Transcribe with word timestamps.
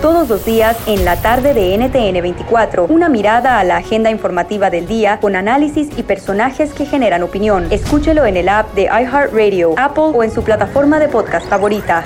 Todos 0.00 0.26
los 0.30 0.46
días 0.46 0.78
en 0.88 1.04
la 1.04 1.20
tarde 1.20 1.52
de 1.52 1.76
NTN 1.76 2.22
24, 2.22 2.86
una 2.86 3.10
mirada 3.10 3.58
a 3.58 3.64
la 3.64 3.76
agenda 3.76 4.10
informativa 4.10 4.70
del 4.70 4.86
día 4.86 5.20
con 5.20 5.36
análisis 5.36 5.90
y 5.98 6.02
personajes 6.02 6.72
que 6.72 6.86
generan 6.86 7.22
opinión. 7.22 7.66
Escúchelo 7.70 8.24
en 8.24 8.38
el 8.38 8.48
app 8.48 8.72
de 8.74 8.84
iHeartRadio, 8.84 9.74
Apple 9.76 10.12
o 10.14 10.22
en 10.22 10.30
su 10.30 10.42
plataforma 10.42 10.98
de 10.98 11.08
podcast 11.08 11.46
favorita. 11.46 12.04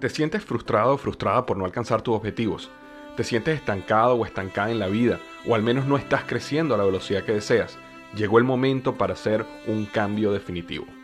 ¿Te 0.00 0.10
sientes 0.10 0.44
frustrado 0.44 0.94
o 0.94 0.98
frustrada 0.98 1.46
por 1.46 1.56
no 1.56 1.64
alcanzar 1.64 2.02
tus 2.02 2.14
objetivos? 2.14 2.70
¿Te 3.16 3.24
sientes 3.24 3.56
estancado 3.56 4.16
o 4.16 4.26
estancada 4.26 4.70
en 4.70 4.80
la 4.80 4.88
vida? 4.88 5.18
¿O 5.48 5.54
al 5.54 5.62
menos 5.62 5.86
no 5.86 5.96
estás 5.96 6.24
creciendo 6.26 6.74
a 6.74 6.78
la 6.78 6.84
velocidad 6.84 7.22
que 7.22 7.32
deseas? 7.32 7.78
Llegó 8.14 8.36
el 8.36 8.44
momento 8.44 8.98
para 8.98 9.14
hacer 9.14 9.46
un 9.66 9.86
cambio 9.86 10.30
definitivo. 10.30 10.84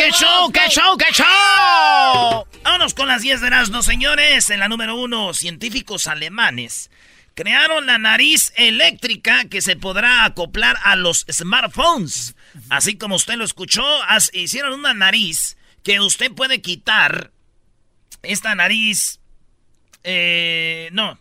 ¡qué 0.00 0.10
show, 0.12 0.50
qué 0.50 0.68
show, 0.70 0.96
qué 0.96 1.12
show! 1.12 2.46
Vámonos 2.62 2.94
con 2.94 3.06
las 3.06 3.20
10 3.20 3.42
de 3.42 3.46
Erasmo, 3.48 3.82
señores. 3.82 4.48
En 4.48 4.60
la 4.60 4.68
número 4.68 4.96
uno, 4.96 5.34
científicos 5.34 6.06
alemanes 6.06 6.90
crearon 7.34 7.84
la 7.86 7.98
nariz 7.98 8.52
eléctrica 8.56 9.44
que 9.44 9.60
se 9.60 9.76
podrá 9.76 10.24
acoplar 10.24 10.78
a 10.84 10.96
los 10.96 11.26
smartphones. 11.30 12.34
Así 12.70 12.96
como 12.96 13.16
usted 13.16 13.34
lo 13.34 13.44
escuchó, 13.44 13.84
hicieron 14.32 14.72
una 14.72 14.94
nariz 14.94 15.58
que 15.82 16.00
usted 16.00 16.32
puede 16.32 16.62
quitar 16.62 17.30
esta 18.22 18.54
nariz. 18.54 19.20
Eh, 20.02 20.88
no. 20.92 21.18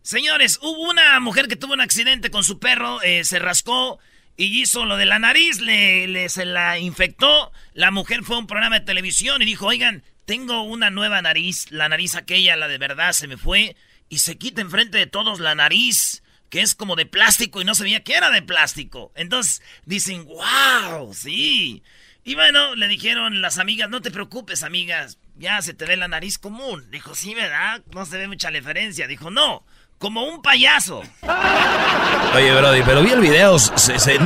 Señores, 0.00 0.58
hubo 0.62 0.88
una 0.88 1.20
mujer 1.20 1.48
que 1.48 1.56
tuvo 1.56 1.74
un 1.74 1.82
accidente 1.82 2.30
con 2.30 2.44
su 2.44 2.58
perro, 2.58 3.02
eh, 3.02 3.24
se 3.24 3.38
rascó 3.38 3.98
y 4.38 4.62
hizo 4.62 4.86
lo 4.86 4.96
de 4.96 5.04
la 5.04 5.18
nariz, 5.18 5.60
le, 5.60 6.28
se 6.28 6.44
la 6.44 6.78
infectó. 6.78 7.52
La 7.74 7.90
mujer 7.90 8.22
fue 8.22 8.36
a 8.36 8.38
un 8.38 8.46
programa 8.46 8.78
de 8.78 8.86
televisión 8.86 9.42
y 9.42 9.44
dijo, 9.44 9.66
oigan, 9.66 10.04
tengo 10.26 10.62
una 10.62 10.90
nueva 10.90 11.20
nariz, 11.20 11.72
la 11.72 11.88
nariz 11.88 12.14
aquella, 12.14 12.54
la 12.54 12.68
de 12.68 12.78
verdad, 12.78 13.12
se 13.12 13.26
me 13.26 13.36
fue. 13.36 13.74
Y 14.08 14.20
se 14.20 14.38
quita 14.38 14.60
enfrente 14.60 14.96
de 14.96 15.08
todos 15.08 15.40
la 15.40 15.56
nariz, 15.56 16.22
que 16.50 16.60
es 16.60 16.76
como 16.76 16.94
de 16.94 17.04
plástico 17.04 17.60
y 17.60 17.64
no 17.64 17.74
sabía 17.74 18.04
que 18.04 18.14
era 18.14 18.30
de 18.30 18.42
plástico. 18.42 19.10
Entonces 19.16 19.60
dicen, 19.86 20.24
wow, 20.24 21.12
sí. 21.12 21.82
Y 22.22 22.36
bueno, 22.36 22.76
le 22.76 22.86
dijeron 22.86 23.42
las 23.42 23.58
amigas, 23.58 23.90
no 23.90 24.02
te 24.02 24.12
preocupes, 24.12 24.62
amigas, 24.62 25.18
ya 25.34 25.60
se 25.62 25.74
te 25.74 25.84
ve 25.84 25.96
la 25.96 26.06
nariz 26.06 26.38
común. 26.38 26.88
Dijo, 26.92 27.16
sí, 27.16 27.34
¿verdad? 27.34 27.82
No 27.92 28.06
se 28.06 28.18
ve 28.18 28.28
mucha 28.28 28.52
diferencia. 28.52 29.08
Dijo, 29.08 29.32
no, 29.32 29.66
como 29.98 30.24
un 30.24 30.42
payaso. 30.42 31.02
Oye, 32.34 32.54
Brody, 32.54 32.82
pero 32.84 33.02
vi 33.02 33.10
el 33.10 33.20
video, 33.20 33.56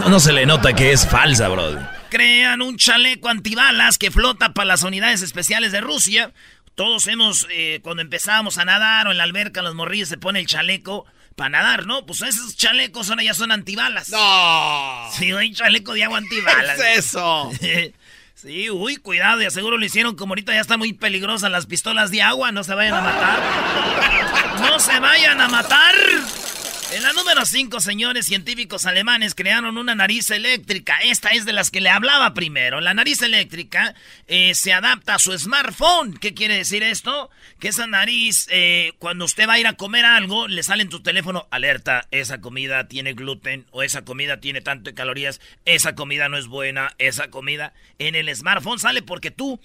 no, 0.08 0.20
se 0.20 0.32
le 0.32 0.47
nota 0.47 0.74
que 0.74 0.92
es 0.92 1.06
falsa, 1.06 1.48
Brody. 1.48 1.78
Crean 2.10 2.60
un 2.60 2.76
chaleco 2.76 3.28
antibalas 3.28 3.98
que 3.98 4.10
flota 4.10 4.52
para 4.52 4.66
las 4.66 4.82
unidades 4.82 5.22
especiales 5.22 5.72
de 5.72 5.80
Rusia. 5.80 6.32
Todos 6.74 7.06
hemos, 7.06 7.47
eh, 7.50 7.80
cuando 7.82 8.02
empezábamos 8.02 8.58
a 8.58 8.64
nadar 8.64 9.06
o 9.06 9.12
en 9.12 9.19
la 9.19 9.24
alberca, 9.24 9.62
los 9.62 9.74
morrillos 9.74 10.08
se 10.08 10.19
pone 10.19 10.41
el 10.41 10.47
chaleco 10.47 11.06
para 11.36 11.50
nadar, 11.50 11.86
¿no? 11.86 12.04
Pues 12.04 12.22
esos 12.22 12.56
chalecos 12.56 13.08
ahora 13.08 13.22
ya 13.22 13.34
son 13.34 13.52
antibalas. 13.52 14.10
¡No! 14.10 15.10
Sí, 15.12 15.32
hay 15.32 15.52
chaleco 15.52 15.94
de 15.94 16.04
agua 16.04 16.18
antibalas. 16.18 16.78
¿Qué 16.78 16.92
es 16.92 16.98
eso? 17.06 17.50
Sí, 18.42 18.70
uy, 18.70 18.97
cuidado, 18.97 19.41
y 19.41 19.48
seguro 19.53 19.78
lo 19.78 19.84
hicieron 19.84 20.16
como 20.16 20.32
ahorita 20.32 20.53
ya 20.53 20.60
están 20.60 20.80
muy 20.80 20.92
peligrosas 20.92 21.48
las 21.48 21.66
pistolas 21.66 22.10
de 22.10 22.22
agua, 22.22 22.50
no 22.50 22.64
se 22.64 22.75
vayan 22.75 22.94
a 22.94 23.00
matar. 23.00 23.41
No 24.60 24.78
se 24.80 24.98
vayan 24.98 25.41
a 25.41 25.48
matar. 25.48 25.94
En 26.94 27.03
la 27.03 27.14
número 27.14 27.47
5, 27.47 27.80
señores 27.80 28.26
científicos 28.26 28.84
alemanes 28.84 29.34
crearon 29.34 29.78
una 29.78 29.94
nariz 29.94 30.30
eléctrica. 30.30 30.98
Esta 31.03 31.30
es 31.30 31.47
de 31.47 31.54
las 31.54 31.70
que 31.70 31.80
le 31.80 31.88
hablaba 31.88 32.34
primero. 32.34 32.82
La 32.82 32.92
nariz 32.92 33.22
eléctrica 33.22 33.94
eh, 34.26 34.54
se 34.54 34.75
adapta 34.75 35.14
a 35.14 35.19
su 35.19 35.36
smartphone. 35.38 36.19
¿Qué 36.19 36.34
quiere 36.34 36.54
decir 36.56 36.82
esto? 36.82 37.30
Que 37.58 37.69
esa 37.69 37.86
nariz, 37.86 38.47
eh, 38.50 38.92
cuando 38.98 39.25
usted 39.25 39.48
va 39.48 39.54
a 39.54 39.58
ir 39.58 39.66
a 39.66 39.72
comer 39.72 40.04
algo, 40.04 40.48
le 40.48 40.62
sale 40.62 40.82
en 40.82 40.91
tu 40.91 41.03
teléfono 41.03 41.48
alerta. 41.50 42.08
Esa 42.10 42.42
comida 42.42 42.86
tiene 42.88 43.14
gluten 43.14 43.64
o 43.70 43.82
esa 43.82 44.04
comida 44.04 44.41
tiene 44.41 44.60
tanto 44.60 44.91
de 44.91 44.94
calorías. 44.94 45.41
Esa 45.64 45.94
comida 45.94 46.28
no 46.28 46.36
es 46.36 46.47
buena. 46.47 46.94
Esa 46.98 47.28
comida 47.28 47.72
en 47.98 48.16
el 48.16 48.34
smartphone 48.36 48.78
sale 48.78 49.00
porque 49.00 49.30
tú 49.30 49.59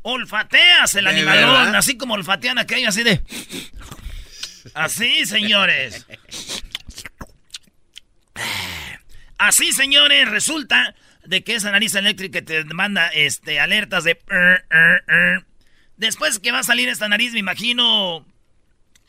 olfateas 0.00 0.94
el 0.94 1.08
animalón. 1.08 1.76
Así 1.76 1.98
como 1.98 2.14
olfatean 2.14 2.56
aquello 2.56 2.88
así 2.88 3.02
de... 3.02 3.20
Así, 4.74 5.26
señores. 5.26 6.06
Así, 9.42 9.72
señores, 9.72 10.28
resulta 10.28 10.94
de 11.24 11.42
que 11.42 11.56
esa 11.56 11.72
nariz 11.72 11.96
eléctrica 11.96 12.42
te 12.42 12.62
manda 12.62 13.08
este, 13.08 13.58
alertas 13.58 14.04
de... 14.04 14.16
Después 15.96 16.38
que 16.38 16.52
va 16.52 16.60
a 16.60 16.62
salir 16.62 16.88
esta 16.88 17.08
nariz, 17.08 17.32
me 17.32 17.40
imagino 17.40 18.24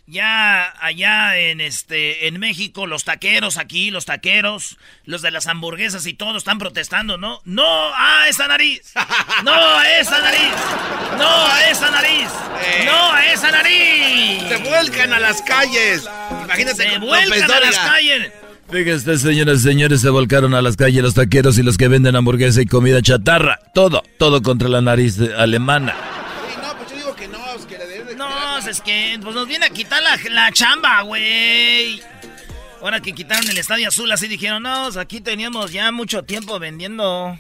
ya 0.08 0.74
allá 0.84 1.38
en 1.38 1.62
este 1.62 2.28
en 2.28 2.40
México 2.40 2.88
los 2.88 3.06
taqueros 3.06 3.58
aquí, 3.58 3.92
los 3.92 4.06
taqueros, 4.06 4.80
los 5.06 5.22
de 5.22 5.30
las 5.30 5.46
hamburguesas 5.46 6.08
y 6.08 6.16
todo 6.16 6.40
están 6.40 6.58
protestando, 6.58 7.20
¿no? 7.20 7.40
No 7.46 7.94
a 7.96 8.28
esa 8.28 8.48
nariz. 8.48 8.92
No 9.44 9.54
a 9.54 10.00
esa 10.00 10.20
nariz. 10.20 10.54
No 11.16 11.46
a 11.46 11.70
esa 11.70 11.92
nariz. 11.92 12.30
No 12.86 13.14
a 13.14 13.26
esa 13.32 13.52
nariz. 13.52 14.44
Se 14.48 14.58
vuelcan 14.58 15.14
a 15.14 15.20
las 15.20 15.44
calles. 15.44 16.10
Imagínate 16.44 16.90
Se 16.90 16.98
vuelcan 16.98 17.52
a 17.52 17.60
las 17.60 17.78
calles. 17.78 18.34
Fíjense, 18.74 19.20
señoras 19.20 19.60
y 19.60 19.64
señores, 19.66 20.02
se 20.02 20.10
volcaron 20.10 20.56
a 20.56 20.62
las 20.64 20.76
calles 20.76 21.04
los 21.04 21.14
taqueros 21.14 21.60
y 21.60 21.62
los 21.62 21.78
que 21.78 21.88
venden 21.88 22.16
hamburguesa 22.16 22.60
y 22.60 22.66
comida 22.66 23.04
chatarra. 23.04 23.60
Todo, 23.76 24.02
todo 24.18 24.42
contra 24.42 24.68
la 24.68 24.82
nariz 24.82 25.20
alemana. 25.38 25.94
No, 28.18 28.58
es 28.58 28.82
que 28.82 29.20
pues 29.22 29.36
nos 29.36 29.48
viene 29.48 29.68
a 29.68 29.70
quitar 29.70 30.02
la, 30.02 30.18
la 30.32 30.52
chamba, 30.52 31.04
güey. 31.04 32.02
Ahora 32.82 33.00
que 33.00 33.14
quitaron 33.14 33.48
el 33.48 33.60
Estadio 33.60 33.90
Azul, 33.90 34.12
así 34.12 34.28
dijeron, 34.28 34.64
no, 34.64 34.86
pues, 34.86 34.98
aquí 34.98 35.22
teníamos 35.22 35.72
ya 35.72 35.92
mucho 35.92 36.24
tiempo 36.24 36.58
vendiendo. 36.58 37.38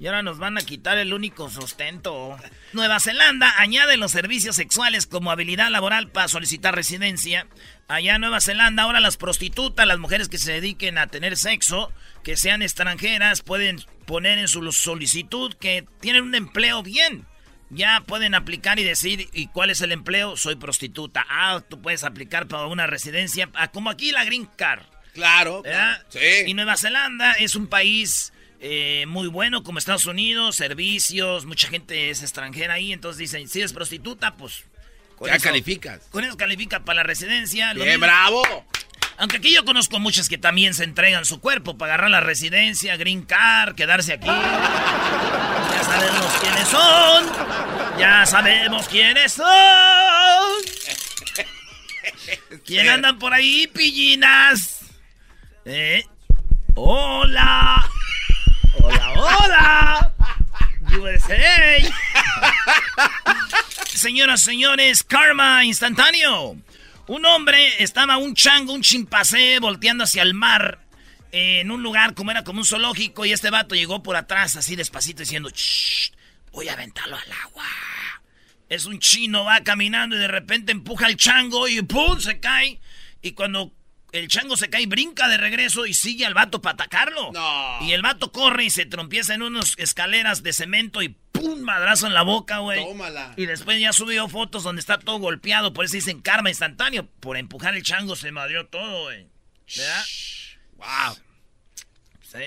Y 0.00 0.06
ahora 0.06 0.22
nos 0.22 0.38
van 0.38 0.56
a 0.56 0.62
quitar 0.62 0.96
el 0.98 1.12
único 1.12 1.50
sustento. 1.50 2.36
Nueva 2.72 3.00
Zelanda 3.00 3.52
añade 3.58 3.96
los 3.96 4.12
servicios 4.12 4.54
sexuales 4.54 5.06
como 5.06 5.32
habilidad 5.32 5.70
laboral 5.70 6.08
para 6.08 6.28
solicitar 6.28 6.74
residencia. 6.74 7.48
Allá 7.88 8.14
en 8.14 8.20
Nueva 8.20 8.40
Zelanda 8.40 8.84
ahora 8.84 9.00
las 9.00 9.16
prostitutas, 9.16 9.86
las 9.86 9.98
mujeres 9.98 10.28
que 10.28 10.38
se 10.38 10.52
dediquen 10.52 10.98
a 10.98 11.08
tener 11.08 11.36
sexo, 11.36 11.92
que 12.22 12.36
sean 12.36 12.62
extranjeras, 12.62 13.42
pueden 13.42 13.80
poner 14.06 14.38
en 14.38 14.46
su 14.46 14.70
solicitud 14.70 15.54
que 15.54 15.84
tienen 16.00 16.22
un 16.22 16.34
empleo 16.34 16.82
bien 16.82 17.26
ya 17.70 18.02
pueden 18.06 18.34
aplicar 18.34 18.78
y 18.78 18.84
decir, 18.84 19.28
¿y 19.32 19.48
cuál 19.48 19.70
es 19.70 19.80
el 19.80 19.92
empleo? 19.92 20.36
Soy 20.36 20.56
prostituta. 20.56 21.26
Ah, 21.28 21.62
tú 21.68 21.80
puedes 21.80 22.04
aplicar 22.04 22.48
para 22.48 22.66
una 22.66 22.86
residencia, 22.86 23.50
ah, 23.54 23.68
como 23.68 23.90
aquí 23.90 24.10
la 24.10 24.24
Green 24.24 24.46
Card. 24.46 24.84
Claro. 25.12 25.62
Sí. 26.08 26.18
Y 26.46 26.54
Nueva 26.54 26.76
Zelanda 26.76 27.32
es 27.32 27.56
un 27.56 27.66
país 27.66 28.32
eh, 28.60 29.04
muy 29.06 29.28
bueno 29.28 29.62
como 29.62 29.78
Estados 29.78 30.06
Unidos, 30.06 30.56
servicios, 30.56 31.44
mucha 31.46 31.68
gente 31.68 32.10
es 32.10 32.22
extranjera 32.22 32.74
ahí, 32.74 32.92
entonces 32.92 33.18
dicen, 33.18 33.48
si 33.48 33.60
eres 33.60 33.72
prostituta, 33.72 34.34
pues... 34.34 34.64
ya 35.24 35.38
calificas. 35.38 36.00
Con 36.10 36.24
eso 36.24 36.36
califica 36.36 36.80
para 36.80 36.96
la 36.96 37.02
residencia. 37.04 37.72
¡Bien, 37.74 38.00
bravo! 38.00 38.42
Aunque 39.18 39.38
aquí 39.38 39.52
yo 39.52 39.64
conozco 39.64 39.98
muchas 39.98 40.28
que 40.28 40.38
también 40.38 40.74
se 40.74 40.84
entregan 40.84 41.24
su 41.24 41.40
cuerpo 41.40 41.76
para 41.76 41.94
agarrar 41.94 42.10
la 42.10 42.20
residencia, 42.20 42.96
green 42.96 43.22
card, 43.22 43.74
quedarse 43.74 44.12
aquí. 44.12 44.28
Ya 44.28 45.84
sabemos 45.84 46.32
quiénes 46.40 46.68
son. 46.68 47.26
Ya 47.98 48.26
sabemos 48.26 48.88
quiénes 48.88 49.32
son. 49.32 49.46
¿Quién 52.64 52.88
andan 52.88 53.18
por 53.18 53.34
ahí, 53.34 53.66
pillinas? 53.66 54.82
¿Eh? 55.64 56.04
Hola. 56.74 57.90
Hola. 59.18 60.14
¡Ey! 61.28 61.90
Señoras, 63.86 64.40
señores, 64.42 65.02
karma 65.02 65.64
instantáneo. 65.64 66.56
Un 67.08 67.26
hombre 67.26 67.82
estaba 67.82 68.16
un 68.16 68.34
chango, 68.34 68.72
un 68.72 68.82
chimpancé, 68.82 69.58
volteando 69.58 70.04
hacia 70.04 70.22
el 70.22 70.34
mar 70.34 70.78
en 71.32 71.70
un 71.72 71.82
lugar 71.82 72.14
como 72.14 72.30
era 72.30 72.44
como 72.44 72.60
un 72.60 72.64
zoológico 72.64 73.26
y 73.26 73.32
este 73.32 73.50
vato 73.50 73.74
llegó 73.74 74.02
por 74.02 74.14
atrás 74.14 74.56
así 74.56 74.76
despacito 74.76 75.20
diciendo, 75.20 75.50
voy 76.52 76.68
a 76.68 76.74
aventarlo 76.74 77.16
al 77.16 77.32
agua. 77.44 77.66
Es 78.68 78.86
un 78.86 79.00
chino, 79.00 79.44
va 79.44 79.64
caminando 79.64 80.14
y 80.14 80.20
de 80.20 80.28
repente 80.28 80.70
empuja 80.70 81.06
al 81.06 81.16
chango 81.16 81.66
y 81.66 81.82
¡pum! 81.82 82.20
se 82.20 82.38
cae. 82.38 82.80
Y 83.20 83.32
cuando 83.32 83.72
el 84.12 84.28
chango 84.28 84.56
se 84.56 84.70
cae, 84.70 84.86
brinca 84.86 85.28
de 85.28 85.36
regreso 85.36 85.86
y 85.86 85.94
sigue 85.94 86.24
al 86.24 86.34
vato 86.34 86.62
para 86.62 86.74
atacarlo. 86.74 87.32
Y 87.82 87.92
el 87.92 88.02
vato 88.02 88.32
corre 88.32 88.64
y 88.64 88.70
se 88.70 88.86
trompieza 88.86 89.34
en 89.34 89.42
unas 89.42 89.74
escaleras 89.76 90.42
de 90.42 90.52
cemento 90.52 91.02
y 91.02 91.16
¡pum! 91.32 91.60
madrazo 91.60 92.06
en 92.06 92.14
la 92.14 92.22
boca, 92.22 92.58
güey. 92.58 92.82
Tómala. 92.82 93.34
Y 93.36 93.46
después 93.46 93.80
ya 93.80 93.92
subió 93.92 94.28
fotos 94.28 94.62
donde 94.62 94.80
está 94.80 94.98
todo 94.98 95.18
golpeado, 95.18 95.72
por 95.72 95.84
eso 95.84 95.94
dicen 95.94 96.20
karma 96.20 96.48
instantáneo. 96.48 97.06
Por 97.20 97.36
empujar 97.36 97.76
el 97.76 97.82
chango 97.82 98.16
se 98.16 98.32
madrió 98.32 98.66
todo, 98.66 99.04
güey. 99.04 99.26
¿Verdad? 99.76 100.04
Wow. 100.76 101.18
Sí, 102.22 102.38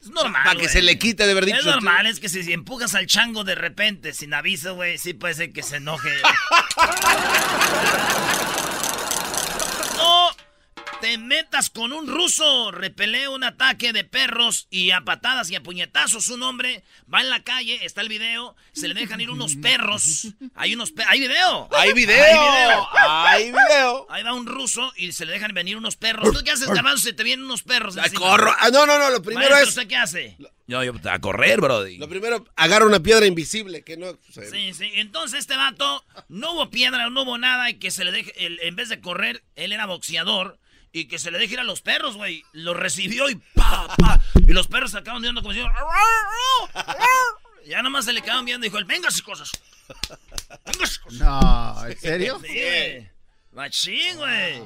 es 0.00 0.10
normal. 0.10 0.42
Para 0.44 0.60
que 0.60 0.68
se 0.68 0.82
le 0.82 0.98
quite 0.98 1.26
de 1.26 1.34
verdad. 1.34 1.58
Es 1.58 1.64
normal, 1.64 2.06
es 2.06 2.20
que 2.20 2.28
si, 2.28 2.42
si 2.42 2.52
empujas 2.52 2.94
al 2.94 3.06
chango 3.06 3.44
de 3.44 3.54
repente, 3.54 4.12
sin 4.12 4.32
aviso, 4.32 4.74
güey, 4.74 4.98
sí 4.98 5.14
puede 5.14 5.34
ser 5.34 5.52
que 5.52 5.62
se 5.62 5.76
enoje. 5.76 6.10
no 10.96 11.00
te 11.00 11.18
metas 11.18 11.70
con 11.70 11.92
un 11.92 12.06
ruso. 12.06 12.70
Repelé 12.70 13.28
un 13.28 13.44
ataque 13.44 13.92
de 13.92 14.04
perros 14.04 14.66
y 14.70 14.90
a 14.90 15.02
patadas 15.02 15.50
y 15.50 15.54
a 15.56 15.62
puñetazos. 15.62 16.28
Un 16.28 16.42
hombre 16.42 16.84
va 17.12 17.20
en 17.20 17.30
la 17.30 17.42
calle, 17.42 17.84
está 17.84 18.00
el 18.00 18.08
video, 18.08 18.56
se 18.72 18.88
le 18.88 18.94
dejan 18.94 19.20
ir 19.20 19.30
unos 19.30 19.56
perros. 19.56 20.28
Hay 20.54 20.74
unos 20.74 20.92
¿Hay 21.06 21.20
video? 21.20 21.68
¡Hay 21.72 21.92
video! 21.92 22.24
Hay 22.24 22.32
video. 22.32 22.88
¡Hay 22.98 23.52
video! 23.52 24.06
Ahí 24.10 24.22
va 24.22 24.32
un 24.34 24.46
ruso 24.46 24.92
y 24.96 25.12
se 25.12 25.26
le 25.26 25.32
dejan 25.32 25.52
venir 25.54 25.76
unos 25.76 25.96
perros. 25.96 26.32
¿Tú 26.32 26.42
qué 26.44 26.52
haces, 26.52 26.68
Garbanzo? 26.68 27.04
Se 27.04 27.12
te 27.12 27.22
vienen 27.22 27.44
unos 27.44 27.62
perros. 27.62 27.96
Ay, 27.96 28.04
encima. 28.04 28.20
corro. 28.20 28.52
Ah, 28.58 28.70
no, 28.70 28.86
no, 28.86 28.98
no. 28.98 29.10
Lo 29.10 29.22
primero 29.22 29.50
Maestro, 29.50 29.62
es. 29.62 29.68
¿usted 29.76 29.88
qué 29.88 29.96
hace? 29.96 30.36
Yo, 30.66 30.80
a 30.80 31.18
correr, 31.20 31.60
brody. 31.60 31.96
Lo 31.98 32.08
primero, 32.08 32.44
agarra 32.56 32.86
una 32.86 33.00
piedra 33.00 33.26
invisible. 33.26 33.82
Que 33.82 33.96
no. 33.96 34.18
se- 34.30 34.50
Sí, 34.50 34.72
sí. 34.74 34.90
Entonces 34.94 35.40
este 35.40 35.56
vato, 35.56 36.04
no 36.28 36.52
hubo 36.52 36.70
piedra, 36.70 37.08
no 37.10 37.22
hubo 37.22 37.38
nada 37.38 37.70
y 37.70 37.74
que 37.74 37.90
se 37.90 38.04
le 38.04 38.12
deje, 38.12 38.32
él, 38.46 38.58
en 38.62 38.74
vez 38.76 38.88
de 38.88 39.00
correr, 39.00 39.44
él 39.54 39.72
era 39.72 39.86
boxeador 39.86 40.58
y 40.92 41.08
que 41.08 41.18
se 41.18 41.30
le 41.30 41.38
deje 41.38 41.54
ir 41.54 41.60
a 41.60 41.64
los 41.64 41.80
perros, 41.82 42.16
güey. 42.16 42.44
Lo 42.52 42.74
recibió 42.74 43.28
y 43.28 43.36
pa, 43.54 43.88
pa. 43.96 44.22
Y 44.46 44.52
los 44.52 44.68
perros 44.68 44.92
se 44.92 44.98
acaban 44.98 45.22
viendo 45.22 45.42
como 45.42 45.54
si... 45.54 45.60
Ya 47.66 47.82
nomás 47.82 48.04
se 48.04 48.12
le 48.12 48.22
quedaban 48.22 48.44
viendo 48.44 48.66
y 48.66 48.70
dijo, 48.70 48.84
venga 48.86 49.10
sus 49.10 49.22
cosas. 49.22 49.50
Venga 50.64 50.86
sus 50.86 50.98
cosas. 50.98 51.20
No, 51.20 51.86
¿en 51.86 51.98
serio? 51.98 52.40
Sí. 52.46 53.06
Machín, 53.52 54.16
güey. 54.16 54.62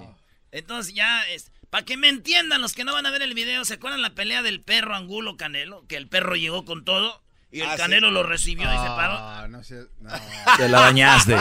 Entonces 0.53 0.95
ya 0.95 1.29
es... 1.31 1.51
Para 1.71 1.85
que 1.85 1.97
me 1.97 2.09
entiendan 2.09 2.61
los 2.61 2.73
que 2.73 2.85
no 2.85 2.93
van 2.93 3.07
a 3.07 3.11
ver 3.11 3.23
el 3.23 3.35
video, 3.35 3.65
¿se 3.65 3.75
acuerdan 3.75 4.03
la 4.03 4.15
pelea 4.15 4.43
del 4.43 4.61
perro 4.61 4.97
Angulo 4.97 5.37
Canelo? 5.37 5.87
Que 5.87 5.97
el 5.97 6.09
perro 6.09 6.35
llegó 6.35 6.65
con 6.65 6.85
todo 6.85 7.23
y 7.53 7.61
el 7.61 7.69
Ah, 7.69 7.73
sí. 7.73 7.79
Canelo 7.79 8.11
lo 8.11 8.23
recibió 8.23 8.65
y 8.73 8.77
se 8.77 8.87
paró. 8.87 9.15
Ah, 9.15 9.47
no 9.49 9.63
sé. 9.65 9.87
No. 10.01 10.11
Te 10.57 10.69
la 10.69 10.81
bañaste. 10.81 11.37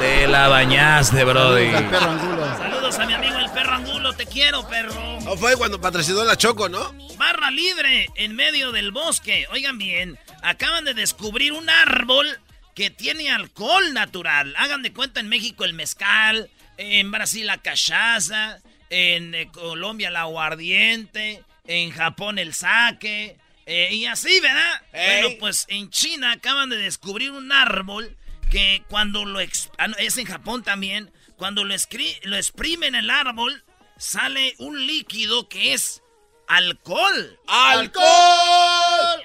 Te 0.00 0.26
la 0.28 0.48
bañaste, 0.48 1.24
brody. 1.24 1.74
Al 1.74 1.88
perro 1.90 2.10
angulo. 2.10 2.56
Saludos 2.58 2.98
a 2.98 3.06
mi 3.06 3.14
amigo 3.14 3.38
el 3.38 3.50
perro 3.50 3.74
Angulo, 3.74 4.12
te 4.14 4.26
quiero, 4.26 4.66
perro. 4.68 4.94
No 5.22 5.36
fue 5.36 5.56
cuando 5.56 5.80
patrocinó 5.80 6.24
la 6.24 6.36
Choco, 6.36 6.68
¿no? 6.68 6.92
Barra 7.16 7.50
libre 7.50 8.08
en 8.16 8.34
medio 8.36 8.72
del 8.72 8.92
bosque. 8.92 9.46
Oigan 9.52 9.78
bien, 9.78 10.18
acaban 10.42 10.84
de 10.84 10.94
descubrir 10.94 11.52
un 11.52 11.68
árbol 11.68 12.26
que 12.74 12.90
tiene 12.90 13.30
alcohol 13.30 13.92
natural. 13.92 14.54
Hagan 14.56 14.82
de 14.82 14.92
cuenta 14.92 15.20
en 15.20 15.28
México 15.28 15.64
el 15.64 15.74
mezcal, 15.74 16.50
en 16.76 17.10
Brasil 17.10 17.46
la 17.46 17.58
cachaza, 17.58 18.58
en 18.90 19.34
eh, 19.34 19.48
Colombia 19.52 20.08
el 20.08 20.16
aguardiente, 20.16 21.42
en 21.66 21.90
Japón 21.90 22.38
el 22.38 22.54
sake, 22.54 23.36
eh, 23.68 23.94
y 23.94 24.06
así, 24.06 24.40
¿verdad? 24.40 24.82
Bueno, 24.92 25.28
pues 25.38 25.66
en 25.68 25.90
China 25.90 26.32
acaban 26.32 26.70
de 26.70 26.78
descubrir 26.78 27.32
un 27.32 27.52
árbol 27.52 28.16
que 28.50 28.82
cuando 28.88 29.24
lo... 29.26 29.40
ah, 29.40 29.86
es 29.98 30.16
en 30.16 30.24
Japón 30.24 30.62
también. 30.62 31.12
Cuando 31.36 31.64
lo, 31.64 31.74
lo 32.22 32.36
exprimen 32.36 32.94
el 32.94 33.10
árbol, 33.10 33.62
sale 33.98 34.54
un 34.58 34.86
líquido 34.86 35.48
que 35.48 35.74
es 35.74 36.02
alcohol. 36.48 37.38
¡Alcohol! 37.46 38.04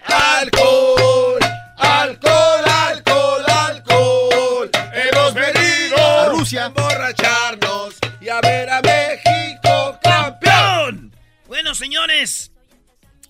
¡Alcohol! 0.04 1.40
¡Alcohol! 1.78 2.64
¡Alcohol! 2.66 3.46
¡Alcohol! 3.48 4.70
Hemos 4.94 5.34
venido 5.34 5.98
A 5.98 6.30
Rusia. 6.30 6.64
a 6.64 6.66
emborracharnos 6.68 7.96
y 8.22 8.30
a 8.30 8.42
ver 8.42 8.70
a 8.70 8.82
México 8.82 10.00
campeón. 10.04 11.16
Bueno, 11.48 11.74
señores, 11.74 12.52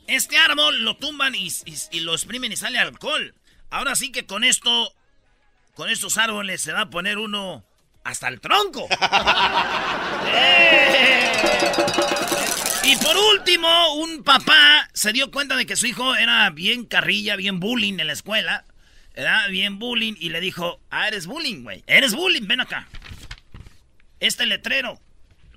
este 0.08 0.38
árbol 0.38 0.84
lo 0.84 0.96
tumban 0.98 1.36
y, 1.36 1.48
y- 1.66 1.76
y 1.92 2.00
lo 2.02 2.14
exprimen 2.14 2.52
y 2.52 2.56
sale 2.58 2.80
alcohol. 2.80 3.34
Ahora 3.70 3.96
sí 3.96 4.12
que 4.12 4.26
con 4.26 4.44
esto, 4.44 4.94
con 5.76 5.90
estos 5.90 6.18
árboles 6.18 6.62
se 6.62 6.74
va 6.74 6.82
a 6.82 6.90
poner 6.90 7.18
uno 7.18 7.64
hasta 8.04 8.28
el 8.28 8.40
tronco. 8.42 8.88
¡Eh! 10.28 11.32
Y 12.86 12.96
por 12.98 13.16
último, 13.18 13.96
un 13.96 14.24
papá 14.24 14.90
se 14.94 15.14
dio 15.14 15.32
cuenta 15.32 15.56
de 15.56 15.66
que 15.66 15.76
su 15.76 15.86
hijo 15.88 16.16
era 16.16 16.50
bien 16.50 16.86
carrilla, 16.86 17.36
bien 17.36 17.60
bullying 17.60 18.00
en 18.00 18.08
la 18.08 18.14
escuela. 18.14 18.66
Era 19.16 19.48
bien 19.48 19.80
bullying 19.80 20.16
y 20.20 20.30
le 20.30 20.42
dijo, 20.42 20.80
ah, 20.90 21.08
eres 21.08 21.26
bullying, 21.28 21.64
güey. 21.64 21.84
Eres 21.88 22.14
bullying, 22.14 22.46
ven 22.48 22.60
acá. 22.62 22.88
Este 24.20 24.46
letrero, 24.46 25.00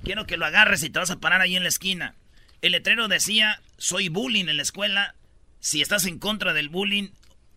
quiero 0.04 0.26
que 0.26 0.36
lo 0.36 0.46
agarres 0.46 0.82
y 0.82 0.90
te 0.90 0.98
vas 0.98 1.10
a 1.10 1.16
parar 1.20 1.40
ahí 1.40 1.56
en 1.56 1.62
la 1.62 1.68
esquina. 1.68 2.14
El 2.62 2.72
letrero 2.72 3.08
decía, 3.08 3.60
soy 3.78 4.08
bullying 4.08 4.48
en 4.48 4.56
la 4.56 4.62
escuela. 4.62 5.14
Si 5.60 5.82
estás 5.82 6.06
en 6.06 6.18
contra 6.18 6.52
del 6.52 6.68
bullying, 6.68 7.08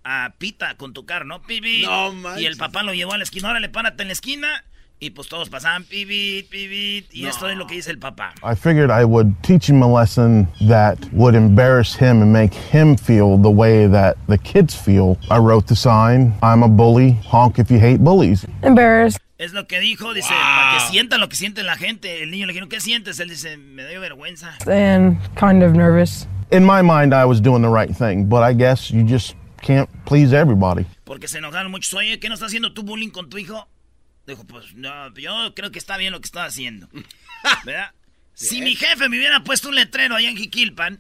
a 0.04 0.34
pita 0.38 0.76
con 0.76 0.94
tu 0.94 1.06
carro, 1.06 1.26
¿no? 1.26 1.42
Pibi. 1.42 1.84
No 1.84 2.14
manches. 2.14 2.42
y 2.42 2.46
el 2.46 2.58
papá 2.58 2.84
lo 2.84 2.94
llevó 2.94 3.14
a 3.14 3.18
la 3.18 3.24
esquina. 3.24 3.50
Ahora 3.50 3.60
le 3.60 3.70
párate 3.70 4.04
en 4.04 4.08
la 4.08 4.14
esquina. 4.14 4.64
Y 5.02 5.12
pues 5.12 5.30
todos 5.30 5.50
pasaban 5.50 5.86
pibit, 5.86 6.50
pibit. 6.50 7.06
Y 7.14 7.26
esto 7.26 7.48
es 7.48 7.56
lo 7.56 7.68
que 7.68 7.76
dice 7.76 7.90
el 7.90 8.00
papá. 8.00 8.34
I 8.44 8.54
figured 8.54 8.92
I 8.92 9.06
would 9.06 9.34
teach 9.44 9.70
him 9.70 9.82
a 9.82 9.88
lesson 9.88 10.50
that 10.68 10.98
would 11.14 11.36
embarrass 11.36 11.96
him 11.96 12.22
and 12.22 12.34
make 12.34 12.54
him 12.54 12.98
feel 12.98 13.38
the 13.38 13.50
way 13.50 13.88
that 13.88 14.18
the 14.28 14.38
kids 14.38 14.76
feel. 14.76 15.18
I 15.32 15.38
wrote 15.38 15.68
the 15.68 15.76
sign, 15.76 16.34
I'm 16.44 16.64
a 16.64 16.68
bully, 16.68 17.14
honk 17.26 17.60
if 17.60 17.72
you 17.72 17.80
hate 17.80 18.04
bullies. 18.04 18.46
Embarrassed. 18.62 19.20
Es 19.40 19.54
lo 19.54 19.68
que 19.68 19.80
dijo, 19.80 20.14
dice, 20.14 20.30
para 20.30 20.78
que 20.78 20.92
sienta 20.92 21.18
lo 21.18 21.30
que 21.30 21.38
siente 21.38 21.64
la 21.64 21.78
gente. 21.78 22.24
El 22.24 22.30
niño 22.30 22.46
le 22.46 22.52
dijo, 22.52 22.68
¿qué 22.68 22.82
sientes? 22.82 23.22
Él 23.22 23.30
dice, 23.30 23.56
me 23.56 23.88
dio 23.88 24.02
vergüenza. 24.02 24.58
and 24.68 25.18
kind 25.36 25.64
of 25.64 25.72
nervous. 25.72 26.28
In 26.52 26.66
my 26.66 26.82
mind, 26.82 27.14
I 27.14 27.24
was 27.24 27.42
doing 27.42 27.62
the 27.62 27.70
right 27.70 27.90
thing, 27.90 28.26
but 28.26 28.44
I 28.44 28.54
guess 28.54 28.92
you 28.92 29.04
just 29.08 29.36
can't 29.62 29.90
please 30.06 30.34
everybody. 30.34 30.86
Porque 31.06 31.30
se 31.30 31.38
enojaron 31.38 31.72
muchos. 31.72 31.94
Oye, 31.94 32.20
¿qué 32.20 32.28
no 32.28 32.34
estás 32.34 32.48
haciendo 32.48 32.74
tú 32.74 32.84
bullying 32.84 33.12
con 33.12 33.30
tu 33.30 33.38
hijo? 33.38 33.66
Dijo, 34.28 34.44
pues 34.44 34.76
no, 34.76 35.14
yo 35.16 35.56
creo 35.56 35.72
que 35.72 35.80
está 35.80 35.96
bien 35.96 36.12
lo 36.12 36.20
que 36.20 36.26
está 36.26 36.44
haciendo. 36.44 36.90
¿Verdad? 37.66 37.94
Si 38.34 38.62
mi 38.62 38.76
jefe 38.76 39.08
me 39.08 39.18
hubiera 39.18 39.42
puesto 39.46 39.70
un 39.70 39.76
letrero 39.76 40.18
allá 40.18 40.30
en 40.30 40.36
Jiquilpan, 40.36 41.00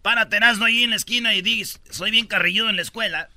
para 0.00 0.28
Terazno 0.28 0.64
ahí 0.66 0.84
en 0.84 0.90
la 0.90 0.96
esquina 0.96 1.34
y 1.34 1.42
di, 1.42 1.64
soy 1.64 2.12
bien 2.12 2.26
carrilludo 2.26 2.70
en 2.70 2.76
la 2.76 2.82
escuela, 2.82 3.30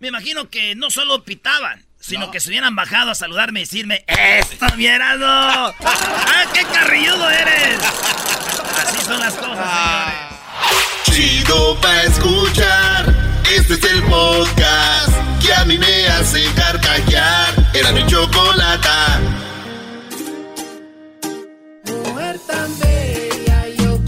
me 0.00 0.08
imagino 0.08 0.50
que 0.50 0.74
no 0.74 0.90
solo 0.90 1.22
pitaban, 1.22 1.84
sino 2.02 2.30
que 2.30 2.40
se 2.40 2.50
hubieran 2.50 2.74
bajado 2.74 3.12
a 3.12 3.14
saludarme 3.14 3.60
y 3.60 3.62
decirme, 3.62 4.04
¡Esto, 4.06 4.66
mierado! 4.76 5.24
¡Ah, 5.24 6.44
qué 6.52 6.64
carrilludo 6.64 7.30
eres! 7.30 7.78
Así 8.76 9.04
son 9.06 9.20
las 9.20 9.34
cosas, 9.34 9.56
señores. 9.56 10.32
Chido 11.04 11.80
pa' 11.80 12.02
escuchar. 12.02 13.14
Este 13.54 13.74
es 13.74 13.84
el 13.84 14.02
podcast 14.04 15.12
que 15.44 15.54
a 15.54 15.64
mí 15.64 15.78
me 15.78 16.08
hace 16.08 16.44
carcajear. 16.54 17.70
Era 17.72 17.92
mi 17.92 18.04
chocolata. 18.06 19.20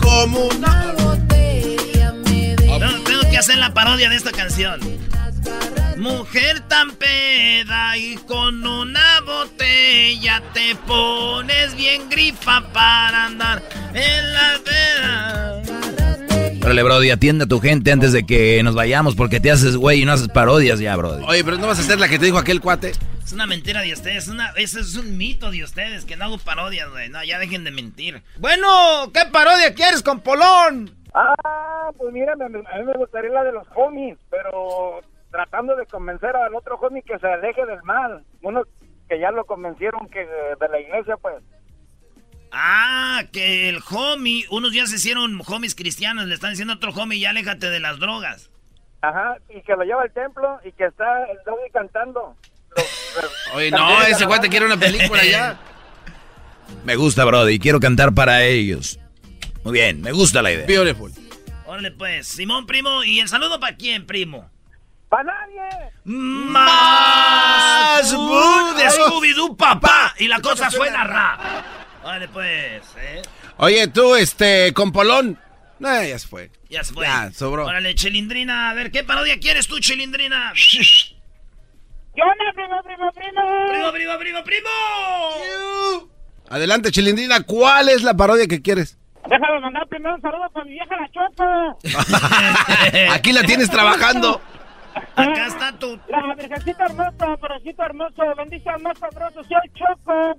Como 0.01 0.47
una 0.47 0.95
No, 2.79 3.03
tengo 3.05 3.31
que 3.31 3.39
hacer 3.39 3.59
la 3.59 3.73
parodia 3.73 4.09
de 4.09 4.17
esta 4.17 4.33
canción. 4.33 4.81
Mujer 5.97 6.61
tan 6.69 6.91
peda 6.93 7.97
y 7.97 8.17
con 8.17 8.67
una 8.67 9.21
botella 9.25 10.43
te 10.53 10.75
pones 10.87 11.77
bien 11.77 12.09
grifa 12.09 12.63
para 12.73 13.27
andar 13.27 13.63
en 13.95 14.33
la 14.33 14.59
veda. 14.65 15.63
Órale, 16.63 16.83
brody, 16.83 17.11
atiende 17.11 17.45
a 17.45 17.47
tu 17.47 17.61
gente 17.61 17.93
antes 17.93 18.13
de 18.13 18.27
que 18.27 18.63
nos 18.63 18.75
vayamos 18.75 19.15
porque 19.15 19.39
te 19.39 19.51
haces 19.51 19.77
güey 19.77 20.03
y 20.03 20.05
no 20.05 20.13
haces 20.13 20.29
parodias 20.29 20.81
ya, 20.81 20.97
brody. 20.97 21.23
Oye, 21.29 21.45
pero 21.45 21.59
no 21.59 21.67
vas 21.67 21.79
a 21.79 21.83
hacer 21.83 22.01
la 22.01 22.09
que 22.09 22.19
te 22.19 22.25
dijo 22.25 22.39
aquel 22.39 22.61
cuate. 22.61 22.93
Es 23.23 23.33
una 23.33 23.47
mentira 23.47 23.83
de 23.83 23.93
ustedes, 23.93 24.29
una, 24.29 24.51
ese 24.57 24.81
es 24.81 24.97
un 24.97 25.17
mito 25.17 25.51
de 25.51 25.63
ustedes, 25.63 26.05
que 26.05 26.17
no 26.17 26.25
hago 26.25 26.39
parodias, 26.39 26.91
güey. 26.91 27.09
No, 27.09 27.23
ya 27.23 27.39
dejen 27.39 27.65
de 27.65 27.71
mentir. 27.71 28.23
Bueno, 28.39 29.11
¿qué 29.13 29.27
parodia 29.31 29.75
quieres 29.75 30.03
con 30.03 30.21
Polón? 30.21 30.91
Ah, 31.15 31.91
pues 31.97 32.13
mira, 32.13 32.33
a 32.33 32.49
mí 32.49 32.85
me 32.85 32.93
gustaría 32.95 33.31
la 33.31 33.45
de 33.45 33.53
los 33.53 33.67
homies, 33.75 34.19
pero 34.31 35.01
tratando 35.35 35.75
de 35.75 35.85
convencer 35.87 36.37
al 36.37 36.55
otro 36.55 36.77
homie 36.77 37.03
que 37.03 37.19
se 37.19 37.27
aleje 37.27 37.67
del 37.67 37.83
mal. 37.83 38.25
Uno 38.43 38.63
que 39.09 39.19
ya 39.19 39.33
lo 39.33 39.45
convencieron 39.45 40.09
que 40.09 40.21
de, 40.21 40.55
de 40.61 40.69
la 40.71 40.79
iglesia, 40.79 41.17
pues. 41.17 41.43
Ah, 42.53 43.25
que 43.33 43.69
el 43.69 43.81
homie, 43.91 44.45
unos 44.51 44.73
ya 44.73 44.87
se 44.87 44.95
hicieron 44.95 45.43
homies 45.45 45.75
cristianos, 45.75 46.27
le 46.27 46.35
están 46.35 46.51
diciendo 46.51 46.75
a 46.75 46.77
otro 46.77 46.93
homie, 46.93 47.19
ya 47.19 47.31
aléjate 47.31 47.69
de 47.69 47.81
las 47.81 47.99
drogas. 47.99 48.49
Ajá, 49.03 49.37
y 49.49 49.61
que 49.63 49.75
lo 49.75 49.83
lleva 49.83 50.03
al 50.03 50.13
templo 50.13 50.61
y 50.65 50.71
que 50.71 50.85
está 50.85 51.25
el 51.25 51.39
doggy 51.45 51.69
cantando. 51.73 52.37
Oye, 53.55 53.73
no, 53.73 54.03
ese 54.03 54.27
cuate 54.27 54.49
quiere 54.49 54.67
una 54.67 54.77
película 54.77 55.25
ya. 55.25 55.59
Me 56.85 56.95
gusta, 56.95 57.25
Brody. 57.25 57.59
Quiero 57.59 57.81
cantar 57.81 58.15
para 58.15 58.45
ellos. 58.45 59.01
Muy 59.65 59.73
bien, 59.73 60.01
me 60.01 60.13
gusta 60.13 60.43
la 60.43 60.53
idea. 60.53 60.67
Beautiful. 60.67 61.11
Órale, 61.67 61.91
pues, 61.91 62.29
Simón, 62.29 62.67
primo. 62.67 63.03
¿Y 63.03 63.21
el 63.21 63.29
saludo 63.29 63.59
para 63.59 63.77
quién, 63.77 64.07
primo? 64.07 64.51
¡Para 65.09 65.25
nadie! 65.25 65.91
¡Más! 66.05 66.65
¡Bú! 68.15 68.75
De 68.77 68.91
Scooby-Doo, 68.91 69.57
papá. 69.57 70.15
Y 70.19 70.29
la 70.29 70.41
cosa 70.41 70.71
suena 70.71 71.05
rap. 71.05 71.41
Órale, 72.03 72.29
pues, 72.29 72.83
¿eh? 72.99 73.23
Oye, 73.59 73.89
tú, 73.89 74.15
este, 74.15 74.73
con 74.75 74.93
Polón. 74.93 75.39
No, 75.79 76.03
ya 76.03 76.19
se 76.19 76.29
fue. 76.29 76.51
Ya 76.69 76.83
se 76.85 76.93
fue. 76.93 77.07
Ya, 77.07 77.31
sobró. 77.33 77.67
Órale, 77.67 77.95
Chilindrina. 77.95 78.71
A 78.71 78.75
ver, 78.75 78.91
¿qué 78.91 79.05
parodia 79.05 79.39
quieres 79.39 79.67
tú, 79.69 79.79
Chilindrina? 79.81 80.53
¿Qué 80.55 82.23
onda, 82.23 82.45
primo, 82.55 82.83
primo, 82.83 83.11
primo? 83.13 83.41
¡Primo, 83.71 83.93
primo, 83.93 84.19
primo, 84.19 84.45
primo! 84.45 86.11
Adelante, 86.49 86.91
Chilindrina, 86.91 87.43
¿cuál 87.43 87.89
es 87.89 88.03
la 88.03 88.15
parodia 88.15 88.47
que 88.47 88.63
quieres? 88.63 88.99
Déjame 89.29 89.61
mandar 89.61 89.87
primero 89.89 90.15
un 90.15 90.21
saludo 90.21 90.51
para 90.53 90.65
mi 90.67 90.73
vieja 90.73 90.95
la 90.97 91.11
Choco. 91.11 91.79
Aquí 93.13 93.33
la 93.33 93.43
tienes 93.43 93.71
trabajando. 93.71 94.41
Acá 95.17 95.47
está 95.47 95.79
tu... 95.79 95.99
La 96.09 96.35
virgencita 96.35 96.85
hermosa, 96.85 97.37
porocito 97.37 97.83
hermoso, 97.83 98.35
bendice 98.37 98.71
más 98.81 98.99
sabroso, 98.99 99.43
soy 99.45 99.71
Choco. 99.75 100.39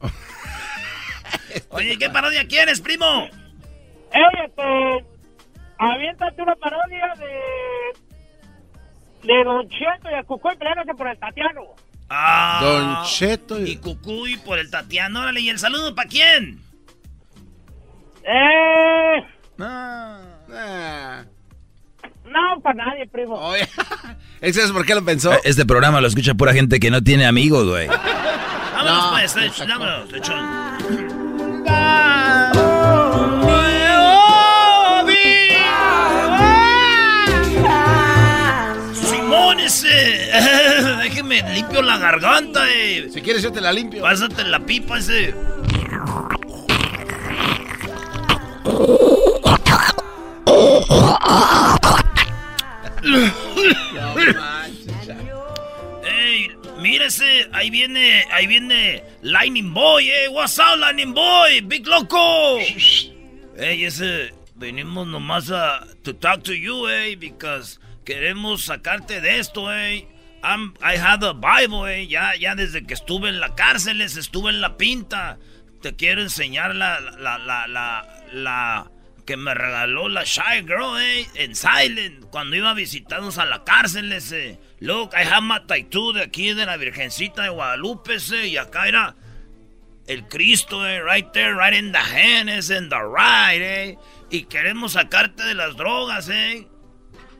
Oye, 1.70 1.98
¿qué 1.98 2.10
parodia 2.10 2.46
quieres, 2.46 2.80
primo? 2.80 3.06
Ey, 4.12 4.44
este, 4.46 5.04
aviéntate 5.78 6.42
una 6.42 6.54
parodia 6.56 7.14
de... 7.18 7.62
De 9.26 9.44
Don 9.44 9.68
Cheto 9.68 10.10
y 10.10 10.14
el 10.14 10.24
Cucuy 10.24 10.56
peleándose 10.56 10.94
por 10.94 11.06
el 11.08 11.18
Tatiano. 11.18 11.62
Ah, 12.10 12.58
Don 12.60 13.04
Cheto 13.04 13.60
y... 13.60 13.76
Cucuy 13.76 14.36
por 14.38 14.58
el 14.58 14.70
Tatiano. 14.70 15.20
Órale, 15.20 15.40
¿y 15.40 15.48
el 15.48 15.58
saludo 15.58 15.94
para 15.94 16.08
quién? 16.08 16.60
Eh... 18.24 19.24
Ah. 19.60 21.24
No, 22.32 22.60
para 22.62 22.86
nadie, 22.86 23.06
primo. 23.06 23.34
Oye, 23.34 23.68
¿Ese 24.40 24.62
es 24.62 24.72
por 24.72 24.86
qué 24.86 24.94
lo 24.94 25.04
pensó? 25.04 25.32
Este 25.44 25.66
programa 25.66 26.00
lo 26.00 26.08
escucha 26.08 26.34
pura 26.34 26.52
gente 26.52 26.80
que 26.80 26.90
no 26.90 27.02
tiene 27.02 27.26
amigos, 27.26 27.68
güey. 27.68 27.88
Vámonos, 27.88 29.10
pues, 29.12 29.36
Ech, 29.36 29.68
vámonos, 29.68 30.10
lechón. 30.10 30.62
Simón 38.94 39.60
ese. 39.60 40.30
Déjeme 41.02 41.42
limpio 41.54 41.82
la 41.82 41.98
garganta, 41.98 42.64
eh. 42.70 43.08
Si 43.12 43.20
quieres 43.20 43.42
yo 43.42 43.52
te 43.52 43.60
la 43.60 43.72
limpio. 43.72 44.02
Pásate 44.02 44.44
la 44.44 44.60
pipa 44.60 44.98
ese. 44.98 45.34
Ey, 56.04 56.50
mírese, 56.80 57.48
ahí 57.52 57.68
viene, 57.68 58.24
ahí 58.30 58.46
viene 58.46 59.02
Lightning 59.22 59.74
Boy, 59.74 60.08
eh. 60.08 60.28
What's 60.30 60.58
up, 60.58 60.78
Lightning 60.78 61.12
Boy? 61.12 61.62
Big 61.62 61.86
Loco. 61.86 62.58
Ey, 63.56 63.84
ese, 63.84 64.32
venimos 64.54 65.08
nomás 65.08 65.50
a 65.50 65.84
to 66.04 66.14
talk 66.14 66.44
to 66.44 66.52
you, 66.54 66.88
eh, 66.88 67.16
because 67.16 67.80
queremos 68.04 68.66
sacarte 68.66 69.20
de 69.20 69.40
esto, 69.40 69.72
eh. 69.72 70.06
I'm, 70.44 70.74
I 70.80 70.96
have 70.96 71.24
a 71.24 71.32
Bible, 71.32 71.86
eh. 71.88 72.06
Ya, 72.06 72.36
ya 72.36 72.54
desde 72.54 72.84
que 72.86 72.94
estuve 72.94 73.28
en 73.28 73.40
la 73.40 73.56
cárcel, 73.56 74.00
estuve 74.00 74.50
en 74.50 74.60
la 74.60 74.76
pinta. 74.76 75.38
Te 75.80 75.96
quiero 75.96 76.22
enseñar 76.22 76.76
la, 76.76 77.00
la, 77.00 77.38
la, 77.38 77.66
la, 77.66 78.06
la 78.32 78.91
que 79.24 79.36
me 79.36 79.54
regaló 79.54 80.08
la 80.08 80.24
Shy 80.24 80.62
Girl, 80.66 80.98
eh, 81.00 81.26
en 81.34 81.54
Silent, 81.54 82.24
cuando 82.30 82.56
iba 82.56 82.70
a 82.70 82.74
visitarnos 82.74 83.38
a 83.38 83.46
la 83.46 83.64
cárcel, 83.64 84.12
ese. 84.12 84.58
Look, 84.80 85.12
I 85.14 85.26
have 85.26 85.42
my 85.42 85.60
tattoo 85.66 86.12
de 86.12 86.22
aquí 86.22 86.52
de 86.54 86.66
la 86.66 86.76
Virgencita 86.76 87.42
de 87.42 87.50
Guadalupe, 87.50 88.14
ese, 88.14 88.48
y 88.48 88.56
acá 88.56 88.88
era 88.88 89.14
el 90.06 90.26
Cristo, 90.28 90.86
eh, 90.86 91.00
right 91.02 91.30
there, 91.32 91.54
right 91.54 91.74
in 91.74 91.92
the 91.92 91.98
hand, 91.98 92.50
is 92.50 92.70
in 92.70 92.88
the 92.88 92.96
right, 92.96 93.62
eh. 93.62 93.98
Y 94.30 94.44
queremos 94.44 94.92
sacarte 94.92 95.44
de 95.44 95.54
las 95.54 95.76
drogas, 95.76 96.28
eh. 96.28 96.66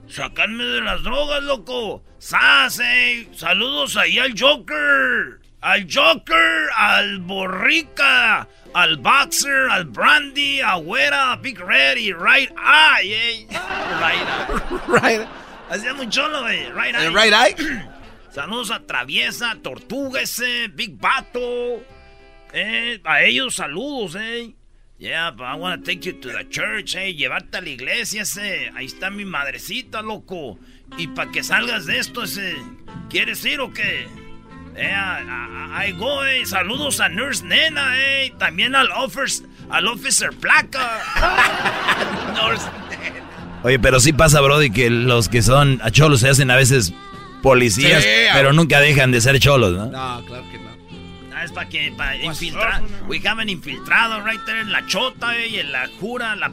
Sacarme 0.09 0.65
de 0.65 0.81
las 0.81 1.03
drogas, 1.03 1.43
loco. 1.43 2.03
¡Sas, 2.19 2.81
eh! 2.81 3.29
Saludos 3.35 3.97
ahí 3.97 4.19
al 4.19 4.35
Joker. 4.39 5.42
Al 5.63 5.87
Joker, 5.89 6.71
al 6.77 7.21
Borrica, 7.21 8.49
al 8.75 8.97
Boxer, 8.97 9.71
al 9.71 9.85
Brandy, 9.85 10.61
a 10.61 10.75
Güera, 10.75 11.33
a 11.33 11.37
Big 11.37 11.57
Red 11.57 11.99
y 11.99 12.13
Right 12.13 12.51
Eye, 12.51 13.15
eh. 13.15 13.47
Right 13.49 14.27
Eye. 14.29 15.19
Right. 15.19 15.29
Hacía 15.71 15.95
muy 15.95 16.09
cholo, 16.09 16.43
güey. 16.43 16.69
Right 16.73 16.97
Eye. 16.97 17.07
¿El 17.07 17.15
right 17.15 17.33
eye? 17.33 17.85
Saludos 18.33 18.73
a 18.73 18.81
Traviesa, 18.81 19.57
Tortuga 19.63 20.23
ese, 20.23 20.67
Big 20.67 20.99
Bato. 20.99 21.85
Eh, 22.53 23.01
a 23.05 23.23
ellos 23.23 23.55
saludos, 23.55 24.17
eh. 24.17 24.55
Yeah, 24.99 25.31
but 25.31 25.47
I 25.47 25.55
want 25.55 25.85
to 25.85 25.91
take 25.91 26.05
you 26.05 26.13
to 26.21 26.29
the 26.29 26.49
church, 26.49 26.97
eh. 26.97 27.15
Llevarte 27.15 27.59
a 27.59 27.61
la 27.61 27.69
iglesia, 27.69 28.23
ese. 28.23 28.71
Ahí 28.75 28.87
está 28.87 29.11
mi 29.11 29.25
madrecita, 29.25 30.03
loco. 30.03 30.59
Y 30.99 31.07
para 31.07 31.31
que 31.31 31.45
salgas 31.45 31.87
de 31.87 31.99
esto, 31.99 32.25
ese. 32.25 32.57
¿Quieres 33.09 33.45
ir 33.45 33.61
o 33.61 33.73
qué? 33.73 34.09
Eh, 34.75 34.93
ahí 35.73 35.93
go, 35.93 36.25
eh. 36.25 36.45
Saludos 36.47 37.01
a 37.01 37.09
Nurse 37.09 37.45
Nena, 37.45 37.93
eh. 37.97 38.33
También 38.39 38.75
al, 38.75 38.91
officer, 38.93 39.47
al 39.71 39.87
Officer 39.87 40.31
Placa. 40.31 41.01
Nurse 42.35 42.67
Nena. 42.91 43.61
Oye, 43.65 43.79
pero 43.79 44.01
sí 44.01 44.13
pasa, 44.13 44.41
Brody, 44.41 44.71
que 44.71 44.91
los 44.91 45.29
que 45.29 45.43
son 45.43 45.81
a 45.83 45.91
cholos 45.91 46.21
se 46.21 46.29
hacen 46.29 46.51
a 46.51 46.57
veces 46.57 46.93
policías, 47.43 48.03
Sí, 48.03 48.09
pero 48.33 48.51
a- 48.51 48.53
nunca 48.53 48.81
dejan 48.81 49.13
de 49.13 49.21
ser 49.21 49.39
cholos, 49.39 49.73
¿no? 49.73 49.87
No, 49.87 50.25
claro 50.27 50.45
que 50.51 50.59
no. 50.59 50.73
Ah, 51.35 51.45
es 51.45 51.53
para 51.53 51.69
que, 51.69 51.93
para 51.97 52.17
infiltrar. 52.17 52.83
We 53.09 53.19
haven't 53.27 53.51
infiltrado 53.51 54.21
right 54.25 54.41
there 54.47 54.61
en 54.61 54.73
la 54.73 54.85
chota, 54.87 55.37
eh, 55.37 55.49
y 55.49 55.57
en 55.59 55.71
la 55.73 55.89
jura, 56.01 56.35
la... 56.37 56.53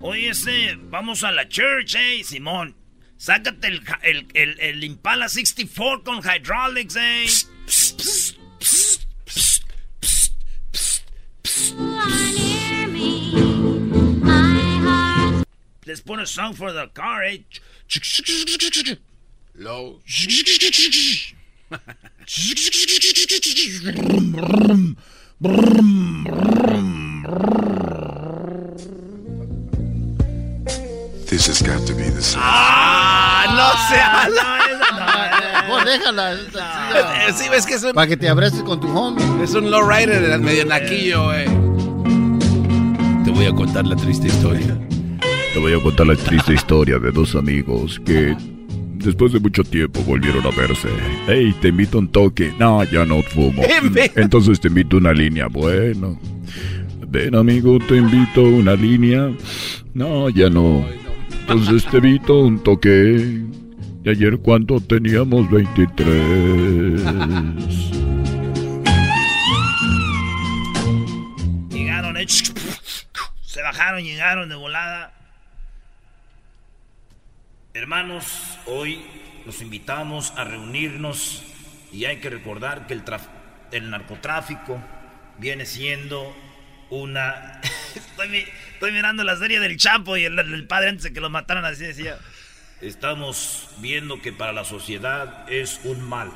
Oye, 0.00 0.30
ese, 0.30 0.76
vamos 0.90 1.24
a 1.24 1.30
la 1.32 1.48
church, 1.48 1.94
eh, 1.94 2.22
Simón. 2.24 2.74
Sácate 3.18 3.68
el, 3.68 3.82
el, 4.02 4.26
el, 4.32 4.60
el 4.60 4.84
Impala 4.84 5.28
64 5.28 6.02
con 6.04 6.18
hydraulics, 6.20 6.96
eh. 6.96 7.24
Let's 15.86 16.00
put 16.04 16.18
a 16.18 16.26
song 16.26 16.54
for 16.54 16.72
the 16.72 16.88
car, 16.88 17.22
eh. 17.22 17.38
Low. 19.54 20.00
This 31.26 31.46
has 31.46 31.62
got 31.62 31.86
to 31.86 31.94
be 31.94 32.08
the 32.10 32.20
song. 32.20 32.42
¡Ah! 32.42 33.46
¡No 33.54 33.70
se 33.88 34.00
habla! 34.00 34.59
Déjala. 35.84 36.34
Eh, 36.34 37.32
Sí, 37.34 37.48
ves 37.50 37.66
que 37.66 37.74
es 37.74 37.82
un, 37.84 37.92
Para 37.92 38.06
que 38.06 38.16
te 38.16 38.28
abraces 38.28 38.62
con 38.62 38.80
tu 38.80 38.88
homie. 38.96 39.24
es 39.42 39.54
un 39.54 39.70
lowrider 39.70 40.20
del 40.28 40.40
medio 40.40 40.64
naquillo, 40.66 41.24
güey. 41.24 41.44
Te 43.24 43.30
voy 43.30 43.46
a 43.46 43.52
contar 43.52 43.86
la 43.86 43.96
triste 43.96 44.28
historia. 44.28 44.76
Te 45.52 45.58
voy 45.58 45.72
a 45.74 45.82
contar 45.82 46.06
la 46.06 46.16
triste 46.16 46.54
historia 46.54 46.98
de 46.98 47.10
dos 47.10 47.34
amigos 47.34 48.00
que 48.04 48.34
después 48.96 49.32
de 49.32 49.40
mucho 49.40 49.64
tiempo 49.64 50.00
volvieron 50.02 50.46
a 50.46 50.50
verse. 50.50 50.88
Hey, 51.26 51.54
te 51.60 51.68
invito 51.68 51.98
a 51.98 52.00
un 52.00 52.08
toque. 52.08 52.52
No, 52.58 52.82
ya 52.84 53.04
no 53.04 53.22
fumo. 53.22 53.62
Entonces 54.16 54.60
te 54.60 54.68
invito 54.68 54.96
una 54.96 55.12
línea. 55.12 55.46
Bueno. 55.48 56.18
Ven 57.08 57.34
amigo, 57.34 57.78
te 57.88 57.96
invito 57.96 58.42
una 58.42 58.74
línea. 58.74 59.30
No, 59.94 60.28
ya 60.30 60.48
no. 60.48 60.84
Entonces 61.40 61.84
te 61.90 61.96
invito 61.98 62.40
un 62.42 62.60
toque. 62.62 63.42
Y 64.02 64.08
ayer 64.08 64.38
cuando 64.38 64.80
teníamos 64.80 65.50
23. 65.50 67.02
Llegaron, 71.70 72.16
eh. 72.16 72.26
Se 73.42 73.62
bajaron, 73.62 74.02
llegaron 74.02 74.48
de 74.48 74.54
volada. 74.54 75.12
Hermanos, 77.74 78.58
hoy 78.66 79.04
los 79.44 79.60
invitamos 79.60 80.32
a 80.36 80.44
reunirnos 80.44 81.42
y 81.92 82.06
hay 82.06 82.20
que 82.20 82.30
recordar 82.30 82.86
que 82.86 82.94
el, 82.94 83.02
el 83.72 83.90
narcotráfico 83.90 84.82
viene 85.38 85.66
siendo 85.66 86.34
una... 86.90 87.60
estoy, 88.74 88.92
mirando 88.92 89.24
la 89.24 89.36
serie 89.36 89.60
del 89.60 89.76
Chapo 89.76 90.16
y 90.16 90.24
el, 90.24 90.66
padre 90.66 90.88
antes 90.88 91.04
de 91.04 91.12
que 91.12 91.20
lo 91.20 91.30
mataran 91.30 91.64
así 91.64 91.84
decía, 91.84 92.18
estamos 92.80 93.68
viendo 93.78 94.20
que 94.20 94.32
para 94.32 94.52
la 94.52 94.64
sociedad 94.64 95.50
es 95.50 95.80
un 95.84 96.02
mal. 96.08 96.30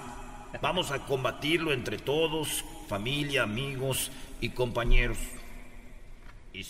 Vamos 0.60 0.90
a 0.90 1.00
combatirlo 1.00 1.72
entre 1.72 1.98
todos, 1.98 2.64
familia, 2.88 3.42
amigos 3.42 4.10
y 4.40 4.50
compañeros. 4.50 5.18
Y 6.52 6.64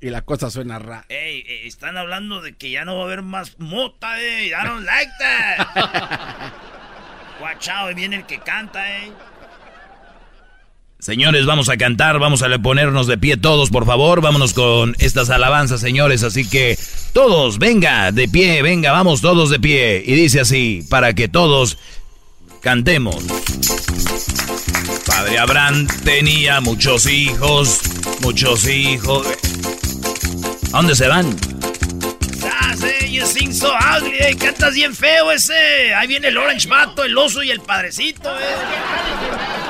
Y 0.00 0.10
la 0.10 0.22
cosa 0.22 0.50
suena 0.50 0.78
rara. 0.78 1.06
Ey, 1.08 1.44
eh, 1.46 1.66
están 1.66 1.96
hablando 1.96 2.42
de 2.42 2.54
que 2.54 2.70
ya 2.70 2.84
no 2.84 2.96
va 2.96 3.02
a 3.02 3.04
haber 3.06 3.22
más 3.22 3.58
mota, 3.58 4.20
eh. 4.20 4.48
I 4.48 4.66
don't 4.66 4.84
like 4.84 5.12
that. 5.18 6.52
Guachao, 7.40 7.90
y 7.90 7.94
viene 7.94 8.16
el 8.16 8.26
que 8.26 8.38
canta, 8.40 8.98
eh. 8.98 9.12
Señores, 11.04 11.44
vamos 11.44 11.68
a 11.68 11.76
cantar, 11.76 12.18
vamos 12.18 12.42
a 12.42 12.48
ponernos 12.60 13.06
de 13.06 13.18
pie 13.18 13.36
todos, 13.36 13.68
por 13.68 13.84
favor. 13.84 14.22
Vámonos 14.22 14.54
con 14.54 14.96
estas 14.98 15.28
alabanzas, 15.28 15.82
señores. 15.82 16.22
Así 16.22 16.48
que 16.48 16.78
todos, 17.12 17.58
venga, 17.58 18.10
de 18.10 18.26
pie, 18.26 18.62
venga, 18.62 18.90
vamos 18.90 19.20
todos 19.20 19.50
de 19.50 19.60
pie. 19.60 20.02
Y 20.06 20.14
dice 20.14 20.40
así, 20.40 20.82
para 20.88 21.12
que 21.12 21.28
todos 21.28 21.76
cantemos. 22.62 23.22
Padre 25.06 25.38
Abraham 25.40 25.86
tenía 26.04 26.62
muchos 26.62 27.04
hijos, 27.04 27.82
muchos 28.22 28.66
hijos. 28.66 29.26
¿A 30.72 30.78
dónde 30.78 30.94
se 30.94 31.06
van? 31.06 31.36
Eh, 32.82 33.10
you 33.10 33.26
sing 33.26 33.52
so 33.52 33.72
eh, 34.20 34.34
cantas 34.36 34.74
bien 34.74 34.94
feo 34.94 35.30
ese. 35.30 35.94
Ahí 35.94 36.08
viene 36.08 36.28
el 36.28 36.38
Orange 36.38 36.66
Mato, 36.66 37.04
el 37.04 37.16
oso 37.18 37.42
y 37.42 37.50
el 37.50 37.60
padrecito, 37.60 38.30
eh. 38.30 39.63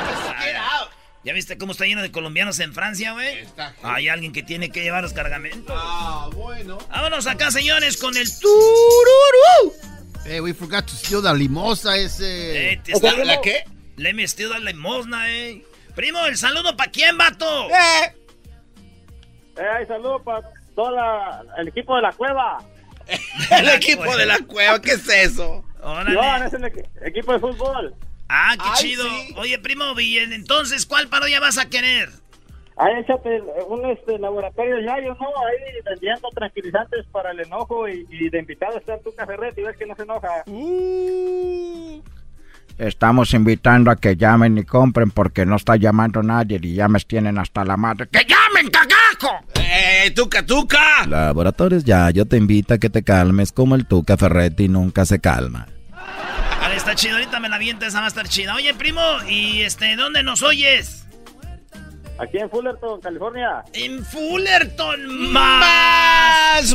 ¿Ya 1.24 1.32
viste 1.32 1.56
cómo 1.56 1.72
está 1.72 1.86
lleno 1.86 2.02
de 2.02 2.12
colombianos 2.12 2.60
en 2.60 2.74
Francia, 2.74 3.12
güey? 3.12 3.46
Hay 3.82 4.08
alguien 4.08 4.32
que 4.32 4.42
tiene 4.42 4.70
que 4.70 4.82
llevar 4.82 5.02
los 5.02 5.14
cargamentos. 5.14 5.74
Ah, 5.74 6.28
bueno. 6.34 6.78
Vámonos 6.90 7.26
acá, 7.26 7.50
señores, 7.50 7.96
con 7.96 8.14
el 8.14 8.26
tururú. 8.38 9.72
Hey, 10.26 10.40
we 10.40 10.52
forgot 10.52 10.84
to 10.86 10.92
steal 10.92 11.22
the 11.22 11.34
limosa 11.34 11.96
ese. 11.96 12.72
Eh, 12.72 12.82
¿La 13.24 13.40
qué? 13.40 13.64
Le 13.96 14.12
me 14.12 14.28
steal 14.28 14.50
la 14.50 14.58
limosna, 14.58 15.30
eh. 15.30 15.64
Primo, 15.94 16.24
¿el 16.26 16.36
saludo 16.36 16.76
para 16.76 16.90
quién, 16.90 17.16
vato? 17.16 17.70
Eh. 17.70 18.14
Eh, 19.56 19.86
saludo 19.86 20.22
para 20.22 20.50
todo 20.74 20.90
el 21.56 21.68
equipo 21.68 21.96
de 21.96 22.02
la 22.02 22.12
cueva. 22.12 22.58
el 23.50 23.68
equipo 23.70 24.16
de 24.16 24.26
la 24.26 24.38
cueva, 24.40 24.80
¿qué 24.80 24.92
es 24.92 25.08
eso? 25.08 25.64
No, 25.82 26.44
es 26.44 26.52
el 26.52 26.64
equipo 26.64 27.32
de 27.32 27.38
fútbol. 27.38 27.94
Ah, 28.36 28.56
qué 28.56 28.82
chido. 28.82 29.04
Oye, 29.36 29.60
primo, 29.60 29.94
bien, 29.94 30.32
entonces, 30.32 30.86
¿cuál 30.86 31.06
parodia 31.06 31.38
vas 31.38 31.56
a 31.56 31.68
querer? 31.68 32.08
Ahí 32.76 32.92
échate 32.98 33.40
un 33.68 33.88
este, 33.88 34.18
laboratorio 34.18 34.80
ya, 34.80 34.98
yo 34.98 35.14
no, 35.14 35.28
ahí 35.46 35.80
vendiendo 35.84 36.28
tranquilizantes 36.30 37.06
para 37.12 37.30
el 37.30 37.38
enojo 37.38 37.88
y, 37.88 38.28
de 38.30 38.38
invitado 38.40 38.76
está 38.76 38.98
tu 38.98 39.14
café 39.14 39.34
y 39.56 39.62
ves 39.62 39.76
que 39.76 39.86
no 39.86 39.94
se 39.94 40.02
enoja. 40.02 40.42
Uh. 40.46 42.02
Estamos 42.76 43.32
invitando 43.34 43.92
a 43.92 43.96
que 43.96 44.16
llamen 44.16 44.58
y 44.58 44.64
compren 44.64 45.12
porque 45.12 45.46
no 45.46 45.54
está 45.54 45.76
llamando 45.76 46.20
nadie 46.24 46.58
y 46.60 46.74
ya 46.74 46.88
me 46.88 46.98
tienen 46.98 47.38
hasta 47.38 47.64
la 47.64 47.76
madre. 47.76 48.08
¡Que 48.08 48.26
llamen, 48.26 48.68
cagajo! 48.68 49.44
¡Eh, 49.60 50.10
tuca, 50.10 50.44
tuca! 50.44 51.06
Laboratorios 51.06 51.84
ya, 51.84 52.10
yo 52.10 52.26
te 52.26 52.36
invito 52.36 52.74
a 52.74 52.78
que 52.78 52.90
te 52.90 53.04
calmes 53.04 53.52
como 53.52 53.76
el 53.76 53.86
tuca 53.86 54.16
Ferretti 54.16 54.66
nunca 54.66 55.04
se 55.04 55.20
calma 55.20 55.68
está 56.84 56.94
chido, 56.96 57.14
ahorita 57.14 57.40
me 57.40 57.48
la 57.48 57.56
viento, 57.56 57.86
esa 57.86 58.00
va 58.00 58.04
a 58.04 58.08
estar 58.08 58.28
chida. 58.28 58.54
Oye, 58.54 58.74
primo, 58.74 59.00
¿y 59.26 59.62
este, 59.62 59.96
dónde 59.96 60.22
nos 60.22 60.42
oyes? 60.42 61.06
Aquí 62.18 62.36
en 62.36 62.50
Fullerton, 62.50 63.00
California. 63.00 63.64
En 63.72 64.04
Fullerton, 64.04 65.32
más. 65.32 66.74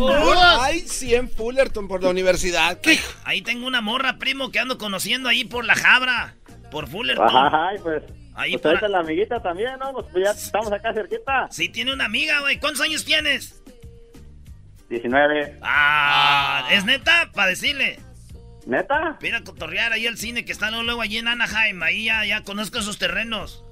Ay, 0.60 0.80
sí, 0.80 1.14
en 1.14 1.30
Fullerton, 1.30 1.88
por 1.88 2.02
la 2.02 2.10
universidad. 2.10 2.82
¿Qué? 2.82 2.98
Ahí 3.24 3.44
tengo 3.44 3.68
una 3.68 3.82
morra, 3.82 4.18
primo, 4.18 4.50
que 4.50 4.58
ando 4.58 4.80
conociendo 4.80 5.30
ahí 5.30 5.46
por 5.46 5.64
la 5.64 5.76
Jabra, 5.76 6.34
por 6.72 6.88
Fullerton. 6.88 7.30
Ajá, 7.30 7.70
pues. 7.84 8.02
Ahí 8.34 8.58
pues 8.58 8.82
la 8.82 9.00
amiguita 9.00 9.40
también, 9.42 9.78
¿no? 9.80 9.94
Pues 9.94 10.26
ya 10.26 10.32
estamos 10.32 10.72
acá 10.72 10.92
cerquita. 10.92 11.48
Sí, 11.52 11.70
tiene 11.70 11.94
una 11.94 12.06
amiga, 12.06 12.40
güey. 12.40 12.60
¿Cuántos 12.60 12.82
años 12.82 13.06
tienes? 13.06 13.62
19. 14.90 15.60
Ah, 15.62 16.68
¿es 16.72 16.84
neta? 16.86 17.30
Para 17.34 17.50
decirle. 17.50 18.00
¿Neta? 18.66 19.18
Mira 19.22 19.44
cotorrear 19.44 19.94
ahí 19.94 20.08
al 20.08 20.18
cine 20.18 20.46
que 20.46 20.52
está 20.52 20.70
luego 20.72 21.02
allí 21.02 21.18
en 21.18 21.28
Anaheim. 21.28 21.82
Ahí 21.84 22.06
ya, 22.06 22.26
ya 22.26 22.44
conozco 22.44 22.80
esos 22.80 22.98
terrenos. 22.98 23.64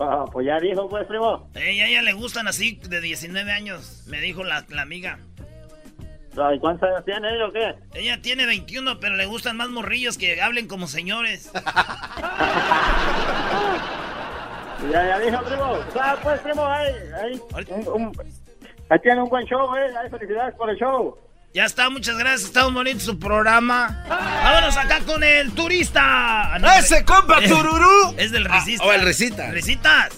Ah, 0.00 0.24
pues 0.30 0.46
ya 0.46 0.60
dijo, 0.60 0.88
pues, 0.88 1.06
primo. 1.06 1.50
Eh, 1.54 1.82
a 1.82 1.86
ella 1.86 2.02
le 2.02 2.12
gustan 2.12 2.46
así 2.46 2.80
de 2.88 3.00
19 3.00 3.50
años, 3.50 4.04
me 4.06 4.20
dijo 4.20 4.44
la, 4.44 4.64
amiga. 4.80 5.18
¿Y 6.54 6.58
cuántos 6.60 6.88
años 6.88 7.04
tiene 7.04 7.34
ella 7.34 7.46
o 7.46 7.52
qué? 7.52 7.74
Ella 7.94 8.22
tiene 8.22 8.46
21, 8.46 9.00
pero 9.00 9.16
le 9.16 9.26
gustan 9.26 9.56
más 9.56 9.70
morrillos 9.70 10.16
que 10.16 10.40
hablen 10.40 10.68
como 10.68 10.86
señores. 10.86 11.50
ya, 14.92 15.08
ya 15.08 15.18
dijo, 15.18 15.42
primo. 15.42 15.78
Ah, 16.00 16.16
pues, 16.22 16.40
primo, 16.42 16.64
ahí, 16.64 16.92
ahí, 17.20 17.42
ahí 18.90 18.98
tiene 19.00 19.20
un 19.20 19.28
buen 19.28 19.44
show, 19.46 19.74
eh. 19.74 19.92
Ahí, 20.00 20.08
felicidades 20.10 20.54
por 20.54 20.70
el 20.70 20.76
show. 20.76 21.18
Ya 21.54 21.64
está, 21.64 21.88
muchas 21.90 22.16
gracias. 22.18 22.44
Está 22.44 22.64
muy 22.64 22.74
bonito 22.74 23.00
su 23.00 23.18
programa. 23.18 24.04
Vámonos 24.08 24.76
acá 24.76 25.00
con 25.06 25.22
el 25.24 25.52
turista. 25.54 26.56
¡Ese 26.78 27.04
compa 27.04 27.40
tururú! 27.40 28.14
Es 28.16 28.30
del 28.32 28.44
risista. 28.44 28.84
o 28.84 28.92
el 28.92 29.02
risita. 29.02 29.50
Risitas. 29.50 30.10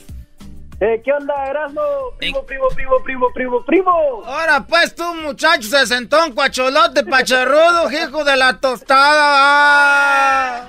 Eh, 0.81 1.01
¿Qué 1.05 1.13
onda, 1.13 1.35
Erasmo? 1.47 1.81
Primo, 2.19 2.45
primo, 2.45 2.69
primo, 2.75 2.97
primo, 3.05 3.27
primo, 3.35 3.65
primo. 3.65 4.23
Ahora 4.25 4.65
pues 4.67 4.95
tú, 4.95 5.05
muchacho, 5.15 5.69
se 5.69 5.87
sentó 5.87 6.25
un 6.25 6.33
cuacholote 6.33 7.05
pacharrudo, 7.05 7.91
hijo 7.93 8.25
de 8.25 8.37
la 8.37 8.59
tostada. 8.59 10.69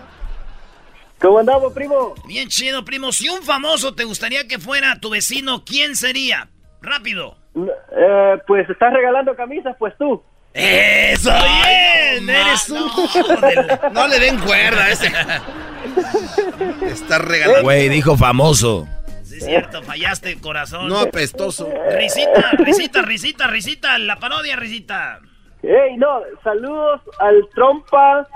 ¿Cómo 1.20 1.40
andamos, 1.40 1.72
primo? 1.74 2.14
Bien 2.28 2.48
chido, 2.50 2.84
primo. 2.84 3.12
Si 3.12 3.30
un 3.30 3.42
famoso 3.44 3.96
te 3.96 4.04
gustaría 4.04 4.48
que 4.48 4.60
fuera 4.60 5.00
tu 5.00 5.10
vecino, 5.12 5.64
¿quién 5.66 5.96
sería? 5.96 6.50
Rápido. 6.82 7.38
Eh, 7.56 8.38
pues 8.48 8.70
estás 8.70 8.92
regalando 8.92 9.36
camisas, 9.36 9.76
pues 9.80 9.94
tú. 9.98 10.22
¡Eso! 10.54 11.32
¡Bien! 11.32 12.30
¡Eres 12.30 12.70
un 12.70 12.92
No 13.94 14.08
le 14.08 14.20
den 14.20 14.40
cuerda 14.40 14.86
a 14.86 14.92
ese. 14.92 15.12
Está 16.86 17.20
regalando. 17.20 17.64
Güey, 17.64 17.90
dijo 17.90 18.18
famoso. 18.18 18.88
Sí, 19.24 19.38
es 19.38 19.46
cierto, 19.46 19.82
fallaste, 19.84 20.40
corazón. 20.40 20.90
No 20.90 21.00
apestoso. 21.00 21.70
Risita, 21.92 22.52
risita, 22.58 23.02
risita, 23.02 23.48
risita, 23.48 23.98
la 23.98 24.18
parodia, 24.18 24.56
risita. 24.56 25.20
¡Ey, 25.64 25.96
no! 25.98 26.22
Saludos 26.44 27.02
al 27.20 27.48
trompa 27.54 28.28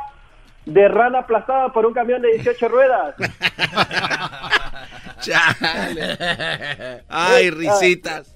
de 0.65 0.87
rana 0.87 1.19
aplastada 1.19 1.71
por 1.73 1.85
un 1.85 1.93
camión 1.93 2.21
de 2.21 2.33
18 2.33 2.67
ruedas. 2.67 3.15
Chale. 5.19 7.03
Ay, 7.09 7.49
risitas. 7.49 8.34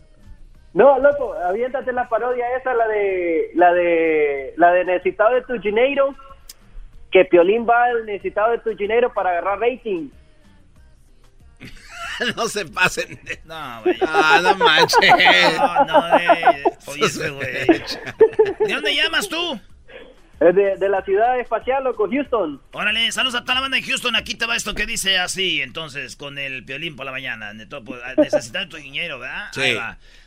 No, 0.74 1.00
loco, 1.00 1.34
aviéntate 1.34 1.92
la 1.92 2.08
parodia 2.08 2.56
esa, 2.58 2.74
la 2.74 2.88
de 2.88 3.52
la 3.56 3.74
de 3.74 4.54
la 4.58 4.72
de 4.72 4.86
necesitado 4.86 5.34
de 5.34 5.42
tu 5.42 5.58
dinero, 5.60 6.16
que 7.12 7.26
Piolín 7.26 7.68
va 7.68 7.86
al 7.86 8.06
necesitado 8.06 8.52
de 8.52 8.60
tu 8.60 8.76
dinero 8.76 9.12
para 9.14 9.32
agarrar 9.32 9.60
rating. 9.60 10.10
no 12.36 12.48
se 12.48 12.66
pasen. 12.66 13.20
No, 13.46 13.82
güey. 13.84 13.98
Ah, 14.02 14.40
no 14.44 14.56
manches. 14.56 15.58
No, 15.58 15.86
no, 15.86 16.18
eh. 16.18 16.64
Oye, 16.86 17.30
güey. 17.32 17.68
¿De 18.60 18.74
dónde 18.74 18.96
llamas 18.96 19.28
tú? 19.28 19.60
De, 20.40 20.78
de, 20.78 20.90
la 20.90 21.04
ciudad 21.04 21.38
espacial, 21.38 21.84
loco, 21.84 22.08
Houston. 22.10 22.62
Órale, 22.72 23.12
saludos 23.12 23.36
a 23.36 23.42
toda 23.42 23.56
la 23.56 23.62
banda 23.62 23.76
de 23.76 23.84
Houston. 23.84 24.16
Aquí 24.16 24.36
te 24.36 24.46
va 24.46 24.56
esto 24.56 24.74
que 24.74 24.86
dice 24.86 25.18
así, 25.20 25.62
entonces, 25.62 26.16
con 26.16 26.38
el 26.38 26.64
piolín 26.64 26.96
por 26.96 27.06
la 27.06 27.12
mañana. 27.12 27.52
Pues, 27.86 28.02
necesitas 28.18 28.70
tu 28.70 28.78
dinero, 28.78 29.20
¿verdad? 29.20 29.50
Sí. 29.52 29.76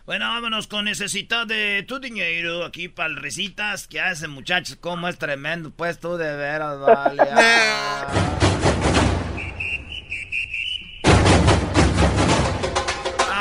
Bueno, 0.04 0.26
vámonos 0.28 0.66
con 0.66 0.84
necesidad 0.84 1.46
de 1.46 1.84
tu 1.88 1.98
dinero 1.98 2.64
aquí 2.64 2.88
para 2.88 3.08
el 3.08 3.16
risitas. 3.16 3.88
que 3.88 4.00
hacen, 4.00 4.30
muchachos? 4.30 4.76
¿Cómo 4.76 5.08
es 5.08 5.16
tremendo? 5.16 5.70
Pues 5.70 5.98
tú 5.98 6.16
de 6.18 6.36
veras, 6.36 6.78
vale. 6.78 7.22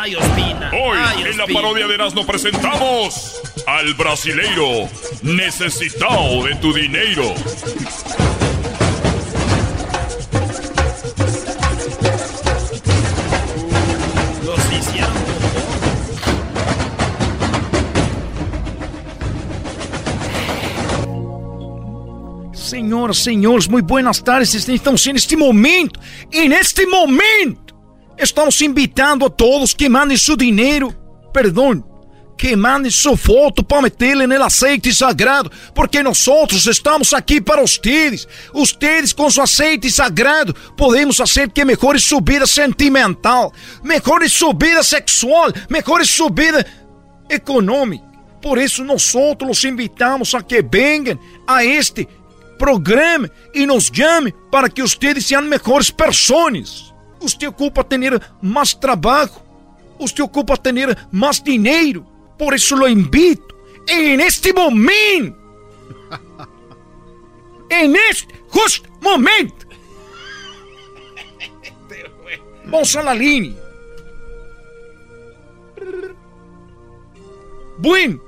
Ay, 0.03 0.15
Ospina. 0.15 0.71
Hoy 0.73 0.97
en 1.27 1.37
la 1.37 1.45
parodia 1.45 1.85
de 1.85 1.93
Erasmo 1.93 2.25
presentamos 2.25 3.39
al 3.67 3.93
brasileiro 3.93 4.89
necesitado 5.21 6.43
de 6.43 6.55
tu 6.55 6.73
dinero. 6.73 7.35
Señoras, 22.55 23.17
señores, 23.17 23.69
muy 23.69 23.83
buenas 23.83 24.23
tardes. 24.23 24.67
Estamos 24.67 25.05
en 25.05 25.17
este 25.17 25.37
momento, 25.37 25.99
en 26.31 26.53
este 26.53 26.87
momento, 26.87 27.70
estamos 28.21 28.61
invitando 28.61 29.25
a 29.25 29.29
todos 29.29 29.73
que 29.73 29.89
mandem 29.89 30.17
su 30.17 30.35
dinero, 30.35 30.93
perdón, 31.33 31.83
que 32.37 32.55
mandem 32.55 32.91
su 32.91 33.15
foto 33.15 33.63
para 33.63 33.83
meterla 33.83 34.23
en 34.23 34.31
el 34.31 34.41
aceite 34.41 34.91
sagrado, 34.93 35.51
porque 35.75 36.01
nosotros 36.01 36.65
estamos 36.65 37.13
aquí 37.13 37.39
para 37.39 37.61
ustedes. 37.61 38.27
Ustedes 38.53 39.13
con 39.13 39.31
su 39.31 39.41
aceite 39.41 39.89
sagrado 39.91 40.53
podemos 40.75 41.19
hacer 41.19 41.51
que 41.51 41.63
mejore 41.65 41.99
su 41.99 42.19
vida 42.19 42.47
sentimental, 42.47 43.51
mejore 43.83 44.27
su 44.27 44.53
vida 44.53 44.83
sexual, 44.83 45.53
mejore 45.69 46.05
su 46.05 46.29
vida 46.29 46.65
econômica. 47.29 48.11
Por 48.41 48.57
isso, 48.57 48.83
nós 48.83 49.13
os 49.15 49.63
invitamos 49.63 50.33
a 50.33 50.41
que 50.41 50.63
venham 50.63 51.19
a 51.45 51.63
este 51.63 52.07
programa 52.57 53.29
e 53.53 53.67
nos 53.67 53.91
chame 53.91 54.33
para 54.51 54.67
que 54.67 54.81
vocês 54.81 55.25
sejam 55.25 55.43
melhores 55.43 55.91
pessoas. 55.91 56.90
Você 57.21 57.47
ocupa 57.47 57.83
ter 57.83 58.19
mais 58.41 58.73
trabalho, 58.73 59.31
você 59.99 60.21
ocupa 60.23 60.57
ter 60.57 60.97
mais 61.11 61.39
dinheiro. 61.39 62.03
Por 62.35 62.55
isso, 62.55 62.75
lo 62.75 62.87
invito, 62.87 63.55
em 63.87 64.19
este 64.19 64.51
momento, 64.51 65.37
em 67.69 67.93
este 68.09 68.27
justo 68.51 68.89
momento, 68.99 69.67
vamos 72.65 72.95
a 72.95 73.03
la 73.03 73.13
linha. 73.13 73.55
Bueno. 77.77 78.19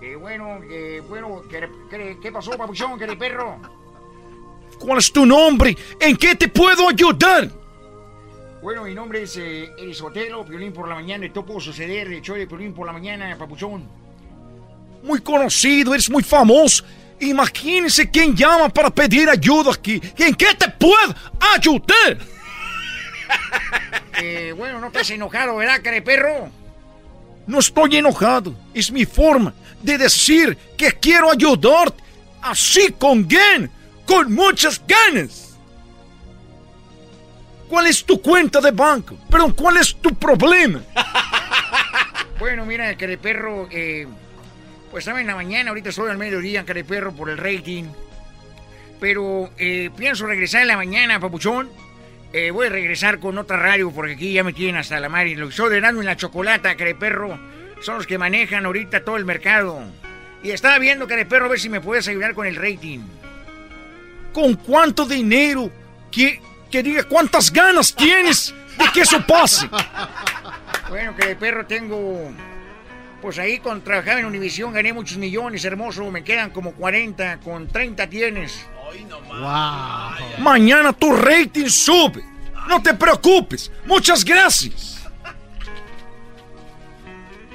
Eh, 0.00 0.16
bueno, 0.16 0.60
eh, 0.70 1.02
bueno, 1.08 1.42
¿qué, 1.48 1.68
qué, 1.90 2.18
qué 2.20 2.32
pasó, 2.32 2.52
papuchón, 2.52 2.96
qué 2.98 3.16
perro? 3.16 3.58
¿Cuál 4.78 4.98
es 4.98 5.12
tu 5.12 5.26
nombre? 5.26 5.76
¿En 6.00 6.16
qué 6.16 6.34
te 6.36 6.48
puedo 6.48 6.88
ayudar? 6.88 7.61
Bueno, 8.62 8.84
mi 8.84 8.94
nombre 8.94 9.22
es 9.22 9.36
eh, 9.38 9.72
Piolín 10.46 10.72
por 10.72 10.88
la 10.88 10.94
mañana, 10.94 11.26
todo 11.32 11.44
pudo 11.44 11.58
suceder, 11.58 12.06
el 12.06 12.22
show 12.22 12.36
de 12.36 12.46
Piolín 12.46 12.72
por 12.72 12.86
la 12.86 12.92
mañana, 12.92 13.36
papuchón. 13.36 13.88
Muy 15.02 15.20
conocido, 15.20 15.92
eres 15.94 16.08
muy 16.08 16.22
famoso. 16.22 16.84
Imagínese 17.18 18.08
quién 18.08 18.36
llama 18.36 18.68
para 18.68 18.88
pedir 18.88 19.28
ayuda 19.28 19.72
aquí. 19.72 20.00
¿En 20.16 20.36
qué 20.36 20.54
te 20.56 20.68
puedo 20.68 21.12
ayudar? 21.40 22.18
eh, 24.22 24.54
bueno, 24.56 24.78
no 24.78 24.86
estás 24.86 25.10
enojado, 25.10 25.56
¿verdad, 25.56 25.82
care 25.82 26.00
perro? 26.00 26.48
No 27.48 27.58
estoy 27.58 27.96
enojado. 27.96 28.54
Es 28.72 28.92
mi 28.92 29.04
forma 29.04 29.52
de 29.82 29.98
decir 29.98 30.56
que 30.76 30.92
quiero 30.92 31.32
ayudarte. 31.32 32.00
Así 32.40 32.92
con 32.92 33.26
ganas. 33.26 33.70
Con 34.06 34.32
muchas 34.32 34.80
ganas. 34.86 35.51
¿Cuál 37.72 37.86
es 37.86 38.04
tu 38.04 38.20
cuenta 38.20 38.60
de 38.60 38.70
banco? 38.70 39.16
Perdón, 39.30 39.52
¿cuál 39.52 39.78
es 39.78 39.94
tu 39.96 40.14
problema? 40.14 40.82
bueno, 42.38 42.66
mira, 42.66 42.94
careperro, 42.98 43.66
eh, 43.70 44.06
pues 44.90 45.04
estaba 45.04 45.22
en 45.22 45.26
la 45.26 45.34
mañana, 45.34 45.70
ahorita 45.70 45.88
estoy 45.88 46.10
al 46.10 46.18
mediodía, 46.18 46.66
careperro, 46.66 47.12
por 47.12 47.30
el 47.30 47.38
rating. 47.38 47.84
Pero 49.00 49.48
eh, 49.56 49.88
pienso 49.96 50.26
regresar 50.26 50.60
en 50.60 50.68
la 50.68 50.76
mañana, 50.76 51.18
papuchón. 51.18 51.70
Eh, 52.34 52.50
voy 52.50 52.66
a 52.66 52.68
regresar 52.68 53.18
con 53.18 53.38
otra 53.38 53.56
radio 53.56 53.90
porque 53.90 54.12
aquí 54.12 54.34
ya 54.34 54.44
me 54.44 54.52
tienen 54.52 54.76
hasta 54.76 55.00
la 55.00 55.08
madre. 55.08 55.34
Lo 55.34 55.46
que 55.46 55.52
estoy 55.52 55.68
ordenando 55.68 56.02
en 56.02 56.06
la 56.06 56.16
chocolata, 56.18 56.76
Careperro, 56.76 57.40
son 57.80 57.94
los 57.94 58.06
que 58.06 58.18
manejan 58.18 58.66
ahorita 58.66 59.02
todo 59.02 59.16
el 59.16 59.24
mercado. 59.24 59.82
Y 60.42 60.50
estaba 60.50 60.78
viendo, 60.78 61.08
Careperro, 61.08 61.46
a 61.46 61.48
ver 61.48 61.58
si 61.58 61.70
me 61.70 61.80
puedes 61.80 62.06
ayudar 62.06 62.34
con 62.34 62.46
el 62.46 62.56
rating. 62.56 63.00
¿Con 64.34 64.56
cuánto 64.56 65.06
dinero? 65.06 65.70
Que, 66.10 66.38
que 66.72 66.82
diga 66.82 67.04
cuántas 67.04 67.52
ganas 67.52 67.94
tienes 67.94 68.52
de 68.78 68.84
que 68.92 69.02
eso 69.02 69.24
pase. 69.24 69.68
Bueno, 70.88 71.14
Careperro, 71.16 71.64
tengo... 71.66 72.32
Pues 73.20 73.38
ahí 73.38 73.60
con 73.60 73.82
trabajar 73.82 74.18
en 74.18 74.24
Univisión 74.24 74.72
gané 74.72 74.92
muchos 74.92 75.16
millones, 75.16 75.64
hermoso. 75.64 76.10
Me 76.10 76.24
quedan 76.24 76.50
como 76.50 76.72
40, 76.72 77.38
con 77.38 77.68
30 77.68 78.08
tienes. 78.08 78.66
Wow. 79.28 80.42
Mañana 80.42 80.92
tu 80.92 81.14
rating 81.14 81.68
sube. 81.68 82.24
No 82.68 82.82
te 82.82 82.94
preocupes. 82.94 83.70
Muchas 83.86 84.24
gracias. 84.24 85.06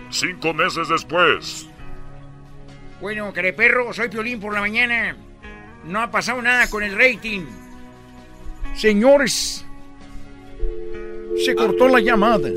Cinco 0.09 0.53
meses 0.53 0.87
después. 0.87 1.67
Bueno, 3.01 3.33
careperro, 3.33 3.91
soy 3.91 4.07
Piolín 4.07 4.39
por 4.39 4.53
la 4.53 4.61
mañana. 4.61 5.17
No 5.83 6.01
ha 6.01 6.09
pasado 6.09 6.41
nada 6.41 6.69
con 6.69 6.81
el 6.81 6.97
rating. 6.97 7.66
Señores, 8.77 9.65
se 11.43 11.55
cortó 11.55 11.87
la 11.87 11.99
llamada. 11.99 12.49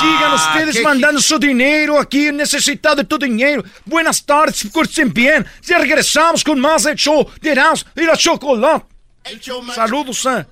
Sigan 0.00 0.32
ustedes 0.34 0.82
mandando 0.82 1.20
su 1.20 1.38
dinero 1.38 1.98
aquí, 2.00 2.32
necesitado 2.32 2.96
de 2.96 3.04
tu 3.04 3.18
dinero. 3.18 3.62
Buenas 3.84 4.24
tardes, 4.24 4.66
curten 4.72 5.12
bien. 5.12 5.46
Ya 5.62 5.78
regresamos 5.78 6.42
con 6.42 6.58
más 6.58 6.84
del 6.84 6.96
show 6.96 7.28
de 7.40 7.50
Erasmo 7.50 7.90
y 7.96 8.04
la 8.04 8.16
Chocolate. 8.16 8.86
Saludos 9.74 10.26
a, 10.26 10.46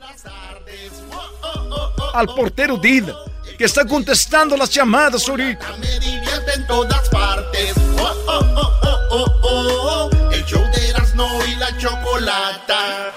al 2.12 2.26
portero 2.26 2.76
Dida, 2.76 3.14
que 3.56 3.64
está 3.64 3.86
contestando 3.86 4.58
las 4.58 4.70
llamadas 4.70 5.26
ahorita. 5.26 5.74
Me 5.78 5.98
divierte 6.00 6.52
en 6.54 6.66
todas 6.66 7.08
partes. 7.08 7.72
Oh, 7.98 8.14
oh, 8.26 8.44
oh, 8.56 8.72
oh, 9.10 9.24
oh, 9.42 10.10
oh. 10.12 10.30
El 10.32 10.44
show 10.44 10.62
de 10.74 10.88
Erasmo 10.90 11.26
y 11.46 11.54
la 11.56 11.76
Chocolata. 11.78 13.14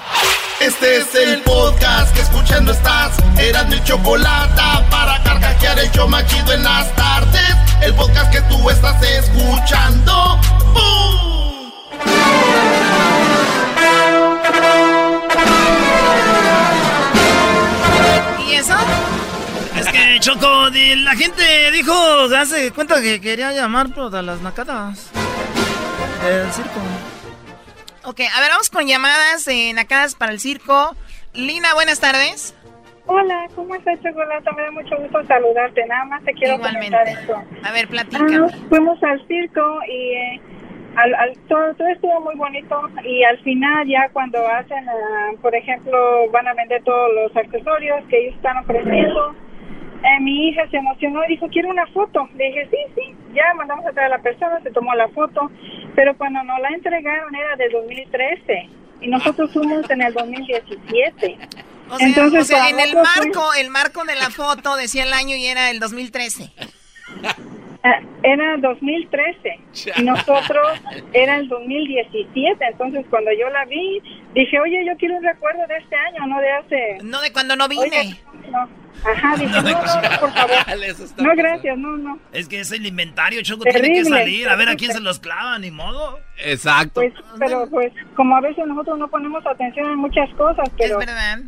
Este 0.62 0.98
es 0.98 1.16
el 1.16 1.42
podcast 1.42 2.14
que 2.14 2.22
escuchando 2.22 2.72
estás. 2.72 3.18
Eran 3.40 3.68
mi 3.68 3.84
chocolate 3.84 4.62
para 4.92 5.22
carcajear 5.24 5.80
el 5.80 5.90
show 5.90 6.08
machido 6.08 6.54
en 6.54 6.64
las 6.64 6.96
tardes. 6.96 7.56
El 7.82 7.96
podcast 7.96 8.32
que 8.32 8.42
tú 8.42 8.70
estás 8.70 9.02
escuchando. 9.02 10.40
¡Bum! 10.72 11.72
¿Y 18.48 18.54
eso? 18.54 18.76
Es 19.78 19.88
que 19.88 20.20
Choco, 20.20 20.70
la 20.70 21.16
gente 21.16 21.72
dijo, 21.72 21.92
hace 22.38 22.72
cuenta 22.72 23.02
que 23.02 23.20
quería 23.20 23.52
llamar 23.52 23.90
pero 23.96 24.16
a 24.16 24.22
las 24.22 24.42
nacadas 24.42 25.10
del 26.24 26.54
circo. 26.54 26.82
Ok, 28.04 28.20
a 28.36 28.42
ver, 28.42 28.50
vamos 28.50 28.70
con 28.70 28.88
llamadas 28.88 29.48
en 29.48 29.78
acá 29.78 30.08
para 30.18 30.32
el 30.32 30.40
circo. 30.40 30.96
Lina, 31.34 31.74
buenas 31.76 32.00
tardes. 32.00 32.56
Hola, 33.06 33.48
¿cómo 33.56 33.76
estás, 33.76 34.00
Chocolata? 34.02 34.52
Me 34.54 34.64
da 34.64 34.72
mucho 34.72 34.96
gusto 34.98 35.24
saludarte. 35.28 35.86
Nada 35.86 36.06
más 36.06 36.24
te 36.24 36.34
quiero 36.34 36.56
Igualmente. 36.56 36.90
comentar 36.98 37.08
esto. 37.08 37.44
A 37.64 37.72
ver, 37.72 37.88
platícame. 37.88 38.38
Ah, 38.38 38.48
fuimos 38.70 39.04
al 39.04 39.28
circo 39.28 39.80
y 39.88 40.14
eh, 40.14 40.42
al, 40.96 41.14
al- 41.16 41.38
todo, 41.48 41.74
todo 41.76 41.88
estuvo 41.90 42.22
muy 42.22 42.36
bonito 42.36 42.82
y 43.04 43.24
al 43.24 43.38
final 43.44 43.88
ya 43.88 44.10
cuando 44.14 44.46
hacen, 44.48 44.88
ah, 44.90 45.30
por 45.42 45.54
ejemplo, 45.56 46.30
van 46.32 46.48
a 46.48 46.54
vender 46.54 46.84
todos 46.84 47.10
los 47.14 47.36
accesorios 47.38 48.04
que 48.10 48.18
ellos 48.24 48.36
están 48.36 48.58
ofreciendo, 48.58 49.36
eh, 50.04 50.20
mi 50.22 50.50
hija 50.50 50.68
se 50.70 50.78
emocionó 50.78 51.24
y 51.26 51.30
dijo, 51.30 51.48
quiero 51.50 51.70
una 51.70 51.86
foto. 51.88 52.28
Le 52.36 52.46
dije, 52.48 52.68
sí, 52.72 52.78
sí, 52.96 53.16
ya 53.34 53.54
mandamos 53.56 53.86
a 53.86 53.92
traer 53.92 54.12
a 54.14 54.18
la 54.18 54.24
persona, 54.24 54.60
se 54.62 54.72
tomó 54.72 54.94
la 54.96 55.08
foto, 55.10 55.50
pero 55.96 56.16
cuando 56.18 56.42
nos 56.44 56.60
la 56.60 56.70
entregaron 56.70 57.34
era 57.36 57.56
de 57.56 57.70
2013 57.70 58.70
y 59.02 59.08
nosotros 59.08 59.52
fuimos 59.54 59.90
en 59.90 60.02
el 60.02 60.14
2017. 60.14 61.38
O 61.90 61.98
sea, 61.98 62.08
Entonces, 62.08 62.42
o 62.42 62.44
sea, 62.46 62.58
para 62.60 62.70
en 62.70 62.80
el 62.80 62.92
fue- 62.92 63.02
marco, 63.04 63.54
el 63.60 63.70
marco 63.70 64.04
de 64.06 64.16
la 64.16 64.30
foto 64.30 64.76
decía 64.76 65.04
el 65.04 65.14
año 65.14 65.36
y 65.36 65.46
era 65.46 65.70
el 65.70 65.80
2013. 65.80 66.52
Ah, 67.84 68.00
Era 68.24 68.58
2013 68.58 69.60
y 69.98 70.04
nosotros 70.04 70.80
era 71.14 71.38
el 71.38 71.48
2017. 71.48 72.64
Entonces, 72.64 73.06
cuando 73.10 73.32
yo 73.34 73.50
la 73.50 73.66
vi, 73.66 74.00
dije, 74.36 74.60
oye, 74.60 74.86
yo 74.86 74.96
quiero 74.98 75.18
un 75.18 75.24
recuerdo 75.24 75.66
de 75.68 75.78
este 75.78 75.96
año, 75.96 76.28
no 76.28 76.40
de 76.40 76.52
hace. 76.52 76.98
No 77.04 77.20
de 77.22 77.34
cuando 77.34 77.56
no 77.56 77.68
vine. 77.68 77.84
Oye, 77.84 78.16
no. 78.52 78.70
Ajá, 79.04 79.36
dije, 79.40 79.52
no, 79.52 79.62
no, 79.62 79.72
no, 79.72 80.20
por 80.20 80.32
favor. 80.34 80.56
No, 81.18 81.36
gracias, 81.36 81.78
no, 81.78 81.98
no. 81.98 82.20
Es 82.32 82.48
que 82.48 82.60
es 82.60 82.72
el 82.72 82.86
inventario, 82.86 83.42
Choco, 83.42 83.64
tiene 83.64 83.80
que 83.80 83.88
Terrible, 83.88 84.10
salir. 84.10 84.50
A 84.50 84.56
ver 84.56 84.70
a 84.70 84.76
quién 84.76 84.92
se 84.92 85.00
los 85.00 85.20
clava, 85.20 85.58
ni 85.60 85.72
modo. 85.72 86.20
Exacto. 86.38 87.02
Pues, 87.02 87.14
pero 87.40 87.68
pues, 87.70 87.92
como 88.16 88.36
a 88.36 88.42
veces 88.42 88.66
nosotros 88.68 89.00
no 89.00 89.08
ponemos 89.08 89.46
atención 89.46 89.90
en 89.92 89.98
muchas 89.98 90.30
cosas, 90.36 90.70
pero. 90.78 91.00
Es 91.00 91.06
verdad. 91.06 91.40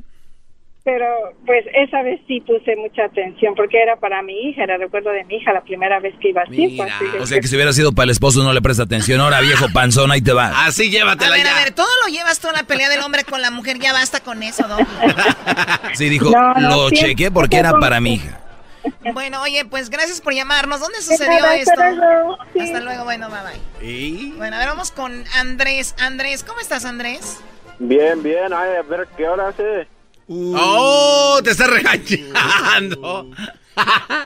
Pero, 0.86 1.06
pues, 1.46 1.64
esa 1.76 2.02
vez 2.02 2.20
sí 2.28 2.42
puse 2.42 2.76
mucha 2.76 3.06
atención, 3.06 3.56
porque 3.56 3.82
era 3.82 3.96
para 3.96 4.22
mi 4.22 4.34
hija, 4.50 4.64
era 4.64 4.76
recuerdo 4.78 5.12
de 5.12 5.24
mi 5.24 5.36
hija 5.38 5.54
la 5.54 5.62
primera 5.62 6.02
vez 6.02 6.14
que 6.20 6.30
iba 6.30 6.42
así 6.42 6.78
O 7.22 7.26
sea 7.26 7.40
que 7.40 7.48
si 7.48 7.56
hubiera 7.56 7.72
sido 7.72 7.94
para 7.94 8.04
el 8.04 8.10
esposo 8.10 8.44
no 8.44 8.52
le 8.52 8.62
presta 8.62 8.84
atención. 8.84 9.22
Ahora, 9.22 9.40
viejo 9.40 9.68
panzón, 9.74 10.12
ahí 10.12 10.22
te 10.22 10.34
va. 10.34 10.66
Así 10.66 10.88
A 10.88 10.92
llévatela 10.92 11.38
ver, 11.38 11.46
ya. 11.46 11.58
a 11.58 11.64
ver, 11.64 11.72
todo 11.74 11.88
lo 12.06 12.12
llevas 12.12 12.40
tú 12.42 12.50
a 12.50 12.52
la 12.52 12.64
pelea 12.64 12.90
del 12.90 13.00
hombre 13.00 13.24
con 13.24 13.42
la 13.42 13.50
mujer, 13.50 13.80
ya 13.80 13.94
basta 13.94 14.20
con 14.20 14.44
eso, 14.44 14.68
¿no? 14.68 14.78
Sí, 15.94 16.10
dijo, 16.10 16.30
No, 16.32 16.54
no, 16.56 16.70
lo 16.70 16.90
sí, 16.90 16.96
chequé 16.98 17.32
porque 17.32 17.58
era 17.58 17.72
para 17.80 18.02
mi 18.02 18.16
hija. 18.16 18.40
Bueno, 19.14 19.42
oye, 19.42 19.64
pues 19.64 19.90
gracias 19.90 20.20
por 20.20 20.34
llamarnos. 20.34 20.82
¿Dónde 20.82 21.02
sucedió 21.02 21.40
nada, 21.40 21.56
esto? 21.56 21.72
hasta 21.72 21.92
luego. 21.92 22.38
Sí. 22.52 22.60
Hasta 22.60 22.82
luego, 22.82 23.06
bueno, 23.06 23.30
bye 23.30 23.40
bye. 23.80 24.34
Bueno, 24.36 24.58
a 24.58 24.60
ver, 24.60 24.68
vamos 24.68 24.92
con 24.92 25.24
Andrés. 25.40 25.96
Andrés, 26.02 26.44
¿cómo 26.44 26.60
estás, 26.60 26.84
Andrés? 26.84 27.40
Bien, 27.80 28.22
bien, 28.22 28.52
ay, 28.54 28.72
a 28.78 28.82
ver 28.82 29.08
qué 29.16 29.26
hora 29.26 29.48
hace. 29.48 29.88
¡Oh! 30.58 31.40
Te 31.44 31.52
está 31.52 31.68
regañando. 31.68 33.30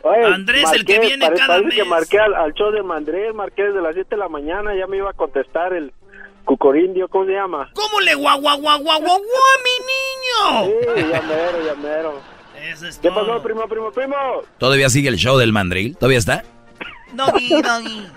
Oye, 0.03 0.25
Andrés, 0.33 0.65
el 0.73 0.85
que 0.85 0.99
viene 0.99 1.25
pare- 1.25 1.37
cada 1.39 1.57
parece 1.59 1.75
que 1.75 1.81
mes. 1.83 1.89
marqué 1.89 2.19
al, 2.19 2.33
al 2.35 2.53
show 2.53 2.71
de 2.71 2.83
Mandrés, 2.83 3.33
marqué 3.33 3.63
desde 3.63 3.81
las 3.81 3.93
7 3.93 4.09
de 4.11 4.17
la 4.17 4.27
mañana, 4.29 4.75
ya 4.75 4.87
me 4.87 4.97
iba 4.97 5.09
a 5.09 5.13
contestar 5.13 5.73
el 5.73 5.93
cucorindio, 6.45 7.07
¿cómo 7.07 7.25
se 7.25 7.31
llama? 7.33 7.69
¿Cómo 7.73 7.99
le 8.01 8.13
guau 8.15 8.39
guau 8.41 8.59
guau 8.59 8.79
guau 8.81 8.99
guau 9.01 9.19
guau, 9.19 9.21
mi 9.63 10.65
niño? 10.65 10.73
Sí, 10.95 11.01
ya 11.11 11.21
mero, 11.21 11.65
ya 11.65 11.75
mero. 11.75 12.21
Eso 12.71 12.87
es 12.87 12.97
¿Qué 12.97 13.09
todo. 13.09 13.25
pasó, 13.25 13.41
primo, 13.43 13.67
primo, 13.67 13.91
primo? 13.91 14.15
¿Todavía 14.57 14.89
sigue 14.89 15.09
el 15.09 15.15
show 15.17 15.37
del 15.37 15.53
mandril? 15.53 15.95
¿Todavía 15.95 16.17
está? 16.19 16.43
Doggy, 17.13 17.49
doggy. 17.61 18.07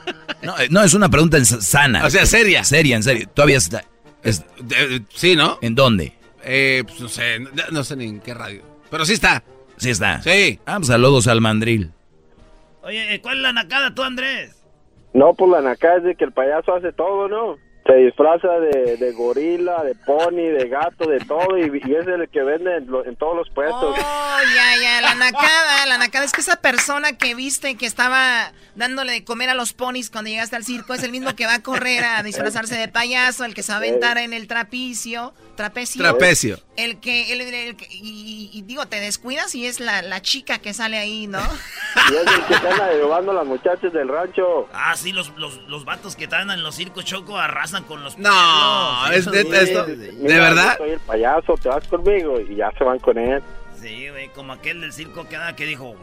No, 0.42 0.58
eh, 0.58 0.66
no, 0.70 0.82
es 0.82 0.94
una 0.94 1.08
pregunta 1.08 1.42
sana. 1.44 2.04
O 2.04 2.10
sea, 2.10 2.26
seria. 2.26 2.64
Seria, 2.64 2.96
en 2.96 3.02
serio. 3.04 3.28
¿Todavía 3.32 3.58
está? 3.58 3.84
es- 4.24 4.44
Eh, 4.76 5.00
sí, 5.14 5.36
¿no? 5.36 5.58
¿En 5.62 5.74
dónde? 5.76 6.14
Eh, 6.44 6.82
pues 6.86 7.00
no 7.00 7.08
sé, 7.08 7.40
no, 7.40 7.50
no 7.70 7.84
sé 7.84 7.96
ni 7.96 8.06
en 8.06 8.20
qué 8.20 8.34
radio. 8.34 8.62
Pero 8.90 9.04
sí 9.04 9.12
está. 9.14 9.42
Sí 9.76 9.90
está. 9.90 10.20
Sí. 10.22 10.60
Ah, 10.66 10.76
pues 10.76 10.88
saludos 10.88 11.26
al 11.26 11.40
mandril. 11.40 11.90
Oye, 12.82 13.20
¿cuál 13.22 13.38
es 13.38 13.42
la 13.42 13.52
nacada 13.52 13.94
tú, 13.94 14.02
Andrés? 14.02 14.56
No, 15.12 15.34
pues 15.34 15.50
la 15.50 15.60
naca 15.60 15.96
es 15.96 16.04
de 16.04 16.14
que 16.14 16.24
el 16.24 16.32
payaso 16.32 16.74
hace 16.74 16.92
todo, 16.92 17.28
¿no? 17.28 17.56
Se 17.90 17.96
disfraza 17.96 18.48
de, 18.60 18.96
de 18.98 19.12
gorila, 19.12 19.82
de 19.82 19.96
pony, 19.96 20.46
de 20.56 20.68
gato, 20.68 21.08
de 21.08 21.18
todo, 21.20 21.58
y, 21.58 21.62
y 21.84 21.94
es 21.94 22.06
el 22.06 22.28
que 22.28 22.42
vende 22.42 22.76
en, 22.76 22.86
lo- 22.88 23.04
en 23.04 23.16
todos 23.16 23.34
los 23.36 23.50
puestos. 23.50 23.96
Oh, 23.98 24.38
ya, 24.54 24.80
ya, 24.80 25.00
la 25.00 25.14
nacada, 25.16 25.86
la 25.86 25.98
nacada 25.98 26.24
es 26.24 26.30
que 26.32 26.40
esa 26.40 26.56
persona 26.60 27.18
que 27.18 27.34
viste 27.34 27.74
que 27.76 27.86
estaba 27.86 28.52
dándole 28.76 29.12
de 29.12 29.24
comer 29.24 29.50
a 29.50 29.54
los 29.54 29.72
ponis 29.72 30.08
cuando 30.08 30.30
llegaste 30.30 30.54
al 30.54 30.64
circo 30.64 30.94
es 30.94 31.02
el 31.02 31.10
mismo 31.10 31.34
que 31.34 31.46
va 31.46 31.54
a 31.54 31.62
correr 31.62 32.04
a 32.04 32.22
disfrazarse 32.22 32.76
de 32.76 32.86
payaso, 32.86 33.44
el 33.44 33.54
que 33.54 33.62
se 33.64 33.72
va 33.72 33.76
a 33.76 33.78
aventar 33.78 34.18
en 34.18 34.32
el 34.34 34.46
trapicio, 34.46 35.34
trapecio. 35.56 36.00
Trapecio. 36.00 36.60
El 36.76 37.00
que, 37.00 37.32
el, 37.32 37.40
el 37.40 37.76
que- 37.76 37.88
y, 37.90 38.50
y 38.52 38.62
digo, 38.62 38.86
te 38.86 39.00
descuidas 39.00 39.54
y 39.56 39.66
es 39.66 39.80
la, 39.80 40.00
la 40.02 40.22
chica 40.22 40.58
que 40.60 40.72
sale 40.72 40.96
ahí, 40.96 41.26
¿no? 41.26 41.40
Y 42.10 42.14
es 42.14 42.22
el 42.22 42.44
que 42.44 42.54
anda 42.68 42.92
llevando 42.92 43.32
a 43.32 43.34
las 43.34 43.46
muchachas 43.46 43.92
del 43.92 44.08
rancho. 44.08 44.68
Ah, 44.72 44.94
sí, 44.96 45.12
los, 45.12 45.30
los, 45.36 45.56
los 45.68 45.84
vatos 45.84 46.14
que 46.14 46.24
están 46.24 46.50
en 46.52 46.62
los 46.62 46.76
circos 46.76 47.04
choco 47.04 47.36
arrasan 47.36 47.79
con 47.86 48.02
los 48.04 48.18
No, 48.18 48.30
perros. 49.08 49.18
es 49.18 49.26
neta 49.28 49.48
güey. 49.48 49.62
esto. 49.62 49.86
Mira, 49.86 50.34
¿De 50.34 50.40
verdad? 50.40 50.78
Soy 50.78 50.90
el 50.90 51.00
payaso, 51.00 51.54
te 51.56 51.68
vas 51.68 51.86
conmigo, 51.88 52.40
y 52.40 52.56
ya 52.56 52.70
se 52.76 52.84
van 52.84 52.98
con 52.98 53.18
él. 53.18 53.42
Sí, 53.80 54.08
güey, 54.10 54.28
como 54.30 54.52
aquel 54.52 54.80
del 54.80 54.92
circo 54.92 55.26
que, 55.28 55.38
que 55.56 55.64
dijo... 55.66 55.96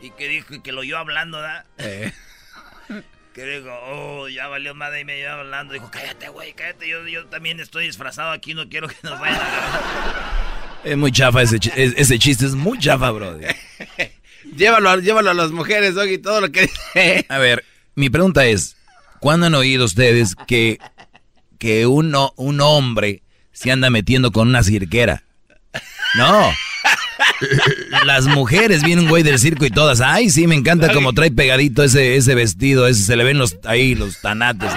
Y 0.00 0.10
que 0.10 0.28
dijo 0.28 0.62
que 0.62 0.72
lo 0.72 0.80
oyó 0.82 0.98
hablando, 0.98 1.40
¿da? 1.40 1.64
Eh. 1.78 2.12
Que 3.34 3.42
dijo, 3.44 3.68
oh, 3.88 4.28
ya 4.28 4.46
valió 4.46 4.76
madre 4.76 5.00
y 5.00 5.04
me 5.04 5.18
iba 5.18 5.32
hablando. 5.32 5.72
Dijo, 5.74 5.90
cállate, 5.90 6.28
güey, 6.28 6.52
cállate. 6.52 6.88
Yo, 6.88 7.04
yo 7.08 7.26
también 7.26 7.58
estoy 7.58 7.86
disfrazado 7.86 8.30
aquí, 8.30 8.54
no 8.54 8.68
quiero 8.68 8.86
que 8.86 8.94
nos 9.02 9.18
vayan 9.18 9.40
a 9.40 9.46
agarrar. 9.46 10.34
Es 10.84 10.96
muy 10.98 11.10
chafa 11.10 11.40
ese, 11.42 11.58
chi- 11.58 11.72
es- 11.74 11.94
ese 11.96 12.16
chiste, 12.18 12.44
es 12.44 12.54
muy 12.54 12.78
chafa, 12.78 13.10
bro. 13.10 13.36
Llévalo, 14.56 14.90
a- 14.90 14.98
llévalo 14.98 15.30
a 15.30 15.34
las 15.34 15.50
mujeres, 15.50 15.94
Doggy, 15.96 16.18
todo 16.18 16.42
lo 16.42 16.52
que 16.52 16.68
A 17.28 17.38
ver, 17.38 17.64
mi 17.96 18.08
pregunta 18.10 18.44
es, 18.46 18.76
¿cuándo 19.24 19.46
han 19.46 19.54
oído 19.54 19.86
ustedes 19.86 20.36
que, 20.46 20.78
que 21.58 21.86
uno, 21.86 22.34
un 22.36 22.60
hombre 22.60 23.22
se 23.52 23.72
anda 23.72 23.88
metiendo 23.88 24.32
con 24.32 24.48
una 24.48 24.62
cirquera? 24.62 25.24
No. 26.14 26.52
Las 28.04 28.26
mujeres 28.26 28.82
vienen 28.82 29.08
güey 29.08 29.22
del 29.22 29.38
circo 29.38 29.64
y 29.64 29.70
todas, 29.70 30.02
ay, 30.02 30.28
sí, 30.28 30.46
me 30.46 30.54
encanta 30.56 30.92
como 30.92 31.14
trae 31.14 31.30
pegadito 31.30 31.82
ese, 31.82 32.16
ese 32.16 32.34
vestido, 32.34 32.86
ese, 32.86 33.02
se 33.02 33.16
le 33.16 33.24
ven 33.24 33.38
los 33.38 33.56
ahí 33.64 33.94
los 33.94 34.20
tanates. 34.20 34.70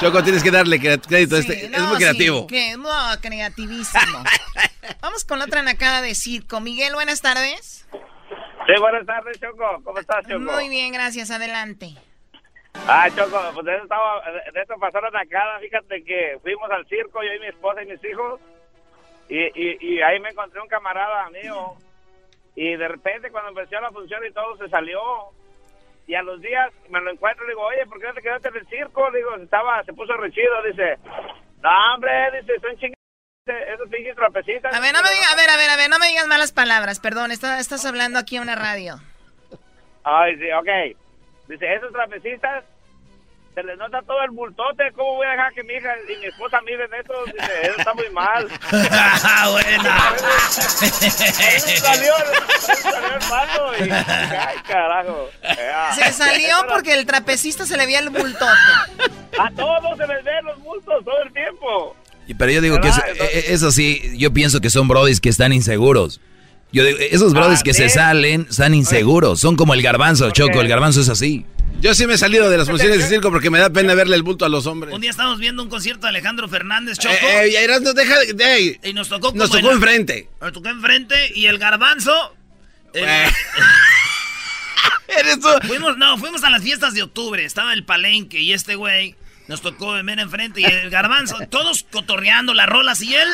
Choco, 0.00 0.22
tienes 0.24 0.42
que 0.42 0.50
darle 0.50 0.80
crédito. 0.80 1.36
Sí, 1.36 1.52
este, 1.52 1.66
es 1.66 1.70
muy 1.82 1.90
sí, 1.90 1.96
creativo. 1.98 2.46
que- 2.46 2.78
no, 2.78 2.88
creativísimo. 3.20 4.24
Vamos 5.02 5.26
con 5.26 5.38
la 5.38 5.44
otra 5.44 5.62
nacada 5.62 6.00
de 6.00 6.14
circo. 6.14 6.60
Miguel, 6.60 6.94
buenas 6.94 7.20
tardes. 7.20 7.84
Sí, 7.92 8.80
buenas 8.80 9.04
tardes, 9.04 9.38
Choco. 9.38 9.82
¿Cómo 9.84 9.98
estás, 9.98 10.24
Choco? 10.26 10.40
Muy 10.40 10.70
bien, 10.70 10.94
gracias, 10.94 11.30
adelante. 11.30 11.94
Ah, 12.74 13.08
Choco, 13.14 13.38
pues 13.54 13.66
de 13.66 13.74
eso, 13.74 13.82
estaba, 13.84 14.22
de 14.52 14.60
eso 14.60 14.74
pasó 14.80 15.00
la 15.00 15.10
nacada. 15.10 15.58
Fíjate 15.60 16.02
que 16.04 16.38
fuimos 16.42 16.70
al 16.70 16.86
circo, 16.86 17.22
yo 17.22 17.32
y 17.34 17.40
mi 17.40 17.46
esposa 17.46 17.82
y 17.82 17.86
mis 17.86 18.04
hijos. 18.04 18.40
Y, 19.28 19.38
y, 19.38 19.76
y 19.80 20.02
ahí 20.02 20.18
me 20.20 20.30
encontré 20.30 20.60
un 20.60 20.68
camarada 20.68 21.28
mío. 21.30 21.74
Y 22.56 22.76
de 22.76 22.88
repente, 22.88 23.30
cuando 23.30 23.50
empezó 23.50 23.80
la 23.80 23.90
función 23.90 24.24
y 24.26 24.32
todo, 24.32 24.56
se 24.56 24.68
salió. 24.68 25.00
Y 26.06 26.14
a 26.14 26.22
los 26.22 26.40
días 26.40 26.72
me 26.90 27.00
lo 27.00 27.10
encuentro 27.12 27.44
y 27.44 27.48
le 27.48 27.52
digo, 27.52 27.62
oye, 27.64 27.86
¿por 27.86 28.00
qué 28.00 28.06
no 28.08 28.14
te 28.14 28.22
quedaste 28.22 28.48
en 28.48 28.56
el 28.56 28.66
circo? 28.66 29.10
Digo, 29.12 29.36
estaba, 29.36 29.84
se 29.84 29.92
puso 29.92 30.14
rechido. 30.14 30.62
Dice, 30.64 30.98
no, 31.62 31.94
hombre, 31.94 32.30
dice, 32.40 32.58
son 32.60 32.76
chingados 32.78 32.98
esos 33.74 33.88
pinches 33.88 34.16
trapecistas. 34.16 34.74
A 34.74 34.80
ver, 34.80 34.92
no 34.92 35.02
me 35.02 35.10
digas, 35.10 35.32
a 35.32 35.36
ver, 35.36 35.50
a 35.50 35.56
ver, 35.56 35.70
a 35.70 35.76
ver, 35.76 35.88
no 35.88 35.98
me 35.98 36.08
digas 36.08 36.26
malas 36.26 36.52
palabras, 36.52 37.00
perdón, 37.00 37.30
está- 37.32 37.58
estás 37.60 37.84
hablando 37.86 38.18
aquí 38.18 38.36
a 38.36 38.42
una 38.42 38.54
radio. 38.56 38.96
Ay, 40.04 40.36
sí, 40.38 40.50
ok. 40.52 40.98
Dice, 41.48 41.74
esos 41.74 41.92
trapecistas 41.92 42.64
se 43.54 43.62
les 43.62 43.76
nota 43.76 44.00
todo 44.02 44.22
el 44.24 44.30
bultote. 44.30 44.90
¿Cómo 44.94 45.16
voy 45.16 45.26
a 45.26 45.32
dejar 45.32 45.52
que 45.52 45.62
mi 45.64 45.74
hija 45.74 45.94
y 46.08 46.16
mi 46.20 46.26
esposa 46.26 46.60
miren 46.62 46.88
eso? 46.94 47.12
Dice, 47.26 47.62
eso 47.62 47.74
está 47.78 47.94
muy 47.94 48.08
mal. 48.10 48.48
Buena. 49.52 50.14
salió, 51.80 52.14
salió 52.60 53.72
el 53.74 53.88
y 53.88 53.90
ay, 53.90 54.56
carajo. 54.66 55.30
Se 55.94 56.12
salió 56.12 56.54
porque 56.68 56.94
el 56.94 57.04
trapecista 57.04 57.66
se 57.66 57.76
le 57.76 57.84
veía 57.84 57.98
el 57.98 58.10
bultote. 58.10 58.46
A 59.38 59.50
todos 59.50 59.98
se 59.98 60.06
les 60.06 60.24
ven 60.24 60.44
los 60.44 60.58
bultos 60.62 61.04
todo 61.04 61.22
el 61.22 61.32
tiempo. 61.32 61.96
Pero 62.38 62.50
yo 62.50 62.60
digo 62.62 62.80
que 62.80 62.88
eso, 62.88 63.02
eh, 63.06 63.44
eso 63.48 63.70
sí, 63.70 64.16
yo 64.16 64.32
pienso 64.32 64.60
que 64.60 64.70
son 64.70 64.88
brodis 64.88 65.20
que 65.20 65.28
están 65.28 65.52
inseguros. 65.52 66.20
Yo 66.72 66.84
digo, 66.84 66.98
esos 66.98 67.32
brodis 67.34 67.60
Ah, 67.60 67.62
que 67.64 67.74
se 67.74 67.88
salen 67.88 68.46
están 68.48 68.74
inseguros, 68.74 69.40
son 69.40 69.56
como 69.56 69.74
el 69.74 69.82
garbanzo, 69.82 70.30
Choco, 70.30 70.60
el 70.60 70.68
garbanzo 70.68 71.00
es 71.02 71.08
así. 71.08 71.44
Yo 71.80 71.94
sí 71.94 72.06
me 72.06 72.14
he 72.14 72.18
salido 72.18 72.48
de 72.48 72.56
las 72.58 72.68
funciones 72.68 72.98
de 72.98 73.08
circo 73.08 73.30
porque 73.30 73.50
me 73.50 73.58
da 73.58 73.68
pena 73.70 73.92
verle 73.94 74.14
el 74.14 74.22
bulto 74.22 74.44
a 74.44 74.48
los 74.48 74.66
hombres. 74.66 74.94
Un 74.94 75.00
día 75.00 75.10
estábamos 75.10 75.40
viendo 75.40 75.62
un 75.64 75.68
concierto 75.68 76.02
de 76.06 76.10
Alejandro 76.10 76.48
Fernández, 76.48 76.96
Choco. 76.98 77.12
Eh, 77.14 77.48
eh, 77.48 77.64
Erasmo, 77.64 77.92
deja 77.92 78.18
de- 78.20 78.32
de- 78.34 78.80
y 78.84 78.92
nos 78.92 79.08
tocó 79.08 79.32
Nos 79.34 79.50
tocó 79.50 79.68
en- 79.70 79.76
enfrente. 79.76 80.28
Nos 80.40 80.52
tocó 80.52 80.68
enfrente 80.68 81.32
y 81.34 81.46
el 81.46 81.58
garbanzo. 81.58 82.12
el- 82.94 83.04
fuimos, 85.66 85.96
no, 85.98 86.16
fuimos 86.18 86.42
a 86.44 86.50
las 86.50 86.62
fiestas 86.62 86.94
de 86.94 87.02
octubre. 87.02 87.44
Estaba 87.44 87.72
el 87.74 87.84
palenque 87.84 88.40
y 88.40 88.52
este 88.52 88.76
güey 88.76 89.14
nos 89.48 89.60
tocó 89.60 89.92
ver 89.92 90.18
enfrente 90.18 90.60
y 90.60 90.64
el 90.64 90.90
garbanzo. 90.90 91.36
Todos 91.50 91.84
cotorreando 91.90 92.54
las 92.54 92.66
rolas 92.68 93.02
y 93.02 93.14
él. 93.14 93.28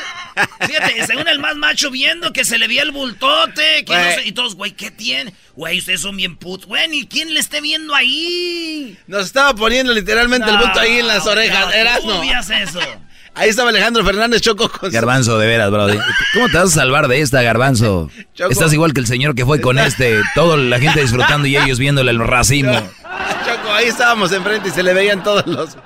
Fíjate, 0.67 1.07
según 1.07 1.29
el 1.29 1.39
más 1.39 1.57
macho 1.57 1.91
viendo 1.91 2.33
que 2.33 2.45
se 2.45 2.59
le 2.59 2.67
veía 2.69 2.83
el 2.83 2.91
bultote. 2.93 3.85
que 3.85 3.95
no 3.95 4.03
sé, 4.15 4.23
y 4.25 4.33
todos, 4.33 4.55
güey, 4.55 4.73
¿qué 4.73 4.91
tienen? 4.91 5.35
Güey, 5.55 5.79
ustedes 5.79 6.01
son 6.01 6.17
bien 6.17 6.37
putos. 6.37 6.67
Güey, 6.67 6.89
ni 6.89 7.07
quién 7.07 7.35
le 7.35 7.41
esté 7.41 7.61
viendo 7.61 7.95
ahí. 7.95 8.97
Nos 9.07 9.27
estaba 9.27 9.55
poniendo 9.55 9.93
literalmente 9.93 10.49
el 10.49 10.55
No, 10.57 10.63
bulto 10.63 10.81
ahí 10.81 10.99
en 10.99 11.07
las 11.07 11.27
orejas. 11.27 11.67
no. 11.67 12.01
¿cómo 12.01 12.21
veías 12.21 12.51
eso? 12.51 12.81
Ahí 13.35 13.51
estaba 13.51 13.71
Alejandro 13.71 14.05
Fernández 14.05 14.41
Choco 14.41 14.69
con 14.69 14.91
Garbanzo, 14.91 15.39
de 15.39 15.47
veras, 15.47 15.71
brody. 15.71 15.97
¿Cómo 16.35 16.49
te 16.49 16.59
vas 16.59 16.71
a 16.73 16.81
salvar 16.81 17.07
de 17.07 17.21
esta, 17.21 17.41
garbanzo? 17.41 18.11
Choco. 18.35 18.51
Estás 18.51 18.73
igual 18.73 18.93
que 18.93 18.99
el 18.99 19.07
señor 19.07 19.37
que 19.37 19.45
fue 19.45 19.61
con 19.61 19.79
este, 19.79 20.21
toda 20.35 20.57
la 20.57 20.81
gente 20.81 21.01
disfrutando 21.01 21.47
y 21.47 21.57
ellos 21.57 21.79
viéndole 21.79 22.11
el 22.11 22.19
racismo. 22.19 22.73
Choco, 23.47 23.73
ahí 23.73 23.87
estábamos 23.87 24.33
enfrente 24.33 24.71
y 24.71 24.73
se 24.73 24.83
le 24.83 24.93
veían 24.93 25.23
todos 25.23 25.47
los... 25.47 25.77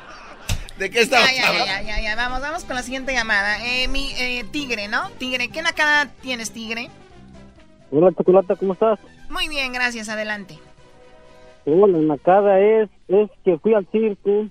¿De 0.79 0.91
qué 0.91 1.01
estamos 1.01 1.29
Ya, 1.29 1.35
ya, 1.37 1.43
ya, 1.43 1.49
hablando? 1.49 1.67
ya, 1.67 1.83
ya, 1.83 2.03
ya, 2.03 2.17
vamos, 2.17 2.41
vamos 2.41 2.65
con 2.65 2.77
la 2.77 2.83
siguiente 2.83 3.13
llamada. 3.13 3.57
Eh, 3.65 3.89
mi 3.89 4.11
eh, 4.19 4.45
Tigre, 4.51 4.89
¿no? 4.89 5.11
Tigre, 5.19 5.49
¿qué 5.49 5.63
nacada 5.63 6.07
tienes, 6.23 6.51
Tigre? 6.53 6.89
Hola, 7.91 8.11
Chocolata, 8.17 8.57
¿cómo 8.57 8.73
estás? 8.73 8.99
Muy 9.31 9.49
bien, 9.49 9.73
gracias, 9.73 10.09
adelante. 10.09 10.59
Hola, 11.67 11.99
la 11.99 12.15
nacada 12.17 12.59
es, 12.61 12.89
es 13.09 13.31
que 13.45 13.59
fui 13.59 13.75
al 13.75 13.87
circo 13.93 14.47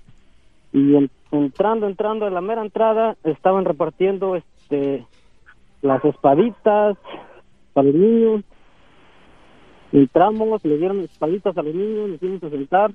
y 0.72 0.96
en- 0.96 1.10
entrando, 1.32 1.86
entrando, 1.86 2.26
en 2.26 2.34
la 2.34 2.40
mera 2.40 2.62
entrada, 2.62 3.16
estaban 3.24 3.64
repartiendo 3.64 4.36
este 4.36 5.04
las 5.82 6.02
espaditas 6.04 6.96
para 7.72 7.86
los 7.86 7.94
niños. 7.94 8.44
Entramos, 9.90 10.64
le 10.64 10.78
dieron 10.78 11.00
espaditas 11.00 11.56
a 11.58 11.62
los 11.62 11.74
niños, 11.74 12.08
nos 12.10 12.20
fuimos 12.20 12.42
a 12.44 12.50
sentar 12.50 12.92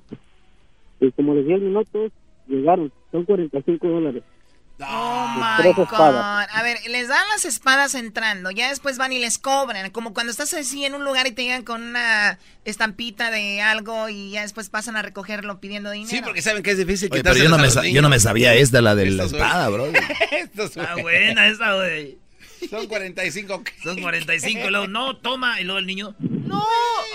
y 1.00 1.12
como 1.12 1.34
les 1.34 1.46
10 1.46 1.60
minutos, 1.60 2.10
llegaron, 2.48 2.90
son 3.10 3.24
45 3.24 3.88
dólares. 3.88 4.22
Oh 4.80 5.56
Tres 5.58 5.76
my 5.76 5.82
espadas. 5.82 6.48
God. 6.48 6.56
A 6.56 6.62
ver, 6.62 6.78
les 6.88 7.08
dan 7.08 7.26
las 7.30 7.44
espadas 7.44 7.94
entrando, 7.94 8.52
ya 8.52 8.68
después 8.68 8.96
van 8.96 9.12
y 9.12 9.18
les 9.18 9.36
cobran, 9.36 9.90
como 9.90 10.14
cuando 10.14 10.30
estás 10.30 10.54
así 10.54 10.84
en 10.84 10.94
un 10.94 11.04
lugar 11.04 11.26
y 11.26 11.32
te 11.32 11.42
llegan 11.42 11.64
con 11.64 11.82
una 11.82 12.38
estampita 12.64 13.32
de 13.32 13.60
algo 13.60 14.08
y 14.08 14.30
ya 14.30 14.42
después 14.42 14.68
pasan 14.68 14.96
a 14.96 15.02
recogerlo 15.02 15.58
pidiendo 15.58 15.90
dinero. 15.90 16.10
Sí, 16.10 16.22
porque 16.22 16.42
saben 16.42 16.62
que 16.62 16.70
es 16.70 16.78
difícil 16.78 17.08
Oye, 17.10 17.24
pero 17.24 17.36
yo 17.36 17.48
no, 17.48 17.58
me, 17.58 17.92
yo 17.92 18.02
no 18.02 18.08
me 18.08 18.20
sabía 18.20 18.54
esta, 18.54 18.80
la 18.80 18.94
de 18.94 19.10
la 19.10 19.24
espada, 19.24 19.68
bro. 19.68 19.86
Estos, 20.30 20.74
güey. 20.74 20.86
Está 20.86 21.02
buena 21.02 21.46
esa, 21.48 21.74
güey. 21.74 22.18
Son 22.70 22.86
45. 22.86 23.62
Son 23.82 24.00
45. 24.00 24.66
Y 24.66 24.70
luego, 24.70 24.86
no, 24.86 25.16
toma. 25.16 25.60
Y 25.60 25.64
luego 25.64 25.78
el 25.78 25.86
niño, 25.86 26.14
no. 26.18 26.64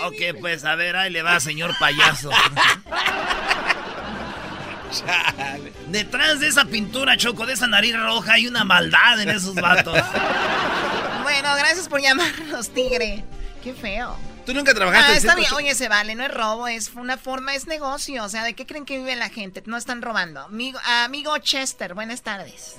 Ok, 0.04 0.38
pues 0.40 0.64
a 0.64 0.74
ver, 0.74 0.96
ahí 0.96 1.10
le 1.10 1.22
va, 1.22 1.38
señor 1.40 1.72
payaso. 1.78 2.30
Detrás 5.88 6.40
de 6.40 6.48
esa 6.48 6.64
pintura, 6.64 7.16
Choco, 7.16 7.46
de 7.46 7.54
esa 7.54 7.66
nariz 7.66 7.96
roja, 7.96 8.34
hay 8.34 8.46
una 8.46 8.64
maldad 8.64 9.20
en 9.20 9.30
esos 9.30 9.54
vatos. 9.54 9.98
Bueno, 11.22 11.48
gracias 11.56 11.88
por 11.88 12.02
llamarnos, 12.02 12.68
tigre. 12.68 13.24
Qué 13.62 13.72
feo. 13.72 14.14
Tú 14.44 14.52
nunca 14.52 14.74
trabajaste 14.74 15.06
Ah, 15.08 15.12
en 15.12 15.16
está 15.16 15.34
bien. 15.34 15.50
Oye, 15.54 15.74
se 15.74 15.88
vale, 15.88 16.14
no 16.14 16.22
es 16.22 16.32
robo, 16.32 16.68
es 16.68 16.90
una 16.94 17.16
forma, 17.16 17.54
es 17.54 17.66
negocio. 17.66 18.24
O 18.24 18.28
sea, 18.28 18.44
¿de 18.44 18.52
qué 18.52 18.66
creen 18.66 18.84
que 18.84 18.98
vive 18.98 19.16
la 19.16 19.30
gente? 19.30 19.62
No 19.64 19.78
están 19.78 20.02
robando. 20.02 20.40
Amigo, 20.40 20.78
amigo 21.04 21.36
Chester, 21.38 21.94
buenas 21.94 22.20
tardes. 22.22 22.76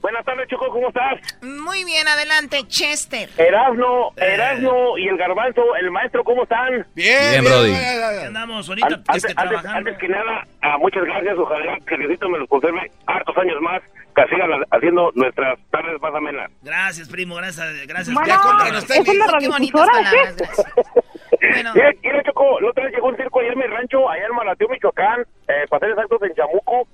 Buenas 0.00 0.24
tardes, 0.24 0.48
Choco, 0.48 0.68
¿cómo 0.70 0.88
estás? 0.88 1.20
Muy 1.42 1.84
bien, 1.84 2.08
adelante, 2.08 2.62
Chester. 2.66 3.28
Erasno, 3.36 4.10
Erasno 4.16 4.96
y 4.96 5.08
el 5.08 5.16
Garbanzo, 5.18 5.62
el 5.76 5.90
maestro, 5.90 6.24
¿cómo 6.24 6.44
están? 6.44 6.86
Bien, 6.94 7.30
Bien, 7.32 7.44
Brody. 7.44 7.72
¿Qué 7.72 8.24
andamos 8.26 8.66
ahorita? 8.68 8.86
An- 8.86 8.92
es 8.92 8.98
antes, 9.08 9.24
que 9.26 9.32
antes- 9.32 9.34
trabajando. 9.60 9.78
antes 9.90 9.98
que 9.98 10.08
nada, 10.08 10.46
ah, 10.62 10.78
muchas 10.78 11.04
gracias. 11.04 11.36
Ojalá 11.36 11.78
que 11.86 11.96
Diosito 11.98 12.28
me 12.30 12.38
los 12.38 12.48
conserve 12.48 12.90
hartos 13.06 13.36
años 13.36 13.60
más, 13.60 13.82
que 14.16 14.22
sigan 14.28 14.50
ha- 14.52 14.76
haciendo 14.76 15.10
nuestras 15.14 15.58
tardes 15.70 16.00
más 16.00 16.14
amenas. 16.14 16.50
Gracias, 16.62 17.08
primo, 17.10 17.34
gracias. 17.36 17.86
Gracias. 17.86 18.14
Bueno, 18.14 18.26
Ya 18.28 18.78
es 18.78 18.86
tenis. 18.86 19.08
una 19.10 19.38
Qué 19.38 19.48
bonitas 19.48 19.86
palabras. 19.86 20.34
Bueno, 21.40 21.72
Mira, 21.74 21.90
mira, 22.02 22.22
Choco, 22.24 22.60
la 22.60 22.68
otra 22.68 22.84
vez 22.84 22.92
llegó 22.94 23.08
un 23.08 23.16
circo 23.16 23.40
allá 23.40 23.52
en 23.52 23.58
mi 23.58 23.64
rancho, 23.66 24.08
allá 24.10 24.26
en 24.26 24.34
Malateo, 24.36 24.68
Michoacán, 24.68 25.22
eh, 25.48 25.64
para 25.70 25.80
ser 25.80 25.90
exactos, 25.90 26.22
en 26.22 26.34
Chamuco, 26.34 26.86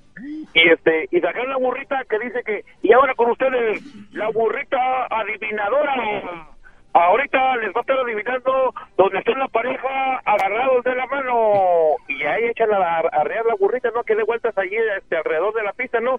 y 0.54 0.68
este 0.70 1.08
y 1.10 1.20
sacaron 1.20 1.50
la 1.50 1.58
burrita 1.58 2.04
que 2.08 2.18
dice 2.18 2.42
que, 2.42 2.64
y 2.82 2.92
ahora 2.92 3.14
con 3.14 3.30
ustedes, 3.30 3.82
la 4.12 4.28
burrita 4.30 5.06
adivinadora. 5.10 6.52
Ahorita 6.92 7.56
les 7.56 7.74
va 7.74 7.80
a 7.80 7.80
estar 7.82 7.98
adivinando 7.98 8.74
donde 8.96 9.18
está 9.18 9.32
la 9.32 9.48
pareja 9.48 10.16
agarrados 10.24 10.82
de 10.82 10.94
la 10.94 11.06
mano. 11.06 11.96
Y 12.08 12.22
ahí 12.22 12.44
echan 12.44 12.72
a, 12.72 13.00
arrear 13.00 13.44
la 13.44 13.54
burrita, 13.54 13.90
¿no? 13.90 14.02
Que 14.02 14.14
dé 14.14 14.22
vueltas 14.22 14.56
allí 14.56 14.76
este, 14.96 15.18
alrededor 15.18 15.52
de 15.52 15.62
la 15.62 15.74
pista, 15.74 16.00
¿no? 16.00 16.18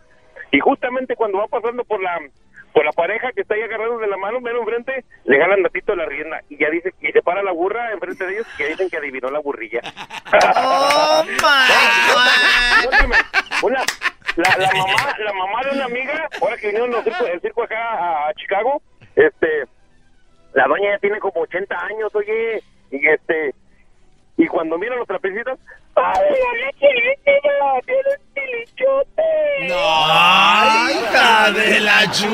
Y 0.51 0.59
justamente 0.59 1.15
cuando 1.15 1.39
va 1.39 1.47
pasando 1.47 1.83
por 1.83 1.99
la 1.99 2.19
por 2.73 2.85
la 2.85 2.91
pareja 2.91 3.31
que 3.31 3.41
está 3.41 3.55
ahí 3.55 3.63
agarrados 3.63 3.99
de 3.99 4.05
la 4.05 4.17
mano, 4.17 4.39
mero 4.39 4.59
enfrente, 4.59 5.03
le 5.25 5.37
ganan 5.39 5.63
ratito 5.63 5.95
la 5.95 6.05
rienda. 6.05 6.43
Y 6.47 6.57
ya 6.59 6.69
dice, 6.69 6.93
y 7.01 7.11
se 7.11 7.23
para 7.23 7.41
la 7.41 7.51
burra 7.51 7.91
enfrente 7.91 8.23
de 8.23 8.33
ellos, 8.33 8.47
que 8.55 8.67
dicen 8.67 8.87
que 8.87 8.97
adivinó 8.97 9.31
la 9.31 9.39
burrilla. 9.39 9.81
oh 10.55 11.23
my 11.25 11.37
God. 13.07 13.46
Una, 13.63 13.83
la, 14.35 14.57
la 14.57 14.71
mamá, 14.73 15.15
la 15.19 15.33
mamá 15.33 15.61
de 15.63 15.71
una 15.71 15.85
amiga, 15.85 16.27
ahora 16.41 16.57
que 16.57 16.67
vinieron 16.67 16.91
los 16.91 17.03
circo- 17.03 17.25
el 17.27 17.41
circo 17.41 17.63
acá 17.63 17.77
a, 17.93 18.29
a 18.29 18.33
Chicago, 18.35 18.81
este, 19.15 19.65
la 20.53 20.67
doña 20.67 20.91
ya 20.91 20.99
tiene 20.99 21.19
como 21.19 21.41
80 21.41 21.75
años, 21.75 22.13
oye, 22.15 22.61
y 22.91 23.07
este, 23.07 23.53
y 24.37 24.45
cuando 24.47 24.77
miran 24.77 24.99
los 24.99 25.07
trapecitos, 25.07 25.57
¡ay, 25.95 26.21
la 26.21 26.65
leche 26.65 26.87
líquida! 26.93 27.81
¡Tiene 27.85 28.01
un 28.19 28.33
tilichote! 28.35 29.23
No, 29.69 30.89
hija 30.91 31.51
de 31.51 31.79
la 31.79 32.11
chu. 32.11 32.27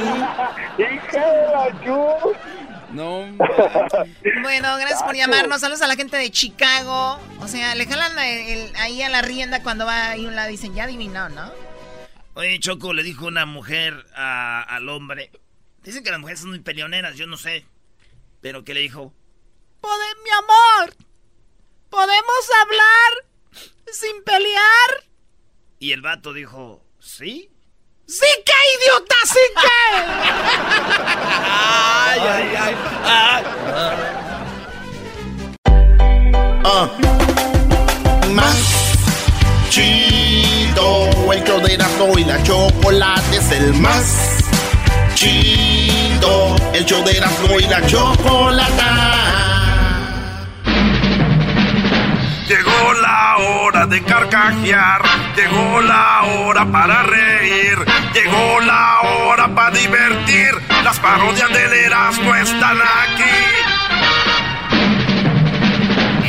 ¡Hija 0.77 1.31
de 1.31 1.47
la 1.53 1.83
chu! 1.85 2.33
No, 2.93 3.25
Bueno, 4.43 4.77
gracias 4.77 5.01
por 5.03 5.15
llamarnos. 5.15 5.61
Saludos 5.61 5.81
a 5.81 5.87
la 5.87 5.95
gente 5.95 6.15
de 6.17 6.29
Chicago. 6.29 7.19
O 7.39 7.47
sea, 7.47 7.73
le 7.75 7.85
jalan 7.87 8.17
el- 8.19 8.47
el- 8.69 8.75
ahí 8.75 9.01
a 9.01 9.09
la 9.09 9.21
rienda 9.21 9.63
cuando 9.63 9.85
va 9.85 10.11
ahí 10.11 10.25
a 10.25 10.27
un 10.27 10.35
lado 10.35 10.49
y 10.49 10.53
dicen, 10.53 10.75
ya 10.75 10.83
adivinó, 10.83 11.29
¿no? 11.29 11.51
Oye, 12.35 12.59
Choco, 12.59 12.93
le 12.93 13.03
dijo 13.03 13.25
una 13.25 13.45
mujer 13.45 14.05
a- 14.15 14.61
al 14.63 14.89
hombre. 14.89 15.31
Dicen 15.83 16.03
que 16.03 16.11
las 16.11 16.19
mujeres 16.19 16.39
son 16.41 16.49
muy 16.49 16.59
peleoneras, 16.59 17.15
yo 17.15 17.25
no 17.27 17.37
sé. 17.37 17.65
Pero 18.41 18.63
que 18.63 18.73
le 18.73 18.81
dijo, 18.81 19.13
Pode- 19.81 20.23
mi 20.23 20.29
amor, 20.29 20.95
¿podemos 21.89 22.49
hablar 22.61 23.25
sin 23.91 24.23
pelear? 24.23 25.03
y 25.79 25.91
el 25.91 26.01
vato 26.01 26.31
dijo, 26.31 26.81
¿sí? 26.99 27.49
¡Sí 28.05 28.25
que, 28.45 28.53
idiota, 28.75 29.15
sí 29.25 29.39
que! 29.61 29.79
ay, 31.49 32.19
ay, 32.19 32.55
ay. 32.59 32.75
ay. 33.05 33.43
Ah. 36.65 36.89
Más 38.31 38.55
chido, 39.69 41.09
el 41.31 41.43
show 41.43 41.61
de 41.61 41.73
Erasmo 41.75 42.17
y 42.17 42.23
la 42.25 42.43
chocolate 42.43 43.37
es 43.37 43.51
el 43.51 43.73
más 43.75 44.05
chido, 45.15 46.55
el 46.73 46.85
show 46.85 47.03
de 47.05 47.17
Erasmo 47.17 47.59
y 47.59 47.63
la 47.67 47.85
chocolata. 47.87 49.22
Llegó 52.53 52.93
la 53.01 53.37
hora 53.37 53.87
de 53.87 54.03
carcajear, 54.03 55.01
llegó 55.35 55.81
la 55.81 56.21
hora 56.21 56.71
para 56.71 57.01
reír, 57.01 57.79
llegó 58.13 58.59
la 58.61 59.01
hora 59.01 59.47
para 59.55 59.71
divertir. 59.71 60.51
Las 60.83 60.99
parodias 60.99 61.51
del 61.51 61.73
Erasmo 61.73 62.35
están 62.35 62.77
aquí. 62.79 63.23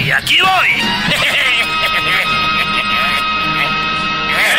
Y 0.03 0.11
aquí 0.13 0.39
voy. 0.41 0.83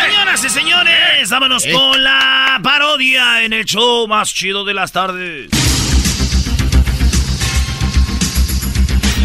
Señoras 0.04 0.44
y 0.44 0.50
señores, 0.50 1.30
vámonos 1.32 1.66
con 1.66 2.04
la 2.04 2.60
parodia 2.62 3.42
en 3.42 3.54
el 3.54 3.66
show 3.66 4.08
más 4.08 4.32
chido 4.32 4.64
de 4.66 4.76
las 4.76 4.92
tardes. 4.92 5.50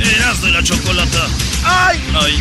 Erasmo 0.03 0.49
y 0.49 0.53
la 0.53 0.63
chocolata. 0.63 1.50
Ay. 1.65 1.99
Ay. 2.15 2.33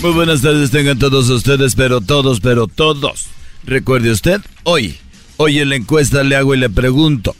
Muy 0.00 0.12
buenas 0.12 0.42
tardes 0.42 0.70
tengan 0.70 0.98
todos 0.98 1.30
ustedes, 1.30 1.74
pero 1.74 2.00
todos, 2.00 2.40
pero 2.40 2.66
todos. 2.66 3.26
Recuerde 3.64 4.10
usted, 4.10 4.40
hoy, 4.64 4.96
hoy 5.36 5.60
en 5.60 5.68
la 5.68 5.76
encuesta 5.76 6.24
le 6.24 6.34
hago 6.34 6.54
y 6.54 6.58
le 6.58 6.68
pregunto, 6.68 7.36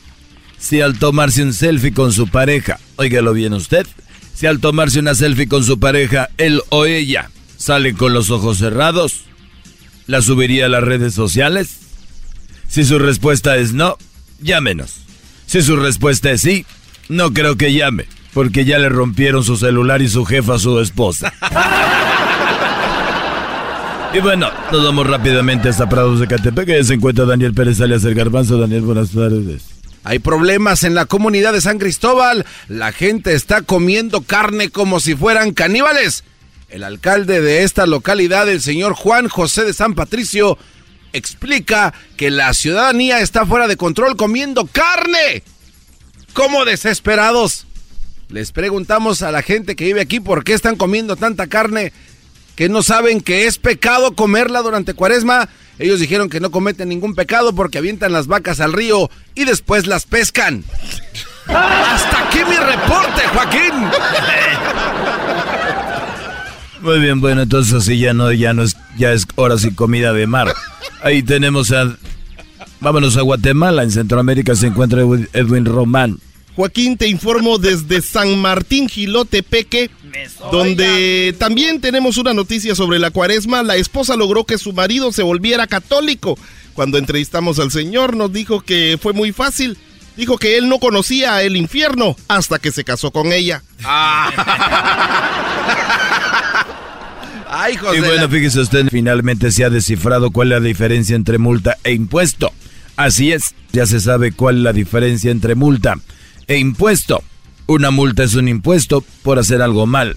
si 0.59 0.81
al 0.81 0.99
tomarse 0.99 1.43
un 1.43 1.53
selfie 1.55 1.93
con 1.93 2.13
su 2.13 2.29
pareja, 2.29 2.79
óigalo 2.97 3.33
bien 3.33 3.53
usted, 3.53 3.87
si 4.33 4.47
al 4.47 4.61
tomarse 4.61 5.01
una 5.01 5.17
selfie 5.17 5.49
con 5.49 5.65
su 5.65 5.81
pareja, 5.81 6.31
él 6.39 6.63
o 6.69 6.87
ella 6.87 7.31
salen 7.57 7.97
con 7.97 8.15
los 8.15 8.31
ojos 8.31 8.59
cerrados, 8.59 9.23
¿la 10.07 10.23
subiría 10.23 10.67
a 10.67 10.69
las 10.69 10.85
redes 10.85 11.15
sociales? 11.15 11.79
Si 12.69 12.85
su 12.85 13.01
respuesta 13.01 13.57
es 13.57 13.73
no, 13.73 13.99
llámenos. 14.41 15.01
Si 15.47 15.63
su 15.63 15.77
respuesta 15.77 16.31
es 16.31 16.43
sí, 16.43 16.65
no 17.09 17.33
creo 17.33 17.57
que 17.57 17.73
llame, 17.73 18.07
porque 18.33 18.65
ya 18.65 18.79
le 18.79 18.89
rompieron 18.89 19.45
su 19.45 19.57
celular 19.57 20.03
y 20.03 20.09
su 20.09 20.25
jefa 20.25 20.55
a 20.55 20.59
su 20.59 20.81
esposa. 20.81 21.33
Y 24.15 24.21
bueno, 24.21 24.51
nos 24.71 24.85
vamos 24.85 25.07
rápidamente 25.07 25.71
hasta 25.71 25.89
Prados 25.89 26.21
de 26.21 26.27
Catepec, 26.27 26.67
que 26.67 26.85
se 26.85 26.93
encuentra 26.93 27.25
Daniel 27.25 27.55
Pérez 27.55 27.81
alias 27.81 28.05
el 28.05 28.15
Garbanzo. 28.15 28.59
Daniel, 28.59 28.83
buenas 28.83 29.13
tardes. 29.13 29.63
Hay 30.05 30.19
problemas 30.19 30.85
en 30.85 30.95
la 30.95 31.07
comunidad 31.07 31.55
de 31.55 31.63
San 31.63 31.79
Cristóbal. 31.79 32.45
La 32.69 32.93
gente 32.93 33.33
está 33.33 33.63
comiendo 33.63 34.21
carne 34.21 34.69
como 34.69 35.01
si 35.01 35.15
fueran 35.15 35.53
caníbales. 35.53 36.25
El 36.69 36.85
alcalde 36.85 37.41
de 37.41 37.63
esta 37.63 37.87
localidad, 37.87 38.51
el 38.51 38.61
señor 38.61 38.93
Juan 38.93 39.29
José 39.29 39.65
de 39.65 39.73
San 39.73 39.95
Patricio, 39.95 40.59
explica 41.15 41.95
que 42.19 42.31
la 42.31 42.53
ciudadanía 42.53 43.21
está 43.21 43.47
fuera 43.47 43.67
de 43.67 43.79
control 43.79 44.17
comiendo 44.17 44.67
carne. 44.67 45.43
¿Cómo 46.35 46.67
desesperados? 46.67 47.67
Les 48.33 48.51
preguntamos 48.51 49.21
a 49.23 49.31
la 49.31 49.43
gente 49.43 49.77
que 49.77 49.85
vive 49.85 50.01
aquí 50.01 50.19
por 50.19 50.43
qué 50.43 50.55
están 50.55 50.77
comiendo 50.77 51.17
tanta 51.17 51.47
carne 51.49 51.93
que 52.57 52.69
no 52.71 52.83
saben 52.83 53.21
que 53.21 53.47
es 53.47 53.59
pecado 53.59 54.13
comerla 54.15 54.63
durante 54.63 54.95
cuaresma. 54.95 55.49
Ellos 55.79 56.01
dijeron 56.01 56.31
que 56.31 56.41
no 56.41 56.51
cometen 56.51 56.89
ningún 56.89 57.15
pecado 57.15 57.55
porque 57.55 57.79
avientan 57.79 58.13
las 58.13 58.27
vacas 58.29 58.61
al 58.61 58.73
río 58.73 59.11
y 59.35 59.45
después 59.45 59.87
las 59.87 60.07
pescan. 60.07 60.65
Hasta 61.47 62.27
aquí 62.27 62.39
mi 62.49 62.57
reporte, 62.57 63.21
Joaquín. 63.35 63.73
Muy 66.81 66.99
bien, 67.01 67.21
bueno, 67.21 67.43
entonces 67.43 67.75
así 67.75 67.99
ya 67.99 68.13
no, 68.15 68.33
ya 68.33 68.55
no 68.55 68.63
es, 68.63 68.77
ya 68.99 69.13
es 69.13 69.27
hora 69.37 69.57
sin 69.59 69.75
comida 69.75 70.13
de 70.13 70.27
mar. 70.27 70.53
Ahí 71.03 71.23
tenemos 71.23 71.71
a, 71.71 71.97
vámonos 72.81 73.17
a 73.17 73.21
Guatemala, 73.23 73.83
en 73.83 73.91
Centroamérica 73.93 74.55
se 74.57 74.69
encuentra 74.69 75.03
Edwin- 75.03 75.29
Edwin 75.33 75.65
Román. 75.67 76.19
Joaquín, 76.57 76.99
te 76.99 77.09
informo 77.09 77.57
desde 77.59 78.03
San 78.03 78.39
Martín 78.39 78.89
Gilotepeque, 78.89 79.91
donde 80.51 81.35
también 81.39 81.81
tenemos 81.81 82.19
una 82.19 82.35
noticia 82.35 82.75
sobre 82.75 82.99
la 82.99 83.11
cuaresma. 83.11 83.63
La 83.63 83.77
esposa 83.77 84.17
logró 84.17 84.45
que 84.45 84.59
su 84.59 84.73
marido 84.73 85.13
se 85.13 85.23
volviera 85.23 85.67
católico. 85.67 86.39
Cuando 86.75 86.99
entrevistamos 86.99 87.59
al 87.59 87.71
señor 87.71 88.17
nos 88.17 88.33
dijo 88.33 88.61
que 88.61 88.99
fue 89.01 89.13
muy 89.15 89.33
fácil. 89.33 89.79
Dijo 90.17 90.37
que 90.37 90.59
él 90.59 90.69
no 90.69 90.79
conocía 90.79 91.41
el 91.43 91.57
infierno 91.57 92.17
hasta 92.29 92.59
que 92.59 92.71
se 92.71 92.85
casó 92.85 93.11
con 93.13 93.33
ella. 93.33 93.63
Ay, 97.55 97.75
Y 97.75 97.77
José. 97.77 98.01
bueno, 98.01 98.15
la- 98.23 98.29
fíjese 98.29 98.61
usted, 98.61 98.89
finalmente 98.91 99.51
se 99.53 99.65
ha 99.65 99.71
descifrado 99.71 100.31
cuál 100.31 100.53
es 100.53 100.61
la 100.61 100.67
diferencia 100.67 101.17
entre 101.17 101.39
multa 101.39 101.77
e 101.85 101.93
impuesto. 101.93 102.53
Así 102.97 103.33
es, 103.33 103.55
ya 103.73 103.87
se 103.87 104.01
sabe 104.01 104.33
cuál 104.33 104.59
es 104.59 104.63
la 104.63 104.73
diferencia 104.73 105.31
entre 105.31 105.55
multa 105.55 105.97
e 106.47 106.59
impuesto. 106.59 107.23
Una 107.67 107.91
multa 107.91 108.25
es 108.25 108.35
un 108.35 108.49
impuesto 108.49 109.05
por 109.23 109.39
hacer 109.39 109.63
algo 109.63 109.87
mal. 109.87 110.17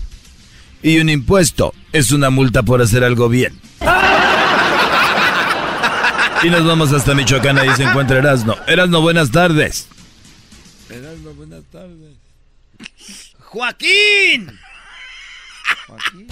Y 0.81 0.99
un 0.99 1.09
impuesto 1.09 1.73
es 1.93 2.11
una 2.11 2.29
multa 2.29 2.63
por 2.63 2.81
hacer 2.81 3.03
algo 3.03 3.29
bien. 3.29 3.59
Y 6.43 6.49
nos 6.49 6.65
vamos 6.65 6.91
hasta 6.93 7.15
Michoacán, 7.15 7.57
ahí 7.57 7.69
se 7.75 7.83
encuentra 7.83 8.19
Erasno. 8.19 8.55
Erasno, 8.67 9.01
buenas 9.01 9.31
tardes. 9.31 9.87
Erasno, 10.89 11.33
buenas 11.33 11.63
tardes. 11.71 12.17
¡Joaquín! 13.39 14.51
Joaquín. 15.87 16.27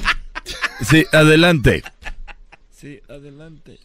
Sí, 0.88 1.06
adelante. 1.12 1.84
Sí, 2.80 3.00
adelante. 3.10 3.80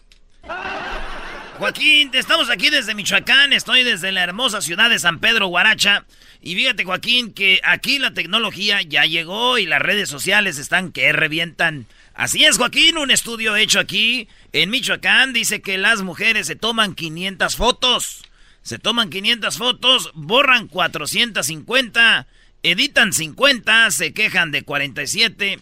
Joaquín, 1.58 2.12
estamos 2.14 2.50
aquí 2.50 2.70
desde 2.70 2.94
Michoacán, 2.94 3.52
estoy 3.52 3.82
desde 3.82 4.12
la 4.12 4.22
hermosa 4.22 4.60
ciudad 4.60 4.88
de 4.88 5.00
San 5.00 5.18
Pedro 5.18 5.48
Guaracha. 5.48 6.04
Y 6.40 6.54
fíjate, 6.54 6.84
Joaquín, 6.84 7.32
que 7.32 7.60
aquí 7.64 7.98
la 7.98 8.14
tecnología 8.14 8.80
ya 8.82 9.04
llegó 9.06 9.58
y 9.58 9.66
las 9.66 9.82
redes 9.82 10.08
sociales 10.08 10.58
están 10.58 10.92
que 10.92 11.12
revientan. 11.12 11.86
Así 12.14 12.44
es, 12.44 12.58
Joaquín, 12.58 12.96
un 12.96 13.10
estudio 13.10 13.56
hecho 13.56 13.80
aquí 13.80 14.28
en 14.52 14.70
Michoacán 14.70 15.32
dice 15.32 15.60
que 15.60 15.78
las 15.78 16.02
mujeres 16.02 16.46
se 16.46 16.54
toman 16.54 16.94
500 16.94 17.56
fotos. 17.56 18.22
Se 18.62 18.78
toman 18.78 19.10
500 19.10 19.58
fotos, 19.58 20.12
borran 20.14 20.68
450, 20.68 22.28
editan 22.62 23.12
50, 23.12 23.90
se 23.90 24.12
quejan 24.12 24.52
de 24.52 24.62
47 24.62 25.58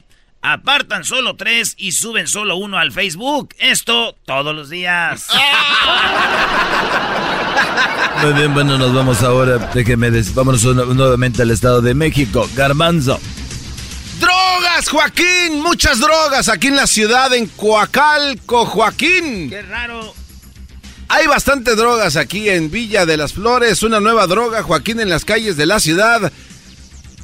apartan 0.46 1.04
solo 1.04 1.34
tres 1.34 1.74
y 1.76 1.92
suben 1.92 2.28
solo 2.28 2.56
uno 2.56 2.78
al 2.78 2.92
Facebook. 2.92 3.50
Esto 3.58 4.16
todos 4.24 4.54
los 4.54 4.70
días. 4.70 5.26
Muy 8.22 8.32
bien, 8.32 8.54
bueno, 8.54 8.78
nos 8.78 8.94
vamos 8.94 9.22
ahora. 9.22 9.58
Déjeme, 9.74 10.12
des 10.12 10.34
vámonos 10.34 10.64
nuevamente 10.64 11.42
al 11.42 11.50
Estado 11.50 11.82
de 11.82 11.92
México. 11.94 12.48
Garbanzo. 12.54 13.18
¡Drogas, 14.20 14.88
Joaquín! 14.88 15.60
Muchas 15.62 15.98
drogas 15.98 16.48
aquí 16.48 16.68
en 16.68 16.76
la 16.76 16.86
ciudad, 16.86 17.34
en 17.34 17.48
Coacalco, 17.48 18.66
Joaquín. 18.66 19.50
¡Qué 19.50 19.62
raro! 19.62 20.14
Hay 21.08 21.26
bastante 21.26 21.74
drogas 21.74 22.14
aquí 22.16 22.48
en 22.48 22.70
Villa 22.70 23.04
de 23.04 23.16
las 23.16 23.32
Flores. 23.32 23.82
Una 23.82 23.98
nueva 24.00 24.28
droga, 24.28 24.62
Joaquín, 24.62 25.00
en 25.00 25.10
las 25.10 25.24
calles 25.24 25.56
de 25.56 25.66
la 25.66 25.80
ciudad. 25.80 26.32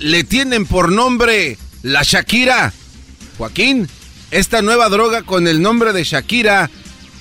Le 0.00 0.24
tienen 0.24 0.66
por 0.66 0.90
nombre 0.90 1.56
la 1.82 2.02
Shakira. 2.02 2.72
Joaquín, 3.42 3.88
esta 4.30 4.62
nueva 4.62 4.88
droga 4.88 5.22
con 5.22 5.48
el 5.48 5.62
nombre 5.62 5.92
de 5.92 6.04
Shakira 6.04 6.70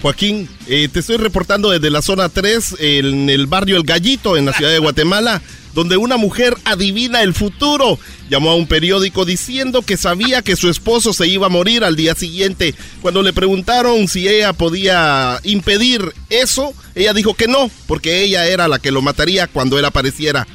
Joaquín, 0.01 0.47
eh, 0.67 0.87
te 0.91 0.99
estoy 0.99 1.17
reportando 1.17 1.71
desde 1.71 1.89
la 1.89 2.01
zona 2.01 2.29
3, 2.29 2.75
en 2.79 3.29
el 3.29 3.47
barrio 3.47 3.77
El 3.77 3.83
Gallito, 3.83 4.37
en 4.37 4.45
la 4.45 4.53
ciudad 4.53 4.71
de 4.71 4.79
Guatemala, 4.79 5.41
donde 5.73 5.97
una 5.97 6.17
mujer 6.17 6.55
adivina 6.65 7.21
el 7.21 7.33
futuro. 7.33 7.99
Llamó 8.29 8.51
a 8.51 8.55
un 8.55 8.67
periódico 8.67 9.25
diciendo 9.25 9.81
que 9.81 9.97
sabía 9.97 10.41
que 10.41 10.55
su 10.55 10.69
esposo 10.69 11.13
se 11.13 11.27
iba 11.27 11.47
a 11.47 11.49
morir 11.49 11.83
al 11.83 11.95
día 11.95 12.15
siguiente. 12.15 12.75
Cuando 13.01 13.21
le 13.21 13.33
preguntaron 13.33 14.07
si 14.07 14.27
ella 14.27 14.53
podía 14.53 15.39
impedir 15.43 16.13
eso, 16.29 16.73
ella 16.95 17.13
dijo 17.13 17.33
que 17.33 17.47
no, 17.47 17.71
porque 17.87 18.23
ella 18.23 18.45
era 18.47 18.67
la 18.67 18.79
que 18.79 18.91
lo 18.91 19.01
mataría 19.01 19.47
cuando 19.47 19.79
él 19.79 19.85
apareciera. 19.85 20.47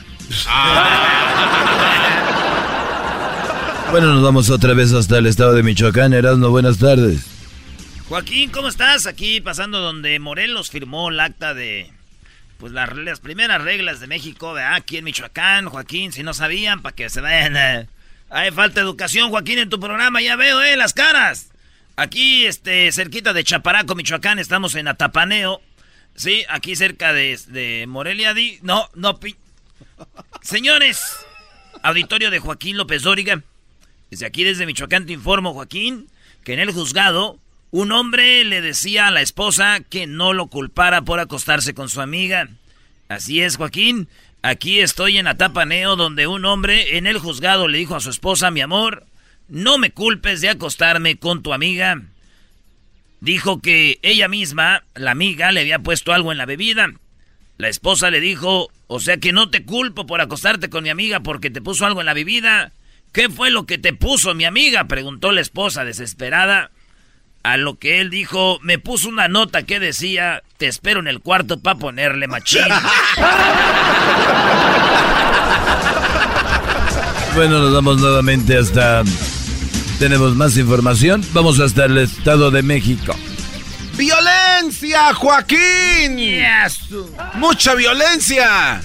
Bueno, 3.91 4.15
nos 4.15 4.23
vamos 4.23 4.51
otra 4.51 4.73
vez 4.73 4.93
hasta 4.93 5.19
el 5.19 5.27
estado 5.27 5.53
de 5.53 5.63
Michoacán. 5.63 6.15
Erasmo, 6.15 6.49
buenas 6.49 6.79
tardes. 6.79 7.32
Joaquín, 8.13 8.51
¿cómo 8.51 8.69
estás? 8.69 9.07
Aquí 9.07 9.41
pasando 9.41 9.81
donde 9.81 10.19
Morelos 10.19 10.69
firmó 10.69 11.09
el 11.09 11.19
acta 11.19 11.55
de 11.55 11.91
pues 12.59 12.71
las, 12.71 13.21
primeras 13.21 13.63
reglas 13.63 14.01
de 14.01 14.07
México, 14.07 14.53
¿verdad? 14.53 14.75
aquí 14.75 14.99
en 14.99 15.05
Michoacán, 15.05 15.71
Joaquín, 15.71 16.13
si 16.13 16.23
no 16.23 16.35
sabían, 16.35 16.83
para 16.83 16.95
que 16.95 17.09
se 17.09 17.23
vayan. 17.23 17.89
Hay 18.29 18.51
falta 18.51 18.81
de 18.81 18.85
educación, 18.85 19.31
Joaquín, 19.31 19.61
en 19.61 19.71
tu 19.71 19.81
programa, 19.81 20.21
ya 20.21 20.37
veo, 20.37 20.61
eh, 20.63 20.77
las 20.77 20.93
caras. 20.93 21.53
Aquí, 21.97 22.45
este, 22.45 22.93
cerquita 22.93 23.33
de 23.33 23.45
Chaparaco, 23.45 23.95
Michoacán, 23.95 24.39
estamos 24.39 24.75
en 24.75 24.89
Atapaneo. 24.89 25.63
Sí, 26.15 26.45
aquí 26.51 26.77
cerca 26.77 27.15
de, 27.15 27.41
de 27.47 27.87
Morelia. 27.89 28.35
Di... 28.35 28.59
No, 28.61 28.91
no, 28.95 29.21
pi... 29.21 29.37
Señores, 30.43 31.01
auditorio 31.83 32.31
de 32.31 32.41
Joaquín 32.41 32.77
López 32.77 33.05
Dóriga. 33.05 33.43
Desde 34.11 34.27
aquí, 34.27 34.45
desde 34.45 34.67
Michoacán, 34.67 35.07
te 35.07 35.15
informo, 35.15 35.55
Joaquín, 35.55 36.09
que 36.45 36.53
en 36.53 36.61
el 36.61 36.73
juzgado 36.73 37.41
un 37.73 37.91
hombre 37.91 38.45
le 38.45 38.61
decía 38.61 39.07
a 39.07 39.11
la 39.11 39.23
esposa 39.23 39.81
que 39.81 40.07
no 40.07 40.35
lo 40.35 40.49
culpara 40.49 41.03
por 41.03 41.21
acostarse 41.21 41.73
con 41.73 41.89
su 41.89 42.03
amiga. 42.03 42.51
Así 43.09 43.41
es, 43.41 43.57
Joaquín. 43.57 44.09
Aquí 44.43 44.81
estoy 44.81 45.17
en 45.17 45.27
Atapaneo 45.27 45.97
donde 45.97 46.27
un 46.27 46.45
hombre 46.45 46.99
en 46.99 47.07
el 47.07 47.19
juzgado 47.19 47.69
le 47.69 47.79
dijo 47.79 47.97
a 47.97 48.01
su 48.01 48.11
esposa, 48.11 48.51
mi 48.51 48.61
amor, 48.61 49.07
no 49.49 49.79
me 49.79 49.91
culpes 49.91 50.43
de 50.43 50.51
acostarme 50.51 51.17
con 51.17 51.43
tu 51.43 51.55
amiga. 51.55 52.03
Dijo 53.21 53.63
que 53.63 53.99
ella 54.03 54.29
misma, 54.29 54.85
la 54.95 55.13
amiga, 55.13 55.51
le 55.51 55.61
había 55.61 55.79
puesto 55.79 56.13
algo 56.13 56.31
en 56.31 56.39
la 56.39 56.45
bebida. 56.45 56.93
La 57.57 57.69
esposa 57.69 58.11
le 58.11 58.21
dijo, 58.21 58.71
o 58.87 59.01
sea 59.01 59.17
que 59.17 59.33
no 59.33 59.49
te 59.49 59.65
culpo 59.65 60.05
por 60.05 60.21
acostarte 60.21 60.69
con 60.69 60.85
mi 60.85 60.91
amiga 60.91 61.21
porque 61.21 61.49
te 61.49 61.63
puso 61.63 61.87
algo 61.87 62.01
en 62.01 62.07
la 62.07 62.15
bebida. 62.15 62.73
¿Qué 63.13 63.31
fue 63.31 63.51
lo 63.51 63.65
que 63.65 63.79
te 63.79 63.95
puso 63.95 64.35
mi 64.35 64.45
amiga? 64.45 64.89
preguntó 64.89 65.33
la 65.33 65.41
esposa 65.41 65.87
desesperada. 65.87 66.71
A 67.45 67.57
lo 67.57 67.77
que 67.77 68.01
él 68.01 68.09
dijo, 68.09 68.61
me 68.63 68.79
puso 68.79 69.09
una 69.09 69.27
nota 69.27 69.65
que 69.65 69.81
decía, 69.81 70.45
te 70.59 70.69
espero 70.69 71.01
en 71.01 71.09
el 71.09 71.19
cuarto 71.19 71.59
para 71.59 71.77
ponerle 71.77 72.29
machín. 72.29 72.63
bueno, 77.35 77.59
nos 77.59 77.75
vamos 77.75 78.01
nuevamente 78.01 78.57
hasta... 78.57 79.03
Tenemos 79.99 80.37
más 80.37 80.57
información. 80.57 81.25
Vamos 81.33 81.59
hasta 81.59 81.87
el 81.87 81.99
Estado 81.99 82.53
de 82.53 82.63
México. 82.63 83.13
¡Violencia, 83.97 85.13
Joaquín! 85.15 86.21
¡Mucha 87.35 87.75
violencia! 87.75 88.81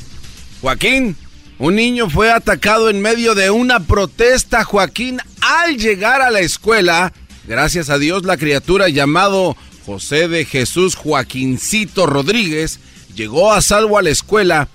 Joaquín, 0.62 1.16
un 1.60 1.76
niño 1.76 2.10
fue 2.10 2.32
atacado 2.32 2.90
en 2.90 3.02
medio 3.02 3.36
de 3.36 3.52
una 3.52 3.82
protesta, 3.82 4.64
Joaquín, 4.64 5.20
al 5.42 5.78
llegar 5.78 6.22
a 6.22 6.32
la 6.32 6.40
escuela 6.40 7.14
Gracias 7.48 7.90
a 7.90 7.98
Dios, 7.98 8.26
la 8.26 8.36
criatura 8.36 8.90
llamado 8.90 9.56
José 9.86 10.28
de 10.28 10.44
Jesús 10.44 10.96
Joaquincito 10.96 12.06
Rodríguez 12.06 12.82
llegó 13.16 13.54
a 13.54 13.62
salvo 13.62 13.98
a 13.98 14.02
la 14.02 14.10
escuela. 14.10 14.68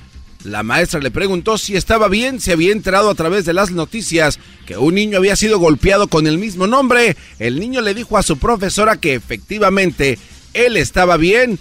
La 0.42 0.62
maestra 0.62 0.98
le 0.98 1.10
preguntó 1.10 1.58
si 1.58 1.76
estaba 1.76 2.08
bien, 2.08 2.40
se 2.40 2.52
había 2.52 2.72
enterado 2.72 3.10
a 3.10 3.14
través 3.14 3.44
de 3.44 3.52
las 3.52 3.72
noticias 3.72 4.38
que 4.64 4.78
un 4.78 4.94
niño 4.94 5.18
había 5.18 5.36
sido 5.36 5.58
golpeado 5.58 6.08
con 6.08 6.26
el 6.26 6.38
mismo 6.38 6.66
nombre. 6.66 7.14
El 7.38 7.60
niño 7.60 7.82
le 7.82 7.92
dijo 7.92 8.16
a 8.16 8.22
su 8.22 8.38
profesora 8.38 8.96
que 8.96 9.14
efectivamente 9.14 10.18
él 10.54 10.78
estaba 10.78 11.18
bien. 11.18 11.58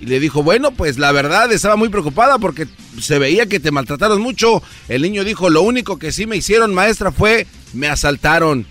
Y 0.00 0.06
le 0.06 0.18
dijo, 0.18 0.42
bueno, 0.42 0.70
pues 0.70 0.96
la 0.96 1.12
verdad 1.12 1.52
estaba 1.52 1.76
muy 1.76 1.90
preocupada 1.90 2.38
porque 2.38 2.66
se 2.98 3.18
veía 3.18 3.46
que 3.46 3.60
te 3.60 3.70
maltrataron 3.70 4.22
mucho. 4.22 4.62
El 4.88 5.02
niño 5.02 5.24
dijo, 5.24 5.50
lo 5.50 5.60
único 5.60 5.98
que 5.98 6.10
sí 6.10 6.26
me 6.26 6.36
hicieron, 6.36 6.72
maestra, 6.72 7.12
fue 7.12 7.46
me 7.74 7.88
asaltaron. 7.88 8.66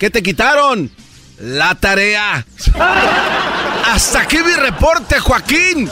¿Qué 0.00 0.08
te 0.08 0.22
quitaron? 0.22 0.90
La 1.42 1.74
tarea. 1.74 2.46
Hasta 3.92 4.22
aquí 4.22 4.38
mi 4.38 4.54
reporte, 4.54 5.20
Joaquín. 5.20 5.90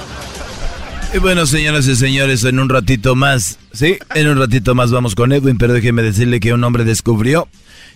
Y 1.13 1.19
bueno, 1.19 1.45
señoras 1.45 1.87
y 1.87 1.95
señores, 1.95 2.43
en 2.45 2.59
un 2.59 2.71
ratito 2.71 3.15
más, 3.15 3.59
sí, 3.75 3.99
en 4.15 4.29
un 4.29 4.39
ratito 4.39 4.75
más 4.75 4.91
vamos 4.91 5.15
con 5.15 5.31
Edwin, 5.33 5.59
pero 5.59 5.75
déjeme 5.75 6.03
decirle 6.03 6.41
que 6.41 6.55
un 6.55 6.65
hombre 6.65 6.85
descubrió 6.85 7.49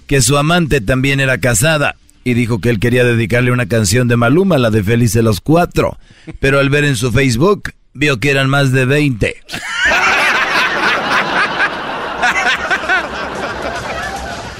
que 0.06 0.20
su 0.20 0.36
amante 0.36 0.82
también 0.82 1.18
era 1.18 1.38
casada 1.38 1.96
y 2.24 2.34
dijo 2.34 2.60
que 2.60 2.68
él 2.68 2.78
quería 2.78 3.04
dedicarle 3.04 3.50
una 3.50 3.66
canción 3.66 4.06
de 4.06 4.18
Maluma, 4.18 4.58
la 4.58 4.70
de 4.70 4.84
Felices 4.84 5.24
los 5.24 5.40
Cuatro, 5.40 5.98
pero 6.40 6.60
al 6.60 6.68
ver 6.68 6.84
en 6.84 6.96
su 6.96 7.10
Facebook 7.10 7.72
vio 7.94 8.20
que 8.20 8.30
eran 8.30 8.50
más 8.50 8.70
de 8.70 8.84
20. 8.84 9.34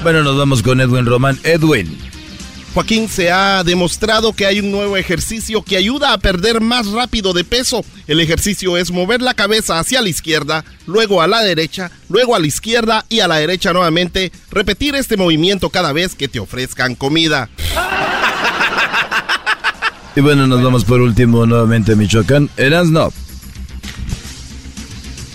Bueno, 0.03 0.25
nos 0.25 0.37
vamos 0.37 0.63
con 0.63 0.81
Edwin 0.81 1.07
Román. 1.07 1.39
Edwin. 1.45 1.97
Joaquín, 2.75 3.09
se 3.09 3.31
ha 3.31 3.63
demostrado 3.63 4.33
que 4.33 4.47
hay 4.47 4.59
un 4.59 4.73
nuevo 4.73 4.97
ejercicio 4.97 5.63
que 5.63 5.77
ayuda 5.77 6.13
a 6.13 6.19
perder 6.19 6.61
más 6.61 6.89
rápido 6.89 7.33
de 7.33 7.45
peso. 7.45 7.85
El 8.09 8.19
ejercicio 8.19 8.77
es 8.77 8.91
mover 8.91 9.23
la 9.23 9.35
cabeza 9.35 9.79
hacia 9.79 10.03
la 10.03 10.09
izquierda, 10.09 10.65
luego 10.87 11.23
a 11.23 11.29
la 11.29 11.43
derecha, 11.43 11.93
luego 12.09 12.35
a 12.35 12.41
la 12.41 12.47
izquierda 12.49 13.05
y 13.09 13.21
a 13.21 13.29
la 13.29 13.37
derecha 13.37 13.73
nuevamente. 13.73 14.33
Repetir 14.51 14.97
este 14.97 15.17
movimiento 15.17 15.71
cada 15.71 15.93
vez 15.93 16.17
que 16.17 16.29
te 16.29 16.41
ofrezcan 16.41 16.97
comida. 16.97 17.49
Y 20.17 20.21
bueno, 20.21 20.47
nos 20.47 20.63
vamos 20.63 20.85
por 20.85 21.01
último 21.01 21.47
nuevamente 21.47 21.93
a 21.93 21.97
Michoacán. 21.97 22.51
no. 22.91 23.13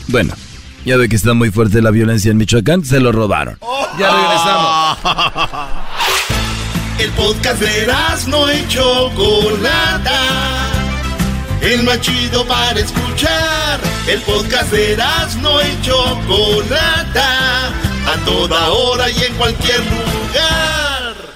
Bueno, 0.08 0.34
ya 0.88 0.96
ve 0.96 1.10
que 1.10 1.18
está 1.18 1.34
muy 1.34 1.52
fuerte 1.52 1.82
la 1.82 1.92
violencia 1.92 2.32
en 2.32 2.38
Michoacán, 2.38 2.86
se 2.86 3.02
lo 3.02 3.12
robaron. 3.12 3.60
Ya 4.00 4.10
regresamos. 4.10 4.98
El 6.98 7.12
podcast 7.12 7.60
de 7.60 7.88
no 8.28 8.50
hecho 8.50 9.12
Chocolata. 9.14 10.22
El 11.62 11.84
más 11.84 12.00
chido 12.00 12.46
para 12.46 12.80
escuchar. 12.80 13.82
El 14.08 14.22
podcast 14.22 14.72
de 14.72 14.98
no 15.42 15.60
hecho 15.60 16.22
Chocolata. 16.26 17.68
A 17.68 18.26
toda 18.26 18.70
hora 18.70 19.10
y 19.10 19.24
en 19.24 19.34
cualquier 19.34 19.80
lugar. 19.80 20.77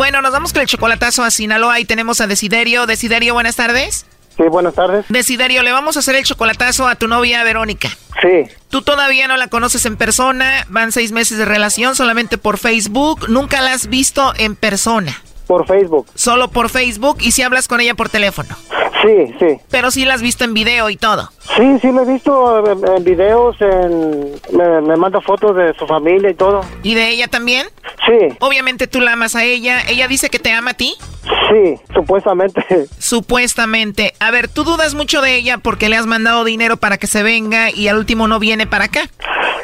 Bueno, 0.00 0.22
nos 0.22 0.32
vamos 0.32 0.54
con 0.54 0.62
el 0.62 0.66
chocolatazo 0.66 1.22
a 1.24 1.30
Sinaloa 1.30 1.78
y 1.78 1.84
tenemos 1.84 2.22
a 2.22 2.26
Desiderio. 2.26 2.86
Desiderio, 2.86 3.34
buenas 3.34 3.56
tardes. 3.56 4.06
Sí, 4.34 4.44
buenas 4.44 4.72
tardes. 4.72 5.04
Desiderio, 5.10 5.62
le 5.62 5.72
vamos 5.72 5.96
a 5.96 5.98
hacer 5.98 6.16
el 6.16 6.24
chocolatazo 6.24 6.88
a 6.88 6.94
tu 6.94 7.06
novia 7.06 7.44
Verónica. 7.44 7.90
Sí. 8.22 8.50
Tú 8.70 8.80
todavía 8.80 9.28
no 9.28 9.36
la 9.36 9.48
conoces 9.48 9.84
en 9.84 9.98
persona, 9.98 10.64
van 10.70 10.90
seis 10.90 11.12
meses 11.12 11.36
de 11.36 11.44
relación 11.44 11.96
solamente 11.96 12.38
por 12.38 12.56
Facebook, 12.56 13.28
nunca 13.28 13.60
la 13.60 13.74
has 13.74 13.88
visto 13.88 14.32
en 14.38 14.56
persona. 14.56 15.22
Por 15.46 15.66
Facebook. 15.66 16.06
Solo 16.14 16.48
por 16.48 16.70
Facebook 16.70 17.18
y 17.20 17.32
si 17.32 17.42
hablas 17.42 17.68
con 17.68 17.82
ella 17.82 17.94
por 17.94 18.08
teléfono. 18.08 18.56
Sí, 19.02 19.34
sí. 19.38 19.60
Pero 19.70 19.90
sí 19.90 20.04
la 20.04 20.14
has 20.14 20.22
visto 20.22 20.44
en 20.44 20.54
video 20.54 20.90
y 20.90 20.96
todo. 20.96 21.30
Sí, 21.56 21.78
sí 21.80 21.90
la 21.92 22.02
he 22.02 22.06
visto 22.06 22.64
en, 22.66 23.04
videos, 23.04 23.56
en, 23.60 24.32
me, 24.52 24.80
me, 24.82 24.96
manda 24.96 25.20
fotos 25.20 25.56
de 25.56 25.72
su 25.74 25.86
familia 25.86 26.30
y 26.30 26.34
todo. 26.34 26.60
¿Y 26.82 26.94
de 26.94 27.08
ella 27.08 27.28
también? 27.28 27.66
Sí. 28.06 28.36
Obviamente 28.40 28.86
tú 28.86 29.00
la 29.00 29.12
amas 29.12 29.36
a 29.36 29.44
ella. 29.44 29.80
¿Ella 29.88 30.08
dice 30.08 30.28
que 30.28 30.38
te 30.38 30.52
ama 30.52 30.72
a 30.72 30.74
ti? 30.74 30.94
Sí, 31.50 31.80
supuestamente. 31.92 32.64
Supuestamente. 32.98 34.14
A 34.20 34.30
ver, 34.30 34.48
tú 34.48 34.64
dudas 34.64 34.94
mucho 34.94 35.20
de 35.20 35.34
ella 35.36 35.58
porque 35.58 35.88
le 35.88 35.96
has 35.96 36.06
mandado 36.06 36.44
dinero 36.44 36.76
para 36.76 36.98
que 36.98 37.06
se 37.06 37.22
venga 37.22 37.70
y 37.70 37.88
al 37.88 37.98
último 37.98 38.28
no 38.28 38.38
viene 38.38 38.66
para 38.66 38.84
acá. 38.84 39.02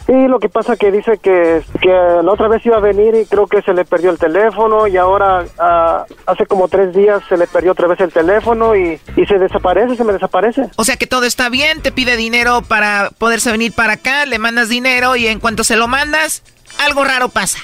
Y 0.09 0.29
lo 0.29 0.39
que 0.39 0.49
pasa 0.49 0.77
que 0.77 0.93
dice 0.93 1.19
que, 1.19 1.63
que 1.81 1.89
la 1.89 2.31
otra 2.31 2.47
vez 2.47 2.65
iba 2.65 2.77
a 2.77 2.81
venir 2.81 3.15
y 3.17 3.27
creo 3.27 3.49
que 3.49 3.63
se 3.63 3.75
le 3.75 3.85
perdió 3.85 4.11
el 4.11 4.19
teléfono 4.19 4.87
y 4.87 4.97
ahora 4.97 5.45
ah, 5.59 6.05
hace 6.27 6.47
como 6.47 6.69
tres 6.69 6.95
días 6.95 7.23
se 7.29 7.37
le 7.37 7.49
perdió 7.49 7.73
otra 7.73 7.89
vez 7.89 8.01
el 8.01 8.13
teléfono 8.13 8.77
y, 8.77 9.01
y 9.17 9.26
se 9.27 9.39
desaparece, 9.39 9.97
se 9.97 10.05
me 10.05 10.13
desaparece. 10.13 10.71
O 10.77 10.85
sea 10.85 10.97
que 10.97 11.07
todo 11.07 11.25
está 11.25 11.49
bien, 11.49 11.83
te 11.83 11.93
pide 11.93 12.17
dinero 12.17 12.63
para 12.63 13.11
poderse 13.19 13.51
venir 13.51 13.73
para 13.73 13.95
acá, 13.95 14.27
le 14.27 14.39
mandas 14.39 14.69
dinero 14.69 15.17
y 15.17 15.27
en 15.27 15.41
cuanto 15.41 15.65
se 15.65 15.77
lo 15.77 15.89
mandas, 15.89 16.43
algo 16.79 17.05
raro 17.05 17.29
pasa. 17.29 17.59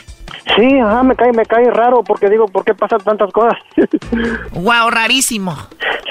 Sí, 0.57 0.78
ajá, 0.78 1.03
me 1.03 1.16
cae, 1.16 1.32
me 1.32 1.47
cae 1.47 1.70
raro 1.70 2.03
porque 2.03 2.28
digo, 2.28 2.47
¿por 2.49 2.64
qué 2.64 2.74
pasan 2.74 3.01
tantas 3.01 3.32
cosas? 3.32 3.59
wow, 4.53 4.90
rarísimo. 4.90 5.57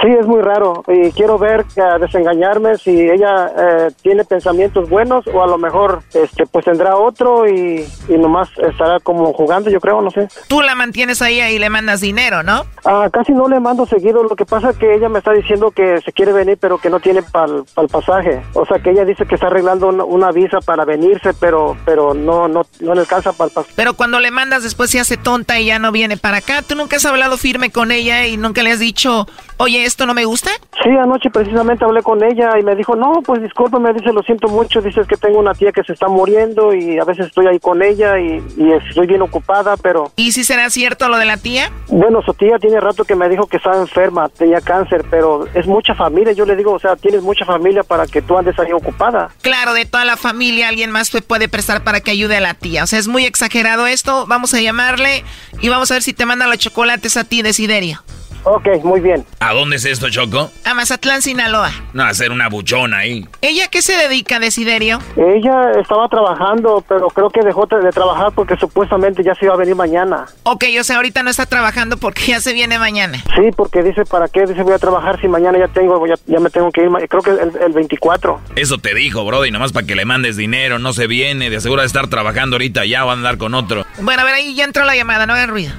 Sí, 0.01 0.07
es 0.07 0.25
muy 0.25 0.41
raro 0.41 0.83
y 0.87 1.11
quiero 1.11 1.37
ver, 1.37 1.63
uh, 1.75 1.99
desengañarme 1.99 2.75
si 2.77 2.89
ella 2.89 3.51
eh, 3.55 3.91
tiene 4.01 4.23
pensamientos 4.23 4.89
buenos 4.89 5.27
o 5.27 5.43
a 5.43 5.47
lo 5.47 5.59
mejor 5.59 6.01
este 6.13 6.47
pues 6.47 6.65
tendrá 6.65 6.95
otro 6.95 7.47
y, 7.47 7.85
y, 8.07 8.17
nomás 8.17 8.49
estará 8.57 8.99
como 8.99 9.31
jugando, 9.33 9.69
yo 9.69 9.79
creo, 9.79 10.01
no 10.01 10.09
sé. 10.09 10.27
Tú 10.47 10.61
la 10.61 10.73
mantienes 10.73 11.21
ahí 11.21 11.39
y 11.39 11.59
le 11.59 11.69
mandas 11.69 12.01
dinero, 12.01 12.41
¿no? 12.41 12.65
Ah, 12.83 13.09
casi 13.13 13.31
no 13.31 13.47
le 13.47 13.59
mando 13.59 13.85
seguido, 13.85 14.23
lo 14.23 14.35
que 14.35 14.45
pasa 14.45 14.71
es 14.71 14.77
que 14.77 14.95
ella 14.95 15.07
me 15.07 15.19
está 15.19 15.33
diciendo 15.33 15.69
que 15.69 16.01
se 16.01 16.11
quiere 16.11 16.33
venir 16.33 16.57
pero 16.59 16.79
que 16.79 16.89
no 16.89 16.99
tiene 16.99 17.21
para 17.21 17.53
el 17.53 17.87
pasaje. 17.87 18.41
O 18.53 18.65
sea, 18.65 18.79
que 18.79 18.91
ella 18.91 19.05
dice 19.05 19.25
que 19.25 19.35
está 19.35 19.47
arreglando 19.47 19.87
una, 19.89 20.03
una, 20.03 20.31
visa 20.31 20.59
para 20.61 20.85
venirse, 20.85 21.33
pero 21.39 21.77
pero 21.85 22.13
no 22.13 22.47
no 22.47 22.61
no 22.79 22.93
le 22.95 23.01
alcanza 23.01 23.33
para 23.33 23.49
el 23.49 23.53
pasaje. 23.53 23.73
Pero 23.75 23.93
cuando 23.95 24.19
le 24.21 24.31
mandas 24.31 24.63
después 24.63 24.89
se 24.89 24.99
hace 24.99 25.17
tonta 25.17 25.59
y 25.59 25.65
ya 25.65 25.79
no 25.79 25.91
viene 25.91 26.17
para 26.17 26.37
acá. 26.37 26.61
¿Tú 26.61 26.75
nunca 26.75 26.95
has 26.97 27.05
hablado 27.05 27.37
firme 27.37 27.71
con 27.71 27.91
ella 27.91 28.27
y 28.27 28.37
nunca 28.37 28.63
le 28.63 28.71
has 28.71 28.79
dicho, 28.79 29.27
oye, 29.57 29.83
esto 29.83 30.05
no 30.05 30.13
me 30.13 30.25
gusta? 30.25 30.51
Sí, 30.83 30.89
anoche 30.89 31.29
precisamente 31.29 31.85
hablé 31.85 32.01
con 32.01 32.23
ella 32.23 32.51
y 32.59 32.63
me 32.63 32.75
dijo, 32.75 32.95
no, 32.95 33.21
pues 33.25 33.41
disculpe, 33.41 33.79
me 33.79 33.93
dice, 33.93 34.11
lo 34.13 34.21
siento 34.23 34.47
mucho, 34.47 34.81
dices 34.81 35.05
que 35.07 35.17
tengo 35.17 35.39
una 35.39 35.53
tía 35.53 35.71
que 35.71 35.83
se 35.83 35.93
está 35.93 36.07
muriendo 36.07 36.73
y 36.73 36.97
a 36.97 37.03
veces 37.03 37.27
estoy 37.27 37.47
ahí 37.47 37.59
con 37.59 37.83
ella 37.83 38.19
y, 38.19 38.43
y 38.57 38.71
estoy 38.71 39.07
bien 39.07 39.21
ocupada, 39.21 39.75
pero... 39.77 40.11
¿Y 40.15 40.31
si 40.31 40.43
será 40.43 40.69
cierto 40.69 41.09
lo 41.09 41.17
de 41.17 41.25
la 41.25 41.37
tía? 41.37 41.71
Bueno, 41.87 42.21
su 42.23 42.33
tía 42.33 42.57
tiene 42.59 42.79
rato 42.79 43.03
que 43.03 43.15
me 43.15 43.29
dijo 43.29 43.47
que 43.47 43.57
estaba 43.57 43.77
enferma, 43.77 44.29
tenía 44.29 44.61
cáncer, 44.61 45.05
pero 45.09 45.45
es 45.53 45.67
mucha 45.67 45.93
familia, 45.93 46.33
yo 46.33 46.45
le 46.45 46.55
digo, 46.55 46.73
o 46.73 46.79
sea, 46.79 46.95
tienes 46.95 47.21
mucha 47.21 47.45
familia 47.45 47.83
para 47.83 48.07
que 48.07 48.21
tú 48.21 48.37
andes 48.37 48.57
ahí 48.59 48.71
ocupada. 48.71 49.29
Claro, 49.41 49.73
de 49.73 49.85
toda 49.85 50.05
la 50.05 50.17
familia 50.17 50.69
alguien 50.69 50.91
más 50.91 51.11
te 51.11 51.21
puede 51.21 51.47
prestar 51.47 51.83
para 51.83 52.01
que 52.01 52.11
ayude 52.11 52.37
a 52.37 52.41
la 52.41 52.53
tía, 52.53 52.83
o 52.83 52.87
sea, 52.87 52.99
es 52.99 53.07
muy 53.07 53.25
exagerado 53.25 53.87
esto, 53.87 54.10
vamos 54.27 54.53
a 54.53 54.61
llamarle 54.61 55.23
y 55.61 55.69
vamos 55.69 55.91
a 55.91 55.95
ver 55.95 56.03
si 56.03 56.13
te 56.13 56.25
manda 56.25 56.47
los 56.47 56.57
chocolates 56.57 57.17
a 57.17 57.23
ti, 57.23 57.41
Desiderio. 57.41 58.03
Ok, 58.43 58.67
muy 58.83 58.99
bien. 58.99 59.25
¿A 59.39 59.53
dónde 59.53 59.75
es 59.75 59.85
esto, 59.85 60.09
Choco? 60.09 60.51
A 60.65 60.73
Mazatlán, 60.73 61.21
Sinaloa. 61.21 61.71
No, 61.93 62.03
a 62.03 62.09
hacer 62.09 62.31
una 62.31 62.49
buchona 62.49 62.99
ahí. 62.99 63.27
¿Ella 63.41 63.67
qué 63.69 63.81
se 63.81 63.93
dedica, 63.93 64.39
Desiderio? 64.39 64.99
Ella 65.15 65.71
estaba 65.79 66.07
trabajando, 66.07 66.83
pero 66.87 67.07
creo 67.07 67.29
que 67.29 67.41
dejó 67.41 67.67
de 67.67 67.89
trabajar 67.91 68.31
porque 68.33 68.55
supuestamente 68.57 69.23
ya 69.23 69.35
se 69.35 69.45
iba 69.45 69.53
a 69.53 69.57
venir 69.57 69.75
mañana. 69.75 70.25
Ok, 70.43 70.65
o 70.79 70.83
sea, 70.83 70.97
ahorita 70.97 71.23
no 71.23 71.29
está 71.29 71.45
trabajando 71.45 71.97
porque 71.97 72.23
ya 72.27 72.39
se 72.41 72.53
viene 72.53 72.79
mañana. 72.79 73.23
Sí, 73.35 73.51
porque 73.55 73.83
dice, 73.83 74.05
¿para 74.05 74.27
qué? 74.27 74.45
Dice, 74.45 74.63
voy 74.63 74.73
a 74.73 74.79
trabajar 74.79 75.19
si 75.21 75.27
mañana 75.27 75.59
ya 75.59 75.67
tengo, 75.67 76.05
ya, 76.07 76.15
ya 76.25 76.39
me 76.39 76.49
tengo 76.49 76.71
que 76.71 76.81
ir, 76.81 76.89
creo 77.09 77.21
que 77.21 77.31
el, 77.31 77.51
el 77.63 77.73
24. 77.73 78.39
Eso 78.55 78.77
te 78.77 78.93
dijo, 78.95 79.23
bro, 79.25 79.45
y 79.45 79.51
nomás 79.51 79.71
para 79.71 79.85
que 79.85 79.95
le 79.95 80.05
mandes 80.05 80.35
dinero, 80.35 80.79
no 80.79 80.93
se 80.93 81.07
viene, 81.07 81.49
de 81.49 81.57
asegura 81.57 81.83
de 81.83 81.87
estar 81.87 82.07
trabajando 82.07 82.55
ahorita, 82.55 82.85
ya 82.85 83.03
va 83.05 83.11
a 83.11 83.15
andar 83.15 83.37
con 83.37 83.53
otro. 83.53 83.85
Bueno, 83.99 84.21
a 84.23 84.25
ver, 84.25 84.33
ahí 84.35 84.55
ya 84.55 84.63
entró 84.63 84.83
la 84.85 84.95
llamada, 84.95 85.25
no 85.25 85.33
hagan 85.33 85.49
ruido. 85.49 85.73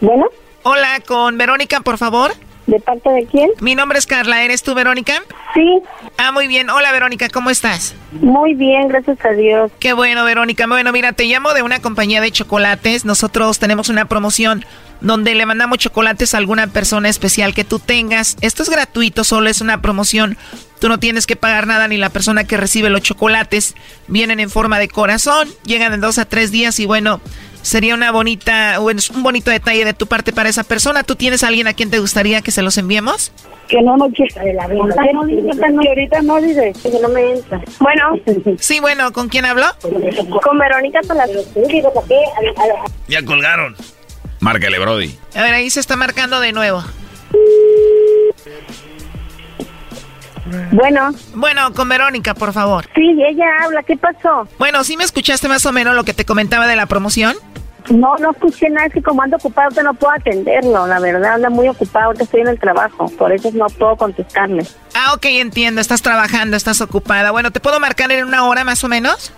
Bueno. 0.00 0.26
Hola, 0.62 1.00
con 1.06 1.36
Verónica, 1.36 1.80
por 1.80 1.98
favor. 1.98 2.32
¿De 2.66 2.80
parte 2.80 3.10
de 3.10 3.26
quién? 3.26 3.50
Mi 3.60 3.74
nombre 3.74 3.98
es 3.98 4.06
Carla, 4.06 4.42
¿eres 4.42 4.62
tú, 4.62 4.74
Verónica? 4.74 5.22
Sí. 5.52 5.82
Ah, 6.16 6.32
muy 6.32 6.48
bien. 6.48 6.70
Hola, 6.70 6.92
Verónica, 6.92 7.28
¿cómo 7.28 7.50
estás? 7.50 7.94
Muy 8.12 8.54
bien, 8.54 8.88
gracias 8.88 9.22
a 9.22 9.32
Dios. 9.32 9.70
Qué 9.78 9.92
bueno, 9.92 10.24
Verónica. 10.24 10.66
Bueno, 10.66 10.90
mira, 10.90 11.12
te 11.12 11.24
llamo 11.24 11.52
de 11.52 11.62
una 11.62 11.82
compañía 11.82 12.22
de 12.22 12.30
chocolates. 12.30 13.04
Nosotros 13.04 13.58
tenemos 13.58 13.90
una 13.90 14.06
promoción 14.06 14.64
donde 15.02 15.34
le 15.34 15.44
mandamos 15.44 15.78
chocolates 15.78 16.32
a 16.32 16.38
alguna 16.38 16.68
persona 16.68 17.10
especial 17.10 17.54
que 17.54 17.64
tú 17.64 17.78
tengas. 17.78 18.38
Esto 18.40 18.62
es 18.62 18.70
gratuito, 18.70 19.24
solo 19.24 19.50
es 19.50 19.60
una 19.60 19.82
promoción. 19.82 20.38
Tú 20.80 20.88
no 20.88 20.98
tienes 20.98 21.26
que 21.26 21.36
pagar 21.36 21.66
nada 21.66 21.86
ni 21.88 21.98
la 21.98 22.08
persona 22.08 22.44
que 22.44 22.56
recibe 22.56 22.88
los 22.88 23.02
chocolates. 23.02 23.74
Vienen 24.08 24.40
en 24.40 24.48
forma 24.48 24.78
de 24.78 24.88
corazón, 24.88 25.48
llegan 25.66 25.92
en 25.92 26.00
dos 26.00 26.16
a 26.16 26.24
tres 26.24 26.50
días 26.50 26.80
y 26.80 26.86
bueno, 26.86 27.20
sería 27.64 27.94
una 27.94 28.12
bonita, 28.12 28.78
un 28.78 29.22
bonito 29.22 29.50
detalle 29.50 29.84
de 29.84 29.94
tu 29.94 30.06
parte 30.06 30.32
para 30.32 30.48
esa 30.48 30.62
persona. 30.62 31.02
¿Tú 31.02 31.16
tienes 31.16 31.42
a 31.42 31.48
alguien 31.48 31.66
a 31.66 31.72
quien 31.72 31.90
te 31.90 31.98
gustaría 31.98 32.42
que 32.42 32.50
se 32.50 32.62
los 32.62 32.78
enviemos? 32.78 33.32
Que 33.68 33.80
no 33.80 33.96
nos 33.96 34.12
de 34.12 34.54
la 34.54 34.66
venta. 34.66 35.02
Que 35.02 35.12
no 35.12 35.24
dice 35.24 35.58
que 35.58 35.88
ahorita 35.88 36.22
no 36.22 36.40
dice 36.40 36.72
que 36.82 37.00
no 37.00 37.08
me 37.08 37.32
entra. 37.32 37.60
Bueno. 37.80 38.02
Sí, 38.60 38.80
bueno, 38.80 39.12
¿con 39.12 39.28
quién 39.28 39.46
habló? 39.46 39.66
Con 39.80 40.58
Verónica 40.58 41.00
Ya 43.08 43.24
colgaron. 43.24 43.74
Márcale, 44.40 44.78
Brody. 44.78 45.18
A 45.34 45.42
ver, 45.42 45.54
ahí 45.54 45.70
se 45.70 45.80
está 45.80 45.96
marcando 45.96 46.40
de 46.40 46.52
nuevo. 46.52 46.84
Bueno. 50.72 51.12
Bueno, 51.34 51.72
con 51.72 51.88
Verónica, 51.88 52.34
por 52.34 52.52
favor. 52.52 52.86
Sí, 52.94 53.16
ella 53.26 53.46
habla. 53.62 53.82
¿Qué 53.82 53.96
pasó? 53.96 54.48
Bueno, 54.58 54.84
¿sí 54.84 54.96
me 54.96 55.04
escuchaste 55.04 55.48
más 55.48 55.64
o 55.66 55.72
menos 55.72 55.94
lo 55.94 56.04
que 56.04 56.14
te 56.14 56.24
comentaba 56.24 56.66
de 56.66 56.76
la 56.76 56.86
promoción? 56.86 57.36
No, 57.90 58.16
no 58.16 58.30
escuché 58.30 58.70
nada. 58.70 58.86
Es 58.86 58.94
que 58.94 59.02
como 59.02 59.22
ando 59.22 59.36
ocupado, 59.36 59.70
te 59.70 59.82
no 59.82 59.94
puedo 59.94 60.12
atenderlo. 60.14 60.86
La 60.86 61.00
verdad, 61.00 61.34
anda 61.34 61.50
muy 61.50 61.68
ocupado. 61.68 62.14
Te 62.14 62.24
estoy 62.24 62.40
en 62.40 62.48
el 62.48 62.58
trabajo. 62.58 63.10
Por 63.18 63.32
eso 63.32 63.50
no 63.52 63.66
puedo 63.66 63.96
contestarle. 63.96 64.66
Ah, 64.94 65.12
ok, 65.14 65.24
entiendo. 65.26 65.80
Estás 65.80 66.02
trabajando, 66.02 66.56
estás 66.56 66.80
ocupada. 66.80 67.30
Bueno, 67.30 67.50
¿te 67.50 67.60
puedo 67.60 67.80
marcar 67.80 68.10
en 68.12 68.24
una 68.24 68.46
hora 68.46 68.64
más 68.64 68.82
o 68.84 68.88
menos? 68.88 69.32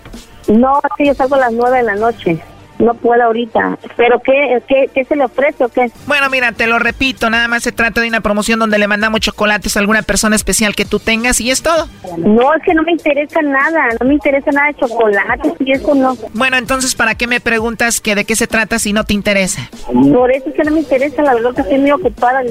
No, 0.47 0.79
sí, 0.97 1.05
yo 1.05 1.13
salgo 1.13 1.35
a 1.35 1.39
las 1.39 1.51
nueve 1.51 1.77
de 1.77 1.83
la 1.83 1.95
noche. 1.95 2.41
No 2.79 2.93
puedo 2.93 3.23
ahorita. 3.23 3.77
¿Pero 3.95 4.19
qué, 4.19 4.61
qué, 4.67 4.89
qué 4.93 5.03
se 5.03 5.15
le 5.15 5.23
ofrece 5.23 5.63
o 5.63 5.69
qué? 5.69 5.91
Bueno, 6.05 6.29
mira, 6.29 6.51
te 6.51 6.67
lo 6.67 6.79
repito, 6.79 7.29
nada 7.29 7.47
más 7.47 7.63
se 7.63 7.71
trata 7.71 8.01
de 8.01 8.07
una 8.07 8.21
promoción 8.21 8.59
donde 8.59 8.77
le 8.77 8.87
mandamos 8.87 9.19
chocolates 9.21 9.75
a 9.75 9.79
alguna 9.79 10.01
persona 10.03 10.35
especial 10.35 10.75
que 10.75 10.85
tú 10.85 10.99
tengas 10.99 11.41
y 11.41 11.49
es 11.51 11.61
todo. 11.63 11.87
No, 12.17 12.53
es 12.53 12.63
que 12.63 12.73
no 12.73 12.83
me 12.83 12.91
interesa 12.91 13.41
nada, 13.41 13.89
no 13.99 14.07
me 14.07 14.13
interesa 14.13 14.51
nada 14.51 14.67
de 14.67 14.75
chocolates 14.75 15.53
y 15.59 15.71
eso 15.71 15.95
no. 15.95 16.17
Bueno, 16.33 16.57
entonces, 16.57 16.95
¿para 16.95 17.15
qué 17.15 17.27
me 17.27 17.39
preguntas 17.39 18.01
que 18.01 18.15
de 18.15 18.25
qué 18.25 18.35
se 18.35 18.47
trata 18.47 18.79
si 18.79 18.93
no 18.93 19.03
te 19.03 19.13
interesa? 19.13 19.69
Por 19.87 20.31
eso 20.31 20.49
es 20.49 20.55
que 20.55 20.63
no 20.63 20.71
me 20.71 20.79
interesa, 20.79 21.21
la 21.23 21.33
verdad 21.33 21.55
que 21.55 21.61
estoy 21.61 21.79
muy 21.79 21.91
ocupada. 21.91 22.41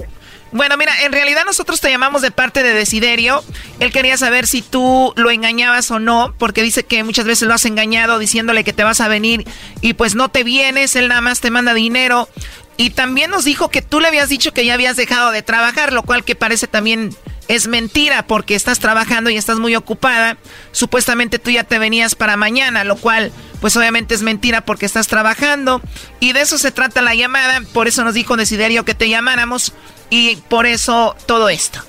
Bueno, 0.53 0.77
mira, 0.77 0.93
en 1.03 1.13
realidad 1.13 1.45
nosotros 1.45 1.81
te 1.81 1.91
llamamos 1.91 2.23
de 2.23 2.31
parte 2.31 2.63
de 2.63 2.73
Desiderio. 2.73 3.43
Él 3.81 3.93
quería 3.93 4.17
saber 4.17 4.47
si 4.47 4.63
tú 4.63 5.13
lo 5.17 5.31
engañabas 5.31 5.91
o 5.91 5.99
no, 5.99 6.35
porque 6.39 6.63
dice 6.63 6.85
que 6.85 7.03
muchas 7.05 7.25
veces 7.25 7.49
lo 7.49 7.55
has 7.55 7.65
engañado 7.65 8.19
diciéndole 8.19 8.65
que 8.65 8.73
te 8.73 8.85
vas 8.85 9.01
a 9.01 9.09
venir 9.09 9.47
y 9.81 9.95
pues 9.95 10.15
no 10.15 10.29
te 10.29 10.45
vienes, 10.45 10.97
él 10.97 11.09
nada 11.09 11.21
más 11.21 11.41
te 11.41 11.51
manda 11.51 11.75
dinero. 11.75 12.29
Y 12.77 12.91
también 12.91 13.31
nos 13.31 13.45
dijo 13.45 13.71
que 13.71 13.83
tú 13.83 14.01
le 14.01 14.09
habías 14.09 14.29
dicho 14.29 14.53
que 14.53 14.65
ya 14.65 14.75
habías 14.75 14.97
dejado 14.97 15.31
de 15.31 15.43
trabajar, 15.43 15.93
lo 15.93 16.03
cual 16.03 16.25
que 16.25 16.37
parece 16.37 16.67
también 16.67 17.17
es 17.49 17.69
mentira 17.69 18.27
porque 18.27 18.55
estás 18.55 18.79
trabajando 18.79 19.31
y 19.31 19.37
estás 19.37 19.59
muy 19.59 19.77
ocupada. 19.77 20.37
Supuestamente 20.73 21.39
tú 21.39 21.51
ya 21.51 21.65
te 21.65 21.79
venías 21.79 22.15
para 22.15 22.37
mañana, 22.37 22.85
lo 22.85 22.97
cual 22.97 23.33
pues 23.61 23.77
obviamente 23.77 24.15
es 24.15 24.23
mentira 24.23 24.61
porque 24.61 24.87
estás 24.87 25.09
trabajando. 25.09 25.81
Y 26.21 26.33
de 26.33 26.43
eso 26.43 26.59
se 26.59 26.73
trata 26.73 27.03
la 27.03 27.15
llamada, 27.15 27.61
por 27.73 27.89
eso 27.89 28.05
nos 28.05 28.15
dijo 28.15 28.37
Desiderio 28.37 28.85
que 28.85 28.95
te 28.95 29.09
llamáramos 29.09 29.73
y 30.11 30.37
por 30.49 30.67
eso 30.67 31.15
todo 31.27 31.49
esto. 31.49 31.81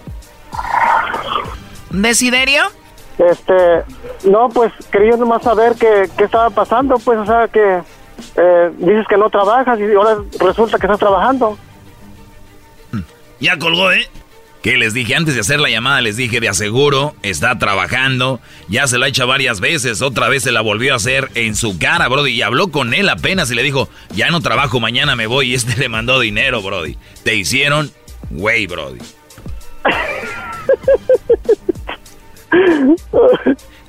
¿Desiderio? 1.89 2.63
Este, 3.17 3.83
no, 4.23 4.49
pues 4.49 4.71
quería 4.91 5.17
nomás 5.17 5.41
saber 5.41 5.73
qué, 5.79 6.09
qué 6.17 6.25
estaba 6.25 6.51
pasando, 6.51 6.99
pues, 6.99 7.17
o 7.17 7.25
sea, 7.25 7.47
que 7.47 7.81
eh, 8.35 8.71
dices 8.77 9.05
que 9.09 9.17
no 9.17 9.29
trabajas 9.29 9.79
y 9.79 9.93
ahora 9.95 10.17
resulta 10.39 10.77
que 10.77 10.85
estás 10.85 10.99
trabajando. 10.99 11.57
Ya 13.39 13.57
colgó, 13.57 13.91
¿eh? 13.91 14.07
Que 14.61 14.77
les 14.77 14.93
dije 14.93 15.15
antes 15.15 15.35
de 15.35 15.41
hacer 15.41 15.59
la 15.59 15.69
llamada, 15.69 16.01
les 16.01 16.17
dije 16.17 16.39
de 16.39 16.49
aseguro, 16.49 17.15
está 17.21 17.57
trabajando, 17.59 18.41
ya 18.67 18.87
se 18.87 18.97
lo 18.97 19.05
ha 19.05 19.07
hecho 19.07 19.27
varias 19.27 19.59
veces, 19.59 20.01
otra 20.01 20.29
vez 20.29 20.43
se 20.43 20.51
la 20.51 20.61
volvió 20.61 20.93
a 20.93 20.97
hacer 20.97 21.29
en 21.35 21.55
su 21.55 21.77
cara, 21.77 22.07
Brody, 22.07 22.31
y 22.31 22.41
habló 22.41 22.69
con 22.69 22.93
él 22.93 23.07
apenas 23.07 23.51
y 23.51 23.55
le 23.55 23.63
dijo, 23.63 23.87
ya 24.13 24.29
no 24.29 24.41
trabajo, 24.41 24.79
mañana 24.79 25.15
me 25.15 25.27
voy, 25.27 25.51
y 25.51 25.53
este 25.55 25.77
le 25.79 25.89
mandó 25.89 26.19
dinero, 26.19 26.61
Brody. 26.61 26.97
Te 27.23 27.35
hicieron 27.35 27.91
Güey, 28.29 28.67
Brody. 28.67 28.99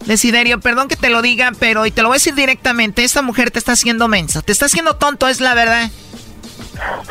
Desiderio, 0.06 0.60
perdón 0.60 0.88
que 0.88 0.96
te 0.96 1.10
lo 1.10 1.22
diga, 1.22 1.52
pero 1.58 1.84
y 1.86 1.90
te 1.90 2.02
lo 2.02 2.08
voy 2.08 2.16
a 2.16 2.18
decir 2.18 2.34
directamente, 2.34 3.04
esta 3.04 3.22
mujer 3.22 3.50
te 3.50 3.58
está 3.58 3.72
haciendo 3.72 4.08
mensa, 4.08 4.42
te 4.42 4.52
está 4.52 4.66
haciendo 4.66 4.96
tonto, 4.96 5.28
es 5.28 5.40
la 5.40 5.54
verdad. 5.54 5.90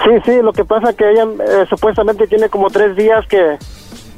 Sí, 0.03 0.11
sí, 0.25 0.41
lo 0.41 0.53
que 0.53 0.65
pasa 0.65 0.93
que 0.93 1.09
ella 1.09 1.23
eh, 1.23 1.65
supuestamente 1.69 2.27
tiene 2.27 2.49
como 2.49 2.69
tres 2.69 2.95
días 2.95 3.25
que 3.27 3.57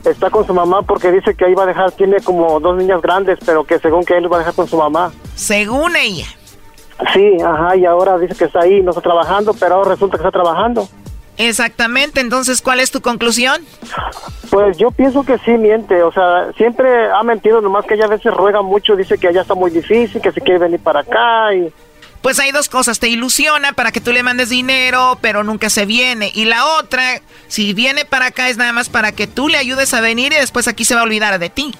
está 0.05 0.29
con 0.29 0.45
su 0.45 0.53
mamá 0.53 0.81
porque 0.83 1.11
dice 1.11 1.35
que 1.35 1.45
ahí 1.45 1.53
va 1.53 1.63
a 1.63 1.67
dejar, 1.67 1.91
tiene 1.91 2.19
como 2.21 2.59
dos 2.59 2.77
niñas 2.77 3.01
grandes, 3.01 3.37
pero 3.45 3.63
que 3.63 3.79
según 3.79 4.03
que 4.03 4.17
él 4.17 4.31
va 4.31 4.37
a 4.37 4.39
dejar 4.39 4.53
con 4.53 4.67
su 4.67 4.77
mamá. 4.77 5.11
Según 5.35 5.95
ella. 5.95 6.27
Sí, 7.13 7.37
ajá, 7.43 7.75
y 7.77 7.85
ahora 7.85 8.17
dice 8.17 8.35
que 8.35 8.45
está 8.45 8.61
ahí, 8.61 8.81
no 8.81 8.91
está 8.91 9.01
trabajando, 9.01 9.53
pero 9.53 9.75
ahora 9.75 9.91
resulta 9.91 10.17
que 10.17 10.23
está 10.23 10.31
trabajando. 10.31 10.87
Exactamente, 11.37 12.19
entonces, 12.19 12.61
¿cuál 12.61 12.81
es 12.81 12.91
tu 12.91 12.99
conclusión? 12.99 13.61
Pues 14.49 14.77
yo 14.77 14.91
pienso 14.91 15.23
que 15.23 15.37
sí 15.39 15.51
miente, 15.51 16.03
o 16.03 16.11
sea, 16.11 16.51
siempre 16.57 17.09
ha 17.09 17.23
mentido, 17.23 17.61
nomás 17.61 17.85
que 17.85 17.93
ella 17.93 18.05
a 18.05 18.09
veces 18.09 18.33
ruega 18.33 18.61
mucho, 18.61 18.97
dice 18.97 19.17
que 19.17 19.29
allá 19.29 19.41
está 19.41 19.55
muy 19.55 19.71
difícil, 19.71 20.21
que 20.21 20.33
se 20.33 20.41
quiere 20.41 20.59
venir 20.59 20.81
para 20.81 20.99
acá 20.99 21.53
y... 21.53 21.71
Pues 22.21 22.39
hay 22.39 22.51
dos 22.51 22.67
cosas, 22.67 22.99
te 22.99 23.07
ilusiona 23.07 23.73
para 23.73 23.91
que 23.91 24.01
tú 24.01 24.11
le 24.11 24.23
mandes 24.23 24.49
dinero, 24.49 25.17
pero 25.21 25.43
nunca 25.43 25.69
se 25.69 25.85
viene. 25.85 26.31
Y 26.35 26.45
la 26.45 26.65
otra, 26.65 27.21
si 27.47 27.73
viene 27.73 28.03
para 28.03 28.27
acá 28.27 28.49
es 28.49 28.57
nada 28.57 28.73
más 28.73 28.89
para 28.89 29.13
que 29.13 29.25
tú 29.25 29.47
le 29.47 29.57
ayudes 29.57 29.93
a 29.93 30.01
venir 30.01 30.33
y 30.33 30.35
después 30.35 30.67
aquí 30.67 30.83
se 30.83 30.95
va 30.95 31.01
a 31.01 31.05
olvidar 31.05 31.39
de 31.39 31.49
ti. 31.49 31.73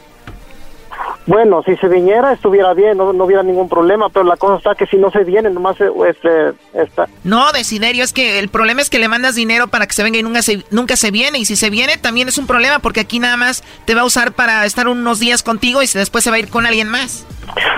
Bueno, 1.29 1.61
si 1.61 1.75
se 1.75 1.87
viniera 1.87 2.33
estuviera 2.33 2.73
bien, 2.73 2.97
no, 2.97 3.13
no, 3.13 3.23
hubiera 3.25 3.43
ningún 3.43 3.69
problema, 3.69 4.09
pero 4.09 4.25
la 4.25 4.35
cosa 4.35 4.57
está 4.57 4.73
que 4.73 4.87
si 4.87 4.97
no 4.97 5.11
se 5.11 5.23
viene, 5.23 5.51
nomás 5.51 5.77
este, 5.79 6.53
está. 6.73 7.07
No, 7.23 7.51
Desiderio, 7.51 8.03
es 8.03 8.13
que 8.13 8.39
el 8.39 8.49
problema 8.49 8.81
es 8.81 8.89
que 8.89 8.97
le 8.97 9.07
mandas 9.07 9.35
dinero 9.35 9.67
para 9.67 9.85
que 9.85 9.93
se 9.93 10.01
venga 10.01 10.17
y 10.17 10.23
nunca 10.23 10.41
se, 10.41 10.65
nunca 10.71 10.95
se 10.95 11.11
viene, 11.11 11.37
y 11.37 11.45
si 11.45 11.55
se 11.55 11.69
viene 11.69 11.97
también 11.97 12.29
es 12.29 12.39
un 12.39 12.47
problema 12.47 12.79
porque 12.79 13.01
aquí 13.01 13.19
nada 13.19 13.37
más 13.37 13.63
te 13.85 13.93
va 13.93 14.01
a 14.01 14.05
usar 14.05 14.31
para 14.31 14.65
estar 14.65 14.87
unos 14.87 15.19
días 15.19 15.43
contigo 15.43 15.83
y 15.83 15.87
después 15.93 16.23
se 16.23 16.31
va 16.31 16.37
a 16.37 16.39
ir 16.39 16.49
con 16.49 16.65
alguien 16.65 16.89
más. 16.89 17.27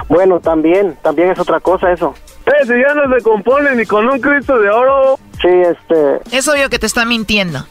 Bueno, 0.07 0.39
también, 0.39 0.97
también 1.01 1.31
es 1.31 1.37
otra 1.39 1.59
cosa 1.59 1.91
eso. 1.91 2.15
Eh, 2.45 2.65
si 2.65 2.69
ya 2.69 2.93
no 2.93 3.13
se 3.13 3.21
compone 3.21 3.75
ni 3.75 3.85
con 3.85 4.07
un 4.07 4.21
Cristo 4.21 4.59
de 4.59 4.69
oro. 4.69 5.19
Sí, 5.41 5.49
este... 5.49 6.37
Es 6.37 6.47
obvio 6.47 6.69
que 6.69 6.79
te 6.79 6.85
está 6.85 7.03
mintiendo. 7.03 7.65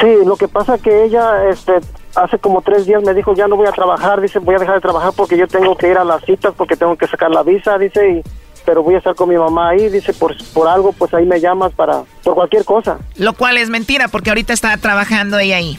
Sí, 0.00 0.08
lo 0.24 0.36
que 0.36 0.46
pasa 0.46 0.78
que 0.78 1.04
ella, 1.04 1.48
este, 1.48 1.80
hace 2.14 2.38
como 2.38 2.62
tres 2.62 2.86
días 2.86 3.02
me 3.02 3.14
dijo, 3.14 3.34
ya 3.34 3.48
no 3.48 3.56
voy 3.56 3.66
a 3.66 3.72
trabajar, 3.72 4.20
dice, 4.20 4.38
voy 4.38 4.54
a 4.54 4.58
dejar 4.58 4.76
de 4.76 4.80
trabajar 4.80 5.12
porque 5.16 5.36
yo 5.36 5.46
tengo 5.46 5.76
que 5.76 5.88
ir 5.88 5.98
a 5.98 6.04
las 6.04 6.22
citas, 6.24 6.54
porque 6.56 6.76
tengo 6.76 6.96
que 6.96 7.06
sacar 7.06 7.30
la 7.30 7.42
visa, 7.42 7.78
dice, 7.78 8.08
y, 8.10 8.22
pero 8.64 8.82
voy 8.82 8.94
a 8.94 8.98
estar 8.98 9.14
con 9.14 9.28
mi 9.28 9.36
mamá 9.36 9.70
ahí, 9.70 9.88
dice, 9.88 10.12
por, 10.12 10.34
por 10.52 10.68
algo, 10.68 10.92
pues 10.92 11.12
ahí 11.14 11.26
me 11.26 11.40
llamas 11.40 11.72
para, 11.72 12.02
por 12.22 12.34
cualquier 12.34 12.64
cosa. 12.64 12.98
Lo 13.16 13.32
cual 13.34 13.56
es 13.56 13.70
mentira, 13.70 14.08
porque 14.08 14.30
ahorita 14.30 14.52
está 14.52 14.76
trabajando 14.76 15.38
ella 15.38 15.56
ahí. 15.56 15.78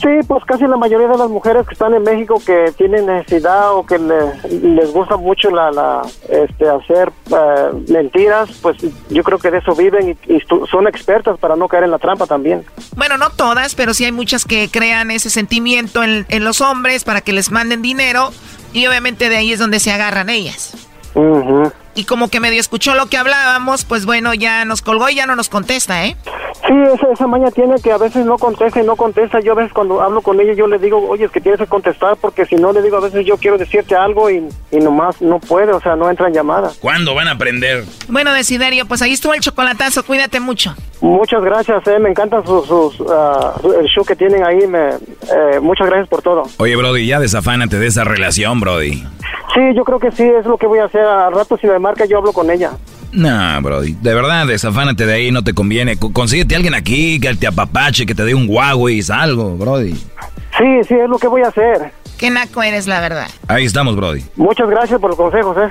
Sí, 0.00 0.08
pues 0.26 0.42
casi 0.46 0.66
la 0.66 0.78
mayoría 0.78 1.08
de 1.08 1.18
las 1.18 1.28
mujeres 1.28 1.66
que 1.66 1.74
están 1.74 1.92
en 1.92 2.02
México 2.02 2.40
que 2.44 2.72
tienen 2.78 3.04
necesidad 3.04 3.74
o 3.74 3.84
que 3.84 3.98
les 3.98 4.90
gusta 4.92 5.18
mucho 5.18 5.50
la, 5.50 5.70
la 5.70 6.02
este, 6.30 6.68
hacer 6.68 7.12
eh, 7.30 7.70
mentiras, 7.88 8.48
pues 8.62 8.78
yo 9.10 9.22
creo 9.22 9.38
que 9.38 9.50
de 9.50 9.58
eso 9.58 9.74
viven 9.74 10.16
y, 10.26 10.32
y, 10.34 10.40
son 10.70 10.88
expertas 10.88 11.38
para 11.38 11.54
no 11.54 11.68
caer 11.68 11.84
en 11.84 11.90
la 11.90 11.98
trampa 11.98 12.26
también. 12.26 12.64
Bueno, 12.96 13.18
no 13.18 13.28
todas, 13.30 13.74
pero 13.74 13.92
sí 13.92 14.06
hay 14.06 14.12
muchas 14.12 14.46
que 14.46 14.70
crean 14.70 15.10
ese 15.10 15.28
sentimiento 15.28 16.02
en, 16.02 16.24
en 16.30 16.44
los 16.44 16.62
hombres 16.62 17.04
para 17.04 17.20
que 17.20 17.34
les 17.34 17.50
manden 17.50 17.82
dinero 17.82 18.30
y 18.72 18.86
obviamente 18.86 19.28
de 19.28 19.36
ahí 19.36 19.52
es 19.52 19.58
donde 19.58 19.80
se 19.80 19.92
agarran 19.92 20.30
ellas. 20.30 20.88
Uh 21.14 21.68
Y 21.94 22.04
como 22.04 22.28
que 22.28 22.40
medio 22.40 22.60
escuchó 22.60 22.94
lo 22.94 23.06
que 23.06 23.16
hablábamos, 23.16 23.84
pues 23.84 24.06
bueno, 24.06 24.32
ya 24.34 24.64
nos 24.64 24.80
colgó 24.80 25.08
y 25.08 25.16
ya 25.16 25.26
no 25.26 25.34
nos 25.36 25.48
contesta, 25.48 26.04
¿eh? 26.06 26.16
Sí, 26.66 26.74
esa, 26.94 27.10
esa 27.12 27.26
maña 27.26 27.50
tiene 27.50 27.76
que 27.82 27.90
a 27.90 27.98
veces 27.98 28.24
no 28.26 28.36
contesta 28.38 28.80
y 28.80 28.84
no 28.84 28.94
contesta. 28.94 29.40
Yo 29.40 29.52
a 29.52 29.54
veces 29.56 29.72
cuando 29.72 30.00
hablo 30.02 30.20
con 30.20 30.40
ella 30.40 30.52
yo 30.52 30.66
le 30.66 30.78
digo, 30.78 31.08
oye, 31.08 31.24
es 31.24 31.30
que 31.30 31.40
tienes 31.40 31.58
que 31.58 31.66
contestar 31.66 32.16
porque 32.16 32.44
si 32.46 32.56
no 32.56 32.72
le 32.72 32.82
digo 32.82 32.98
a 32.98 33.00
veces 33.00 33.24
yo 33.26 33.38
quiero 33.38 33.56
decirte 33.58 33.96
algo 33.96 34.30
y, 34.30 34.46
y 34.70 34.76
nomás 34.76 35.20
no 35.20 35.40
puede, 35.40 35.72
o 35.72 35.80
sea, 35.80 35.96
no 35.96 36.10
entra 36.10 36.28
en 36.28 36.34
llamada. 36.34 36.70
¿Cuándo 36.80 37.14
van 37.14 37.28
a 37.28 37.32
aprender? 37.32 37.84
Bueno, 38.08 38.32
Desiderio, 38.32 38.86
pues 38.86 39.02
ahí 39.02 39.12
estuvo 39.12 39.34
el 39.34 39.40
chocolatazo, 39.40 40.04
cuídate 40.04 40.38
mucho. 40.38 40.74
Muchas 41.00 41.42
gracias, 41.42 41.84
eh, 41.86 41.98
me 41.98 42.10
encanta 42.10 42.42
sus, 42.44 42.66
sus, 42.66 43.00
uh, 43.00 43.72
el 43.80 43.86
show 43.86 44.04
que 44.04 44.14
tienen 44.14 44.44
ahí, 44.44 44.66
me, 44.66 44.90
eh, 44.90 45.60
muchas 45.60 45.86
gracias 45.86 46.08
por 46.08 46.20
todo. 46.20 46.42
Oye, 46.58 46.76
Brody, 46.76 47.06
ya 47.06 47.18
desafánate 47.18 47.78
de 47.78 47.86
esa 47.86 48.04
relación, 48.04 48.60
Brody. 48.60 49.02
Sí, 49.54 49.60
yo 49.74 49.82
creo 49.82 49.98
que 49.98 50.12
sí, 50.12 50.22
es 50.22 50.46
lo 50.46 50.56
que 50.58 50.68
voy 50.68 50.78
a 50.78 50.84
hacer. 50.84 51.00
Al 51.00 51.32
rato 51.32 51.56
si 51.56 51.66
me 51.66 51.79
marca 51.80 52.04
yo 52.04 52.18
hablo 52.18 52.32
con 52.32 52.50
ella. 52.50 52.72
No, 53.12 53.60
Brody, 53.62 53.96
de 54.00 54.14
verdad, 54.14 54.46
desafánate 54.46 55.04
de 55.04 55.14
ahí, 55.14 55.32
no 55.32 55.42
te 55.42 55.52
conviene. 55.52 55.96
Consíguete 55.96 56.54
a 56.54 56.58
alguien 56.58 56.74
aquí 56.74 57.18
que 57.18 57.34
te 57.34 57.46
apapache, 57.46 58.06
que 58.06 58.14
te 58.14 58.24
dé 58.24 58.34
un 58.34 58.46
Huawei, 58.48 59.02
algo, 59.12 59.56
Brody. 59.56 59.94
Sí, 59.94 60.84
sí, 60.86 60.94
es 60.94 61.08
lo 61.08 61.18
que 61.18 61.26
voy 61.26 61.42
a 61.42 61.48
hacer. 61.48 61.92
Qué 62.18 62.30
naco 62.30 62.62
eres, 62.62 62.86
la 62.86 63.00
verdad. 63.00 63.28
Ahí 63.48 63.64
estamos, 63.64 63.96
Brody. 63.96 64.22
Muchas 64.36 64.68
gracias 64.68 65.00
por 65.00 65.10
los 65.10 65.16
consejos, 65.16 65.56
eh. 65.56 65.70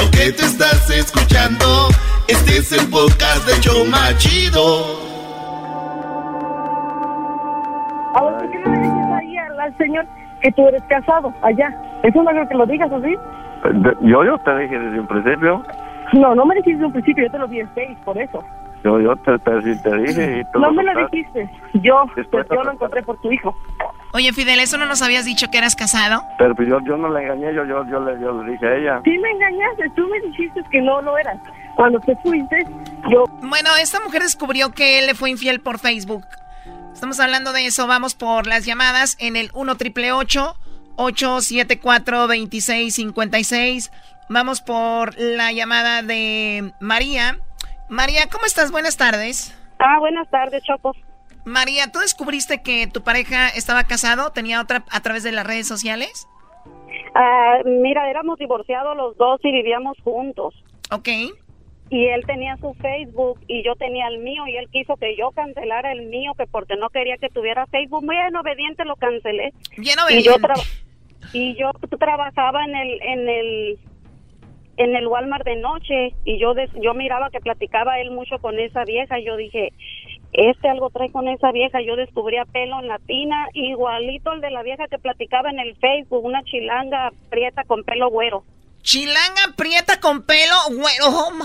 lo 0.00 0.10
que 0.10 0.32
te 0.32 0.42
estás 0.42 0.88
escuchando, 0.90 1.88
este 2.28 2.58
es 2.58 2.72
el 2.72 2.88
podcast 2.90 3.46
de 3.46 3.60
Choma 3.60 4.16
Chido. 4.16 4.98
A 8.14 8.24
ver, 8.24 8.34
¿por 8.34 8.50
qué 8.50 8.58
no 8.60 8.70
le 8.70 8.78
dices 8.78 9.12
ahí 9.18 9.36
al, 9.36 9.60
al, 9.60 9.76
señor 9.76 10.06
que 10.40 10.50
tú 10.52 10.66
eres 10.68 10.82
casado 10.84 11.32
allá? 11.42 11.74
Eso 12.02 12.22
no 12.22 12.30
creo 12.30 12.48
que 12.48 12.54
lo 12.54 12.66
digas 12.66 12.90
así. 12.90 13.14
Yo, 14.02 14.24
yo 14.24 14.38
te 14.38 14.58
dije 14.58 14.78
desde 14.78 15.00
un 15.00 15.06
principio. 15.06 15.62
No, 16.14 16.34
no 16.34 16.46
me 16.46 16.54
dijiste 16.56 16.74
desde 16.74 16.86
un 16.86 16.92
principio, 16.92 17.24
yo 17.24 17.30
te 17.30 17.38
lo 17.38 17.46
di 17.46 17.60
en 17.60 17.68
seis, 17.74 17.98
por 18.04 18.16
eso. 18.16 18.42
Yo, 18.84 19.00
yo 19.00 19.16
te, 19.16 19.38
te, 19.38 19.60
te 19.60 19.96
dije 19.98 20.40
y 20.40 20.52
tú 20.52 20.58
No 20.58 20.72
me 20.72 20.82
lo 20.82 21.06
dijiste, 21.06 21.48
yo, 21.74 22.04
pues, 22.14 22.26
yo 22.50 22.64
lo 22.64 22.72
encontré 22.72 23.02
por 23.02 23.20
tu 23.20 23.30
hijo. 23.30 23.54
Oye, 24.12 24.32
Fidel, 24.32 24.58
¿eso 24.60 24.78
no 24.78 24.86
nos 24.86 25.02
habías 25.02 25.24
dicho 25.24 25.46
que 25.52 25.58
eras 25.58 25.76
casado? 25.76 26.22
Pero 26.38 26.54
pues 26.54 26.68
yo, 26.68 26.78
yo 26.86 26.96
no 26.96 27.12
le 27.12 27.22
engañé, 27.22 27.54
yo, 27.54 27.64
yo, 27.64 27.86
yo, 27.86 28.00
le, 28.00 28.20
yo 28.20 28.42
le 28.42 28.52
dije 28.52 28.66
a 28.66 28.76
ella. 28.76 29.00
Sí 29.04 29.16
me 29.18 29.30
engañaste, 29.30 29.90
tú 29.94 30.08
me 30.08 30.18
dijiste 30.20 30.62
que 30.70 30.80
no 30.80 31.00
lo 31.02 31.16
eras. 31.18 31.38
Cuando 31.76 32.00
te 32.00 32.16
fuiste, 32.16 32.58
yo... 33.10 33.24
Bueno, 33.42 33.70
esta 33.80 34.00
mujer 34.00 34.22
descubrió 34.22 34.72
que 34.72 34.98
él 34.98 35.06
le 35.06 35.14
fue 35.14 35.30
infiel 35.30 35.60
por 35.60 35.78
Facebook. 35.78 36.24
Estamos 36.92 37.20
hablando 37.20 37.52
de 37.52 37.66
eso, 37.66 37.86
vamos 37.86 38.14
por 38.14 38.46
las 38.46 38.64
llamadas 38.64 39.16
en 39.20 39.36
el 39.36 39.50
1 39.54 39.76
triple 39.76 40.12
874 40.12 42.18
2656. 42.26 43.92
Vamos 44.28 44.60
por 44.60 45.18
la 45.18 45.52
llamada 45.52 46.02
de 46.02 46.72
María. 46.80 47.38
María, 47.90 48.28
¿cómo 48.30 48.46
estás? 48.46 48.70
Buenas 48.70 48.96
tardes. 48.96 49.52
Ah, 49.80 49.98
buenas 49.98 50.30
tardes, 50.30 50.62
Choco. 50.62 50.94
María, 51.44 51.90
¿tú 51.90 51.98
descubriste 51.98 52.62
que 52.62 52.86
tu 52.86 53.02
pareja 53.02 53.48
estaba 53.48 53.82
casado? 53.82 54.30
¿Tenía 54.30 54.60
otra 54.60 54.84
a 54.92 55.00
través 55.00 55.24
de 55.24 55.32
las 55.32 55.44
redes 55.44 55.66
sociales? 55.66 56.28
Ah, 57.16 57.58
mira, 57.64 58.08
éramos 58.08 58.38
divorciados 58.38 58.96
los 58.96 59.16
dos 59.16 59.40
y 59.42 59.50
vivíamos 59.50 59.98
juntos. 60.04 60.54
Ok. 60.92 61.08
Y 61.90 62.06
él 62.06 62.24
tenía 62.26 62.56
su 62.58 62.72
Facebook 62.74 63.40
y 63.48 63.64
yo 63.64 63.74
tenía 63.74 64.06
el 64.06 64.18
mío 64.18 64.46
y 64.46 64.56
él 64.56 64.68
quiso 64.70 64.96
que 64.96 65.16
yo 65.16 65.32
cancelara 65.32 65.90
el 65.90 66.06
mío 66.06 66.34
que 66.38 66.46
porque 66.46 66.76
no 66.76 66.90
quería 66.90 67.16
que 67.16 67.28
tuviera 67.28 67.66
Facebook. 67.66 68.04
Muy 68.04 68.14
obediente 68.38 68.84
lo 68.84 68.94
cancelé. 68.94 69.52
Bien 69.76 69.98
obediente. 69.98 70.30
Y 71.32 71.56
yo, 71.56 71.70
y 71.72 71.82
yo 71.82 71.98
trabajaba 71.98 72.64
en 72.64 72.76
el 72.76 73.02
en 73.02 73.28
el 73.28 73.78
en 74.80 74.96
el 74.96 75.06
Walmart 75.06 75.44
de 75.44 75.56
noche 75.56 76.14
y 76.24 76.40
yo 76.40 76.54
yo 76.82 76.94
miraba 76.94 77.28
que 77.28 77.40
platicaba 77.40 78.00
él 78.00 78.10
mucho 78.10 78.38
con 78.38 78.58
esa 78.58 78.84
vieja 78.84 79.18
y 79.18 79.26
yo 79.26 79.36
dije 79.36 79.74
este 80.32 80.70
algo 80.70 80.88
trae 80.88 81.12
con 81.12 81.28
esa 81.28 81.52
vieja 81.52 81.82
yo 81.82 81.96
descubría 81.96 82.46
pelo 82.46 82.80
en 82.80 82.88
la 82.88 82.98
tina 83.00 83.46
igualito 83.52 84.32
el 84.32 84.40
de 84.40 84.50
la 84.50 84.62
vieja 84.62 84.88
que 84.88 84.98
platicaba 84.98 85.50
en 85.50 85.58
el 85.58 85.76
Facebook 85.76 86.24
una 86.24 86.42
chilanga 86.44 87.10
prieta 87.28 87.64
con 87.64 87.84
pelo 87.84 88.08
güero 88.08 88.42
Chilanga 88.82 89.52
prieta 89.56 90.00
con 90.00 90.22
pelo 90.22 90.54
güero. 90.70 91.06
Oh 91.06 91.28
o 91.38 91.44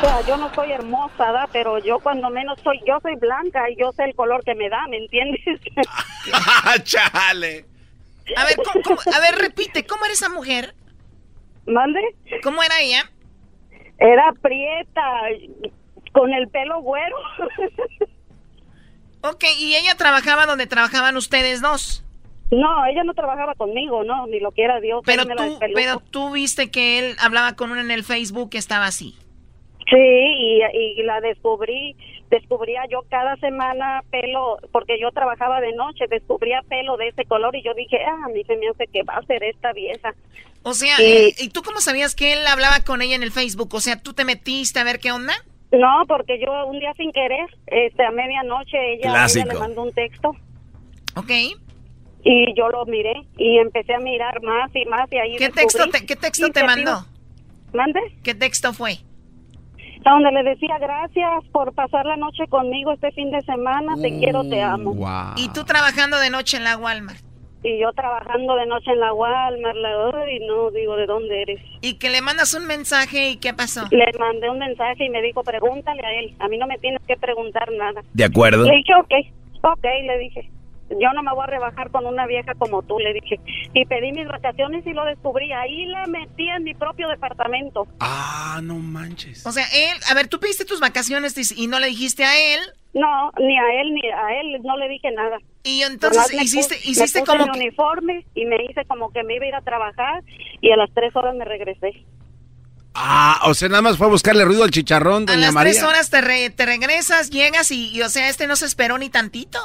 sea, 0.00 0.20
yo 0.28 0.36
no 0.36 0.54
soy 0.54 0.70
hermosa, 0.72 1.32
¿da? 1.32 1.48
pero 1.50 1.78
yo 1.78 1.98
cuando 2.00 2.28
menos 2.28 2.60
soy, 2.62 2.78
yo 2.86 2.98
soy 3.00 3.16
blanca 3.16 3.70
y 3.70 3.76
yo 3.76 3.90
sé 3.92 4.04
el 4.04 4.14
color 4.14 4.44
que 4.44 4.54
me 4.54 4.68
da, 4.68 4.86
¿me 4.90 4.98
entiendes? 4.98 5.40
¡Chale! 6.84 7.64
A 8.36 8.44
ver, 8.44 8.56
a 9.14 9.20
ver, 9.20 9.34
repite, 9.36 9.86
¿cómo 9.86 10.04
era 10.04 10.12
esa 10.12 10.28
mujer? 10.28 10.74
¿Mande? 11.66 12.00
¿Cómo 12.42 12.62
era 12.62 12.80
ella? 12.80 13.10
Era 13.98 14.32
prieta, 14.40 15.02
con 16.12 16.32
el 16.32 16.48
pelo 16.48 16.80
güero. 16.80 17.16
ok, 19.22 19.44
¿y 19.58 19.74
ella 19.74 19.94
trabajaba 19.96 20.46
donde 20.46 20.66
trabajaban 20.66 21.16
ustedes 21.16 21.60
dos? 21.60 22.04
No, 22.50 22.86
ella 22.86 23.02
no 23.02 23.14
trabajaba 23.14 23.54
conmigo, 23.54 24.04
no, 24.04 24.26
ni 24.28 24.38
lo 24.38 24.52
quiera 24.52 24.80
Dios. 24.80 25.02
Pero 25.04 25.26
tú, 25.26 25.58
pero 25.74 25.98
tú 25.98 26.32
viste 26.32 26.70
que 26.70 26.98
él 26.98 27.16
hablaba 27.18 27.54
con 27.54 27.72
una 27.72 27.80
en 27.80 27.90
el 27.90 28.04
Facebook 28.04 28.50
que 28.50 28.58
estaba 28.58 28.86
así. 28.86 29.16
Sí, 29.90 29.96
y, 29.96 30.62
y 30.72 31.02
la 31.02 31.20
descubrí 31.20 31.96
descubría 32.30 32.82
yo 32.90 33.02
cada 33.08 33.36
semana 33.36 34.02
pelo, 34.10 34.58
porque 34.72 34.98
yo 35.00 35.10
trabajaba 35.12 35.60
de 35.60 35.72
noche, 35.72 36.06
descubría 36.08 36.62
pelo 36.68 36.96
de 36.96 37.08
ese 37.08 37.24
color 37.24 37.54
y 37.56 37.62
yo 37.62 37.74
dije, 37.74 37.98
ah, 38.04 38.24
a 38.24 38.28
mí 38.28 38.42
se 38.44 38.56
me 38.56 38.68
hace 38.68 38.86
que 38.88 39.02
va 39.02 39.14
a 39.14 39.22
ser 39.22 39.42
esta 39.44 39.72
vieja. 39.72 40.14
O 40.68 40.74
sea, 40.74 40.96
eh, 40.98 41.32
¿y 41.38 41.50
tú 41.50 41.62
cómo 41.62 41.80
sabías 41.80 42.16
que 42.16 42.32
él 42.32 42.44
hablaba 42.44 42.80
con 42.80 43.00
ella 43.00 43.14
en 43.14 43.22
el 43.22 43.30
Facebook? 43.30 43.72
O 43.72 43.80
sea, 43.80 44.02
¿tú 44.02 44.14
te 44.14 44.24
metiste 44.24 44.80
a 44.80 44.82
ver 44.82 44.98
qué 44.98 45.12
onda? 45.12 45.32
No, 45.70 46.02
porque 46.08 46.40
yo 46.40 46.66
un 46.66 46.80
día 46.80 46.92
sin 46.96 47.12
querer, 47.12 47.46
este, 47.68 48.04
a 48.04 48.10
medianoche 48.10 48.76
ella, 48.94 49.26
ella 49.26 49.44
le 49.44 49.54
mandó 49.60 49.84
un 49.84 49.92
texto. 49.92 50.34
Ok. 51.14 51.30
Y 52.24 52.52
yo 52.56 52.68
lo 52.68 52.84
miré 52.86 53.14
y 53.38 53.58
empecé 53.58 53.94
a 53.94 54.00
mirar 54.00 54.42
más 54.42 54.68
y 54.74 54.84
más 54.86 55.06
y 55.12 55.18
ahí 55.18 55.36
¿Qué 55.36 55.50
texto 55.50 55.88
te, 55.88 56.04
¿qué 56.04 56.16
texto 56.16 56.50
te 56.50 56.64
mandó? 56.64 57.06
¿Mande? 57.72 58.00
¿Qué 58.24 58.34
texto 58.34 58.72
fue? 58.72 58.98
donde 60.02 60.32
le 60.32 60.50
decía 60.50 60.78
gracias 60.78 61.44
por 61.52 61.74
pasar 61.74 62.06
la 62.06 62.16
noche 62.16 62.46
conmigo 62.48 62.92
este 62.92 63.10
fin 63.12 63.30
de 63.30 63.42
semana, 63.42 63.94
te 64.00 64.18
quiero, 64.18 64.48
te 64.48 64.62
amo. 64.62 64.96
Y 65.36 65.48
tú 65.48 65.64
trabajando 65.64 66.18
de 66.18 66.30
noche 66.30 66.56
en 66.56 66.64
la 66.64 66.76
Walmart. 66.76 67.25
Y 67.62 67.80
yo 67.80 67.92
trabajando 67.92 68.54
de 68.54 68.66
noche 68.66 68.92
en 68.92 69.00
la 69.00 69.12
Walmart, 69.12 69.76
la, 69.76 70.30
y 70.30 70.46
no 70.46 70.70
digo 70.70 70.96
de 70.96 71.06
dónde 71.06 71.42
eres. 71.42 71.60
Y 71.80 71.94
que 71.98 72.10
le 72.10 72.20
mandas 72.20 72.54
un 72.54 72.66
mensaje 72.66 73.30
y 73.30 73.36
qué 73.38 73.54
pasó. 73.54 73.86
Le 73.90 74.06
mandé 74.18 74.48
un 74.50 74.58
mensaje 74.58 75.04
y 75.04 75.10
me 75.10 75.22
dijo, 75.22 75.42
pregúntale 75.42 76.04
a 76.04 76.20
él, 76.20 76.34
a 76.38 76.48
mí 76.48 76.58
no 76.58 76.66
me 76.66 76.78
tienes 76.78 77.02
que 77.06 77.16
preguntar 77.16 77.70
nada. 77.72 78.02
De 78.12 78.24
acuerdo. 78.24 78.64
Le 78.64 78.76
dije, 78.76 78.94
ok, 78.94 79.12
ok, 79.62 79.84
le 80.04 80.18
dije 80.18 80.50
yo 80.90 81.12
no 81.14 81.22
me 81.22 81.32
voy 81.32 81.44
a 81.44 81.46
rebajar 81.46 81.90
con 81.90 82.06
una 82.06 82.26
vieja 82.26 82.54
como 82.54 82.82
tú, 82.82 82.98
le 82.98 83.12
dije. 83.12 83.40
Y 83.74 83.84
pedí 83.86 84.12
mis 84.12 84.28
vacaciones 84.28 84.86
y 84.86 84.92
lo 84.92 85.04
descubrí. 85.04 85.52
Ahí 85.52 85.86
la 85.86 86.06
metí 86.06 86.48
en 86.48 86.64
mi 86.64 86.74
propio 86.74 87.08
departamento. 87.08 87.86
Ah, 88.00 88.60
no 88.62 88.76
manches. 88.76 89.44
O 89.46 89.52
sea, 89.52 89.64
él, 89.74 89.96
a 90.08 90.14
ver, 90.14 90.28
tú 90.28 90.38
pediste 90.38 90.64
tus 90.64 90.80
vacaciones 90.80 91.34
y 91.56 91.66
no 91.66 91.80
le 91.80 91.88
dijiste 91.88 92.24
a 92.24 92.38
él. 92.54 92.60
No, 92.96 93.30
ni 93.38 93.58
a 93.58 93.82
él, 93.82 93.92
ni 93.92 94.08
a 94.08 94.40
él, 94.40 94.62
no 94.62 94.74
le 94.78 94.88
dije 94.88 95.10
nada. 95.12 95.36
Y 95.64 95.82
entonces 95.82 96.32
hiciste, 96.32 96.76
hiciste 96.82 97.22
como... 97.24 97.44
Mi 97.44 97.58
uniforme 97.58 98.24
y 98.34 98.46
me 98.46 98.56
hice 98.64 98.86
como 98.86 99.12
que 99.12 99.22
me 99.22 99.36
iba 99.36 99.44
a 99.44 99.48
ir 99.48 99.54
a 99.54 99.60
trabajar 99.60 100.22
y 100.62 100.70
a 100.70 100.76
las 100.76 100.88
tres 100.94 101.14
horas 101.14 101.34
me 101.34 101.44
regresé. 101.44 102.06
Ah, 102.94 103.42
o 103.44 103.52
sea, 103.52 103.68
nada 103.68 103.82
más 103.82 103.98
fue 103.98 104.06
a 104.06 104.10
buscarle 104.10 104.46
ruido 104.46 104.64
al 104.64 104.70
chicharrón, 104.70 105.26
doña 105.26 105.38
A 105.38 105.40
las 105.42 105.52
María. 105.54 105.72
tres 105.72 105.84
horas 105.84 106.08
te, 106.08 106.48
te 106.48 106.64
regresas, 106.64 107.28
llegas 107.28 107.70
y, 107.70 107.94
y, 107.94 108.00
o 108.00 108.08
sea, 108.08 108.30
este 108.30 108.46
no 108.46 108.56
se 108.56 108.64
esperó 108.64 108.96
ni 108.96 109.10
tantito. 109.10 109.58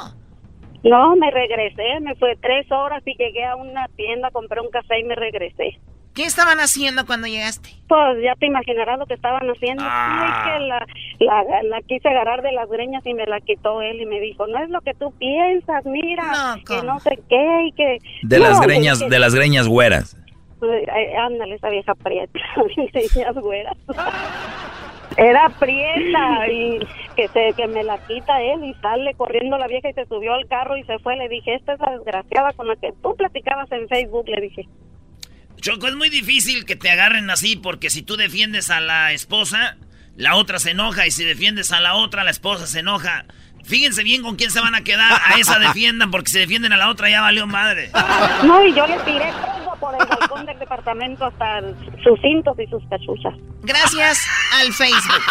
No, 0.84 1.16
me 1.16 1.30
regresé, 1.30 2.00
me 2.02 2.14
fue 2.16 2.36
tres 2.36 2.70
horas 2.70 3.02
y 3.06 3.16
llegué 3.16 3.46
a 3.46 3.56
una 3.56 3.88
tienda, 3.96 4.30
compré 4.30 4.60
un 4.60 4.70
café 4.70 5.00
y 5.00 5.04
me 5.04 5.14
regresé. 5.14 5.78
¿Qué 6.14 6.24
estaban 6.24 6.58
haciendo 6.58 7.06
cuando 7.06 7.26
llegaste? 7.26 7.70
Pues 7.88 8.22
ya 8.22 8.34
te 8.36 8.46
imaginarás 8.46 8.98
lo 8.98 9.06
que 9.06 9.14
estaban 9.14 9.48
haciendo. 9.48 9.82
Ah. 9.86 10.44
que 10.44 10.64
la, 10.66 10.86
la, 11.20 11.62
la, 11.62 11.80
quise 11.82 12.08
agarrar 12.08 12.42
de 12.42 12.52
las 12.52 12.68
greñas 12.68 13.04
y 13.06 13.14
me 13.14 13.24
la 13.24 13.40
quitó 13.40 13.80
él 13.80 14.00
y 14.00 14.06
me 14.06 14.20
dijo, 14.20 14.46
no 14.46 14.62
es 14.62 14.68
lo 14.68 14.80
que 14.82 14.92
tú 14.94 15.12
piensas, 15.12 15.84
mira, 15.86 16.58
que 16.68 16.82
no 16.82 17.00
sé 17.00 17.18
qué 17.28 17.66
y 17.66 17.72
que... 17.72 17.98
De 18.22 18.38
las 18.38 18.60
greñas, 18.60 18.98
de 18.98 19.18
las 19.18 19.34
greñas 19.34 19.68
güeras. 19.68 20.16
Pues, 20.58 20.86
ándale, 21.18 21.54
esa 21.54 21.70
vieja 21.70 21.94
prieta, 21.94 22.38
greñas 22.92 23.34
güeras. 23.36 23.76
Era 25.16 25.48
prieta 25.58 26.48
y 26.48 26.78
que 27.16 27.28
se 27.28 27.52
que 27.54 27.66
me 27.66 27.84
la 27.84 27.98
quita 28.06 28.40
él 28.40 28.64
y 28.64 28.74
sale 28.74 29.14
corriendo 29.14 29.58
la 29.58 29.66
vieja 29.66 29.90
y 29.90 29.92
se 29.92 30.06
subió 30.06 30.32
al 30.34 30.46
carro 30.46 30.76
y 30.76 30.84
se 30.84 30.98
fue. 31.00 31.16
Le 31.16 31.28
dije, 31.28 31.54
esta 31.54 31.74
es 31.74 31.80
la 31.80 31.92
desgraciada 31.92 32.52
con 32.52 32.68
la 32.68 32.76
que 32.76 32.92
tú 33.02 33.14
platicabas 33.16 33.70
en 33.72 33.88
Facebook, 33.88 34.28
le 34.28 34.40
dije. 34.40 34.68
Choco, 35.62 35.86
es 35.86 35.94
muy 35.94 36.08
difícil 36.08 36.64
que 36.64 36.74
te 36.74 36.90
agarren 36.90 37.30
así 37.30 37.54
porque 37.54 37.88
si 37.88 38.02
tú 38.02 38.16
defiendes 38.16 38.68
a 38.68 38.80
la 38.80 39.12
esposa, 39.12 39.76
la 40.16 40.34
otra 40.34 40.58
se 40.58 40.72
enoja 40.72 41.06
y 41.06 41.12
si 41.12 41.24
defiendes 41.24 41.70
a 41.70 41.80
la 41.80 41.94
otra, 41.94 42.24
la 42.24 42.32
esposa 42.32 42.66
se 42.66 42.80
enoja. 42.80 43.24
Fíjense 43.64 44.02
bien 44.02 44.22
con 44.22 44.34
quién 44.34 44.50
se 44.50 44.58
van 44.60 44.74
a 44.74 44.82
quedar. 44.82 45.12
A 45.24 45.38
esa 45.38 45.60
defiendan, 45.60 46.10
porque 46.10 46.32
si 46.32 46.38
defienden 46.40 46.72
a 46.72 46.76
la 46.76 46.88
otra 46.90 47.08
ya 47.10 47.20
valió 47.20 47.46
madre. 47.46 47.92
No, 48.42 48.66
y 48.66 48.74
yo 48.74 48.84
le 48.88 48.98
tiré 49.04 49.30
todo 49.30 49.76
por 49.78 49.94
el 49.94 50.04
balcón 50.04 50.46
del 50.46 50.58
departamento 50.58 51.26
hasta 51.26 51.60
sus 52.02 52.20
cintos 52.20 52.56
y 52.58 52.66
sus 52.68 52.82
cachuchas. 52.90 53.34
Gracias 53.62 54.26
al 54.60 54.72
Facebook. 54.72 55.22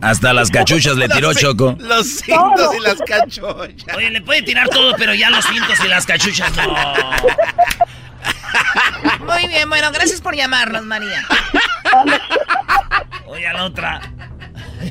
Hasta 0.00 0.32
las 0.32 0.50
cachuchas 0.50 0.96
le 0.96 1.06
tiró 1.10 1.34
Choco. 1.38 1.76
Los 1.80 2.06
cintos 2.06 2.74
y 2.78 2.80
las 2.80 2.98
cachuchas. 3.02 3.94
Oye, 3.94 4.08
le 4.10 4.22
puede 4.22 4.40
tirar 4.40 4.70
todo, 4.70 4.94
pero 4.96 5.12
ya 5.12 5.28
los 5.28 5.44
cintos 5.44 5.78
y 5.84 5.88
las 5.88 6.06
cachuchas 6.06 6.50
no. 6.56 6.74
Muy 9.20 9.46
bien, 9.48 9.68
bueno, 9.68 9.90
gracias 9.92 10.20
por 10.20 10.34
llamarnos, 10.34 10.82
María. 10.82 11.24
Oye, 13.26 13.46
a 13.46 13.52
la 13.52 13.64
otra. 13.64 14.00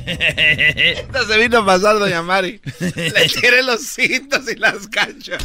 Esto 0.06 1.24
se 1.26 1.38
vino 1.38 1.58
a 1.58 1.66
pasar, 1.66 1.98
doña 1.98 2.22
Mari. 2.22 2.60
Le 2.78 3.28
tiré 3.28 3.62
los 3.62 3.86
cintos 3.86 4.50
y 4.50 4.56
las 4.56 4.88
canchas. 4.88 5.42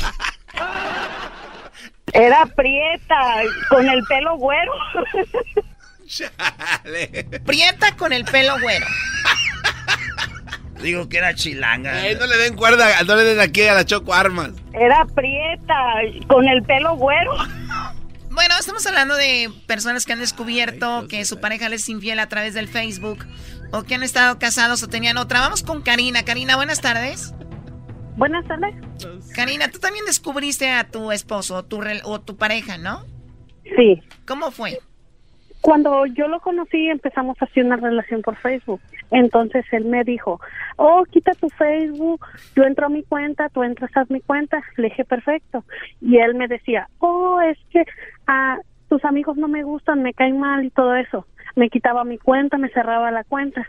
Era 2.13 2.45
prieta, 2.45 3.41
con 3.69 3.89
el 3.89 4.01
pelo 4.03 4.37
güero. 4.37 4.71
Chale. 6.07 7.25
Prieta 7.45 7.95
con 7.97 8.13
el 8.13 8.23
pelo 8.23 8.57
güero. 8.59 8.85
Digo 10.81 11.07
que 11.09 11.17
era 11.17 11.33
chilanga. 11.33 11.93
no 12.19 12.27
le 12.27 12.37
den 12.37 12.55
cuerda, 12.55 13.01
no 13.03 13.15
le 13.15 13.23
den 13.23 13.39
aquí 13.39 13.63
a 13.63 13.73
la 13.73 13.85
Choco 13.85 14.13
armas. 14.13 14.51
Era 14.73 15.05
prieta, 15.05 15.75
con 16.27 16.47
el 16.47 16.61
pelo 16.63 16.95
güero. 16.95 17.31
Bueno, 18.29 18.55
estamos 18.59 18.85
hablando 18.85 19.15
de 19.15 19.49
personas 19.65 20.05
que 20.05 20.11
han 20.11 20.19
descubierto 20.19 21.07
que 21.07 21.23
su 21.23 21.39
pareja 21.39 21.69
les 21.69 21.83
es 21.83 21.89
infiel 21.89 22.19
a 22.19 22.27
través 22.27 22.53
del 22.53 22.67
Facebook 22.67 23.25
o 23.71 23.83
que 23.83 23.95
han 23.95 24.03
estado 24.03 24.37
casados 24.39 24.83
o 24.83 24.89
tenían 24.89 25.17
otra. 25.17 25.39
Vamos 25.39 25.63
con 25.63 25.81
Karina. 25.81 26.25
Karina, 26.25 26.57
buenas 26.57 26.81
tardes. 26.81 27.33
Buenas 28.17 28.45
tardes. 28.45 28.75
Karina, 29.33 29.69
tú 29.69 29.79
también 29.79 30.05
descubriste 30.05 30.69
a 30.69 30.85
tu 30.85 31.13
esposo 31.13 31.63
tu 31.63 31.81
o 32.03 32.21
tu 32.21 32.35
pareja, 32.35 32.77
¿no? 32.77 33.05
Sí. 33.77 34.01
¿Cómo 34.25 34.51
fue? 34.51 34.79
Cuando 35.65 36.05
yo 36.05 36.27
lo 36.27 36.41
conocí 36.41 36.91
empezamos 36.91 37.41
a 37.41 37.45
hacer 37.45 37.65
una 37.65 37.77
relación 37.77 38.21
por 38.21 38.35
Facebook 38.35 38.79
Entonces 39.09 39.65
él 39.71 39.85
me 39.85 40.03
dijo, 40.03 40.39
oh, 40.75 41.03
quita 41.09 41.31
tu 41.31 41.49
Facebook, 41.49 42.23
yo 42.55 42.65
entro 42.65 42.85
a 42.85 42.89
mi 42.89 43.01
cuenta, 43.01 43.49
tú 43.49 43.63
entras 43.63 43.89
a 43.97 44.05
mi 44.09 44.21
cuenta. 44.21 44.61
Le 44.77 44.89
dije, 44.89 45.05
perfecto. 45.05 45.63
Y 46.01 46.17
él 46.17 46.35
me 46.35 46.47
decía, 46.47 46.87
oh, 46.99 47.41
es 47.41 47.57
que 47.71 47.83
ah, 48.27 48.59
tus 48.89 49.03
amigos 49.05 49.37
no 49.37 49.47
me 49.47 49.63
gustan, 49.63 50.03
me 50.03 50.13
caen 50.13 50.39
mal 50.39 50.65
y 50.65 50.69
todo 50.69 50.95
eso. 50.97 51.25
Me 51.55 51.71
quitaba 51.71 52.03
mi 52.03 52.19
cuenta, 52.19 52.59
me 52.59 52.69
cerraba 52.69 53.09
la 53.09 53.23
cuenta. 53.23 53.67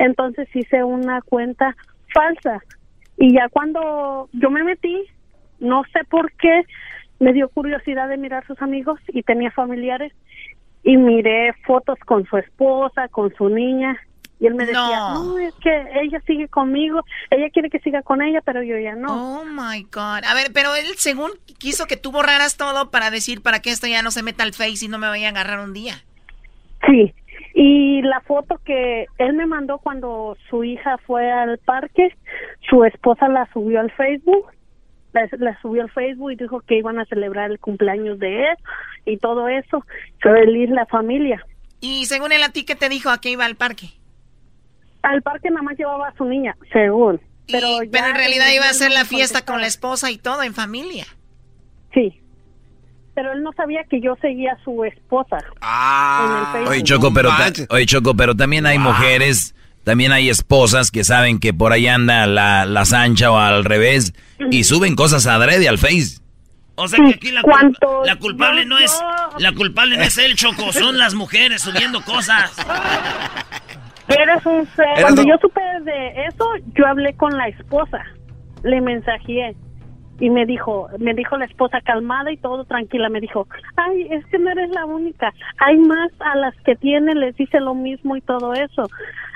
Entonces 0.00 0.48
hice 0.52 0.82
una 0.82 1.22
cuenta 1.22 1.76
falsa. 2.12 2.60
Y 3.18 3.34
ya 3.34 3.48
cuando 3.50 4.28
yo 4.32 4.50
me 4.50 4.64
metí, 4.64 5.04
no 5.60 5.84
sé 5.92 6.00
por 6.10 6.32
qué, 6.32 6.64
me 7.20 7.32
dio 7.32 7.48
curiosidad 7.50 8.08
de 8.08 8.16
mirar 8.16 8.44
sus 8.48 8.60
amigos 8.60 8.98
y 9.06 9.22
tenía 9.22 9.52
familiares 9.52 10.12
y 10.86 10.96
miré 10.96 11.52
fotos 11.66 11.98
con 12.06 12.24
su 12.26 12.36
esposa, 12.38 13.08
con 13.08 13.34
su 13.34 13.48
niña 13.48 14.00
y 14.38 14.46
él 14.46 14.54
me 14.54 14.66
decía, 14.66 15.14
no. 15.14 15.38
es 15.38 15.54
que 15.54 15.84
ella 16.02 16.20
sigue 16.26 16.46
conmigo, 16.48 17.02
ella 17.30 17.48
quiere 17.50 17.70
que 17.70 17.80
siga 17.80 18.02
con 18.02 18.20
ella, 18.22 18.40
pero 18.44 18.62
yo 18.62 18.78
ya 18.78 18.94
no. 18.94 19.40
Oh 19.40 19.44
my 19.44 19.82
God. 19.84 20.24
A 20.24 20.34
ver, 20.34 20.52
pero 20.52 20.74
él 20.76 20.86
según 20.96 21.30
quiso 21.58 21.86
que 21.86 21.96
tú 21.96 22.12
borraras 22.12 22.56
todo 22.56 22.90
para 22.90 23.10
decir 23.10 23.42
para 23.42 23.60
que 23.60 23.70
esto 23.70 23.86
ya 23.86 24.02
no 24.02 24.10
se 24.10 24.22
meta 24.22 24.44
al 24.44 24.52
Face 24.52 24.84
y 24.84 24.88
no 24.88 24.98
me 24.98 25.08
vaya 25.08 25.28
a 25.28 25.30
agarrar 25.30 25.60
un 25.60 25.72
día. 25.72 25.94
Sí, 26.86 27.14
y 27.54 28.02
la 28.02 28.20
foto 28.20 28.60
que 28.64 29.06
él 29.18 29.32
me 29.32 29.46
mandó 29.46 29.78
cuando 29.78 30.36
su 30.50 30.62
hija 30.62 30.98
fue 30.98 31.32
al 31.32 31.58
parque, 31.58 32.14
su 32.68 32.84
esposa 32.84 33.28
la 33.28 33.48
subió 33.52 33.80
al 33.80 33.90
Facebook, 33.92 34.52
la, 35.38 35.60
subió 35.60 35.82
al 35.82 35.90
Facebook 35.90 36.32
y 36.32 36.36
dijo 36.36 36.60
que 36.60 36.78
iban 36.78 36.98
a 36.98 37.04
celebrar 37.06 37.50
el 37.50 37.58
cumpleaños 37.58 38.18
de 38.18 38.50
él 38.50 38.56
y 39.04 39.16
todo 39.18 39.48
eso, 39.48 39.84
feliz 40.20 40.70
la 40.70 40.86
familia. 40.86 41.44
Y 41.80 42.06
según 42.06 42.32
él 42.32 42.42
a 42.42 42.50
ti, 42.50 42.64
¿qué 42.64 42.74
te 42.74 42.88
dijo 42.88 43.10
a 43.10 43.20
qué 43.20 43.30
iba 43.30 43.44
al 43.44 43.56
parque? 43.56 43.90
Al 45.02 45.22
parque 45.22 45.50
nada 45.50 45.62
más 45.62 45.78
llevaba 45.78 46.08
a 46.08 46.16
su 46.16 46.24
niña, 46.24 46.56
según. 46.72 47.20
Pero, 47.50 47.68
pero 47.92 48.06
en 48.08 48.16
realidad 48.16 48.46
iba 48.52 48.66
a 48.66 48.70
hacer 48.70 48.90
la 48.90 49.04
fiesta 49.04 49.44
con 49.44 49.60
la 49.60 49.68
esposa 49.68 50.10
y 50.10 50.18
todo 50.18 50.42
en 50.42 50.52
familia. 50.52 51.06
Sí. 51.94 52.20
Pero 53.14 53.32
él 53.32 53.42
no 53.42 53.52
sabía 53.52 53.84
que 53.84 54.00
yo 54.00 54.16
seguía 54.16 54.52
a 54.52 54.64
su 54.64 54.84
esposa. 54.84 55.38
Ah. 55.60 56.64
Oye, 56.68 56.82
Choco, 56.82 57.12
pero, 57.14 57.30
oye, 57.70 57.86
Choco, 57.86 58.14
pero 58.14 58.34
también 58.34 58.66
hay 58.66 58.78
mujeres, 58.78 59.54
también 59.86 60.10
hay 60.10 60.28
esposas 60.28 60.90
que 60.90 61.04
saben 61.04 61.38
que 61.38 61.54
por 61.54 61.72
ahí 61.72 61.86
anda 61.86 62.26
la, 62.26 62.66
la 62.66 62.84
sancha 62.84 63.30
o 63.30 63.38
al 63.38 63.64
revés 63.64 64.14
y 64.50 64.64
suben 64.64 64.96
cosas 64.96 65.28
adrede 65.28 65.68
al 65.68 65.78
Face. 65.78 66.18
O 66.74 66.88
sea 66.88 66.98
que 67.04 67.14
aquí 67.14 67.30
la, 67.30 67.42
la 68.04 68.16
culpable 68.16 68.66
no 68.66 68.78
es 68.78 69.00
la 69.38 69.52
culpable 69.52 69.96
no 69.96 70.02
es 70.02 70.18
él, 70.18 70.34
Choco, 70.34 70.72
son 70.72 70.98
las 70.98 71.14
mujeres 71.14 71.62
subiendo 71.62 72.02
cosas. 72.02 72.52
Eres 74.08 74.44
un 74.44 74.66
ser. 74.74 74.86
Cuando 75.02 75.22
yo 75.22 75.36
supe 75.40 75.60
de 75.84 76.24
eso, 76.26 76.44
yo 76.74 76.84
hablé 76.84 77.14
con 77.14 77.36
la 77.36 77.46
esposa, 77.46 78.02
le 78.64 78.80
mensajeé 78.80 79.54
y 80.18 80.30
me 80.30 80.46
dijo, 80.46 80.88
me 80.98 81.14
dijo 81.14 81.36
la 81.36 81.44
esposa 81.44 81.80
calmada 81.80 82.32
y 82.32 82.36
todo 82.36 82.64
tranquila, 82.64 83.08
me 83.08 83.20
dijo, 83.20 83.46
ay, 83.76 84.08
es 84.10 84.24
que 84.26 84.38
no 84.38 84.50
eres 84.50 84.70
la 84.70 84.84
única, 84.84 85.32
hay 85.58 85.76
más 85.78 86.10
a 86.20 86.36
las 86.36 86.54
que 86.62 86.76
tienen, 86.76 87.20
les 87.20 87.36
dice 87.36 87.60
lo 87.60 87.74
mismo 87.74 88.16
y 88.16 88.20
todo 88.20 88.54
eso. 88.54 88.88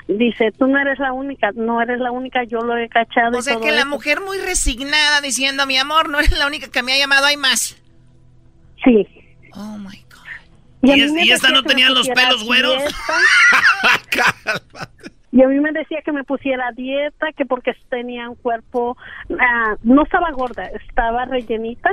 Dice, 0.07 0.51
tú 0.57 0.67
no 0.67 0.79
eres 0.79 0.99
la 0.99 1.13
única, 1.13 1.51
no 1.53 1.81
eres 1.81 1.99
la 1.99 2.11
única, 2.11 2.43
yo 2.43 2.59
lo 2.59 2.75
he 2.75 2.89
cachado. 2.89 3.37
O 3.37 3.41
sea 3.41 3.59
que 3.59 3.71
la 3.71 3.85
mujer 3.85 4.19
muy 4.19 4.37
resignada 4.39 5.21
diciendo, 5.21 5.65
mi 5.65 5.77
amor, 5.77 6.09
no 6.09 6.19
eres 6.19 6.37
la 6.37 6.47
única 6.47 6.69
que 6.69 6.83
me 6.83 6.93
ha 6.93 6.97
llamado, 6.97 7.27
hay 7.27 7.37
más. 7.37 7.77
Sí. 8.83 9.07
Oh 9.53 9.77
my 9.77 10.03
¿Y, 10.83 11.31
esta 11.31 11.51
no 11.51 11.63
tenía 11.63 11.89
los 11.89 12.09
pelos 12.09 12.43
güeros? 12.43 12.77
y 15.31 15.41
a 15.41 15.47
mí 15.47 15.59
me 15.59 15.71
decía 15.71 15.99
que 16.03 16.11
me 16.11 16.23
pusiera 16.23 16.71
dieta, 16.75 17.27
que 17.35 17.45
porque 17.45 17.71
tenía 17.89 18.29
un 18.29 18.35
cuerpo, 18.35 18.97
ah, 19.39 19.75
no 19.83 20.03
estaba 20.03 20.31
gorda, 20.31 20.63
estaba 20.87 21.25
rellenita 21.25 21.89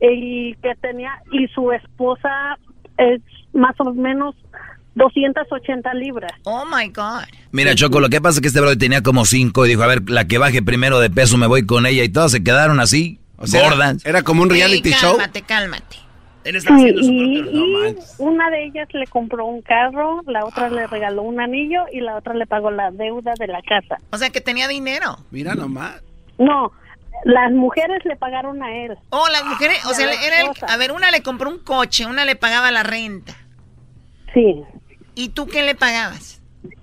y 0.00 0.54
que 0.56 0.74
tenía, 0.80 1.10
y 1.30 1.46
su 1.48 1.72
esposa 1.72 2.58
es 2.96 3.20
más 3.52 3.74
o 3.80 3.92
menos 3.92 4.34
280 4.94 5.92
libras. 5.94 6.32
Oh 6.44 6.64
my 6.64 6.88
God. 6.88 7.24
Mira, 7.52 7.74
Choco, 7.74 8.00
lo 8.00 8.08
que 8.08 8.20
pasa 8.20 8.38
es 8.38 8.40
que 8.40 8.48
este 8.48 8.60
brother 8.60 8.78
tenía 8.78 9.02
como 9.02 9.26
cinco 9.26 9.66
y 9.66 9.70
dijo, 9.70 9.82
a 9.82 9.86
ver, 9.86 10.08
la 10.08 10.26
que 10.26 10.38
baje 10.38 10.62
primero 10.62 11.00
de 11.00 11.10
peso 11.10 11.36
me 11.36 11.46
voy 11.46 11.66
con 11.66 11.84
ella 11.84 12.02
y 12.02 12.08
todas 12.08 12.32
se 12.32 12.42
quedaron 12.42 12.80
así, 12.80 13.20
gordas. 13.36 14.04
Era, 14.06 14.22
como 14.22 14.42
un 14.42 14.50
reality 14.50 14.90
show. 14.92 15.16
Cálmate, 15.16 15.42
cálmate 15.42 16.03
y, 16.44 17.96
una 18.18 18.50
de 18.50 18.64
ellas 18.66 18.88
le 18.92 19.06
compró 19.06 19.46
un 19.46 19.62
carro, 19.62 20.22
la 20.26 20.44
otra 20.44 20.68
le 20.68 20.86
regaló 20.86 21.22
un 21.22 21.40
anillo 21.40 21.84
y 21.92 22.00
la 22.00 22.16
otra 22.16 22.34
le 22.34 22.46
pagó 22.46 22.70
la 22.70 22.90
deuda 22.90 23.32
de 23.38 23.46
la 23.46 23.62
casa. 23.62 23.98
O 24.10 24.18
sea 24.18 24.30
que 24.30 24.40
tenía 24.40 24.68
dinero. 24.68 25.16
Mira 25.30 25.54
nomás. 25.54 26.02
No, 26.38 26.72
las 27.24 27.52
mujeres 27.52 28.04
le 28.04 28.16
pagaron 28.16 28.62
a 28.62 28.76
él. 28.84 28.98
Oh, 29.10 29.26
las 29.30 29.44
mujeres, 29.44 29.84
o 29.86 29.94
sea, 29.94 30.06
era 30.06 30.50
a 30.68 30.76
ver, 30.76 30.92
una 30.92 31.10
le 31.10 31.22
compró 31.22 31.48
un 31.48 31.58
coche, 31.58 32.06
una 32.06 32.24
le 32.24 32.36
pagaba 32.36 32.70
la 32.70 32.82
renta. 32.82 33.34
Sí. 34.32 34.62
¿Y 35.14 35.30
tú 35.30 35.46
qué 35.46 35.62
le 35.62 35.74
pagabas? 35.74 36.42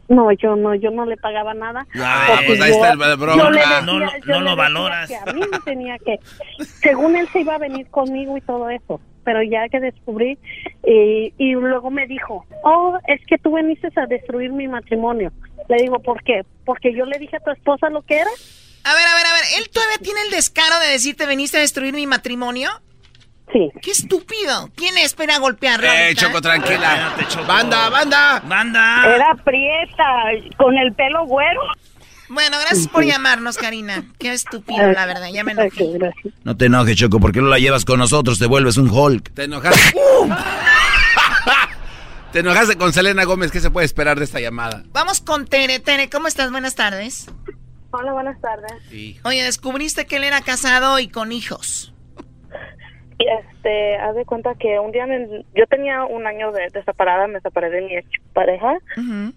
No, 0.09 0.31
yo 0.33 0.55
no, 0.55 0.75
yo 0.75 0.91
no 0.91 1.05
le 1.05 1.17
pagaba 1.17 1.53
nada. 1.53 1.85
pues 2.45 2.61
ahí 2.61 2.71
está 2.71 2.91
el 2.91 2.97
bronca. 3.17 3.81
no, 3.81 3.99
no 3.99 4.39
lo 4.41 4.55
valoras. 4.55 5.11
a 5.11 5.33
mí 5.33 5.41
me 5.49 5.59
tenía 5.59 5.97
que, 5.99 6.19
según 6.81 7.15
él 7.15 7.27
se 7.31 7.41
iba 7.41 7.55
a 7.55 7.59
venir 7.59 7.87
conmigo 7.87 8.37
y 8.37 8.41
todo 8.41 8.69
eso 8.69 8.99
pero 9.23 9.43
ya 9.43 9.69
que 9.69 9.79
descubrí 9.79 10.37
y, 10.83 11.33
y 11.37 11.53
luego 11.53 11.91
me 11.91 12.07
dijo, 12.07 12.45
oh, 12.63 12.97
es 13.07 13.21
que 13.27 13.37
tú 13.37 13.55
viniste 13.55 13.89
a 13.95 14.05
destruir 14.05 14.51
mi 14.51 14.67
matrimonio. 14.67 15.31
Le 15.69 15.77
digo, 15.77 15.99
¿por 15.99 16.23
qué? 16.23 16.43
Porque 16.65 16.93
yo 16.93 17.05
le 17.05 17.19
dije 17.19 17.37
a 17.37 17.39
tu 17.39 17.51
esposa 17.51 17.89
lo 17.89 18.01
que 18.01 18.15
era. 18.15 18.29
A 18.83 18.93
ver, 18.95 19.07
a 19.07 19.15
ver, 19.15 19.25
a 19.25 19.33
ver, 19.33 19.43
¿él 19.59 19.69
todavía 19.69 19.97
tiene 20.01 20.21
el 20.23 20.31
descaro 20.31 20.79
de 20.79 20.87
decirte 20.87 21.25
veniste 21.25 21.57
a 21.57 21.61
destruir 21.61 21.93
mi 21.93 22.07
matrimonio? 22.07 22.69
Sí. 23.51 23.69
¡Qué 23.81 23.91
estúpido! 23.91 24.69
¿Quién 24.75 24.97
espera 24.97 25.37
golpearlo? 25.39 25.87
Eh, 25.87 26.13
Choco, 26.15 26.41
tranquila. 26.41 27.15
Banda, 27.45 27.89
banda. 27.89 28.41
Banda. 28.45 29.13
Era 29.13 29.35
prieta, 29.43 30.05
con 30.57 30.77
el 30.77 30.93
pelo 30.93 31.25
güero. 31.25 31.59
Bueno, 32.29 32.57
gracias 32.61 32.87
por 32.87 33.03
llamarnos, 33.03 33.57
Karina. 33.57 34.05
Qué 34.17 34.31
estúpido, 34.31 34.89
la 34.93 35.05
verdad. 35.05 35.27
Ya 35.33 35.43
me 35.43 35.51
enojé. 35.51 35.99
No 36.45 36.55
te 36.55 36.67
enojes, 36.67 36.95
Choco. 36.95 37.19
¿Por 37.19 37.33
qué 37.33 37.41
no 37.41 37.49
la 37.49 37.59
llevas 37.59 37.83
con 37.83 37.99
nosotros? 37.99 38.39
Te 38.39 38.45
vuelves 38.45 38.77
un 38.77 38.89
Hulk. 38.89 39.33
Te 39.33 39.43
enojaste. 39.43 39.91
te 42.31 42.39
enojaste 42.39 42.77
con 42.77 42.93
Selena 42.93 43.25
Gómez. 43.25 43.51
¿Qué 43.51 43.59
se 43.59 43.69
puede 43.69 43.85
esperar 43.85 44.17
de 44.17 44.23
esta 44.23 44.39
llamada? 44.39 44.83
Vamos 44.93 45.19
con 45.19 45.45
Tere. 45.45 45.79
Tere, 45.79 46.09
¿cómo 46.09 46.29
estás? 46.29 46.51
Buenas 46.51 46.75
tardes. 46.75 47.29
Hola, 47.89 48.13
buenas 48.13 48.39
tardes. 48.39 48.71
Oye, 49.25 49.43
descubriste 49.43 50.05
que 50.05 50.15
él 50.15 50.23
era 50.23 50.39
casado 50.39 50.99
y 50.99 51.09
con 51.09 51.33
hijos 51.33 51.91
este, 53.27 53.95
haz 53.95 54.15
de 54.15 54.25
cuenta 54.25 54.55
que 54.55 54.79
un 54.79 54.91
día 54.91 55.07
yo 55.55 55.67
tenía 55.67 56.05
un 56.05 56.25
año 56.27 56.51
de, 56.51 56.69
separada, 56.69 57.27
me 57.27 57.41
separé 57.41 57.69
de 57.69 57.81
mi 57.81 57.95
ex 57.95 58.07
pareja 58.33 58.77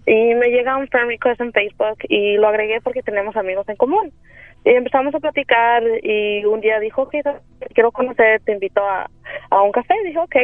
y 0.05 0.33
me 0.35 0.49
llega 0.49 0.77
un 0.77 0.87
friend 0.87 1.09
request 1.09 1.41
en 1.41 1.51
Facebook 1.51 1.97
y 2.07 2.37
lo 2.37 2.47
agregué 2.47 2.81
porque 2.81 3.01
tenemos 3.01 3.35
amigos 3.35 3.67
en 3.69 3.75
común. 3.75 4.11
Y 4.63 4.71
empezamos 4.71 5.13
a 5.13 5.19
platicar 5.19 5.83
y 6.01 6.43
un 6.45 6.59
día 6.59 6.79
dijo, 6.79 7.03
ok, 7.03 7.15
quiero 7.73 7.91
conocer, 7.91 8.41
te 8.41 8.53
invito 8.53 8.81
a, 8.81 9.09
a 9.51 9.61
un 9.61 9.71
café. 9.71 9.93
Y 10.01 10.07
dije, 10.07 10.19
ok. 10.19 10.35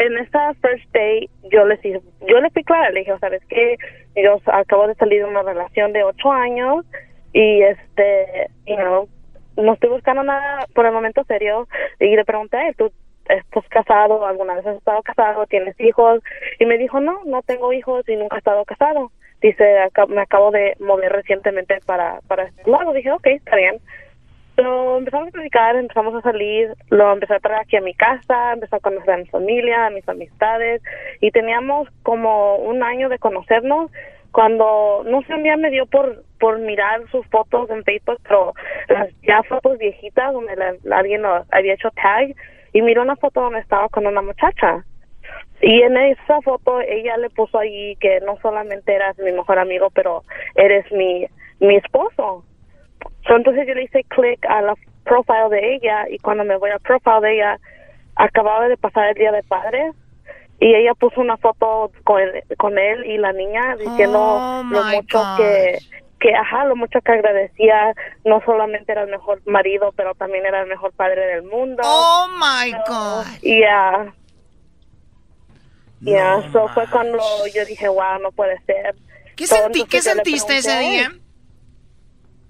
En 0.00 0.18
esta 0.18 0.54
first 0.54 0.92
day 0.92 1.28
yo 1.52 1.64
le 1.64 1.76
dije, 1.76 2.00
yo 2.26 2.40
le 2.40 2.50
fui 2.50 2.64
clara, 2.64 2.90
le 2.90 3.00
dije, 3.00 3.12
¿sabes 3.20 3.42
qué? 3.48 3.76
Yo 4.16 4.40
acabo 4.46 4.88
de 4.88 4.96
salir 4.96 5.20
de 5.20 5.28
una 5.28 5.42
relación 5.42 5.92
de 5.92 6.02
ocho 6.02 6.32
años 6.32 6.84
y 7.32 7.62
este, 7.62 8.48
you 8.66 8.76
know, 8.76 9.08
no 9.56 9.74
estoy 9.74 9.90
buscando 9.90 10.22
nada 10.22 10.66
por 10.74 10.86
el 10.86 10.92
momento 10.92 11.24
serio 11.24 11.68
y 12.00 12.14
le 12.16 12.24
pregunté, 12.24 12.58
¿tú 12.76 12.90
estás 13.28 13.68
casado? 13.68 14.26
¿Alguna 14.26 14.54
vez 14.54 14.66
has 14.66 14.76
estado 14.76 15.02
casado? 15.02 15.46
¿Tienes 15.46 15.78
hijos? 15.80 16.22
Y 16.58 16.66
me 16.66 16.78
dijo, 16.78 17.00
no, 17.00 17.20
no 17.24 17.42
tengo 17.42 17.72
hijos 17.72 18.08
y 18.08 18.16
nunca 18.16 18.36
he 18.36 18.38
estado 18.38 18.64
casado. 18.64 19.10
Dice, 19.40 19.64
me 20.08 20.22
acabo 20.22 20.50
de 20.50 20.74
mover 20.80 21.12
recientemente 21.12 21.78
para, 21.86 22.20
para 22.28 22.44
este 22.44 22.70
lado. 22.70 22.92
Dije, 22.92 23.12
ok, 23.12 23.26
está 23.26 23.56
bien. 23.56 23.76
Lo 24.56 24.98
empezamos 24.98 25.28
a 25.28 25.32
platicar, 25.32 25.74
empezamos 25.74 26.14
a 26.14 26.20
salir, 26.20 26.72
lo 26.88 27.12
empecé 27.12 27.34
a 27.34 27.40
traer 27.40 27.60
aquí 27.60 27.76
a 27.76 27.80
mi 27.80 27.92
casa, 27.92 28.52
empecé 28.52 28.76
a 28.76 28.80
conocer 28.80 29.10
a 29.10 29.16
mi 29.16 29.26
familia, 29.26 29.86
a 29.86 29.90
mis 29.90 30.08
amistades 30.08 30.80
y 31.20 31.32
teníamos 31.32 31.88
como 32.04 32.56
un 32.56 32.84
año 32.84 33.08
de 33.08 33.18
conocernos 33.18 33.90
cuando, 34.34 35.04
no 35.06 35.22
sé, 35.22 35.32
un 35.32 35.44
día 35.44 35.56
me 35.56 35.70
dio 35.70 35.86
por 35.86 36.24
por 36.40 36.58
mirar 36.58 37.08
sus 37.12 37.24
fotos 37.28 37.70
en 37.70 37.84
Facebook, 37.84 38.18
pero 38.24 38.52
las 38.88 39.08
ya 39.22 39.44
fotos 39.44 39.78
viejitas 39.78 40.32
donde 40.32 40.52
alguien 40.92 41.22
había 41.24 41.74
hecho 41.74 41.88
tag 41.92 42.34
y 42.72 42.82
miró 42.82 43.02
una 43.02 43.14
foto 43.14 43.42
donde 43.42 43.60
estaba 43.60 43.88
con 43.88 44.06
una 44.06 44.20
muchacha. 44.20 44.84
Y 45.62 45.82
en 45.82 45.96
esa 45.96 46.40
foto 46.42 46.80
ella 46.80 47.16
le 47.16 47.30
puso 47.30 47.58
ahí 47.58 47.94
que 48.00 48.20
no 48.22 48.36
solamente 48.42 48.92
eras 48.92 49.16
mi 49.20 49.30
mejor 49.30 49.60
amigo, 49.60 49.88
pero 49.94 50.24
eres 50.56 50.84
mi, 50.90 51.26
mi 51.60 51.76
esposo. 51.76 52.44
entonces 53.28 53.68
yo 53.68 53.74
le 53.74 53.84
hice 53.84 54.02
clic 54.08 54.44
a 54.46 54.62
la 54.62 54.74
profile 55.04 55.48
de 55.50 55.74
ella 55.76 56.06
y 56.10 56.18
cuando 56.18 56.42
me 56.42 56.56
voy 56.56 56.70
al 56.70 56.80
profile 56.80 57.20
de 57.22 57.34
ella, 57.36 57.58
acababa 58.16 58.68
de 58.68 58.76
pasar 58.76 59.10
el 59.10 59.14
Día 59.14 59.30
de 59.30 59.44
Padres 59.44 59.94
y 60.60 60.74
ella 60.74 60.94
puso 60.94 61.20
una 61.20 61.36
foto 61.36 61.90
con, 62.04 62.22
con 62.58 62.78
él 62.78 63.04
y 63.06 63.18
la 63.18 63.32
niña 63.32 63.76
diciendo 63.76 64.18
Oh, 64.20 64.62
lo 64.70 64.84
my 64.84 64.96
mucho 64.96 65.18
God. 65.18 65.36
que 65.38 65.78
que 66.20 66.34
ajá 66.34 66.64
lo 66.64 66.74
mucho 66.76 67.00
que 67.02 67.12
agradecía 67.12 67.92
no 68.24 68.40
solamente 68.46 68.92
era 68.92 69.02
el 69.02 69.10
mejor 69.10 69.42
marido 69.46 69.92
pero 69.96 70.14
también 70.14 70.46
era 70.46 70.62
el 70.62 70.68
mejor 70.68 70.92
padre 70.92 71.26
del 71.26 71.42
mundo 71.42 71.82
Oh 71.84 72.26
my 72.38 72.72
God. 72.88 73.26
y 73.42 73.60
ya 73.60 74.12
ya 76.00 76.38
eso 76.38 76.68
fue 76.68 76.86
cuando 76.90 77.18
yo 77.54 77.64
dije 77.66 77.88
wow 77.88 78.18
no 78.22 78.30
puede 78.32 78.58
ser 78.64 78.94
¿Qué, 79.36 79.46
So, 79.48 79.56
¿qué 79.90 80.00
sentiste 80.00 80.58
ese 80.58 80.70
pregunté 80.70 80.90
día? 80.90 81.08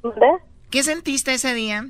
¿Mande? 0.02 0.26
¿Qué 0.70 0.82
sentiste 0.82 1.32
ese 1.32 1.54
día? 1.54 1.86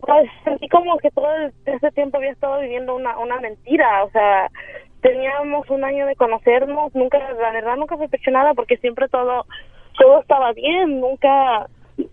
Pues 0.00 0.30
sentí 0.44 0.66
como 0.68 0.96
que 0.98 1.10
todo 1.10 1.26
ese 1.66 1.90
tiempo 1.90 2.16
había 2.16 2.30
estado 2.30 2.60
viviendo 2.60 2.94
una, 2.94 3.18
una 3.18 3.38
mentira, 3.40 4.04
o 4.04 4.10
sea, 4.10 4.50
teníamos 5.00 5.68
un 5.70 5.84
año 5.84 6.06
de 6.06 6.16
conocernos, 6.16 6.94
nunca, 6.94 7.18
la 7.18 7.52
verdad 7.52 7.76
nunca 7.76 7.96
sospechó 7.96 8.30
nada 8.30 8.54
porque 8.54 8.76
siempre 8.78 9.08
todo, 9.08 9.46
todo 9.98 10.20
estaba 10.20 10.52
bien, 10.52 11.00
nunca, 11.00 11.66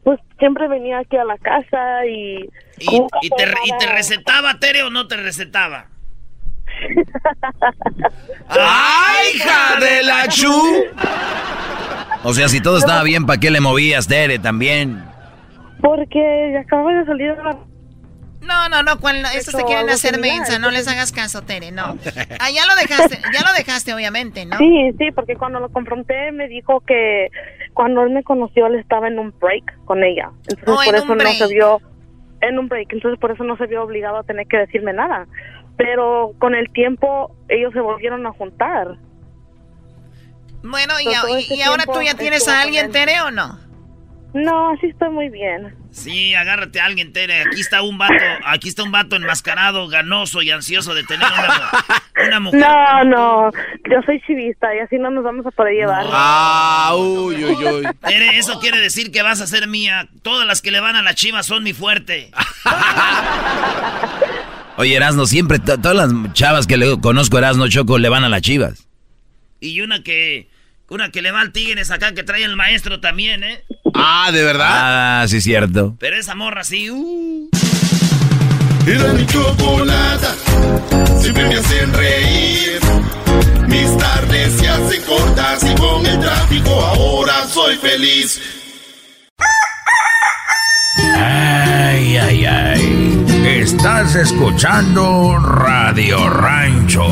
pues 0.04 0.20
siempre 0.40 0.68
venía 0.68 1.00
aquí 1.00 1.18
a 1.18 1.26
la 1.26 1.38
casa 1.38 2.06
y... 2.06 2.50
¿Y, 2.78 3.30
te, 3.30 3.46
¿Y 3.64 3.78
te 3.78 3.86
recetaba, 3.88 4.60
Tere, 4.60 4.84
o 4.84 4.90
no 4.90 5.08
te 5.08 5.18
recetaba? 5.18 5.88
¡Ay, 8.50 9.36
hija 9.36 9.80
de 9.80 10.04
la 10.04 10.28
chu! 10.28 10.52
O 12.24 12.34
sea, 12.34 12.50
si 12.50 12.62
todo 12.62 12.78
estaba 12.78 13.04
bien, 13.04 13.26
¿para 13.26 13.40
qué 13.40 13.52
le 13.52 13.62
movías, 13.62 14.08
Tere, 14.08 14.40
también? 14.40 15.04
Porque 15.82 16.58
acababa 16.58 16.94
de 16.94 17.06
salir 17.06 17.36
de 17.36 17.44
la... 17.44 17.58
No, 18.46 18.70
no, 18.70 18.84
no, 18.84 19.00
cuando 19.00 19.28
estos 19.30 19.56
te 19.56 19.64
quieren 19.64 19.90
hacer 19.90 20.16
similar, 20.16 20.38
mensa, 20.38 20.60
no 20.60 20.70
les 20.72 20.88
hagas 20.88 21.12
caso, 21.12 21.42
Tere, 21.42 21.72
no. 21.72 21.98
Ah, 22.40 22.50
ya 22.52 22.66
lo 22.66 22.76
dejaste, 22.76 23.18
ya 23.34 23.42
lo 23.48 23.54
dejaste, 23.58 23.94
obviamente, 23.94 24.46
¿no? 24.46 24.58
Sí, 24.58 24.92
sí, 24.98 25.12
porque 25.12 25.36
cuando 25.36 25.60
lo 25.60 25.70
confronté 25.70 26.32
me 26.32 26.48
dijo 26.48 26.82
que 26.82 27.30
cuando 27.74 28.04
él 28.04 28.12
me 28.12 28.24
conoció 28.24 28.68
él 28.68 28.76
estaba 28.76 29.08
en 29.08 29.18
un 29.20 29.34
break 29.40 29.84
con 29.86 30.04
ella. 30.04 30.30
Entonces 30.48 30.68
Oh, 30.68 30.82
en 30.84 30.86
por 30.86 30.96
un 30.96 31.02
eso 31.02 31.16
no 31.16 31.32
se 31.48 31.54
vio 31.54 31.82
en 32.42 32.60
un 32.60 32.68
break, 32.68 32.94
entonces 32.94 33.20
por 33.20 33.32
eso 33.32 33.44
no 33.44 33.58
se 33.58 33.66
vio 33.66 33.84
obligado 33.84 34.18
a 34.18 34.24
tener 34.24 34.46
que 34.48 34.58
decirme 34.58 34.94
nada. 34.94 35.28
Pero 35.78 36.34
con 36.40 36.54
el 36.56 36.70
tiempo 36.72 37.36
ellos 37.50 37.74
se 37.74 37.80
volvieron 37.82 38.26
a 38.28 38.32
juntar. 38.32 38.98
Bueno, 40.64 40.94
y, 41.00 41.08
y- 41.08 41.40
este 41.42 41.56
y 41.56 41.62
ahora 41.62 41.86
tú 41.86 42.02
ya 42.02 42.16
tienes 42.16 42.48
a 42.48 42.62
alguien. 42.62 42.92
Tere, 42.92 43.22
¿o 43.22 43.32
no? 43.32 43.60
No, 44.34 44.70
así 44.72 44.88
estoy 44.88 45.10
muy 45.10 45.30
bien. 45.30 45.74
Sí, 45.96 46.36
agárrate 46.36 46.82
a 46.82 46.86
alguien, 46.86 47.14
Tere. 47.14 47.42
Aquí 47.42 47.62
está 47.62 47.82
un 47.82 47.98
vato, 47.98 48.14
aquí 48.46 48.68
está 48.68 48.84
un 48.84 48.92
vato 48.92 49.16
enmascarado, 49.16 49.88
ganoso 49.88 50.42
y 50.42 50.52
ansioso 50.52 50.94
de 50.94 51.04
tener 51.06 51.26
una, 51.26 52.28
una 52.28 52.40
mujer. 52.42 52.60
No, 52.60 53.04
no, 53.06 53.52
yo 53.90 54.02
soy 54.06 54.22
chivista 54.28 54.76
y 54.76 54.80
así 54.80 54.98
no 55.00 55.10
nos 55.10 55.24
vamos 55.24 55.46
a 55.46 55.52
poder 55.52 55.74
llevar. 55.74 56.06
Ah, 56.12 56.94
uy, 56.98 57.46
uy, 57.46 57.56
uy. 57.66 57.88
Tere, 58.06 58.38
eso 58.38 58.60
quiere 58.60 58.80
decir 58.80 59.10
que 59.12 59.22
vas 59.24 59.40
a 59.40 59.48
ser 59.48 59.68
mía. 59.68 60.10
Todas 60.22 60.46
las 60.46 60.62
que 60.62 60.72
le 60.72 60.82
van 60.82 60.98
a 60.98 61.02
la 61.02 61.14
chiva 61.16 61.42
son 61.44 61.64
mi 61.64 61.72
fuerte. 61.74 62.30
Oye, 64.78 64.96
Erasno, 64.96 65.26
siempre, 65.26 65.58
to- 65.60 65.80
todas 65.80 65.96
las 65.96 66.34
chavas 66.34 66.68
que 66.68 66.76
le 66.78 67.00
conozco, 67.00 67.38
Erasno 67.38 67.70
Choco, 67.70 67.98
le 67.98 68.10
van 68.10 68.26
a 68.26 68.30
las 68.30 68.42
chivas. 68.42 68.86
Y 69.62 69.80
una 69.80 70.04
que, 70.04 70.50
una 70.90 71.12
que 71.12 71.22
le 71.22 71.32
va 71.32 71.40
al 71.40 71.54
Tigres 71.54 71.92
acá 71.92 72.14
que 72.14 72.24
trae 72.24 72.44
el 72.44 72.58
maestro 72.58 73.00
también, 73.00 73.44
¿eh? 73.46 73.64
Ah, 73.96 74.30
¿de 74.32 74.44
verdad? 74.44 74.68
Ah, 75.22 75.26
sí, 75.28 75.42
cierto. 75.42 75.96
Pero 76.00 76.18
esa 76.18 76.36
morra 76.36 76.64
sí, 76.64 76.90
uh. 76.90 77.50
Era 78.88 79.14
mi 79.14 79.26
chocolata, 79.26 80.36
siempre 81.20 81.48
me 81.48 81.56
hacen 81.56 81.92
reír. 81.94 82.80
Mis 83.68 83.98
tardes 83.98 84.54
se 84.54 84.70
hacen 84.70 85.02
cortas 85.04 85.64
y 85.64 85.74
con 85.76 86.06
el 86.06 86.20
tráfico 86.20 86.70
ahora 86.70 87.48
soy 87.48 87.78
feliz. 87.78 88.40
Ay, 91.18 92.18
ay, 92.18 92.46
ay. 92.46 93.26
Estás 93.46 94.16
escuchando 94.16 95.38
Radio 95.40 96.30
Rancho. 96.30 97.08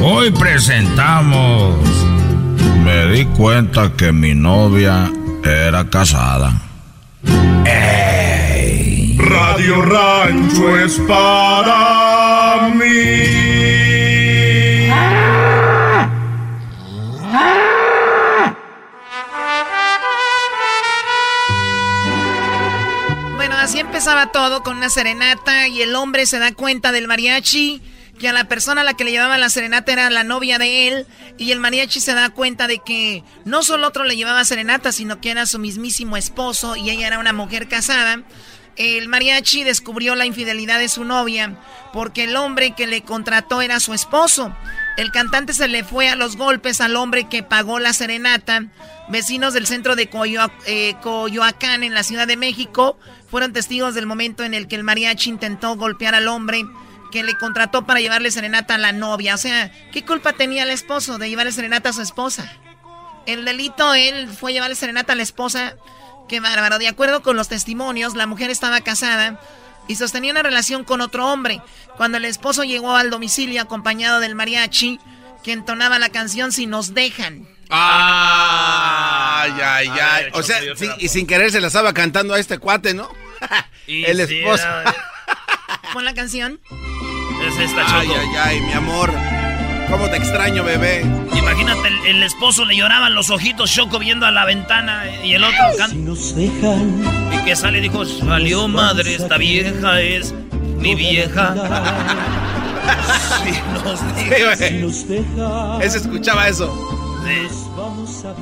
Hoy 0.00 0.30
presentamos. 0.30 1.74
Me 2.84 3.06
di 3.08 3.24
cuenta 3.26 3.92
que 3.96 4.12
mi 4.12 4.34
novia 4.34 5.10
era 5.48 5.88
casada. 5.88 6.62
Radio 9.16 9.82
Rancho 9.82 10.78
es 10.78 10.98
para 11.00 12.70
mí. 12.74 13.58
Bueno, 23.36 23.56
así 23.56 23.80
empezaba 23.80 24.32
todo 24.32 24.62
con 24.62 24.76
una 24.76 24.88
serenata 24.90 25.68
y 25.68 25.82
el 25.82 25.94
hombre 25.94 26.26
se 26.26 26.38
da 26.38 26.52
cuenta 26.52 26.92
del 26.92 27.08
mariachi 27.08 27.82
que 28.18 28.28
a 28.28 28.32
la 28.32 28.44
persona 28.44 28.82
a 28.82 28.84
la 28.84 28.94
que 28.94 29.04
le 29.04 29.12
llevaba 29.12 29.38
la 29.38 29.48
serenata 29.48 29.92
era 29.92 30.10
la 30.10 30.24
novia 30.24 30.58
de 30.58 30.88
él 30.88 31.06
y 31.38 31.52
el 31.52 31.60
mariachi 31.60 32.00
se 32.00 32.14
da 32.14 32.30
cuenta 32.30 32.66
de 32.66 32.78
que 32.78 33.24
no 33.44 33.62
solo 33.62 33.86
otro 33.86 34.04
le 34.04 34.16
llevaba 34.16 34.44
serenata, 34.44 34.92
sino 34.92 35.20
que 35.20 35.30
era 35.30 35.46
su 35.46 35.58
mismísimo 35.58 36.16
esposo 36.16 36.76
y 36.76 36.90
ella 36.90 37.06
era 37.06 37.18
una 37.18 37.32
mujer 37.32 37.68
casada. 37.68 38.22
El 38.76 39.08
mariachi 39.08 39.64
descubrió 39.64 40.14
la 40.14 40.24
infidelidad 40.24 40.78
de 40.78 40.88
su 40.88 41.04
novia 41.04 41.58
porque 41.92 42.24
el 42.24 42.36
hombre 42.36 42.72
que 42.76 42.86
le 42.86 43.02
contrató 43.02 43.60
era 43.60 43.80
su 43.80 43.92
esposo. 43.92 44.54
El 44.96 45.10
cantante 45.10 45.52
se 45.52 45.66
le 45.66 45.82
fue 45.82 46.08
a 46.08 46.16
los 46.16 46.36
golpes 46.36 46.80
al 46.80 46.94
hombre 46.94 47.28
que 47.28 47.42
pagó 47.42 47.80
la 47.80 47.92
serenata. 47.92 48.66
Vecinos 49.08 49.52
del 49.52 49.66
centro 49.66 49.96
de 49.96 50.08
eh, 50.66 50.94
Coyoacán, 51.02 51.82
en 51.82 51.94
la 51.94 52.04
Ciudad 52.04 52.26
de 52.26 52.36
México, 52.36 52.98
fueron 53.28 53.52
testigos 53.52 53.94
del 53.94 54.06
momento 54.06 54.44
en 54.44 54.54
el 54.54 54.68
que 54.68 54.76
el 54.76 54.84
mariachi 54.84 55.30
intentó 55.30 55.76
golpear 55.76 56.14
al 56.14 56.28
hombre 56.28 56.64
que 57.10 57.22
le 57.22 57.36
contrató 57.36 57.86
para 57.86 58.00
llevarle 58.00 58.30
serenata 58.30 58.74
a 58.74 58.78
la 58.78 58.92
novia. 58.92 59.34
O 59.34 59.38
sea, 59.38 59.70
¿qué 59.92 60.04
culpa 60.04 60.32
tenía 60.32 60.62
el 60.62 60.70
esposo 60.70 61.18
de 61.18 61.28
llevarle 61.28 61.52
serenata 61.52 61.90
a 61.90 61.92
su 61.92 62.02
esposa? 62.02 62.52
El 63.26 63.44
delito, 63.44 63.94
él 63.94 64.28
fue 64.28 64.52
llevarle 64.52 64.74
serenata 64.74 65.12
a 65.12 65.16
la 65.16 65.22
esposa. 65.22 65.76
Qué 66.28 66.40
bárbaro. 66.40 66.78
De 66.78 66.88
acuerdo 66.88 67.22
con 67.22 67.36
los 67.36 67.48
testimonios, 67.48 68.14
la 68.14 68.26
mujer 68.26 68.50
estaba 68.50 68.80
casada 68.80 69.40
y 69.86 69.96
sostenía 69.96 70.32
una 70.32 70.42
relación 70.42 70.84
con 70.84 71.00
otro 71.00 71.26
hombre. 71.30 71.60
Cuando 71.96 72.18
el 72.18 72.24
esposo 72.24 72.64
llegó 72.64 72.94
al 72.96 73.10
domicilio 73.10 73.62
acompañado 73.62 74.20
del 74.20 74.34
mariachi, 74.34 75.00
que 75.42 75.52
entonaba 75.52 75.98
la 75.98 76.10
canción 76.10 76.52
Si 76.52 76.66
nos 76.66 76.94
dejan. 76.94 77.48
Ay, 77.70 79.52
ay, 79.62 79.88
ay. 79.88 80.26
O 80.32 80.42
sea, 80.42 80.58
sí, 80.76 80.88
y 80.98 81.08
sin 81.08 81.26
querer 81.26 81.50
se 81.50 81.60
la 81.60 81.66
estaba 81.66 81.92
cantando 81.92 82.34
a 82.34 82.38
este 82.38 82.58
cuate, 82.58 82.94
¿no? 82.94 83.10
El 83.86 84.20
esposo. 84.20 84.64
Pon 85.92 86.04
la 86.04 86.14
canción. 86.14 86.60
Es 87.48 87.58
esta, 87.58 87.98
Ay, 87.98 88.06
Choco. 88.08 88.20
ay, 88.20 88.28
ay, 88.44 88.60
mi 88.60 88.72
amor. 88.72 89.12
¿Cómo 89.90 90.08
te 90.10 90.16
extraño, 90.18 90.64
bebé? 90.64 91.00
Imagínate, 91.34 91.88
el, 91.88 92.16
el 92.16 92.22
esposo 92.22 92.64
le 92.66 92.76
lloraban 92.76 93.14
los 93.14 93.30
ojitos, 93.30 93.72
Choco, 93.72 93.98
viendo 93.98 94.26
a 94.26 94.30
la 94.30 94.44
ventana 94.44 95.04
y 95.24 95.32
el 95.32 95.42
otro 95.44 95.64
canta. 95.78 95.96
Y 97.34 97.44
que 97.44 97.56
sale 97.56 97.78
y 97.78 97.80
dijo, 97.82 98.04
salió 98.04 98.68
madre, 98.68 99.14
esta 99.14 99.38
vieja 99.38 100.00
es 100.00 100.34
mi 100.78 100.94
vieja. 100.94 101.54
Si 104.56 104.70
nos 104.74 105.06
deja. 105.08 105.78
Ese 105.82 105.98
escuchaba 105.98 106.48
eso. 106.48 106.72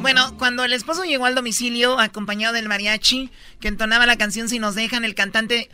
Bueno, 0.01 0.37
cuando 0.39 0.65
el 0.65 0.73
esposo 0.73 1.03
llegó 1.05 1.27
al 1.27 1.35
domicilio 1.35 1.99
acompañado 1.99 2.55
del 2.55 2.69
mariachi 2.69 3.31
que 3.61 3.67
entonaba 3.69 4.07
la 4.07 4.17
canción 4.17 4.49
Si 4.49 4.61
nos 4.61 4.77
dejan, 4.77 5.05
el 5.05 5.15
cantante 5.17 5.69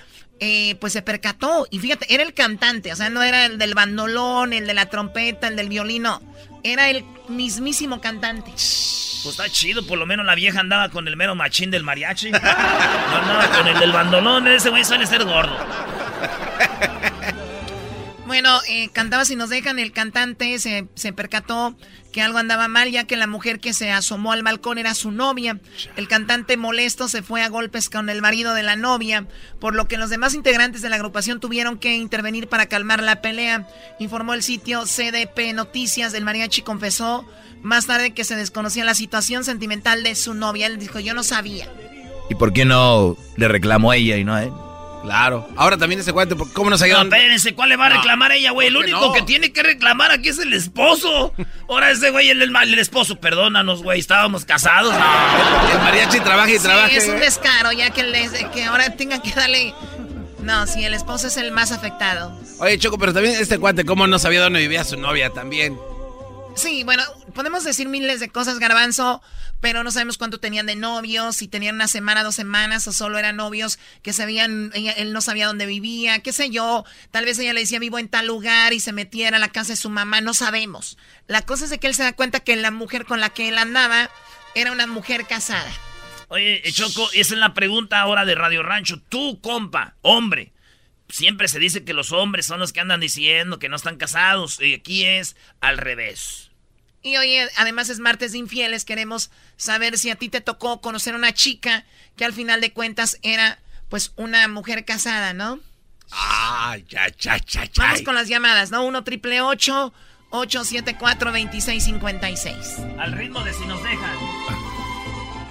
eh, 0.44 0.74
pues 0.80 0.92
se 0.92 1.02
percató. 1.02 1.68
Y 1.70 1.78
fíjate, 1.78 2.12
era 2.12 2.24
el 2.24 2.34
cantante, 2.34 2.92
o 2.92 2.96
sea, 2.96 3.08
no 3.10 3.22
era 3.22 3.46
el 3.46 3.58
del 3.58 3.74
bandolón, 3.74 4.52
el 4.52 4.66
de 4.66 4.74
la 4.74 4.86
trompeta, 4.86 5.46
el 5.46 5.54
del 5.54 5.68
violino. 5.68 6.20
Era 6.64 6.90
el 6.90 7.04
mismísimo 7.28 8.00
cantante. 8.00 8.50
Pues 8.50 9.24
está 9.24 9.48
chido, 9.48 9.86
por 9.86 9.98
lo 9.98 10.04
menos 10.04 10.26
la 10.26 10.34
vieja 10.34 10.58
andaba 10.58 10.88
con 10.88 11.06
el 11.06 11.16
mero 11.16 11.36
machín 11.36 11.70
del 11.70 11.84
mariachi. 11.84 12.32
No 12.32 12.38
andaba 12.38 13.50
con 13.56 13.68
el 13.68 13.78
del 13.78 13.92
bandolón, 13.92 14.48
ese 14.48 14.70
güey 14.70 14.84
suele 14.84 15.06
ser 15.06 15.24
gordo. 15.24 15.56
Bueno, 18.32 18.60
eh, 18.66 18.88
cantaba 18.94 19.26
Si 19.26 19.36
nos 19.36 19.50
dejan, 19.50 19.78
el 19.78 19.92
cantante 19.92 20.58
se, 20.58 20.88
se 20.94 21.12
percató 21.12 21.76
que 22.12 22.22
algo 22.22 22.38
andaba 22.38 22.66
mal, 22.66 22.90
ya 22.90 23.04
que 23.04 23.18
la 23.18 23.26
mujer 23.26 23.60
que 23.60 23.74
se 23.74 23.90
asomó 23.90 24.32
al 24.32 24.42
balcón 24.42 24.78
era 24.78 24.94
su 24.94 25.10
novia. 25.10 25.60
El 25.96 26.08
cantante 26.08 26.56
molesto 26.56 27.08
se 27.08 27.22
fue 27.22 27.42
a 27.42 27.50
golpes 27.50 27.90
con 27.90 28.08
el 28.08 28.22
marido 28.22 28.54
de 28.54 28.62
la 28.62 28.74
novia, 28.74 29.26
por 29.60 29.74
lo 29.74 29.86
que 29.86 29.98
los 29.98 30.08
demás 30.08 30.32
integrantes 30.32 30.80
de 30.80 30.88
la 30.88 30.96
agrupación 30.96 31.40
tuvieron 31.40 31.76
que 31.76 31.94
intervenir 31.94 32.48
para 32.48 32.64
calmar 32.64 33.02
la 33.02 33.20
pelea. 33.20 33.68
Informó 33.98 34.32
el 34.32 34.42
sitio 34.42 34.84
CDP 34.84 35.52
Noticias, 35.52 36.14
el 36.14 36.24
mariachi 36.24 36.62
confesó 36.62 37.28
más 37.60 37.86
tarde 37.86 38.14
que 38.14 38.24
se 38.24 38.34
desconocía 38.34 38.86
la 38.86 38.94
situación 38.94 39.44
sentimental 39.44 40.02
de 40.04 40.14
su 40.14 40.32
novia. 40.32 40.68
Él 40.68 40.78
dijo, 40.78 41.00
yo 41.00 41.12
no 41.12 41.22
sabía. 41.22 41.68
¿Y 42.30 42.34
por 42.34 42.54
qué 42.54 42.64
no 42.64 43.14
le 43.36 43.48
reclamó 43.48 43.90
a 43.90 43.96
ella 43.96 44.16
y 44.16 44.24
no 44.24 44.34
a 44.34 44.44
él? 44.44 44.52
Claro. 45.02 45.48
Ahora 45.56 45.76
también 45.76 46.00
ese 46.00 46.12
cuate, 46.12 46.36
¿cómo 46.52 46.70
nos 46.70 46.80
ayudan? 46.80 47.08
No, 47.08 47.16
espérense, 47.16 47.54
¿cuál 47.54 47.70
le 47.70 47.76
va 47.76 47.86
a 47.86 47.88
reclamar 47.90 48.30
a 48.30 48.36
ella, 48.36 48.52
güey? 48.52 48.68
El 48.68 48.76
único 48.76 49.12
que 49.12 49.22
tiene 49.22 49.52
que 49.52 49.62
reclamar 49.62 50.12
aquí 50.12 50.28
es 50.28 50.38
el 50.38 50.52
esposo. 50.52 51.34
Ahora 51.68 51.90
ese 51.90 52.10
güey, 52.10 52.30
el, 52.30 52.40
el, 52.40 52.54
el 52.54 52.78
esposo, 52.78 53.16
perdónanos, 53.16 53.82
güey, 53.82 53.98
estábamos 53.98 54.44
casados. 54.44 54.94
El 54.94 55.78
mariachi 55.80 56.20
trabaja 56.20 56.50
y 56.50 56.58
sí, 56.58 56.62
trabaja. 56.62 56.88
es 56.88 57.08
un 57.08 57.18
descaro, 57.18 57.72
ya 57.72 57.90
que, 57.90 58.04
les, 58.04 58.30
que 58.52 58.64
ahora 58.64 58.94
tengan 58.96 59.20
que 59.20 59.32
darle... 59.32 59.74
No, 60.40 60.66
sí, 60.66 60.84
el 60.84 60.94
esposo 60.94 61.28
es 61.28 61.36
el 61.36 61.52
más 61.52 61.70
afectado. 61.72 62.36
Oye, 62.58 62.78
Choco, 62.78 62.98
pero 62.98 63.12
también 63.12 63.36
este 63.40 63.58
cuate, 63.58 63.84
¿cómo 63.84 64.06
no 64.06 64.18
sabía 64.18 64.40
dónde 64.40 64.60
vivía 64.60 64.84
su 64.84 64.96
novia 64.96 65.30
también? 65.30 65.78
Sí, 66.54 66.84
bueno, 66.84 67.02
podemos 67.32 67.64
decir 67.64 67.88
miles 67.88 68.20
de 68.20 68.28
cosas, 68.28 68.58
Garbanzo, 68.58 69.22
pero 69.60 69.82
no 69.84 69.90
sabemos 69.90 70.18
cuánto 70.18 70.40
tenían 70.40 70.66
de 70.66 70.76
novios, 70.76 71.36
si 71.36 71.48
tenían 71.48 71.76
una 71.76 71.88
semana, 71.88 72.24
dos 72.24 72.34
semanas, 72.34 72.86
o 72.88 72.92
solo 72.92 73.18
eran 73.18 73.36
novios 73.36 73.78
que 74.02 74.12
sabían, 74.12 74.70
ella, 74.74 74.92
él 74.92 75.12
no 75.12 75.20
sabía 75.20 75.46
dónde 75.46 75.66
vivía, 75.66 76.20
qué 76.20 76.32
sé 76.32 76.50
yo. 76.50 76.84
Tal 77.10 77.24
vez 77.24 77.38
ella 77.38 77.52
le 77.52 77.60
decía 77.60 77.78
vivo 77.78 77.98
en 77.98 78.08
tal 78.08 78.26
lugar 78.26 78.72
y 78.72 78.80
se 78.80 78.92
metiera 78.92 79.36
a 79.36 79.40
la 79.40 79.48
casa 79.48 79.72
de 79.72 79.76
su 79.76 79.90
mamá, 79.90 80.20
no 80.20 80.34
sabemos. 80.34 80.98
La 81.26 81.42
cosa 81.42 81.64
es 81.64 81.70
de 81.70 81.78
que 81.78 81.86
él 81.86 81.94
se 81.94 82.02
da 82.02 82.12
cuenta 82.12 82.40
que 82.40 82.56
la 82.56 82.70
mujer 82.70 83.04
con 83.04 83.20
la 83.20 83.30
que 83.30 83.48
él 83.48 83.58
andaba 83.58 84.10
era 84.54 84.72
una 84.72 84.86
mujer 84.86 85.26
casada. 85.26 85.70
Oye, 86.28 86.62
Choco, 86.72 87.10
esa 87.12 87.34
es 87.34 87.40
la 87.40 87.52
pregunta 87.52 88.00
ahora 88.00 88.24
de 88.24 88.34
Radio 88.34 88.62
Rancho. 88.62 89.00
Tú, 89.08 89.40
compa, 89.42 89.96
hombre, 90.00 90.52
siempre 91.08 91.46
se 91.46 91.58
dice 91.58 91.84
que 91.84 91.92
los 91.92 92.10
hombres 92.10 92.46
son 92.46 92.58
los 92.58 92.72
que 92.72 92.80
andan 92.80 93.00
diciendo 93.00 93.58
que 93.58 93.68
no 93.68 93.76
están 93.76 93.98
casados. 93.98 94.58
Y 94.60 94.74
aquí 94.74 95.04
es 95.04 95.36
al 95.60 95.76
revés. 95.76 96.51
Y 97.02 97.16
hoy, 97.16 97.36
además, 97.56 97.88
es 97.88 97.98
martes 97.98 98.32
de 98.32 98.38
infieles. 98.38 98.84
Queremos 98.84 99.30
saber 99.56 99.98
si 99.98 100.10
a 100.10 100.14
ti 100.14 100.28
te 100.28 100.40
tocó 100.40 100.80
conocer 100.80 101.14
a 101.14 101.18
una 101.18 101.32
chica 101.32 101.84
que 102.16 102.24
al 102.24 102.32
final 102.32 102.60
de 102.60 102.72
cuentas 102.72 103.18
era, 103.22 103.58
pues, 103.88 104.12
una 104.16 104.46
mujer 104.48 104.84
casada, 104.84 105.32
¿no? 105.34 105.58
Ah, 106.12 106.76
ya, 106.88 107.08
ya, 107.18 107.38
ya, 107.38 107.64
ya. 107.64 107.70
Vamos 107.76 108.02
con 108.02 108.14
las 108.14 108.28
llamadas, 108.28 108.70
¿no? 108.70 108.84
1 108.84 109.02
triple 109.02 109.40
874 109.40 111.32
2656 111.32 112.78
Al 112.98 113.12
ritmo 113.12 113.42
de 113.42 113.52
si 113.52 113.66
nos 113.66 113.82
dejan. 113.82 114.16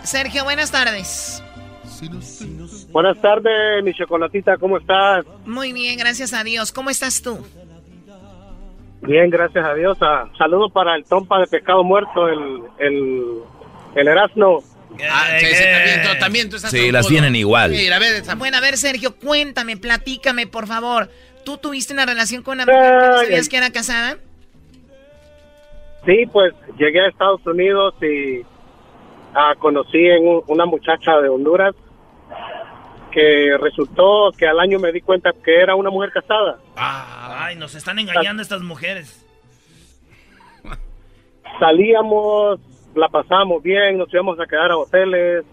Sergio, 0.03 0.43
buenas 0.43 0.71
tardes. 0.71 1.43
Buenas 2.89 3.21
tardes, 3.21 3.83
mi 3.83 3.93
chocolatita, 3.93 4.57
¿cómo 4.57 4.77
estás? 4.77 5.23
Muy 5.45 5.71
bien, 5.71 5.97
gracias 5.99 6.33
a 6.33 6.43
Dios. 6.43 6.71
¿Cómo 6.71 6.89
estás 6.89 7.21
tú? 7.21 7.45
Bien, 9.01 9.29
gracias 9.29 9.63
a 9.65 9.73
Dios. 9.73 9.97
Ah, 10.01 10.29
saludos 10.37 10.71
para 10.71 10.95
el 10.95 11.03
trompa 11.05 11.39
de 11.39 11.47
pescado 11.47 11.83
muerto, 11.83 12.27
el, 12.27 12.61
el, 12.79 13.23
el 13.95 14.07
Erasmo. 14.07 14.63
Ah, 15.09 15.27
sí, 15.39 15.45
sí, 15.47 15.63
también, 15.63 16.01
tú, 16.03 16.19
también 16.19 16.49
tú 16.49 16.55
estás 16.57 16.71
Sí, 16.71 16.91
las 16.91 17.07
tienen 17.07 17.35
igual. 17.35 17.71
Mira, 17.71 17.95
a 17.95 17.99
ver, 17.99 18.21
Bueno, 18.37 18.57
a 18.57 18.61
ver, 18.61 18.77
Sergio, 18.77 19.15
cuéntame, 19.15 19.77
platícame, 19.77 20.47
por 20.47 20.67
favor. 20.67 21.09
¿Tú 21.45 21.57
tuviste 21.57 21.93
una 21.93 22.05
relación 22.05 22.43
con 22.43 22.55
una 22.59 22.65
mujer 22.65 22.81
que 22.99 23.07
no 23.07 23.17
sabías 23.17 23.49
que 23.49 23.57
era 23.57 23.71
casada? 23.71 24.17
Sí, 26.05 26.25
pues 26.31 26.53
llegué 26.77 26.99
a 27.01 27.07
Estados 27.09 27.41
Unidos 27.47 27.95
y 28.01 28.41
ah, 29.33 29.53
conocí 29.57 29.97
en 29.97 30.27
un- 30.27 30.43
una 30.47 30.65
muchacha 30.65 31.19
de 31.21 31.29
Honduras 31.29 31.73
que 33.11 33.57
resultó 33.59 34.31
que 34.37 34.47
al 34.47 34.59
año 34.59 34.79
me 34.79 34.91
di 34.91 35.01
cuenta 35.01 35.31
que 35.43 35.59
era 35.59 35.75
una 35.75 35.89
mujer 35.89 36.11
casada. 36.11 36.57
Ay, 36.75 37.55
nos 37.55 37.75
están 37.75 37.99
engañando 37.99 38.41
estas 38.41 38.61
mujeres. 38.61 39.25
Salíamos, 41.59 42.59
la 42.95 43.09
pasábamos 43.09 43.61
bien, 43.61 43.97
nos 43.97 44.11
íbamos 44.13 44.39
a 44.39 44.45
quedar 44.45 44.71
a 44.71 44.77
hoteles, 44.77 45.45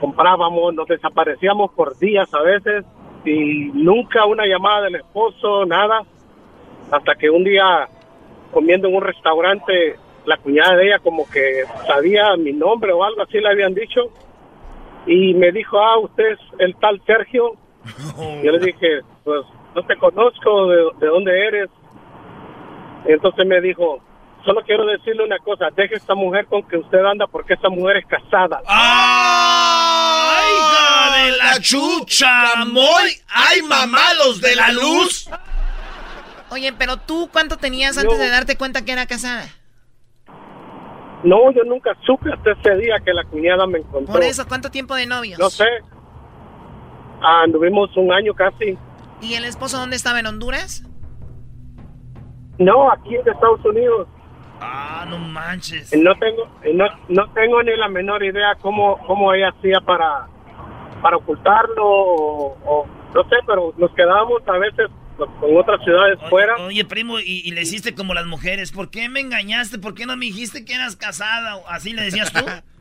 comprábamos, 0.00 0.74
nos 0.74 0.88
desaparecíamos 0.88 1.70
por 1.72 1.96
días 1.98 2.32
a 2.34 2.42
veces 2.42 2.84
y 3.24 3.70
nunca 3.74 4.24
una 4.24 4.46
llamada 4.46 4.82
del 4.82 4.96
esposo, 4.96 5.64
nada, 5.66 6.02
hasta 6.90 7.14
que 7.14 7.30
un 7.30 7.44
día 7.44 7.88
comiendo 8.52 8.88
en 8.88 8.94
un 8.94 9.02
restaurante, 9.02 9.96
la 10.24 10.36
cuñada 10.38 10.76
de 10.76 10.86
ella 10.86 10.98
como 11.00 11.28
que 11.28 11.64
sabía 11.86 12.36
mi 12.36 12.52
nombre 12.52 12.92
o 12.92 13.04
algo 13.04 13.22
así 13.22 13.38
le 13.38 13.48
habían 13.48 13.74
dicho 13.74 14.12
y 15.06 15.34
me 15.34 15.52
dijo, 15.52 15.78
ah, 15.78 15.98
usted 15.98 16.32
es 16.32 16.38
el 16.58 16.76
tal 16.76 17.00
Sergio. 17.06 17.52
Yo 18.42 18.50
le 18.52 18.58
dije, 18.58 19.00
pues 19.24 19.42
no 19.74 19.84
te 19.86 19.96
conozco, 19.96 20.68
de, 20.68 20.76
de 20.98 21.06
dónde 21.06 21.46
eres. 21.46 21.70
Entonces 23.06 23.46
me 23.46 23.60
dijo, 23.60 24.02
solo 24.44 24.62
quiero 24.64 24.84
decirle 24.86 25.24
una 25.24 25.38
cosa, 25.38 25.66
deje 25.76 25.94
esta 25.96 26.14
mujer 26.14 26.46
con 26.46 26.66
que 26.66 26.78
usted 26.78 26.98
anda 27.04 27.26
porque 27.26 27.54
esa 27.54 27.68
mujer 27.68 27.98
es 27.98 28.06
casada. 28.06 28.60
¡Ay, 28.66 30.44
hija 30.58 31.16
de 31.22 31.36
la 31.36 31.60
chucha! 31.60 32.64
¡Moy! 32.66 33.10
¡Ay, 33.28 33.62
mamalos 33.62 34.40
de 34.40 34.56
la 34.56 34.72
luz! 34.72 35.28
Oye, 36.50 36.72
pero 36.72 36.96
tú, 36.96 37.28
¿cuánto 37.32 37.56
tenías 37.56 37.98
antes 37.98 38.18
de 38.18 38.28
darte 38.28 38.56
cuenta 38.56 38.84
que 38.84 38.92
era 38.92 39.06
casada? 39.06 39.46
No, 41.26 41.50
yo 41.50 41.64
nunca 41.64 41.90
supe 42.06 42.32
hasta 42.32 42.52
ese 42.52 42.76
día 42.76 43.00
que 43.04 43.12
la 43.12 43.24
cuñada 43.24 43.66
me 43.66 43.78
encontró. 43.78 44.12
Por 44.12 44.22
eso, 44.22 44.46
¿cuánto 44.46 44.70
tiempo 44.70 44.94
de 44.94 45.06
novios? 45.06 45.40
No 45.40 45.50
sé. 45.50 45.66
Anduvimos 47.20 47.96
un 47.96 48.12
año 48.12 48.32
casi. 48.32 48.78
¿Y 49.20 49.34
el 49.34 49.44
esposo 49.44 49.76
dónde 49.76 49.96
estaba? 49.96 50.20
¿En 50.20 50.26
Honduras? 50.26 50.84
No, 52.58 52.92
aquí 52.92 53.16
en 53.16 53.28
Estados 53.28 53.64
Unidos. 53.64 54.06
Ah, 54.60 55.04
no 55.08 55.18
manches. 55.18 55.92
No 55.96 56.14
tengo, 56.14 56.48
no, 56.74 56.84
no 57.08 57.32
tengo 57.32 57.60
ni 57.64 57.76
la 57.76 57.88
menor 57.88 58.22
idea 58.22 58.54
cómo, 58.62 58.96
cómo 59.08 59.34
ella 59.34 59.48
hacía 59.48 59.80
para, 59.80 60.28
para 61.02 61.16
ocultarlo 61.16 61.84
o, 61.84 62.56
o 62.64 62.86
no 63.12 63.22
sé, 63.24 63.36
pero 63.48 63.74
nos 63.76 63.90
quedábamos 63.94 64.46
a 64.46 64.58
veces 64.58 64.90
con 65.16 65.56
otras 65.56 65.82
ciudades 65.84 66.18
fuera. 66.28 66.56
Oye, 66.58 66.84
primo, 66.84 67.18
y, 67.20 67.42
y 67.44 67.50
le 67.52 67.62
hiciste 67.62 67.94
como 67.94 68.12
las 68.14 68.26
mujeres. 68.26 68.70
¿Por 68.72 68.90
qué 68.90 69.08
me 69.08 69.20
engañaste? 69.20 69.78
¿Por 69.78 69.94
qué 69.94 70.06
no 70.06 70.16
me 70.16 70.26
dijiste 70.26 70.64
que 70.64 70.74
eras 70.74 70.96
casada? 70.96 71.60
¿Así 71.68 71.92
le 71.92 72.02
decías 72.02 72.32
tú? 72.32 72.44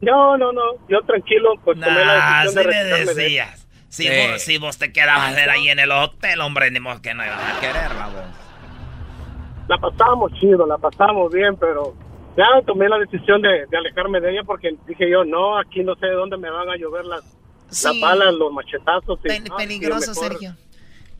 No, 0.00 0.38
no, 0.38 0.50
no, 0.52 0.62
yo 0.88 1.02
tranquilo, 1.02 1.50
pues 1.62 1.78
tomé 1.78 1.92
la 2.04 2.16
Nah, 2.16 2.42
decisión 2.44 2.68
así 2.70 2.78
de 2.78 2.84
le 2.84 2.88
de 3.04 3.04
decías. 3.14 3.68
Si, 3.88 4.04
Sí. 4.04 4.08
vos, 4.08 4.40
si 4.42 4.56
vos 4.58 4.78
te 4.78 4.92
quedabas 4.92 5.36
era 5.36 5.52
ahí 5.54 5.68
en 5.68 5.78
el 5.78 5.90
hotel, 5.90 6.40
hombre, 6.40 6.70
ni 6.70 6.80
modo 6.80 7.02
que 7.02 7.12
no 7.12 7.22
ibas 7.22 7.38
a 7.38 7.60
quererla, 7.60 8.06
vos. 8.06 9.66
La 9.68 9.76
pasamos 9.76 10.32
chido, 10.40 10.66
la 10.66 10.78
pasamos 10.78 11.30
bien, 11.32 11.54
pero 11.56 11.94
ya 12.34 12.44
tomé 12.66 12.88
la 12.88 12.98
decisión 12.98 13.42
de, 13.42 13.66
de 13.66 13.76
alejarme 13.76 14.20
de 14.20 14.30
ella 14.30 14.40
porque 14.46 14.74
dije 14.86 15.10
yo, 15.10 15.22
no, 15.24 15.58
aquí 15.58 15.82
no 15.84 15.94
sé 15.96 16.06
de 16.06 16.14
dónde 16.14 16.38
me 16.38 16.48
van 16.50 16.70
a 16.70 16.76
llover 16.76 17.04
las, 17.04 17.22
las 17.70 17.78
Sí. 17.92 18.00
balas, 18.00 18.34
los 18.34 18.52
machetazos. 18.52 19.18
y, 19.24 19.28
Pe- 19.28 19.40
no, 19.40 19.56
peligroso, 19.56 20.14
sí, 20.14 20.20
Sergio. 20.20 20.56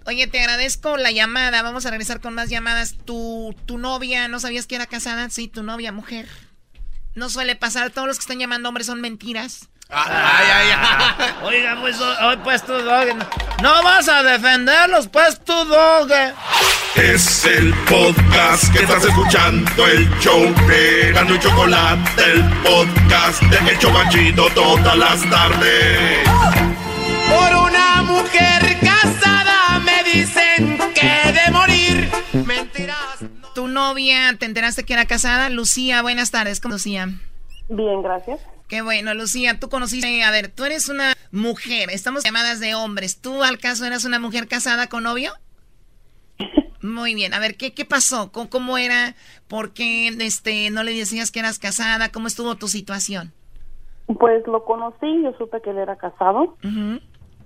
Oye, 0.06 0.26
te 0.26 0.40
agradezco 0.40 0.96
la 0.96 1.10
llamada. 1.10 1.62
Vamos 1.62 1.84
a 1.86 1.90
regresar 1.90 2.20
con 2.20 2.34
más 2.34 2.48
llamadas. 2.48 2.96
¿Tu, 3.04 3.54
tu 3.66 3.78
novia, 3.78 4.28
¿no 4.28 4.40
sabías 4.40 4.66
que 4.66 4.74
era 4.76 4.86
casada? 4.86 5.28
Sí, 5.30 5.46
tu 5.48 5.62
novia, 5.62 5.92
mujer. 5.92 6.26
No 7.14 7.28
suele 7.28 7.54
pasar. 7.56 7.90
Todos 7.90 8.08
los 8.08 8.16
que 8.16 8.22
están 8.22 8.38
llamando 8.38 8.68
hombres 8.68 8.86
son 8.86 9.00
mentiras. 9.00 9.68
Ay, 9.92 10.46
ay, 10.54 10.68
ay. 10.78 11.26
Oiga, 11.44 11.76
pues, 11.80 12.00
hoy 12.00 12.36
pues 12.44 12.64
tú, 12.64 12.72
dog. 12.72 13.08
No, 13.60 13.82
vas 13.82 14.08
a 14.08 14.22
defenderlos, 14.22 15.08
pues 15.08 15.38
tú, 15.44 15.52
dog. 15.52 16.08
Es 16.94 17.44
el 17.44 17.74
podcast 17.88 18.72
que 18.72 18.82
estás 18.84 19.04
escuchando, 19.04 19.86
el 19.86 20.08
show 20.20 20.40
de 20.66 21.12
Gano 21.12 21.34
y 21.34 21.38
Chocolate, 21.40 22.22
el 22.24 22.44
podcast 22.62 23.42
de 23.42 23.72
Hecho 23.72 23.92
Banchito 23.92 24.48
todas 24.54 24.96
las 24.96 25.28
tardes. 25.30 26.29
Por 27.30 27.70
una 27.70 28.02
mujer 28.02 28.78
casada 28.80 29.78
me 29.78 30.02
dicen 30.02 30.76
que 30.94 31.32
de 31.32 31.50
morir. 31.52 32.10
Mentiras. 32.46 33.24
Tu 33.54 33.68
novia, 33.68 34.36
¿te 34.38 34.46
enteraste 34.46 34.84
que 34.84 34.94
era 34.94 35.06
casada? 35.06 35.48
Lucía, 35.48 36.02
buenas 36.02 36.30
tardes. 36.30 36.60
¿Cómo 36.60 36.74
Lucía? 36.74 37.08
Bien, 37.68 38.02
gracias. 38.02 38.40
Qué 38.66 38.82
bueno, 38.82 39.14
Lucía, 39.14 39.58
tú 39.58 39.68
conociste, 39.68 40.22
a 40.22 40.30
ver, 40.30 40.48
tú 40.48 40.64
eres 40.64 40.88
una 40.88 41.14
mujer, 41.32 41.90
estamos 41.90 42.22
llamadas 42.24 42.60
de 42.60 42.74
hombres. 42.74 43.20
¿Tú 43.20 43.42
al 43.42 43.58
caso 43.58 43.84
eras 43.84 44.04
una 44.04 44.18
mujer 44.18 44.46
casada 44.46 44.88
con 44.88 45.02
novio? 45.02 45.32
Muy 46.82 47.14
bien, 47.14 47.34
a 47.34 47.38
ver, 47.38 47.56
¿qué, 47.56 47.74
qué 47.74 47.84
pasó? 47.84 48.30
¿Cómo, 48.32 48.48
cómo 48.48 48.78
era? 48.78 49.14
¿Por 49.48 49.72
qué 49.72 50.08
este, 50.08 50.70
no 50.70 50.82
le 50.82 50.94
decías 50.94 51.30
que 51.30 51.40
eras 51.40 51.58
casada? 51.58 52.10
¿Cómo 52.10 52.26
estuvo 52.26 52.56
tu 52.56 52.68
situación? 52.68 53.32
Pues 54.18 54.46
lo 54.46 54.64
conocí, 54.64 55.22
yo 55.22 55.32
supe 55.38 55.60
que 55.60 55.70
él 55.70 55.78
era 55.78 55.96
casado, 55.96 56.56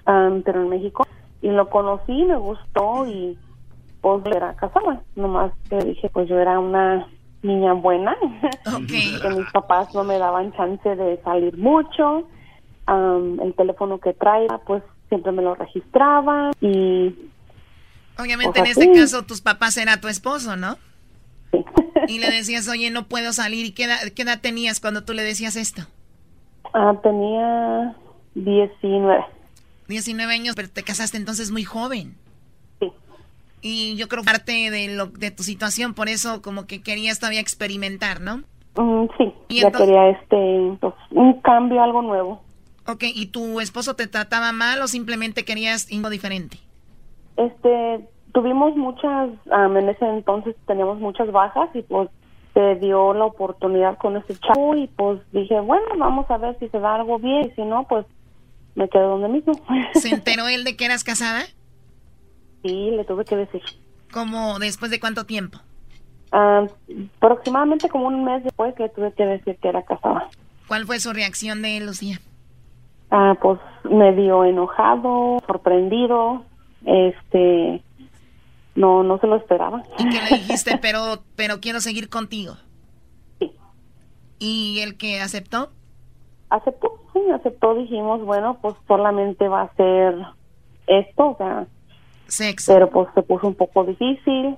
am, 0.07 0.43
pero 0.43 0.63
en 0.63 0.69
México, 0.69 1.07
y 1.43 1.49
lo 1.49 1.69
conocí, 1.71 2.25
me 2.25 2.37
gustó 2.37 3.07
y 3.07 3.39
pues 4.01 4.25
era 4.27 4.55
casado. 4.55 5.01
Nomás 5.17 5.53
que 5.69 5.79
dije, 5.79 6.09
pues 6.11 6.29
yo 6.29 6.39
era 6.39 6.59
una 6.59 7.07
niña 7.43 7.73
buena, 7.75 8.17
que 8.89 9.29
mis 9.29 9.51
papás 9.53 9.95
no 9.95 10.05
me 10.05 10.19
daban 10.19 10.53
chance 10.53 10.97
de 10.97 11.21
salir 11.23 11.57
mucho, 11.59 12.27
el 12.87 13.55
teléfono 13.57 13.99
que 13.99 14.13
traía, 14.13 14.59
pues 14.67 14.83
siempre 15.09 15.33
me 15.33 15.43
lo 15.43 15.55
registraba 15.55 16.51
y 16.61 17.15
Obviamente 18.19 18.61
Pues 18.61 18.77
en 18.77 18.83
este 18.83 19.01
caso 19.01 19.25
tus 19.25 19.41
papás 19.41 19.77
era 19.77 20.01
tu 20.01 20.09
esposo, 20.09 20.57
¿no? 20.57 20.77
Y 22.09 22.19
le 22.19 22.31
decías, 22.31 22.69
oye, 22.69 22.91
no 22.91 23.05
puedo 23.05 23.33
salir. 23.33 23.65
¿Y 23.65 23.73
qué 23.73 23.85
edad, 23.85 23.99
qué 24.15 24.23
edad 24.23 24.41
tenías 24.41 24.81
cuando 24.81 25.05
tú 25.05 25.15
le 25.15 25.23
decías 25.23 25.57
esto? 25.57 25.83
ah, 26.75 26.95
tenía 27.03 27.97
19. 28.35 29.25
19 29.89 30.33
años, 30.33 30.55
pero 30.57 30.69
te 30.69 30.83
casaste 30.83 31.17
entonces 31.17 31.51
muy 31.51 31.65
joven. 31.65 32.15
Sí. 32.81 32.93
Y 33.63 33.97
yo 33.97 34.09
creo 34.09 34.23
que 34.23 34.31
parte 34.31 34.71
de, 34.71 34.95
lo, 34.95 35.07
de 35.07 35.31
tu 35.31 35.43
situación, 35.43 35.95
por 35.95 36.09
eso 36.09 36.43
como 36.43 36.67
que 36.67 36.83
querías 36.83 37.19
todavía 37.19 37.41
experimentar, 37.41 38.21
¿no? 38.21 38.43
Mm, 38.77 39.07
sí, 39.17 39.33
ya 39.49 39.71
quería 39.71 40.09
este, 40.11 40.77
pues, 40.81 40.95
un 41.11 41.41
cambio, 41.41 41.83
algo 41.83 42.03
nuevo. 42.03 42.43
Ok, 42.87 43.05
¿y 43.15 43.27
tu 43.27 43.61
esposo 43.61 43.95
te 43.95 44.07
trataba 44.07 44.53
mal 44.53 44.83
o 44.83 44.89
simplemente 44.89 45.45
querías 45.45 45.89
algo 45.91 46.11
diferente? 46.11 46.59
Este, 47.37 48.07
tuvimos 48.33 48.77
muchas, 48.77 49.31
en 49.51 49.89
ese 49.89 50.07
entonces 50.07 50.55
teníamos 50.67 50.99
muchas 50.99 51.31
bajas 51.33 51.71
y 51.75 51.83
pues 51.83 52.11
se 52.53 52.77
dio 52.77 53.15
la 53.15 53.25
oportunidad 53.25 53.97
con 53.99 54.17
ese 54.17 54.37
chavo 54.37 54.77
y 54.77 54.87
pues 54.89 55.21
dije, 55.33 55.59
bueno, 55.61 55.87
vamos 55.97 56.31
a 56.31 56.39
ver 56.39 56.59
si 56.59 56.69
se 56.69 56.79
da 56.79 56.97
algo 56.97 57.19
bien 57.19 57.47
y 57.47 57.51
si 57.51 57.63
no, 57.63 57.85
pues 57.89 58.07
me 58.75 58.89
quedo 58.89 59.19
donde 59.19 59.29
mismo. 59.29 59.55
¿Se 59.95 60.11
enteró 60.11 60.49
él 60.49 60.65
de 60.65 60.77
que 60.77 60.85
eras 60.85 61.05
casada? 61.05 61.45
Sí, 62.63 62.91
le 62.91 63.05
tuve 63.05 63.25
que 63.25 63.37
decir. 63.37 63.63
¿Cómo? 64.13 64.59
¿Después 64.59 64.91
de 64.91 65.01
cuánto 65.01 65.25
tiempo? 65.27 65.59
Ah, 66.33 66.67
aproximadamente 67.17 67.89
como 67.89 68.09
un 68.09 68.25
mes 68.25 68.43
después 68.43 68.75
le 68.79 68.89
tuve 68.89 69.13
que 69.13 69.25
decir 69.25 69.57
que 69.61 69.69
era 69.69 69.83
casada. 69.83 70.29
¿Cuál 70.67 70.87
fue 70.87 70.99
su 70.99 71.13
reacción 71.13 71.63
de 71.63 71.77
él, 71.77 71.87
Lucía? 71.87 72.21
Ah, 73.11 73.37
pues 73.41 73.61
medio 73.85 74.45
enojado, 74.45 75.39
sorprendido, 75.47 76.45
este, 76.87 77.83
no, 78.75 79.03
no 79.03 79.19
se 79.19 79.27
lo 79.27 79.37
esperaba. 79.37 79.83
¿Y 79.99 80.09
qué 80.09 80.21
le 80.23 80.39
dijiste? 80.39 80.79
pero, 80.79 81.23
pero 81.37 81.61
quiero 81.61 81.81
seguir 81.81 82.09
contigo. 82.09 82.57
Sí. 83.39 83.53
¿Y 84.39 84.81
el 84.81 84.97
que 84.97 85.21
aceptó? 85.21 85.71
Aceptó, 86.51 87.04
sí, 87.15 87.21
aceptó. 87.31 87.75
Dijimos, 87.75 88.23
bueno, 88.23 88.59
pues 88.61 88.75
solamente 88.87 89.49
va 89.49 89.63
a 89.63 89.75
ser 89.77 90.15
esto, 90.87 91.31
o 91.31 91.37
sea. 91.39 91.67
Sexo. 92.27 92.75
Pero 92.75 92.91
pues 92.91 93.09
se 93.15 93.23
puso 93.23 93.47
un 93.47 93.55
poco 93.55 93.85
difícil. 93.85 94.57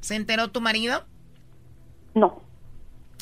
¿Se 0.00 0.16
enteró 0.16 0.48
tu 0.48 0.60
marido? 0.60 1.04
No, 2.14 2.40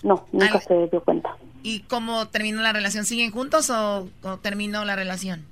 no, 0.02 0.26
nunca 0.32 0.60
se 0.60 0.88
dio 0.88 1.02
cuenta. 1.02 1.36
¿Y 1.62 1.80
cómo 1.80 2.28
terminó 2.28 2.62
la 2.62 2.72
relación? 2.72 3.04
¿Siguen 3.04 3.32
juntos 3.32 3.70
o, 3.70 4.08
o 4.22 4.36
terminó 4.38 4.84
la 4.84 4.94
relación? 4.94 5.44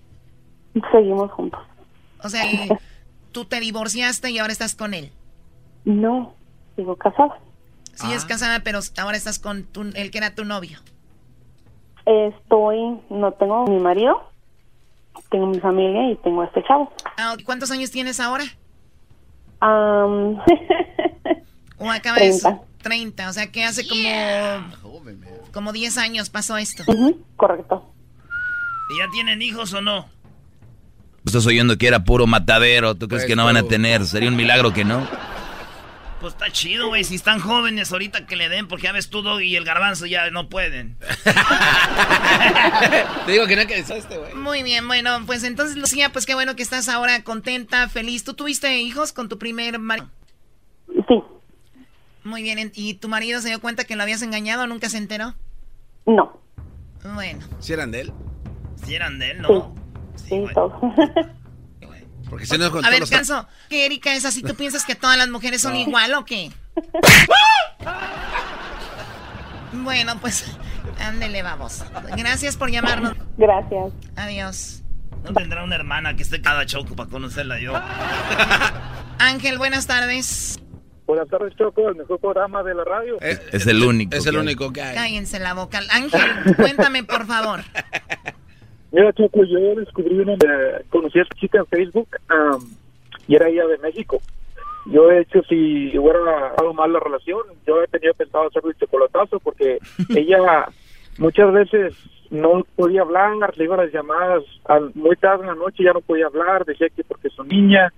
Seguimos 0.92 1.30
juntos. 1.32 1.60
O 2.22 2.28
sea, 2.28 2.44
tú 3.32 3.44
te 3.44 3.60
divorciaste 3.60 4.30
y 4.30 4.38
ahora 4.38 4.52
estás 4.52 4.74
con 4.74 4.94
él. 4.94 5.10
No, 5.84 6.34
sigo 6.76 6.96
casada. 6.96 7.38
Sí, 7.94 8.12
es 8.12 8.24
ah. 8.24 8.28
casada, 8.28 8.60
pero 8.60 8.80
ahora 8.98 9.16
estás 9.16 9.38
con 9.38 9.66
el 9.94 10.10
que 10.10 10.18
era 10.18 10.34
tu 10.34 10.44
novio. 10.44 10.78
Estoy, 12.06 13.00
no 13.10 13.32
tengo 13.32 13.66
mi 13.66 13.78
marido, 13.78 14.22
tengo 15.30 15.46
mi 15.46 15.58
familia 15.58 16.10
y 16.10 16.16
tengo 16.16 16.42
a 16.42 16.46
este 16.46 16.62
chavo. 16.64 16.92
Ah, 17.16 17.36
¿Cuántos 17.44 17.70
años 17.70 17.90
tienes 17.90 18.20
ahora? 18.20 18.44
Um, 19.62 20.38
o 21.78 21.90
acaba 21.90 22.16
30. 22.16 22.50
de 22.50 22.58
30, 22.82 23.28
o 23.30 23.32
sea 23.32 23.50
que 23.50 23.64
hace 23.64 23.86
como 23.88 25.12
como 25.52 25.72
10 25.72 25.98
años 25.98 26.30
pasó 26.30 26.58
esto. 26.58 26.84
correcto. 27.36 27.90
¿Y 28.90 28.98
ya 28.98 29.08
tienen 29.10 29.40
hijos 29.40 29.72
o 29.72 29.80
no? 29.80 30.06
Estás 31.24 31.46
oyendo 31.46 31.78
que 31.78 31.86
era 31.86 32.04
puro 32.04 32.26
matadero. 32.26 32.94
¿Tú 32.94 33.08
crees 33.08 33.24
que 33.24 33.34
no 33.34 33.46
van 33.46 33.56
a 33.56 33.62
tener? 33.62 34.04
Sería 34.04 34.28
un 34.28 34.36
milagro 34.36 34.74
que 34.74 34.84
no. 34.84 35.06
Pues 36.24 36.32
está 36.32 36.50
chido, 36.50 36.88
güey. 36.88 37.04
Si 37.04 37.16
están 37.16 37.38
jóvenes 37.38 37.92
ahorita 37.92 38.24
que 38.24 38.34
le 38.34 38.48
den, 38.48 38.66
porque 38.66 38.84
ya 38.84 38.92
ves 38.92 39.10
tú 39.10 39.40
y 39.40 39.56
el 39.56 39.64
garbanzo 39.66 40.06
ya 40.06 40.30
no 40.30 40.48
pueden. 40.48 40.96
Te 43.26 43.32
digo 43.32 43.46
que 43.46 43.56
no 43.56 43.66
que 43.66 43.80
este, 43.80 44.16
güey. 44.16 44.32
Muy 44.32 44.62
bien, 44.62 44.88
bueno, 44.88 45.10
pues 45.26 45.44
entonces, 45.44 45.76
Lucía, 45.76 46.12
pues 46.12 46.24
qué 46.24 46.32
bueno 46.32 46.56
que 46.56 46.62
estás 46.62 46.88
ahora 46.88 47.22
contenta, 47.24 47.90
feliz. 47.90 48.24
¿Tú 48.24 48.32
tuviste 48.32 48.78
hijos 48.78 49.12
con 49.12 49.28
tu 49.28 49.38
primer 49.38 49.78
marido? 49.78 50.08
Sí. 51.06 51.22
Muy 52.22 52.42
bien, 52.42 52.72
¿y 52.74 52.94
tu 52.94 53.10
marido 53.10 53.42
se 53.42 53.48
dio 53.48 53.60
cuenta 53.60 53.84
que 53.84 53.94
lo 53.94 54.02
habías 54.02 54.22
engañado 54.22 54.62
o 54.62 54.66
nunca 54.66 54.88
se 54.88 54.96
enteró? 54.96 55.34
No. 56.06 56.40
Bueno. 57.02 57.40
¿Si 57.58 57.74
eran 57.74 57.90
de 57.90 58.00
él? 58.00 58.14
Si 58.82 58.94
eran 58.94 59.18
de 59.18 59.32
él, 59.32 59.42
no. 59.42 59.74
Sí, 60.16 60.42
todos. 60.54 60.72
Porque 62.34 62.46
si 62.46 62.58
no 62.58 62.64
A 62.66 62.90
ver, 62.90 63.08
Canso, 63.08 63.46
¿qué 63.68 63.86
Erika 63.86 64.12
es 64.12 64.24
así? 64.24 64.42
¿Tú 64.42 64.54
piensas 64.56 64.84
que 64.84 64.96
todas 64.96 65.16
las 65.16 65.28
mujeres 65.28 65.62
son 65.62 65.76
igual 65.76 66.14
o 66.14 66.24
qué? 66.24 66.50
bueno, 69.72 70.18
pues, 70.20 70.44
ándele, 70.98 71.44
vamos. 71.44 71.84
Gracias 72.16 72.56
por 72.56 72.72
llamarnos. 72.72 73.12
Gracias. 73.36 73.92
Adiós. 74.16 74.82
No 75.22 75.32
tendrá 75.32 75.62
una 75.62 75.76
hermana 75.76 76.16
que 76.16 76.24
esté 76.24 76.42
cada 76.42 76.66
choco 76.66 76.96
para 76.96 77.08
conocerla 77.08 77.60
yo. 77.60 77.72
Ángel, 79.20 79.56
buenas 79.58 79.86
tardes. 79.86 80.58
Buenas 81.06 81.28
tardes, 81.28 81.54
Choco, 81.54 81.88
el 81.88 81.94
mejor 81.94 82.18
programa 82.18 82.64
de 82.64 82.74
la 82.74 82.82
radio. 82.82 83.20
Es, 83.20 83.64
el 83.68 83.80
único. 83.84 84.16
Es 84.16 84.26
el 84.26 84.38
único 84.38 84.72
que 84.72 84.82
hay. 84.82 84.96
Cállense 84.96 85.38
la 85.38 85.54
boca. 85.54 85.80
Ángel, 85.90 86.56
cuéntame, 86.56 87.04
por 87.04 87.26
favor. 87.26 87.60
Mira, 88.94 89.12
Choco, 89.12 89.42
yo 89.42 89.74
descubrí 89.74 90.20
una... 90.20 90.36
conocí 90.88 91.18
a 91.18 91.22
esta 91.22 91.34
chica 91.34 91.58
en 91.58 91.66
Facebook 91.66 92.08
y 93.26 93.34
era 93.34 93.48
ella 93.48 93.66
de 93.66 93.78
México. 93.78 94.20
Yo, 94.86 95.10
he 95.10 95.22
hecho, 95.22 95.42
si 95.48 95.98
hubiera 95.98 96.54
algo 96.56 96.74
mal 96.74 96.92
la 96.92 97.00
relación, 97.00 97.40
yo 97.66 97.82
he 97.82 97.88
tenido 97.88 98.14
pensado 98.14 98.46
hacerle 98.46 98.70
el 98.70 98.76
chocolatazo 98.76 99.40
porque 99.40 99.78
ella 100.14 100.68
muchas 101.18 101.52
veces 101.52 101.94
no 102.30 102.64
podía 102.76 103.00
hablar, 103.00 103.56
le 103.58 103.64
iba 103.64 103.76
las 103.76 103.92
llamadas 103.92 104.44
muy 104.94 105.16
tarde 105.16 105.42
en 105.42 105.48
la 105.48 105.54
noche, 105.56 105.82
ya 105.82 105.92
no 105.92 106.00
podía 106.00 106.26
hablar, 106.26 106.64
decía 106.64 106.86
que 106.94 107.02
porque 107.02 107.30
su 107.30 107.42
niña 107.42 107.92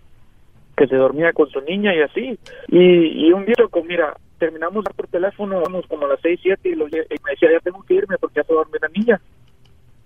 que 0.78 0.86
se 0.86 0.97
dormía 0.97 1.35
con 1.35 1.51
su 1.51 1.60
niña 1.60 1.94
y 1.94 2.01
así. 2.01 2.39
Y, 2.68 3.32
un 3.32 3.44
día, 3.44 3.55
con, 3.70 3.86
mira, 3.86 4.16
terminamos 4.39 4.85
por 4.97 5.09
teléfono, 5.09 5.60
vamos 5.60 5.86
como 5.89 6.06
a 6.06 6.10
las 6.10 6.20
seis, 6.20 6.40
siete, 6.43 6.70
y, 6.70 6.77
me 6.77 6.86
decía, 6.86 7.52
ya 7.52 7.60
tengo 7.62 7.82
que 7.82 7.94
irme 7.94 8.16
porque 8.18 8.40
ya 8.40 8.44
se 8.44 8.52
duerme 8.52 8.78
la 8.81 8.89
niña. 8.89 9.20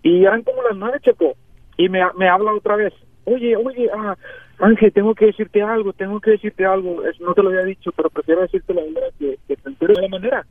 Y 0.03 0.25
eran 0.25 0.43
como 0.43 0.63
las 0.63 0.77
nueve, 0.77 0.99
Checo, 1.03 1.35
y 1.77 1.89
me, 1.89 2.01
me 2.17 2.29
habla 2.29 2.53
otra 2.53 2.77
vez, 2.77 2.93
oye, 3.25 3.57
oye, 3.57 3.89
ah, 3.95 4.17
Ángel, 4.59 4.93
tengo 4.93 5.15
que 5.15 5.27
decirte 5.27 5.63
algo, 5.63 5.93
tengo 5.93 6.21
que 6.21 6.33
decirte 6.33 6.65
algo, 6.65 7.03
no 7.21 7.35
te 7.35 7.43
lo 7.43 7.49
había 7.49 7.65
dicho, 7.65 7.93
pero 7.93 8.11
prefiero 8.11 8.43
decirte 8.43 8.75
la 8.75 8.83
verdad 8.83 9.13
que, 9.19 9.39
que 9.49 9.57
te 9.57 9.69
entero 9.69 9.95
de 9.95 10.03
la 10.03 10.09
manera. 10.09 10.47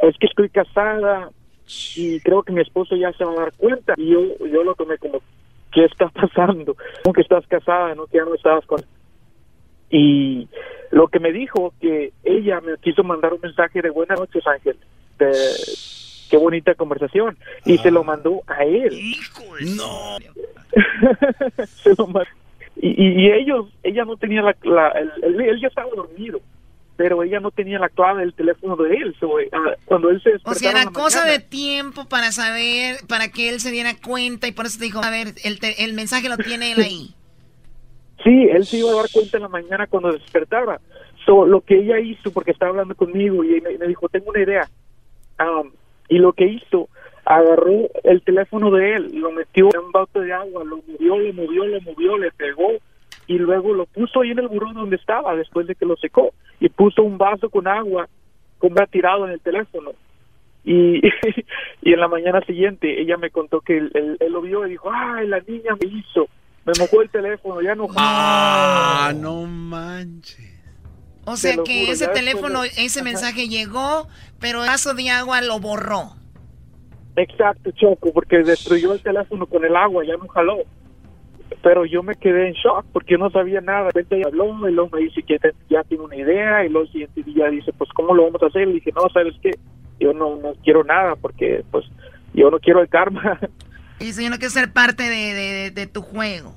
Es 0.00 0.16
que 0.18 0.26
estoy 0.26 0.48
casada 0.48 1.30
y 1.96 2.20
creo 2.20 2.42
que 2.42 2.52
mi 2.52 2.60
esposo 2.60 2.96
ya 2.96 3.12
se 3.12 3.24
va 3.24 3.32
a 3.32 3.40
dar 3.40 3.52
cuenta. 3.56 3.94
Y 3.96 4.10
yo, 4.10 4.20
yo 4.46 4.64
lo 4.64 4.74
tomé 4.74 4.98
como, 4.98 5.20
¿qué 5.72 5.84
está 5.84 6.08
pasando? 6.08 6.76
¿Cómo 7.02 7.14
que 7.14 7.22
estás 7.22 7.46
casada? 7.46 7.94
¿No? 7.94 8.06
Que 8.06 8.18
ya 8.18 8.24
no 8.24 8.34
estabas 8.34 8.66
con 8.66 8.80
y 9.94 10.48
lo 10.90 11.08
que 11.08 11.20
me 11.20 11.32
dijo 11.32 11.74
que 11.78 12.14
ella 12.24 12.62
me 12.62 12.78
quiso 12.78 13.04
mandar 13.04 13.34
un 13.34 13.40
mensaje 13.42 13.82
de 13.82 13.90
buenas 13.90 14.18
noches 14.18 14.42
Ángel 14.46 14.78
qué 16.32 16.38
bonita 16.38 16.74
conversación 16.74 17.36
y 17.66 17.76
se 17.76 17.90
lo 17.90 18.00
ah. 18.00 18.04
mandó 18.04 18.42
a 18.46 18.64
él 18.64 19.14
no 19.76 20.16
y, 22.76 23.30
ellos 23.30 23.68
ella 23.82 24.06
no 24.06 24.16
tenía 24.16 24.40
la, 24.40 24.88
él, 24.88 25.60
ya 25.60 25.68
estaba 25.68 25.90
dormido 25.94 26.40
pero 26.96 27.22
ella 27.22 27.38
no 27.38 27.50
tenía 27.50 27.78
la 27.78 27.88
clave 27.88 28.20
del 28.20 28.34
teléfono 28.34 28.76
de 28.76 28.94
él. 28.94 29.16
Ah, 29.50 29.72
cuando 29.86 30.10
él 30.10 30.22
se 30.22 30.34
O 30.44 30.54
sea, 30.54 30.70
era 30.70 30.84
cosa 30.90 31.24
de 31.24 31.40
tiempo 31.40 32.04
para 32.04 32.30
saber, 32.30 32.98
para 33.08 33.28
que 33.28 33.48
él 33.48 33.60
se 33.60 33.72
diera 33.72 33.94
cuenta 33.96 34.46
y 34.46 34.52
por 34.52 34.66
eso 34.66 34.78
te 34.78 34.84
dijo, 34.84 35.02
a 35.02 35.10
ver, 35.10 35.28
el, 35.42 35.58
el 35.78 35.94
mensaje 35.94 36.28
lo 36.28 36.36
tiene 36.36 36.72
él 36.72 36.80
ahí. 36.80 37.14
Sí, 38.22 38.48
él 38.52 38.64
se 38.64 38.78
iba 38.78 38.90
a 38.92 38.94
dar 38.94 39.10
cuenta 39.12 39.36
en 39.36 39.42
la 39.42 39.48
mañana 39.48 39.86
cuando 39.88 40.12
despertaba. 40.12 40.80
So, 41.24 41.46
lo 41.46 41.60
que 41.60 41.78
ella 41.78 41.98
hizo, 41.98 42.32
porque 42.32 42.50
estaba 42.50 42.70
hablando 42.70 42.94
conmigo 42.94 43.44
y 43.44 43.60
me, 43.60 43.86
dijo, 43.86 44.08
tengo 44.08 44.30
una 44.30 44.42
idea. 44.42 44.68
Um, 45.40 45.72
y 46.12 46.18
lo 46.18 46.32
que 46.32 46.46
hizo, 46.46 46.88
agarró 47.24 47.88
el 48.04 48.22
teléfono 48.22 48.70
de 48.70 48.96
él, 48.96 49.12
lo 49.14 49.30
metió 49.30 49.68
en 49.72 49.86
un 49.86 49.92
bote 49.92 50.20
de 50.20 50.32
agua, 50.32 50.64
lo 50.64 50.78
movió, 50.78 51.18
lo 51.18 51.32
movió, 51.32 51.66
lo 51.66 51.80
movió, 51.80 52.18
le 52.18 52.30
pegó 52.32 52.68
y 53.26 53.38
luego 53.38 53.72
lo 53.72 53.86
puso 53.86 54.20
ahí 54.20 54.30
en 54.30 54.40
el 54.40 54.48
buró 54.48 54.72
donde 54.72 54.96
estaba 54.96 55.34
después 55.36 55.66
de 55.66 55.74
que 55.74 55.86
lo 55.86 55.96
secó 55.96 56.32
y 56.60 56.68
puso 56.68 57.02
un 57.02 57.18
vaso 57.18 57.48
con 57.48 57.68
agua 57.68 58.08
como 58.58 58.80
ha 58.80 58.86
tirado 58.86 59.26
en 59.26 59.32
el 59.32 59.40
teléfono. 59.40 59.92
Y, 60.64 61.00
y 61.82 61.92
en 61.92 62.00
la 62.00 62.08
mañana 62.08 62.40
siguiente 62.42 63.00
ella 63.00 63.16
me 63.16 63.30
contó 63.30 63.60
que 63.60 63.78
él, 63.78 64.16
él 64.20 64.32
lo 64.32 64.42
vio 64.42 64.66
y 64.66 64.70
dijo, 64.70 64.90
ay, 64.92 65.26
la 65.26 65.40
niña 65.40 65.76
me 65.80 65.88
hizo 65.88 66.28
me 66.64 66.72
mojó 66.78 67.02
el 67.02 67.10
teléfono, 67.10 67.60
ya 67.60 67.74
no. 67.74 67.88
Ah, 67.96 69.12
no 69.16 69.46
manches. 69.46 70.50
O 71.24 71.36
sea 71.36 71.56
que 71.64 71.90
ese 71.90 72.08
teléfono, 72.08 72.64
ese 72.64 73.02
mensaje 73.02 73.48
llegó, 73.48 74.08
pero 74.42 74.62
el 74.62 74.68
vaso 74.68 74.92
de 74.92 75.08
agua 75.08 75.40
lo 75.40 75.58
borró. 75.60 76.10
Exacto, 77.16 77.70
Choco, 77.70 78.12
porque 78.12 78.38
destruyó 78.38 78.92
el 78.92 79.00
teléfono 79.00 79.46
con 79.46 79.64
el 79.64 79.76
agua, 79.76 80.04
ya 80.04 80.16
no 80.16 80.28
jaló. 80.28 80.58
Pero 81.62 81.86
yo 81.86 82.02
me 82.02 82.16
quedé 82.16 82.48
en 82.48 82.54
shock 82.54 82.84
porque 82.92 83.16
no 83.16 83.30
sabía 83.30 83.60
nada. 83.60 83.84
De 83.84 83.90
repente 83.90 84.22
habló 84.26 84.68
y 84.68 84.72
luego 84.72 84.90
me 84.92 85.02
dice 85.02 85.22
que 85.22 85.38
ya 85.70 85.84
tiene 85.84 86.04
una 86.04 86.16
idea 86.16 86.64
y 86.64 86.68
luego 86.68 86.86
el 86.86 86.92
siguiente 86.92 87.22
día 87.22 87.48
dice, 87.48 87.72
pues, 87.72 87.88
¿cómo 87.94 88.14
lo 88.14 88.24
vamos 88.24 88.42
a 88.42 88.46
hacer? 88.46 88.68
Y 88.68 88.74
dije, 88.74 88.90
no, 88.92 89.08
¿sabes 89.12 89.34
qué? 89.40 89.52
Yo 90.00 90.12
no, 90.12 90.36
no 90.36 90.54
quiero 90.64 90.82
nada 90.82 91.14
porque, 91.14 91.62
pues, 91.70 91.84
yo 92.34 92.50
no 92.50 92.58
quiero 92.58 92.80
el 92.80 92.88
karma 92.88 93.38
Y 94.00 94.06
dice, 94.06 94.24
yo 94.24 94.30
no 94.30 94.36
quiero 94.38 94.50
ser 94.50 94.72
parte 94.72 95.04
de, 95.04 95.34
de, 95.34 95.70
de 95.70 95.86
tu 95.86 96.02
juego. 96.02 96.52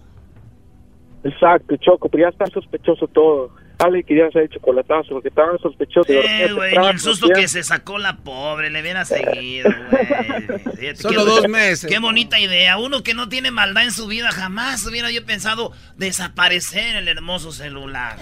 Exacto, 1.23 1.75
Choco, 1.75 2.09
pero 2.09 2.23
ya 2.23 2.29
está 2.29 2.47
sospechoso 2.47 3.07
todo. 3.07 3.51
Ale 3.77 4.03
quería 4.03 4.27
hacer 4.27 4.49
chocolatazo 4.49 5.09
porque 5.09 5.29
estaban 5.29 5.59
sospechosos. 5.59 6.09
Eh, 6.09 6.49
güey, 6.53 6.73
y 6.73 6.77
el 6.77 6.99
susto 6.99 7.27
que 7.27 7.47
se 7.47 7.63
sacó 7.63 7.97
la 7.97 8.17
pobre, 8.17 8.69
le 8.69 8.81
hubiera 8.81 9.03
seguido, 9.05 9.69
güey. 9.91 10.95
Solo 10.95 11.25
dos 11.25 11.47
meses. 11.49 11.89
Qué 11.89 11.99
bonita 11.99 12.39
idea. 12.39 12.77
Uno 12.77 13.03
que 13.03 13.13
no 13.13 13.27
tiene 13.27 13.51
maldad 13.51 13.83
en 13.83 13.91
su 13.91 14.07
vida, 14.07 14.31
jamás 14.31 14.85
hubiera 14.85 15.11
yo 15.11 15.25
pensado 15.25 15.71
desaparecer 15.97 16.95
el 16.95 17.07
hermoso 17.07 17.51
celular. 17.51 18.17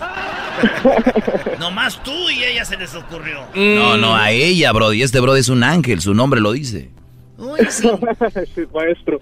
Nomás 1.60 2.02
tú 2.04 2.30
y 2.30 2.44
ella 2.44 2.66
se 2.66 2.78
les 2.78 2.96
ocurrió. 2.96 3.46
No, 3.54 3.98
no, 3.98 4.16
a 4.16 4.32
ella, 4.32 4.72
Brody. 4.72 5.04
Este 5.04 5.20
Brody 5.20 5.42
es 5.42 5.50
un 5.50 5.64
ángel, 5.64 6.02
su 6.02 6.14
nombre 6.14 6.42
lo 6.42 6.52
dice. 6.52 6.90
Uy, 7.38 7.60
sí. 7.70 7.90
sí, 8.56 8.62
maestro. 8.74 9.22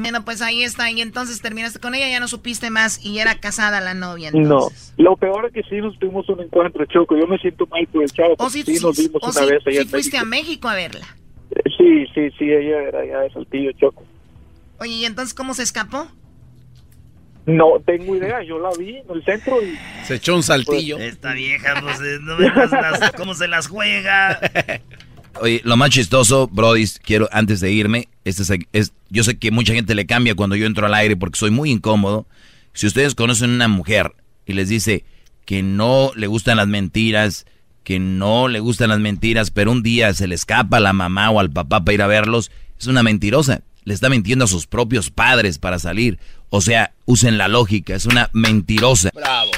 Bueno, 0.00 0.24
pues 0.24 0.40
ahí 0.42 0.62
está. 0.62 0.90
Y 0.90 1.00
entonces 1.00 1.40
terminaste 1.42 1.78
con 1.78 1.94
ella, 1.94 2.08
ya 2.08 2.20
no 2.20 2.28
supiste 2.28 2.70
más 2.70 3.04
y 3.04 3.18
era 3.18 3.34
casada 3.38 3.80
la 3.80 3.94
novia. 3.94 4.30
No, 4.32 4.68
lo 4.96 5.16
peor 5.16 5.46
es 5.46 5.52
que 5.52 5.62
sí 5.68 5.76
nos 5.80 5.98
tuvimos 5.98 6.28
un 6.28 6.40
encuentro, 6.40 6.84
Choco. 6.86 7.16
Yo 7.18 7.26
me 7.26 7.38
siento 7.38 7.66
mal 7.66 7.86
por 7.88 8.02
el 8.02 8.10
chavo. 8.10 8.32
O 8.34 8.36
porque 8.36 8.62
si, 8.64 8.76
sí, 8.78 8.82
nos 8.84 8.96
vimos 8.96 9.22
o 9.22 9.26
una 9.30 9.40
si- 9.40 9.46
vez 9.46 9.66
allá 9.66 9.76
si 9.76 9.82
en 9.82 9.88
fuiste 9.88 10.16
México. 10.16 10.22
a 10.22 10.24
México 10.24 10.68
a 10.68 10.74
verla. 10.74 11.06
Eh, 11.50 11.70
Sí, 11.76 12.06
sí, 12.14 12.30
sí, 12.38 12.44
ella 12.44 12.82
era 12.88 13.04
ya 13.06 13.20
de 13.20 13.30
Saltillo, 13.32 13.72
Choco. 13.72 14.04
Oye, 14.78 14.92
¿y 14.92 15.04
entonces 15.04 15.34
cómo 15.34 15.54
se 15.54 15.62
escapó? 15.62 16.06
No 17.46 17.80
tengo 17.84 18.14
idea, 18.14 18.42
yo 18.42 18.58
la 18.58 18.68
vi 18.78 18.98
en 18.98 19.10
el 19.10 19.24
centro 19.24 19.60
y... 19.62 19.76
Se 20.06 20.16
echó 20.16 20.36
un 20.36 20.42
saltillo. 20.42 20.98
Esta 20.98 21.32
vieja, 21.32 21.80
pues, 21.82 21.98
eh, 22.00 22.18
no 22.20 22.36
veas 22.36 22.70
las- 22.70 23.12
cómo 23.12 23.34
se 23.34 23.48
las 23.48 23.66
juega. 23.68 24.38
Lo 25.64 25.76
más 25.76 25.90
chistoso, 25.90 26.48
Brody, 26.48 26.86
quiero 27.02 27.28
antes 27.32 27.60
de 27.60 27.72
irme, 27.72 28.08
este 28.24 28.66
es, 28.72 28.92
yo 29.08 29.24
sé 29.24 29.38
que 29.38 29.50
mucha 29.50 29.74
gente 29.74 29.94
le 29.94 30.06
cambia 30.06 30.34
cuando 30.34 30.56
yo 30.56 30.66
entro 30.66 30.86
al 30.86 30.94
aire 30.94 31.16
porque 31.16 31.38
soy 31.38 31.50
muy 31.50 31.70
incómodo. 31.70 32.26
Si 32.72 32.86
ustedes 32.86 33.14
conocen 33.14 33.50
una 33.50 33.68
mujer 33.68 34.12
y 34.46 34.52
les 34.52 34.68
dice 34.68 35.04
que 35.44 35.62
no 35.62 36.12
le 36.14 36.26
gustan 36.26 36.58
las 36.58 36.68
mentiras, 36.68 37.46
que 37.84 37.98
no 37.98 38.48
le 38.48 38.60
gustan 38.60 38.90
las 38.90 39.00
mentiras, 39.00 39.50
pero 39.50 39.72
un 39.72 39.82
día 39.82 40.14
se 40.14 40.28
le 40.28 40.34
escapa 40.34 40.76
a 40.76 40.80
la 40.80 40.92
mamá 40.92 41.30
o 41.30 41.40
al 41.40 41.50
papá 41.50 41.84
para 41.84 41.94
ir 41.94 42.02
a 42.02 42.06
verlos, 42.06 42.50
es 42.78 42.86
una 42.86 43.02
mentirosa. 43.02 43.62
Le 43.84 43.94
está 43.94 44.10
mintiendo 44.10 44.44
a 44.44 44.48
sus 44.48 44.66
propios 44.66 45.10
padres 45.10 45.58
para 45.58 45.78
salir. 45.78 46.18
O 46.50 46.60
sea, 46.60 46.92
usen 47.06 47.38
la 47.38 47.48
lógica, 47.48 47.94
es 47.94 48.06
una 48.06 48.30
mentirosa. 48.32 49.10
Bravo. 49.14 49.50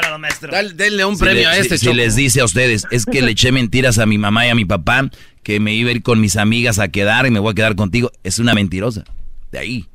Bárbaro, 0.00 0.18
maestro. 0.18 0.52
denle 0.74 1.04
un 1.04 1.16
Si 1.16 1.24
premio 1.24 1.42
le- 1.42 1.48
a 1.48 1.54
si- 1.54 1.60
este, 1.60 1.78
si, 1.78 1.84
Choco. 1.86 1.96
les 1.96 2.16
dice 2.16 2.40
a 2.40 2.44
ustedes, 2.44 2.84
es 2.90 3.04
que 3.06 3.22
le 3.22 3.32
eché 3.32 3.52
mentiras 3.52 3.98
a 3.98 4.06
mi 4.06 4.18
mamá 4.18 4.46
y 4.46 4.50
a 4.50 4.54
mi 4.54 4.64
papá, 4.64 5.08
que 5.42 5.60
me 5.60 5.72
iba 5.74 5.90
a 5.90 5.92
ir 5.92 6.02
con 6.02 6.20
mis 6.20 6.36
amigas 6.36 6.78
a 6.78 6.88
quedar 6.88 7.26
y 7.26 7.30
me 7.30 7.38
voy 7.40 7.52
a 7.52 7.54
quedar 7.54 7.76
contigo, 7.76 8.10
es 8.24 8.38
una 8.38 8.54
mentirosa. 8.54 9.04
De 9.52 9.60
ahí. 9.60 9.86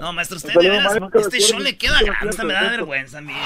No, 0.00 0.12
maestro, 0.12 0.36
usted 0.36 0.52
de 0.52 0.68
veras, 0.68 0.92
este 1.14 1.38
show 1.40 1.60
le 1.60 1.76
queda 1.76 2.00
grande, 2.02 2.44
me 2.44 2.52
da 2.52 2.62
vergüenza, 2.70 3.20
mire. 3.20 3.38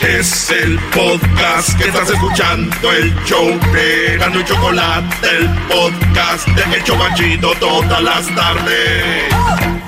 Es 0.00 0.50
el 0.50 0.76
podcast 0.92 1.78
que 1.78 1.84
estás 1.88 2.10
escuchando, 2.10 2.92
el 2.92 3.14
show 3.24 3.46
de 3.72 4.16
Gano 4.18 4.40
y 4.40 4.44
Chocolate, 4.44 5.28
el 5.38 5.48
podcast 5.68 6.48
de 6.48 6.76
El 6.76 6.82
Chobachito 6.84 7.52
todas 7.60 8.02
las 8.02 8.26
tardes. 8.34 9.81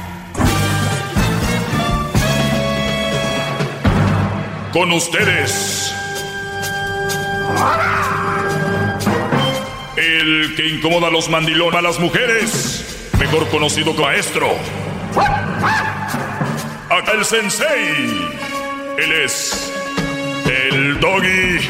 Con 4.75 4.91
ustedes. 4.91 5.95
El 9.97 10.55
que 10.57 10.67
incomoda 10.67 11.07
a 11.07 11.11
los 11.13 11.29
mandilones 11.29 11.79
a 11.79 11.81
las 11.83 12.01
mujeres, 12.01 13.09
mejor 13.17 13.49
conocido 13.51 13.95
como 13.95 14.09
maestro. 14.09 14.49
Acá 16.91 17.13
el 17.13 17.25
sensei. 17.25 18.29
Él 18.99 19.13
es 19.13 19.73
el 20.45 20.99
doggy. 20.99 21.61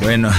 Bueno, 0.00 0.30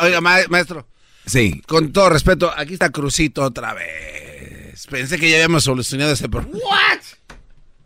Oiga, 0.00 0.20
ma- 0.20 0.38
maestro, 0.48 0.86
sí. 1.26 1.62
con 1.66 1.92
todo 1.92 2.08
respeto, 2.10 2.52
aquí 2.56 2.74
está 2.74 2.90
Crucito 2.90 3.42
otra 3.42 3.74
vez. 3.74 4.86
Pensé 4.88 5.18
que 5.18 5.28
ya 5.28 5.36
habíamos 5.36 5.64
solucionado 5.64 6.12
ese 6.12 6.28
problema. 6.28 6.58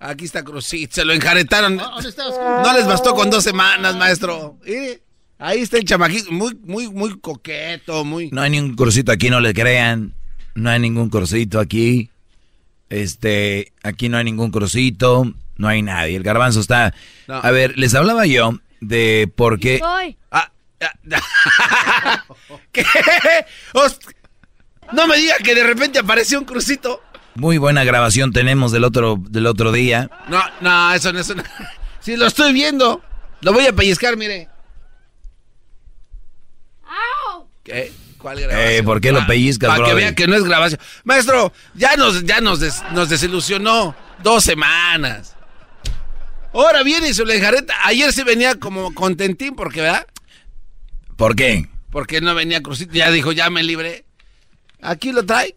Aquí 0.01 0.27
está 0.27 0.43
Crucito, 0.45 0.95
se 0.95 1.05
lo 1.05 1.13
enjaretaron. 1.13 1.77
No 1.77 2.73
les 2.75 2.87
bastó 2.87 3.15
con 3.15 3.31
dos 3.31 3.43
semanas, 3.43 3.97
maestro. 3.97 4.59
Ahí 5.39 5.61
está 5.61 5.79
el 5.79 5.85
chamaquito, 5.85 6.31
muy, 6.31 6.55
muy, 6.63 6.89
muy 6.89 7.19
coqueto, 7.19 8.05
muy... 8.05 8.31
No 8.31 8.43
hay 8.43 8.51
ningún 8.51 8.77
cursito 8.77 9.11
aquí, 9.13 9.31
no 9.31 9.41
le 9.41 9.53
crean. 9.53 10.15
No 10.55 10.71
hay 10.71 10.79
ningún 10.79 11.11
cursito 11.11 11.59
aquí. 11.59 12.11
Este, 12.89 13.73
aquí 13.83 14.09
no 14.09 14.17
hay 14.19 14.25
ningún 14.25 14.51
cursito, 14.51 15.33
no 15.57 15.69
hay 15.69 15.83
nadie. 15.83 16.17
El 16.17 16.23
garbanzo 16.23 16.61
está. 16.61 16.95
No. 17.27 17.35
A 17.35 17.51
ver, 17.51 17.77
les 17.77 17.95
hablaba 17.95 18.27
yo 18.27 18.59
de 18.81 19.31
por 19.35 19.59
qué. 19.59 19.81
Ah, 20.31 20.53
No 24.93 25.07
me 25.07 25.17
diga 25.17 25.37
que 25.43 25.55
de 25.55 25.65
repente 25.65 25.99
apareció 25.99 26.39
un 26.39 26.45
crucito. 26.45 27.03
Muy 27.37 27.59
buena 27.59 27.85
grabación 27.85 28.33
tenemos 28.33 28.71
del 28.71 28.85
otro, 28.85 29.17
del 29.19 29.47
otro 29.47 29.73
día. 29.73 30.11
No, 30.29 30.43
no, 30.61 30.93
eso 30.95 31.13
no 31.13 31.21
es 31.21 31.29
una... 31.31 31.45
Sí, 32.01 32.17
lo 32.17 32.27
estoy 32.27 32.53
viendo. 32.53 33.03
Lo 33.41 33.53
voy 33.55 33.67
a 33.67 33.73
pellizcar, 33.73 34.17
mire. 34.19 34.49
¿Qué? 37.65 37.91
¿Cuál 38.19 38.41
grabación? 38.41 38.73
Eh, 38.73 38.83
¿por 38.83 39.01
qué 39.01 39.11
lo 39.11 39.27
pellizcas, 39.27 39.69
Para 39.71 39.85
que 39.85 39.91
brody? 39.93 40.03
vea 40.05 40.15
que 40.15 40.27
no 40.27 40.37
es 40.37 40.45
grabación. 40.45 40.81
Maestro, 41.05 41.51
ya 41.75 41.97
nos, 41.97 42.23
ya 42.25 42.43
nos, 42.43 42.61
des- 42.61 42.83
nos 42.93 43.09
desilusionó. 43.09 43.97
Dos 44.23 44.45
semanas. 44.45 45.35
Ahora 46.53 46.83
viene 46.83 47.09
y 47.09 47.15
se 47.15 47.25
lo 47.25 47.33
enjareta. 47.33 47.75
Ayer 47.85 48.13
se 48.13 48.23
venía 48.23 48.55
como 48.57 48.93
contentín 48.95 49.57
porque, 49.57 49.81
¿verdad? 49.81 50.07
¿Por 51.17 51.37
qué? 51.37 51.69
Porque 51.91 52.21
no 52.21 52.35
venía 52.35 52.63
crucito. 52.63 52.93
Ya 52.93 53.11
dijo, 53.11 53.33
ya 53.33 53.51
me 53.51 53.63
libré. 53.63 54.05
Aquí 54.83 55.13
lo 55.13 55.25
trae. 55.25 55.57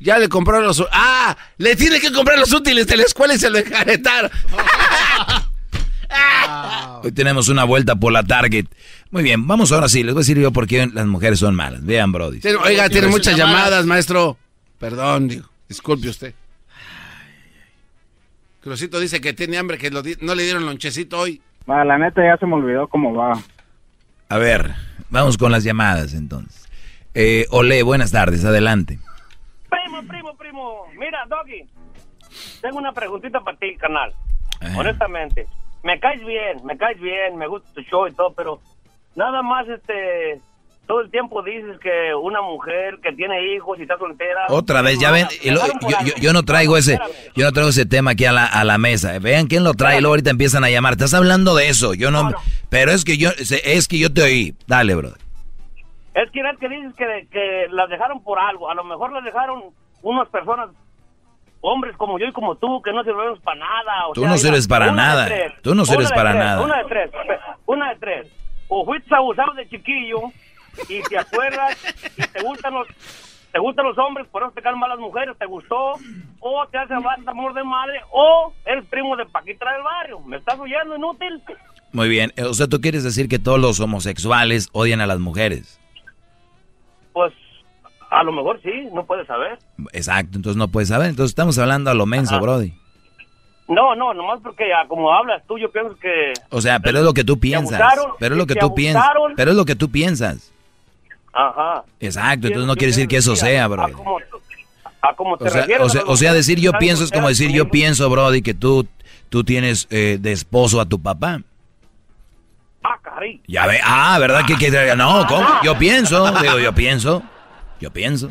Ya 0.00 0.18
le 0.18 0.28
compraron 0.28 0.64
los... 0.66 0.84
¡Ah! 0.92 1.36
Le 1.56 1.76
tiene 1.76 2.00
que 2.00 2.12
comprar 2.12 2.38
los 2.38 2.52
útiles 2.52 2.86
de 2.86 2.96
la 2.96 3.04
escuela 3.04 3.34
y 3.34 3.38
se 3.38 3.48
lo 3.48 3.58
enjaretaron. 3.58 4.30
Hoy 7.02 7.12
tenemos 7.12 7.48
una 7.48 7.64
vuelta 7.64 7.96
por 7.96 8.12
la 8.12 8.22
Target. 8.22 8.66
Muy 9.10 9.22
bien, 9.22 9.46
vamos 9.46 9.72
ahora 9.72 9.88
sí. 9.88 10.02
Les 10.02 10.14
voy 10.14 10.20
a 10.20 10.22
decir 10.22 10.38
yo 10.38 10.52
por 10.52 10.66
qué 10.66 10.86
las 10.92 11.06
mujeres 11.06 11.38
son 11.38 11.54
malas. 11.54 11.84
Vean, 11.84 12.12
Brody. 12.12 12.40
Tiene- 12.40 12.58
oiga, 12.58 12.88
tiene 12.88 13.08
muchas 13.08 13.36
llamadas, 13.36 13.86
maestro. 13.86 14.36
Perdón, 14.78 15.28
digo. 15.28 15.48
Disculpe 15.68 16.08
usted. 16.08 16.34
Crucito 18.60 18.98
dice 19.00 19.20
que 19.20 19.32
tiene 19.32 19.58
hambre, 19.58 19.78
que 19.78 19.90
lo 19.90 20.02
di- 20.02 20.16
no 20.20 20.34
le 20.34 20.42
dieron 20.44 20.64
lonchecito 20.66 21.18
hoy. 21.18 21.40
Va, 21.68 21.84
la 21.84 21.98
neta 21.98 22.22
ya 22.24 22.36
se 22.38 22.46
me 22.46 22.54
olvidó 22.54 22.88
cómo 22.88 23.14
va. 23.14 23.40
A 24.28 24.38
ver, 24.38 24.74
vamos 25.10 25.36
con 25.36 25.52
las 25.52 25.64
llamadas 25.64 26.14
entonces. 26.14 26.68
Eh, 27.14 27.46
Ole, 27.50 27.82
buenas 27.82 28.10
tardes, 28.10 28.44
adelante. 28.44 28.98
Primo, 29.68 30.02
primo, 30.08 30.36
primo. 30.36 30.86
Mira, 30.98 31.24
Doggy. 31.28 31.68
Tengo 32.60 32.78
una 32.78 32.92
preguntita 32.92 33.40
para 33.40 33.56
ti, 33.58 33.76
canal. 33.76 34.12
Honestamente. 34.76 35.46
Me 35.82 36.00
caes 36.00 36.24
bien, 36.24 36.64
me 36.64 36.78
caes 36.78 36.98
bien, 36.98 37.36
me 37.36 37.46
gusta 37.46 37.68
tu 37.74 37.82
show 37.82 38.06
y 38.08 38.12
todo, 38.12 38.32
pero 38.32 38.60
nada 39.14 39.42
más, 39.42 39.68
este, 39.68 40.40
todo 40.86 41.00
el 41.00 41.10
tiempo 41.10 41.42
dices 41.42 41.78
que 41.80 42.14
una 42.14 42.42
mujer 42.42 42.98
que 43.02 43.12
tiene 43.12 43.54
hijos 43.54 43.78
y 43.78 43.82
está 43.82 43.96
soltera. 43.98 44.46
Otra 44.48 44.82
vez, 44.82 44.98
ya 44.98 45.10
ven, 45.10 45.26
y 45.42 45.50
lo- 45.50 45.60
yo, 45.66 45.96
yo- 46.04 46.14
yo 46.20 46.32
no 46.32 46.42
traigo 46.42 46.76
ese, 46.76 46.98
yo 47.34 47.44
no 47.46 47.52
traigo 47.52 47.70
ese 47.70 47.86
tema 47.86 48.10
aquí 48.12 48.24
a 48.26 48.32
la, 48.32 48.44
a 48.46 48.64
la 48.64 48.76
mesa. 48.78 49.18
Vean 49.18 49.46
quién 49.46 49.64
lo 49.64 49.74
trae, 49.74 49.98
y 49.98 50.00
luego 50.00 50.12
ahorita 50.12 50.30
empiezan 50.30 50.62
a 50.64 50.70
llamar. 50.70 50.92
Estás 50.92 51.14
hablando 51.14 51.54
de 51.54 51.68
eso, 51.68 51.94
yo 51.94 52.10
no, 52.10 52.30
pero 52.68 52.90
es 52.92 53.04
que 53.04 53.16
yo, 53.16 53.30
es 53.38 53.88
que 53.88 53.98
yo 53.98 54.12
te 54.12 54.22
oí. 54.22 54.54
Dale, 54.66 54.94
bro. 54.94 55.08
Es 56.14 56.30
que 56.30 56.40
es 56.40 56.58
que 56.60 56.68
dices 56.68 56.94
que, 56.96 57.26
que 57.30 57.66
las 57.70 57.88
dejaron 57.88 58.22
por 58.22 58.38
algo. 58.38 58.70
A 58.70 58.74
lo 58.74 58.84
mejor 58.84 59.12
las 59.12 59.24
dejaron 59.24 59.62
unas 60.02 60.28
personas, 60.28 60.68
hombres 61.60 61.96
como 61.96 62.18
yo 62.18 62.26
y 62.26 62.32
como 62.32 62.56
tú, 62.56 62.80
que 62.82 62.92
no 62.92 63.02
sirvemos 63.02 63.40
para 63.40 63.58
nada. 63.58 64.06
o 64.08 64.12
Tú 64.12 64.20
sea, 64.20 64.30
no 64.30 64.36
sirves 64.38 64.68
para 64.68 64.92
nada. 64.92 65.28
Tú 65.62 65.74
no 65.74 65.84
sirves 65.84 66.12
para 66.12 66.30
tres, 66.32 66.44
nada. 66.44 66.62
Una 66.62 66.78
de 66.78 66.84
tres. 66.84 67.10
Una 67.66 67.88
de 67.90 67.96
tres. 67.96 68.28
O 68.68 68.84
fuiste 68.84 69.14
abusado 69.14 69.54
de 69.54 69.68
chiquillo 69.68 70.18
y 70.88 71.02
te 71.02 71.18
acuerdas 71.18 71.76
y 72.16 72.22
te 72.22 72.42
gustan 72.42 72.74
los... 72.74 72.86
Te 73.52 73.60
gustan 73.60 73.86
los 73.86 73.96
hombres, 73.98 74.26
por 74.32 74.42
eso 74.42 74.50
te 74.50 74.60
caen 74.60 74.76
mal 74.80 74.90
las 74.90 74.98
mujeres, 74.98 75.38
te 75.38 75.46
gustó, 75.46 75.92
o 76.40 76.66
te 76.72 76.76
hace 76.76 76.92
amor 76.92 77.54
de 77.54 77.62
madre, 77.62 78.00
o 78.10 78.52
eres 78.66 78.84
primo 78.86 79.14
de 79.14 79.26
Paquita 79.26 79.72
del 79.72 79.82
barrio. 79.84 80.18
¿Me 80.22 80.38
estás 80.38 80.58
oyendo, 80.58 80.96
inútil? 80.96 81.40
Muy 81.92 82.08
bien, 82.08 82.32
eh, 82.34 82.42
o 82.42 82.52
sea, 82.54 82.66
tú 82.66 82.80
quieres 82.80 83.04
decir 83.04 83.28
que 83.28 83.38
todos 83.38 83.60
los 83.60 83.78
homosexuales 83.78 84.70
odian 84.72 85.00
a 85.00 85.06
las 85.06 85.20
mujeres. 85.20 85.80
Pues 87.12 87.32
a 88.10 88.24
lo 88.24 88.32
mejor 88.32 88.60
sí, 88.60 88.88
no 88.92 89.06
puedes 89.06 89.28
saber. 89.28 89.58
Exacto, 89.92 90.36
entonces 90.36 90.56
no 90.56 90.66
puedes 90.66 90.88
saber. 90.88 91.10
Entonces 91.10 91.30
estamos 91.30 91.56
hablando 91.58 91.92
a 91.92 91.94
lo 91.94 92.06
menso, 92.06 92.34
Ajá. 92.34 92.42
Brody. 92.42 92.74
No, 93.68 93.94
no, 93.94 94.14
nomás 94.14 94.40
porque 94.42 94.64
ah, 94.74 94.86
como 94.88 95.12
hablas 95.12 95.42
tú, 95.46 95.58
yo 95.58 95.70
pienso 95.70 95.96
que... 95.98 96.32
O 96.50 96.60
sea, 96.60 96.80
pero 96.80 96.98
es 96.98 97.04
lo 97.04 97.14
que 97.14 97.24
tú 97.24 97.38
piensas. 97.38 97.80
abusaron, 97.80 98.14
Pero 98.18 98.34
es 98.34 98.38
lo 98.38 98.46
que 98.46 98.56
tú 98.56 98.74
piensas. 98.74 99.04
Pero 99.36 99.50
es 99.52 99.56
lo 99.56 99.64
que 99.64 99.76
tú 99.76 99.90
piensas. 99.90 100.53
Ajá. 101.34 101.84
Exacto, 102.00 102.46
entonces 102.46 102.66
no 102.66 102.74
quiere 102.74 102.88
decir 102.88 103.08
que 103.08 103.16
eso 103.16 103.34
sea, 103.36 103.66
bro. 103.66 103.84
A 105.02 105.14
como 105.14 105.36
te 105.36 105.44
O 105.44 105.50
sea, 105.50 105.60
refieres 105.62 105.86
o 105.86 106.16
sea, 106.16 106.30
o 106.30 106.34
decir 106.34 106.58
yo 106.60 106.72
pienso 106.78 107.04
es 107.04 107.10
como 107.10 107.28
decir 107.28 107.50
yo 107.52 107.68
pienso, 107.68 108.08
Brody, 108.08 108.40
que 108.40 108.54
tú, 108.54 108.86
tú 109.28 109.44
tienes 109.44 109.86
eh, 109.90 110.16
de 110.20 110.32
esposo 110.32 110.80
a 110.80 110.86
tu 110.86 111.02
papá. 111.02 111.40
Ah. 112.82 112.98
Ya 113.46 113.66
ve, 113.66 113.80
ah, 113.82 114.18
¿verdad? 114.18 114.42
Que, 114.46 114.56
que- 114.56 114.70
no, 114.96 115.26
¿cómo? 115.26 115.46
Yo 115.62 115.78
pienso, 115.78 116.30
digo, 116.40 116.58
yo 116.58 116.74
pienso, 116.74 117.22
yo 117.80 117.90
pienso, 117.90 118.30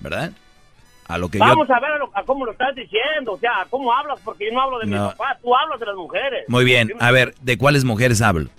¿verdad? 0.00 0.32
A 1.06 1.18
lo 1.18 1.28
que 1.28 1.38
Vamos 1.38 1.68
yo... 1.68 1.74
a 1.74 1.80
ver 1.80 1.92
a, 1.92 1.98
lo- 1.98 2.10
a 2.14 2.22
cómo 2.24 2.44
lo 2.44 2.52
estás 2.52 2.74
diciendo, 2.74 3.32
o 3.32 3.38
sea, 3.38 3.62
a 3.62 3.66
cómo 3.66 3.92
hablas, 3.92 4.18
porque 4.24 4.46
yo 4.46 4.52
no 4.52 4.62
hablo 4.62 4.78
de 4.78 4.86
mi 4.86 4.96
papá, 4.96 5.38
tú 5.42 5.54
hablas 5.54 5.80
de 5.80 5.86
las 5.86 5.96
mujeres. 5.96 6.44
Muy 6.48 6.64
bien, 6.64 6.92
a 7.00 7.10
ver, 7.10 7.34
¿de 7.40 7.58
cuáles 7.58 7.84
mujeres 7.84 8.22
hablo? 8.22 8.50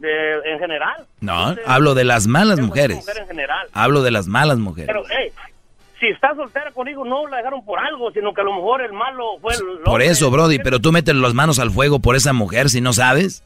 De, 0.00 0.34
en 0.52 0.58
general. 0.58 1.06
No, 1.20 1.54
hablo 1.66 1.94
de 1.94 2.04
las 2.04 2.26
malas 2.26 2.58
Mujer 2.58 2.66
mujeres. 2.90 2.96
mujer 2.96 3.18
en 3.20 3.26
general. 3.28 3.68
Hablo 3.72 4.02
de 4.02 4.10
las 4.10 4.26
malas 4.26 4.58
mujeres. 4.58 4.86
Pero, 4.88 5.04
hey, 5.10 5.30
si 6.00 6.06
estás 6.08 6.34
soltera 6.36 6.70
conmigo, 6.72 7.04
no 7.04 7.26
la 7.28 7.36
dejaron 7.36 7.62
por 7.64 7.78
algo, 7.78 8.10
sino 8.12 8.32
que 8.32 8.40
a 8.40 8.44
lo 8.44 8.54
mejor 8.54 8.80
el 8.80 8.92
malo 8.94 9.38
fue 9.42 9.52
el 9.52 9.60
Por 9.84 10.00
eso, 10.00 10.30
Brody, 10.30 10.58
pero 10.58 10.80
tú 10.80 10.90
metes 10.90 11.14
las 11.14 11.34
manos 11.34 11.58
al 11.58 11.70
fuego 11.70 12.00
por 12.00 12.16
esa 12.16 12.32
mujer 12.32 12.70
si 12.70 12.80
no 12.80 12.92
sabes. 12.94 13.44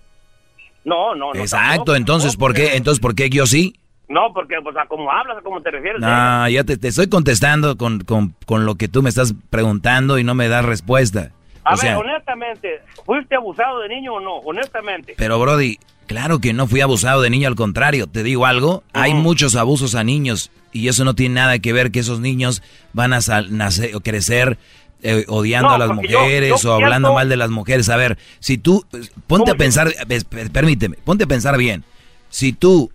No, 0.84 1.14
no, 1.14 1.32
no. 1.34 1.40
Exacto, 1.40 1.66
tampoco, 1.76 1.96
entonces, 1.96 2.36
¿por 2.36 2.54
qué? 2.54 2.76
Entonces, 2.76 3.00
¿por 3.00 3.14
qué 3.16 3.28
yo 3.30 3.46
sí? 3.46 3.74
No, 4.08 4.32
porque, 4.34 4.56
pues, 4.62 4.76
a 4.76 4.86
cómo 4.86 5.10
hablas, 5.10 5.38
a 5.38 5.40
cómo 5.40 5.60
te 5.62 5.70
refieres. 5.70 6.00
No, 6.00 6.48
ya 6.48 6.62
te, 6.62 6.76
te 6.76 6.88
estoy 6.88 7.08
contestando 7.08 7.76
con, 7.76 8.00
con, 8.04 8.36
con 8.46 8.66
lo 8.66 8.74
que 8.76 8.86
tú 8.86 9.02
me 9.02 9.08
estás 9.08 9.34
preguntando 9.50 10.18
y 10.18 10.24
no 10.24 10.34
me 10.34 10.46
das 10.48 10.64
respuesta. 10.64 11.30
A 11.64 11.72
O 11.72 11.76
sea, 11.78 11.96
ver, 11.96 12.04
honestamente, 12.06 12.82
¿fuiste 13.06 13.34
abusado 13.34 13.80
de 13.80 13.88
niño 13.88 14.12
o 14.14 14.20
no? 14.20 14.34
Honestamente. 14.36 15.14
pero 15.16 15.40
Brody, 15.40 15.78
claro 16.06 16.38
que 16.40 16.52
no 16.52 16.66
fui 16.66 16.80
abusado 16.80 17.22
de 17.22 17.30
niño, 17.30 17.48
al 17.48 17.54
contrario, 17.56 18.06
te 18.06 18.22
digo 18.22 18.46
algo, 18.46 18.82
hay 18.92 19.14
muchos 19.14 19.54
abusos 19.56 19.94
a 19.94 20.04
niños 20.04 20.50
y 20.72 20.88
eso 20.88 21.04
no 21.04 21.14
tiene 21.14 21.36
nada 21.36 21.58
que 21.58 21.72
ver 21.72 21.90
que 21.90 22.00
esos 22.00 22.20
niños 22.20 22.62
van 22.92 23.12
a 23.12 23.20
nacer 23.50 23.94
o 23.96 24.00
crecer 24.00 24.58
eh, 25.02 25.24
odiando 25.28 25.68
No, 25.68 25.74
a 25.74 25.78
las 25.78 25.88
yo- 25.88 25.94
mujeres 25.96 26.62
yo 26.62 26.70
o 26.70 26.74
hablando 26.74 27.08
pienso- 27.08 27.14
mal 27.14 27.28
de 27.28 27.36
las 27.36 27.50
mujeres. 27.50 27.88
A 27.90 27.96
ver, 27.96 28.16
si 28.40 28.56
tú, 28.56 28.86
eh, 28.94 29.02
ponte 29.26 29.50
a 29.50 29.54
pensar, 29.54 29.92
per- 30.08 30.50
permíteme, 30.50 30.96
ponte 31.04 31.24
a 31.24 31.26
pensar 31.26 31.58
bien, 31.58 31.84
si 32.30 32.52
tú 32.54 32.90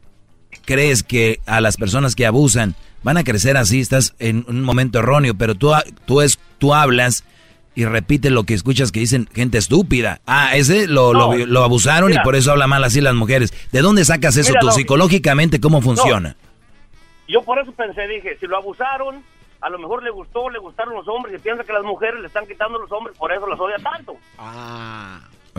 crees 0.66 1.04
que 1.04 1.40
a 1.46 1.62
las 1.62 1.78
personas 1.78 2.16
que 2.16 2.26
abusan 2.26 2.76
van 3.04 3.18
a 3.18 3.24
crecer 3.24 3.58
así, 3.58 3.80
estás 3.80 4.16
en 4.20 4.44
un 4.48 4.64
momento 4.64 5.00
erróneo, 5.00 5.36
pero 5.36 5.54
tú, 5.56 5.72
tú, 6.06 6.22
es, 6.22 6.40
tú 6.58 6.74
hablas 6.74 7.24
y 7.80 7.86
repites 7.86 8.32
lo 8.32 8.44
que 8.44 8.54
escuchas 8.54 8.92
que 8.92 9.00
dicen 9.00 9.28
gente 9.34 9.58
estúpida. 9.58 10.22
Ah, 10.28 10.56
ese 10.56 10.88
lo, 10.88 11.14
lo- 11.14 11.34
No. 11.38 11.46
lo 11.46 11.64
abusaron 11.64 12.10
Mira. 12.10 12.22
y 12.22 12.24
por 12.24 12.36
eso 12.36 12.52
habla 12.52 12.68
mal 12.68 12.84
así 12.84 13.02
las 13.02 13.16
mujeres. 13.16 13.54
¿De 13.72 13.82
dónde 13.82 14.04
sacas 14.06 14.36
eso 14.38 14.50
Mira, 14.50 14.60
tú 14.62 14.68
no. 14.68 14.72
psicológicamente? 14.74 15.60
¿Cómo 15.60 15.82
funciona? 15.82 16.36
Yo 17.28 17.42
por 17.44 17.60
eso 17.60 17.72
pensé, 17.72 18.08
dije, 18.08 18.38
si 18.40 18.48
lo 18.48 18.58
abusaron, 18.58 19.24
a 19.62 19.70
lo 19.70 19.78
mejor 19.80 20.04
le 20.04 20.10
gustó, 20.10 20.50
le 20.50 20.58
gustaron 20.60 20.94
los 20.96 21.08
hombres 21.08 21.36
y 21.36 21.40
piensa 21.40 21.64
que 21.64 21.74
las 21.74 21.84
mujeres 21.84 22.20
le 22.22 22.28
están 22.28 22.46
quitando 22.48 22.78
a 22.78 22.82
los 22.82 22.92
hombres, 22.92 23.16
por 23.18 23.32
eso 23.32 23.46
las 23.48 23.60
odia 23.60 23.76
tanto. 23.78 24.16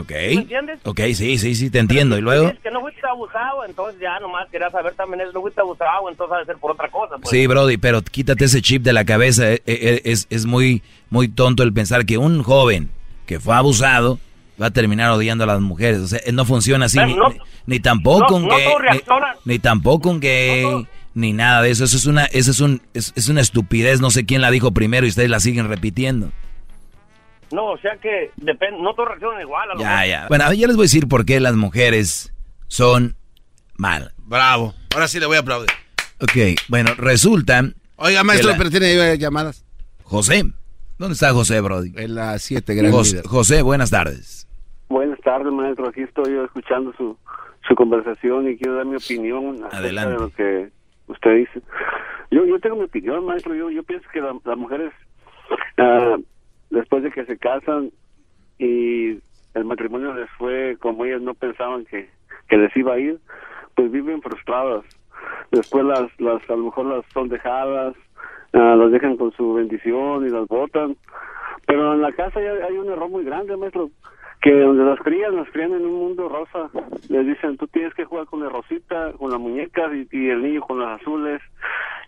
Ok. 0.01 0.11
¿Me 0.11 0.33
entiendes? 0.33 0.79
Ok, 0.85 1.01
sí, 1.15 1.39
sí, 1.39 1.55
sí, 1.55 1.71
te 1.71 1.79
entiendo. 1.79 2.17
¿Y 2.19 2.21
luego? 2.21 2.49
Es 2.49 2.59
que 2.61 2.71
no 2.71 2.81
fuiste 2.81 3.01
abusado, 3.07 3.65
entonces 3.67 4.01
ya 4.01 4.19
nomás 4.21 4.49
quería 4.51 4.71
saber 4.71 4.95
también 4.95 5.21
eso, 5.23 5.33
no 5.33 5.41
fuiste 5.43 5.61
abusado, 5.61 6.09
entonces 6.09 6.37
ha 6.37 6.39
de 6.41 6.45
ser 6.47 6.57
por 6.57 6.73
otra 6.73 6.89
cosa. 6.91 7.17
Pues. 7.19 7.31
Sí, 7.31 7.47
Brody, 7.47 7.77
pero 7.77 8.03
quítate 8.03 8.45
ese 8.45 8.63
chip 8.63 8.83
de 8.83 8.93
la 8.93 9.05
cabeza. 9.05 9.53
Eh, 9.53 9.63
eh, 9.67 10.01
Es, 10.05 10.27
es 10.31 10.47
muy, 10.47 10.83
muy 11.11 11.29
tonto 11.29 11.63
el 11.63 11.73
pensar 11.73 12.05
que 12.07 12.19
un 12.19 12.43
joven 12.43 12.91
que 13.27 13.39
fue 13.41 13.55
abusado 13.55 14.19
va 14.61 14.67
a 14.67 14.71
terminar 14.71 15.11
odiando 15.11 15.45
a 15.45 15.47
las 15.47 15.61
mujeres. 15.61 16.01
O 16.01 16.07
sea, 16.09 16.21
no 16.33 16.45
funciona 16.45 16.87
así. 16.87 16.97
Pero 16.99 17.09
Ni, 17.09 17.15
no- 17.17 17.29
ni- 17.31 17.39
ni 17.67 17.81
tampoco 17.81 18.37
un 18.37 18.47
no 18.49 18.57
gay. 18.57 18.67
Ni, 19.45 19.53
ni 19.55 19.59
tampoco 19.59 20.11
un 20.11 20.21
gay. 20.21 20.87
Ni 21.15 21.33
nada 21.33 21.63
de 21.63 21.71
eso. 21.71 21.85
Eso 21.85 21.97
es 21.97 22.07
una, 22.07 22.25
eso 22.27 22.51
es 22.53 22.61
un, 22.61 22.81
es, 22.95 23.13
es 23.17 23.29
una 23.29 23.41
estupidez. 23.41 24.01
No 24.01 24.11
sé 24.11 24.25
quién 24.27 24.41
la 24.43 24.51
dijo 24.51 24.71
primero 24.73 25.07
y 25.07 25.09
ustedes 25.09 25.29
la 25.31 25.41
siguen 25.41 25.69
repitiendo. 25.69 26.31
No, 27.53 27.73
o 27.73 27.79
sea 27.79 27.97
que 27.97 28.31
depende, 28.37 28.81
no 28.81 28.95
todos 28.95 29.09
reaccionan 29.09 29.41
igual. 29.41 29.71
A 29.71 29.75
lo 29.75 29.81
Ya, 29.81 29.91
mejor. 29.91 30.07
ya. 30.07 30.27
Bueno, 30.29 30.53
ya 30.53 30.67
les 30.67 30.77
voy 30.77 30.85
a 30.85 30.87
decir 30.87 31.09
por 31.09 31.25
qué 31.25 31.41
las 31.41 31.55
mujeres 31.57 32.33
son 32.69 33.17
mal. 33.77 34.13
Bravo. 34.19 34.75
Ahora 34.95 35.09
sí 35.09 35.19
le 35.21 35.27
voy 35.27 35.37
a 35.37 35.41
aplaudir. 35.41 35.71
Ok, 36.21 36.59
bueno, 36.69 36.91
resulta. 36.97 37.63
Oiga, 37.97 38.23
maestro, 38.25 38.51
la- 38.51 38.57
pero 38.57 38.71
tiene 38.71 39.19
llamadas. 39.19 39.65
José. 40.05 40.45
¿Dónde 40.99 41.15
está 41.15 41.33
José, 41.33 41.61
Brody? 41.61 41.93
En 41.97 42.15
las 42.15 42.43
7, 42.43 42.75
gran 42.75 42.93
José, 42.93 43.63
buenas 43.63 43.91
tardes. 43.91 44.47
Buenas 44.89 45.19
tardes, 45.21 45.53
maestro. 45.53 45.89
Aquí 45.89 46.03
estoy 46.03 46.33
yo 46.35 46.45
escuchando 46.45 46.93
su, 46.99 47.17
su 47.67 47.75
conversación 47.75 48.49
y 48.51 48.57
quiero 48.59 48.77
dar 48.77 48.85
mi 48.87 48.97
opinión 48.97 49.61
Adelante. 49.73 50.13
de 50.13 50.19
lo 50.19 50.31
que 50.31 50.69
usted 51.07 51.37
dice. 51.37 51.63
Yo, 52.31 52.45
yo 52.45 52.59
tengo 52.61 52.77
mi 52.77 52.85
opinión, 52.85 53.25
maestro. 53.25 53.55
Yo, 53.55 53.71
yo 53.71 53.83
pienso 53.83 54.07
que 54.13 54.21
la- 54.21 54.37
las 54.45 54.59
mujeres, 54.59 54.93
ah, 55.79 56.17
después 56.71 57.03
de 57.03 57.11
que 57.11 57.25
se 57.27 57.37
casan 57.39 57.91
y 58.59 59.19
el 59.55 59.65
matrimonio 59.65 60.15
les 60.15 60.31
fue 60.39 60.77
como 60.81 61.05
ellas 61.05 61.21
no 61.21 61.35
pensaban 61.35 61.85
que, 61.85 62.09
que 62.49 62.57
les 62.57 62.75
iba 62.77 62.95
a 62.95 62.99
ir, 62.99 63.19
pues 63.75 63.91
viven 63.91 64.23
frustradas. 64.23 64.85
Después 65.51 65.85
las, 65.85 66.09
las 66.21 66.49
a 66.49 66.57
lo 66.57 66.65
mejor 66.65 66.87
las 66.87 67.05
son 67.13 67.29
dejadas, 67.29 67.95
ah, 68.53 68.77
las 68.77 68.93
dejan 68.93 69.17
con 69.17 69.33
su 69.33 69.55
bendición 69.55 70.27
y 70.27 70.31
las 70.31 70.47
botan. 70.47 70.97
Pero 71.67 71.95
en 71.95 72.03
la 72.03 72.13
casa 72.13 72.41
ya 72.41 72.53
hay 72.67 72.77
un 72.77 72.91
error 72.91 73.09
muy 73.09 73.25
grande, 73.25 73.57
maestro, 73.57 73.91
que 74.41 74.53
donde 74.53 74.85
las 74.85 74.99
crían, 75.01 75.37
las 75.37 75.49
crían 75.51 75.73
en 75.73 75.85
un 75.85 75.95
mundo 75.95 76.29
rosa. 76.29 76.71
Les 77.09 77.27
dicen, 77.27 77.57
tú 77.57 77.67
tienes 77.69 77.93
que 77.95 78.05
jugar 78.05 78.27
con 78.27 78.43
la 78.43 78.49
rosita, 78.49 79.13
con 79.19 79.31
las 79.31 79.41
muñecas 79.41 79.93
y, 79.93 80.09
y 80.11 80.31
el 80.31 80.43
niño 80.43 80.63
con 80.63 80.81
las 80.81 81.01
azules. 81.01 81.43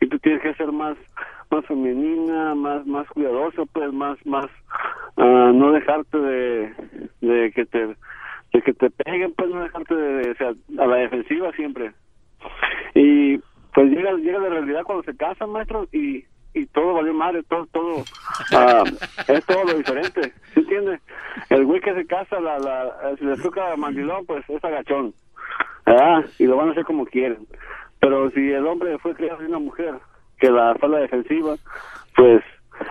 Y 0.01 0.09
tú 0.09 0.18
tienes 0.18 0.43
que 0.43 0.55
ser 0.55 0.72
más 0.72 0.97
más 1.52 1.66
femenina, 1.66 2.54
más 2.54 2.86
más 2.86 3.06
cuidadosa, 3.08 3.62
pues 3.72 3.92
más 3.92 4.18
más 4.26 4.46
ah, 5.16 5.52
no 5.54 5.72
dejarte 5.72 6.18
de, 6.18 6.72
de 7.20 7.52
que 7.52 7.64
te 7.66 7.86
de 8.52 8.62
que 8.62 8.72
te 8.72 8.90
peguen, 8.90 9.32
pues 9.34 9.50
no 9.50 9.62
dejarte 9.62 9.94
de, 9.94 10.12
de- 10.18 10.30
o 10.30 10.34
sea, 10.36 10.52
a 10.82 10.86
la 10.86 10.96
defensiva 10.96 11.52
siempre. 11.52 11.92
Y 12.94 13.38
pues 13.74 13.90
llega 13.90 14.12
llega 14.14 14.38
la 14.40 14.48
realidad 14.48 14.82
cuando 14.84 15.04
se 15.04 15.16
casan, 15.16 15.50
maestro, 15.50 15.86
y 15.92 16.24
y 16.54 16.66
todo 16.66 16.92
valió 16.92 17.14
madre, 17.14 17.42
todo, 17.44 17.66
todo, 17.72 18.04
ah, 18.52 18.84
es 19.28 19.46
todo 19.46 19.64
lo 19.64 19.72
diferente, 19.74 20.34
¿sí 20.52 20.60
entiendes? 20.60 21.00
El 21.48 21.64
güey 21.64 21.80
que 21.80 21.94
se 21.94 22.06
casa, 22.06 22.38
la, 22.40 22.58
la, 22.58 23.16
si 23.18 23.24
le 23.24 23.36
toca 23.38 23.74
mandilón, 23.76 24.26
pues 24.26 24.44
es 24.50 24.62
agachón, 24.62 25.14
¿verdad? 25.86 26.26
Y 26.38 26.44
lo 26.44 26.56
van 26.56 26.68
a 26.68 26.72
hacer 26.72 26.84
como 26.84 27.06
quieren. 27.06 27.46
Pero 28.00 28.28
si 28.32 28.50
el 28.50 28.66
hombre 28.66 28.98
fue 28.98 29.14
criado 29.14 29.38
de 29.38 29.46
una 29.46 29.60
mujer 29.60 29.94
que 30.43 30.51
la 30.51 30.74
fue 30.78 30.89
a 30.89 30.93
la 30.93 30.98
defensiva, 30.98 31.55
pues 32.16 32.43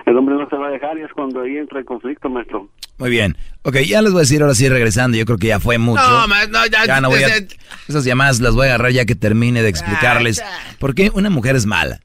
el 0.06 0.18
hombre 0.18 0.36
no 0.36 0.48
se 0.49 0.56
va 0.56 0.69
a 0.69 0.72
dejar 0.72 0.98
y 0.98 1.02
es 1.02 1.11
cuando 1.14 1.41
ahí 1.41 1.57
entra 1.57 1.80
el 1.80 1.86
conflicto, 1.86 2.30
maestro. 2.30 2.69
Muy 2.98 3.10
bien. 3.10 3.36
Ok, 3.64 3.78
ya 3.80 4.02
les 4.02 4.11
voy 4.11 4.19
a 4.19 4.22
decir 4.22 4.41
ahora 4.41 4.56
sí 4.56 4.69
regresando. 4.69 5.18
Yo 5.18 5.26
creo 5.26 5.38
que 5.38 5.48
ya 5.48 5.60
fue 5.60 5.78
mucho. 5.78 6.02
No, 6.02 6.28
ma- 6.28 6.45
no, 6.48 6.65
ya- 6.68 7.02
no 7.02 7.10
voy 7.10 7.23
a- 7.23 7.30
esas 7.90 8.06
llamadas 8.06 8.40
las 8.40 8.56
voy 8.56 8.68
a 8.68 8.76
agarrar 8.76 8.91
ya 8.94 9.06
que 9.06 9.15
termine 9.15 9.61
de 9.64 9.69
explicarles 9.69 10.41
por 10.80 10.95
qué 10.95 11.11
una 11.14 11.30
mujer 11.30 11.56
es 11.57 11.65
mala. 11.65 11.99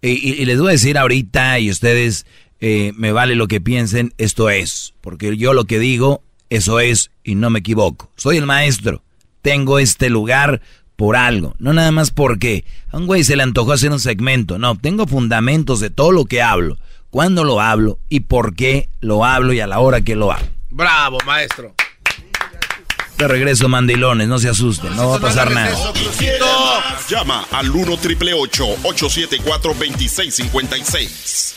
Y, 0.00 0.10
y- 0.12 0.40
y 0.40 0.44
les 0.46 0.58
voy 0.58 0.68
a 0.68 0.72
decir 0.72 0.96
ahorita, 0.96 1.58
y 1.58 1.70
ustedes 1.70 2.24
eh, 2.60 2.92
me 2.96 3.12
vale 3.12 3.34
lo 3.36 3.46
que 3.46 3.60
piensen, 3.60 4.12
esto 4.18 4.48
es. 4.50 4.94
Porque 5.00 5.36
yo 5.36 5.52
lo 5.54 5.64
que 5.64 5.78
digo, 5.78 6.22
eso 6.50 6.80
es, 6.80 7.10
y 7.24 7.34
no 7.34 7.50
me 7.50 7.58
equivoco. 7.60 8.10
Soy 8.16 8.36
el 8.36 8.46
maestro. 8.46 9.02
Tengo 9.42 9.78
este 9.78 10.08
lugar 10.10 10.60
por 10.98 11.16
algo. 11.16 11.54
No 11.60 11.72
nada 11.72 11.92
más 11.92 12.10
porque 12.10 12.64
a 12.90 12.96
un 12.96 13.06
güey 13.06 13.22
se 13.22 13.36
le 13.36 13.44
antojó 13.44 13.70
hacer 13.70 13.92
un 13.92 14.00
segmento. 14.00 14.58
No, 14.58 14.76
tengo 14.76 15.06
fundamentos 15.06 15.78
de 15.78 15.90
todo 15.90 16.10
lo 16.10 16.24
que 16.24 16.42
hablo. 16.42 16.76
Cuándo 17.08 17.44
lo 17.44 17.60
hablo 17.60 18.00
y 18.08 18.18
por 18.20 18.56
qué 18.56 18.88
lo 19.00 19.24
hablo 19.24 19.52
y 19.52 19.60
a 19.60 19.68
la 19.68 19.78
hora 19.78 20.00
que 20.00 20.16
lo 20.16 20.32
hablo. 20.32 20.48
Bravo, 20.70 21.18
maestro. 21.24 21.72
De 23.16 23.28
regreso, 23.28 23.68
mandilones, 23.68 24.26
no 24.26 24.40
se 24.40 24.48
asusten, 24.48 24.96
no 24.96 25.10
va 25.10 25.18
a 25.18 25.20
pasar 25.20 25.52
nada. 25.52 25.70
Llama 27.08 27.46
al 27.52 27.70
1 27.70 27.96
triple 27.98 28.34
874 28.34 29.74
2656. 29.74 31.54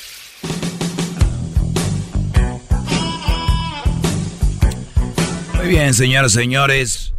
Muy 5.55 5.67
bien, 5.67 5.95
señoras 5.95 6.33
y 6.33 6.35
señores. 6.35 7.11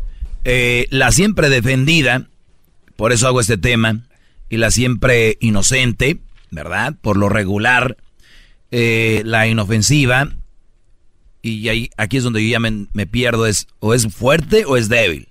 Eh, 0.45 0.87
la 0.91 1.13
siempre 1.13 1.49
defendida, 1.49 2.29
por 2.97 3.13
eso 3.13 3.27
hago 3.27 3.41
este 3.41 3.59
tema, 3.59 4.07
y 4.49 4.57
la 4.57 4.71
siempre 4.71 5.39
inocente, 5.41 6.19
¿verdad? 6.51 6.95
Por 7.01 7.17
lo 7.17 7.29
regular, 7.29 7.97
eh, 8.71 9.23
la 9.25 9.47
inofensiva, 9.47 10.31
y 11.43 11.69
ahí, 11.69 11.91
aquí 11.97 12.17
es 12.17 12.25
donde 12.25 12.43
yo 12.43 12.51
ya 12.51 12.61
me, 12.61 12.87
me 12.93 13.07
pierdo, 13.07 13.47
es 13.47 13.67
o 13.81 13.95
es 13.95 14.07
fuerte 14.15 14.65
o 14.65 14.77
es 14.77 14.89
débil. 14.89 15.29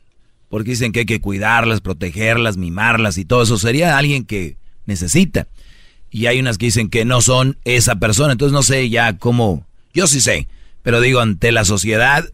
Porque 0.50 0.72
dicen 0.72 0.92
que 0.92 1.00
hay 1.00 1.06
que 1.06 1.22
cuidarlas, 1.22 1.80
protegerlas, 1.80 2.58
mimarlas 2.58 3.18
y 3.18 3.24
todo 3.24 3.44
eso. 3.44 3.58
Sería 3.58 3.98
alguien 3.98 4.26
que 4.26 4.58
necesita. 4.86 5.48
Y 6.10 6.26
hay 6.26 6.42
unas 6.42 6.58
que 6.58 6.66
dicen 6.66 6.90
que 6.90 7.06
no 7.06 7.22
son 7.22 7.58
esa 7.64 7.96
persona. 7.96 8.34
Entonces 8.34 8.52
no 8.52 8.62
sé 8.62 8.90
ya 8.90 9.18
cómo... 9.18 9.66
Yo 9.94 10.08
sí 10.08 10.20
sé. 10.20 10.50
Pero 10.84 11.00
digo, 11.00 11.22
ante 11.22 11.54
la 11.54 11.64
sociedad 11.64 12.26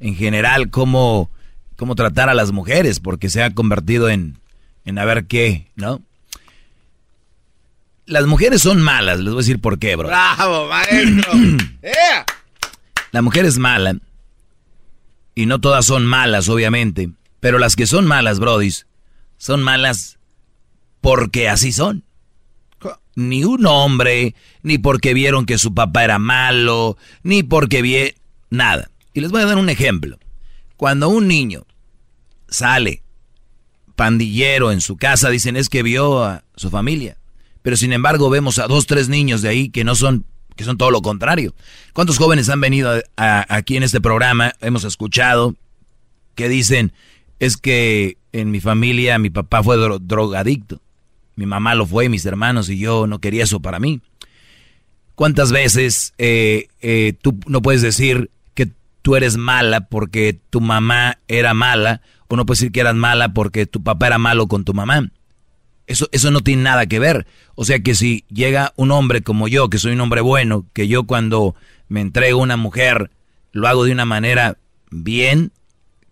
en 0.00 0.16
general, 0.16 0.70
cómo, 0.70 1.30
cómo 1.76 1.94
tratar 1.94 2.28
a 2.28 2.34
las 2.34 2.52
mujeres, 2.52 3.00
porque 3.00 3.30
se 3.30 3.42
ha 3.42 3.54
convertido 3.54 4.08
en, 4.08 4.38
en 4.84 4.98
a 4.98 5.04
ver 5.04 5.26
qué, 5.26 5.70
¿no? 5.76 6.00
Las 8.06 8.26
mujeres 8.26 8.62
son 8.62 8.82
malas, 8.82 9.18
les 9.18 9.28
voy 9.28 9.40
a 9.40 9.44
decir 9.44 9.60
por 9.60 9.78
qué, 9.78 9.96
bro. 9.96 10.08
¡Bravo, 10.08 10.68
maestro! 10.68 11.32
La 13.12 13.22
mujer 13.22 13.44
es 13.44 13.58
mala. 13.58 13.96
Y 15.34 15.46
no 15.46 15.60
todas 15.60 15.84
son 15.84 16.06
malas, 16.06 16.48
obviamente. 16.48 17.10
Pero 17.40 17.58
las 17.58 17.76
que 17.76 17.86
son 17.86 18.06
malas, 18.06 18.38
brodis, 18.38 18.86
son 19.36 19.62
malas 19.62 20.18
porque 21.00 21.48
así 21.48 21.72
son. 21.72 22.04
Ni 23.14 23.44
un 23.44 23.66
hombre, 23.66 24.34
ni 24.62 24.78
porque 24.78 25.12
vieron 25.12 25.44
que 25.44 25.58
su 25.58 25.74
papá 25.74 26.04
era 26.04 26.18
malo, 26.18 26.96
ni 27.22 27.42
porque 27.42 27.82
vi 27.82 28.14
nada. 28.48 28.90
Y 29.12 29.20
les 29.20 29.30
voy 29.30 29.42
a 29.42 29.46
dar 29.46 29.58
un 29.58 29.68
ejemplo. 29.68 30.18
Cuando 30.82 31.10
un 31.10 31.28
niño 31.28 31.64
sale 32.48 33.04
pandillero 33.94 34.72
en 34.72 34.80
su 34.80 34.96
casa, 34.96 35.30
dicen 35.30 35.56
es 35.56 35.68
que 35.68 35.84
vio 35.84 36.24
a 36.24 36.42
su 36.56 36.70
familia. 36.70 37.18
Pero 37.62 37.76
sin 37.76 37.92
embargo 37.92 38.30
vemos 38.30 38.58
a 38.58 38.66
dos, 38.66 38.88
tres 38.88 39.08
niños 39.08 39.42
de 39.42 39.48
ahí 39.48 39.68
que 39.68 39.84
no 39.84 39.94
son, 39.94 40.24
que 40.56 40.64
son 40.64 40.78
todo 40.78 40.90
lo 40.90 41.00
contrario. 41.00 41.54
¿Cuántos 41.92 42.18
jóvenes 42.18 42.48
han 42.48 42.60
venido 42.60 43.00
aquí 43.16 43.76
en 43.76 43.84
este 43.84 44.00
programa? 44.00 44.54
Hemos 44.60 44.82
escuchado 44.82 45.54
que 46.34 46.48
dicen, 46.48 46.92
es 47.38 47.56
que 47.56 48.18
en 48.32 48.50
mi 48.50 48.58
familia 48.58 49.20
mi 49.20 49.30
papá 49.30 49.62
fue 49.62 49.76
drogadicto. 49.76 50.82
Mi 51.36 51.46
mamá 51.46 51.76
lo 51.76 51.86
fue, 51.86 52.08
mis 52.08 52.26
hermanos 52.26 52.68
y 52.68 52.78
yo 52.78 53.06
no 53.06 53.20
quería 53.20 53.44
eso 53.44 53.60
para 53.60 53.78
mí. 53.78 54.00
¿Cuántas 55.14 55.52
veces 55.52 56.12
eh, 56.18 56.66
eh, 56.80 57.12
tú 57.22 57.38
no 57.46 57.62
puedes 57.62 57.82
decir 57.82 58.32
tú 59.02 59.16
eres 59.16 59.36
mala 59.36 59.88
porque 59.88 60.40
tu 60.50 60.60
mamá 60.60 61.18
era 61.28 61.54
mala 61.54 62.00
o 62.28 62.36
no 62.36 62.46
puedes 62.46 62.60
decir 62.60 62.72
que 62.72 62.80
eras 62.80 62.94
mala 62.94 63.34
porque 63.34 63.66
tu 63.66 63.82
papá 63.82 64.06
era 64.06 64.18
malo 64.18 64.48
con 64.48 64.64
tu 64.64 64.72
mamá? 64.72 65.10
Eso, 65.86 66.08
eso 66.12 66.30
no 66.30 66.40
tiene 66.40 66.62
nada 66.62 66.86
que 66.86 66.98
ver. 66.98 67.26
O 67.54 67.66
sea 67.66 67.80
que 67.80 67.94
si 67.94 68.24
llega 68.30 68.72
un 68.76 68.90
hombre 68.90 69.20
como 69.20 69.48
yo, 69.48 69.68
que 69.68 69.76
soy 69.76 69.92
un 69.92 70.00
hombre 70.00 70.22
bueno, 70.22 70.64
que 70.72 70.88
yo 70.88 71.04
cuando 71.04 71.54
me 71.88 72.00
entrego 72.00 72.40
a 72.40 72.42
una 72.42 72.56
mujer 72.56 73.10
lo 73.50 73.68
hago 73.68 73.84
de 73.84 73.92
una 73.92 74.06
manera 74.06 74.56
bien, 74.90 75.52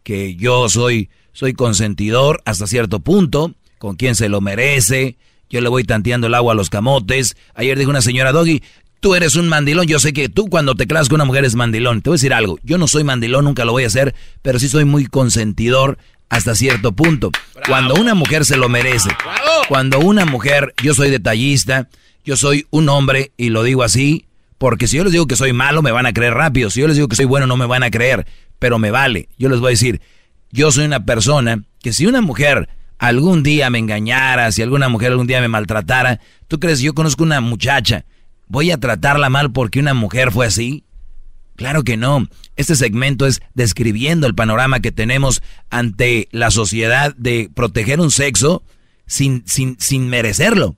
que 0.02 0.36
yo 0.36 0.68
soy, 0.68 1.08
soy 1.32 1.54
consentidor 1.54 2.42
hasta 2.44 2.66
cierto 2.66 3.00
punto, 3.00 3.54
con 3.78 3.96
quien 3.96 4.14
se 4.14 4.28
lo 4.28 4.42
merece, 4.42 5.16
yo 5.48 5.60
le 5.62 5.68
voy 5.70 5.84
tanteando 5.84 6.26
el 6.26 6.34
agua 6.34 6.52
a 6.52 6.56
los 6.56 6.68
camotes. 6.68 7.36
Ayer 7.54 7.78
dijo 7.78 7.90
una 7.90 8.02
señora 8.02 8.32
Doggy, 8.32 8.62
tú 9.01 9.14
eres 9.14 9.35
un 9.35 9.48
mandilón, 9.48 9.86
yo 9.86 9.98
sé 9.98 10.12
que 10.12 10.28
tú 10.28 10.48
cuando 10.48 10.74
te 10.74 10.86
clavas 10.86 11.09
con 11.09 11.16
una 11.16 11.24
mujer 11.24 11.44
es 11.44 11.55
mandilón. 11.55 12.02
Te 12.02 12.10
voy 12.10 12.14
a 12.14 12.18
decir 12.18 12.35
algo, 12.35 12.59
yo 12.62 12.78
no 12.78 12.86
soy 12.86 13.02
mandilón, 13.02 13.44
nunca 13.44 13.64
lo 13.64 13.72
voy 13.72 13.85
a 13.85 13.89
hacer, 13.89 14.14
pero 14.43 14.59
sí 14.59 14.68
soy 14.68 14.85
muy 14.85 15.06
consentidor 15.06 15.98
hasta 16.28 16.55
cierto 16.55 16.93
punto. 16.93 17.31
Cuando 17.66 17.94
una 17.94 18.14
mujer 18.14 18.44
se 18.44 18.56
lo 18.56 18.68
merece, 18.68 19.10
cuando 19.68 19.98
una 19.98 20.24
mujer, 20.24 20.74
yo 20.82 20.94
soy 20.94 21.10
detallista, 21.10 21.89
yo 22.24 22.36
soy 22.36 22.66
un 22.70 22.89
hombre 22.89 23.32
y 23.36 23.48
lo 23.48 23.62
digo 23.62 23.82
así, 23.82 24.27
porque 24.59 24.86
si 24.86 24.98
yo 24.98 25.05
les 25.05 25.12
digo 25.12 25.27
que 25.27 25.36
soy 25.36 25.52
malo 25.52 25.82
me 25.82 25.90
van 25.90 26.06
a 26.06 26.12
creer 26.12 26.35
rápido, 26.35 26.70
si 26.70 26.81
yo 26.81 26.86
les 26.86 26.97
digo 26.97 27.09
que 27.09 27.16
soy 27.16 27.24
bueno 27.24 27.47
no 27.47 27.56
me 27.56 27.66
van 27.66 27.82
a 27.82 27.90
creer, 27.90 28.27
pero 28.59 28.78
me 28.78 28.90
vale. 28.90 29.28
Yo 29.39 29.48
les 29.48 29.59
voy 29.59 29.68
a 29.68 29.70
decir, 29.70 30.01
yo 30.52 30.70
soy 30.70 30.85
una 30.85 31.05
persona 31.05 31.62
que 31.82 31.93
si 31.93 32.06
una 32.06 32.20
mujer 32.20 32.68
algún 32.98 33.43
día 33.43 33.70
me 33.70 33.78
engañara, 33.78 34.52
si 34.52 34.60
alguna 34.60 34.89
mujer 34.90 35.12
algún 35.12 35.27
día 35.27 35.40
me 35.40 35.48
maltratara, 35.48 36.20
¿tú 36.47 36.60
crees 36.60 36.81
yo 36.81 36.94
conozco 36.94 37.22
una 37.22 37.40
muchacha? 37.40 38.05
¿Voy 38.51 38.72
a 38.72 38.78
tratarla 38.78 39.31
mal 39.31 39.52
porque 39.52 39.78
una 39.78 39.94
mujer 39.94 40.32
fue 40.32 40.44
así? 40.44 40.82
Claro 41.55 41.85
que 41.85 41.97
no. 41.97 42.27
Este 42.56 42.74
segmento 42.74 43.24
es 43.24 43.40
describiendo 43.55 44.27
el 44.27 44.35
panorama 44.35 44.81
que 44.81 44.90
tenemos 44.90 45.40
ante 45.70 46.27
la 46.32 46.51
sociedad 46.51 47.14
de 47.14 47.48
proteger 47.55 48.01
un 48.01 48.10
sexo 48.10 48.64
sin, 49.06 49.44
sin, 49.47 49.78
sin 49.78 50.09
merecerlo. 50.09 50.74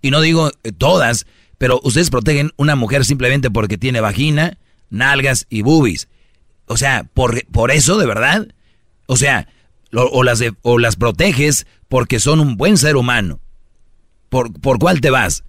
Y 0.00 0.10
no 0.10 0.20
digo 0.20 0.50
eh, 0.64 0.72
todas, 0.72 1.26
pero 1.58 1.80
ustedes 1.84 2.10
protegen 2.10 2.50
una 2.56 2.74
mujer 2.74 3.04
simplemente 3.04 3.52
porque 3.52 3.78
tiene 3.78 4.00
vagina, 4.00 4.58
nalgas 4.90 5.46
y 5.48 5.62
boobies. 5.62 6.08
O 6.66 6.76
sea, 6.76 7.04
por, 7.14 7.46
por 7.52 7.70
eso, 7.70 7.98
de 7.98 8.06
verdad. 8.06 8.48
O 9.06 9.16
sea, 9.16 9.46
o, 9.92 10.24
las 10.24 10.42
o 10.62 10.76
las 10.76 10.96
proteges 10.96 11.68
porque 11.88 12.18
son 12.18 12.40
un 12.40 12.56
buen 12.56 12.78
ser 12.78 12.96
humano. 12.96 13.38
¿Por, 14.28 14.52
por 14.60 14.80
cuál 14.80 15.00
te 15.00 15.10
vas? 15.10 15.44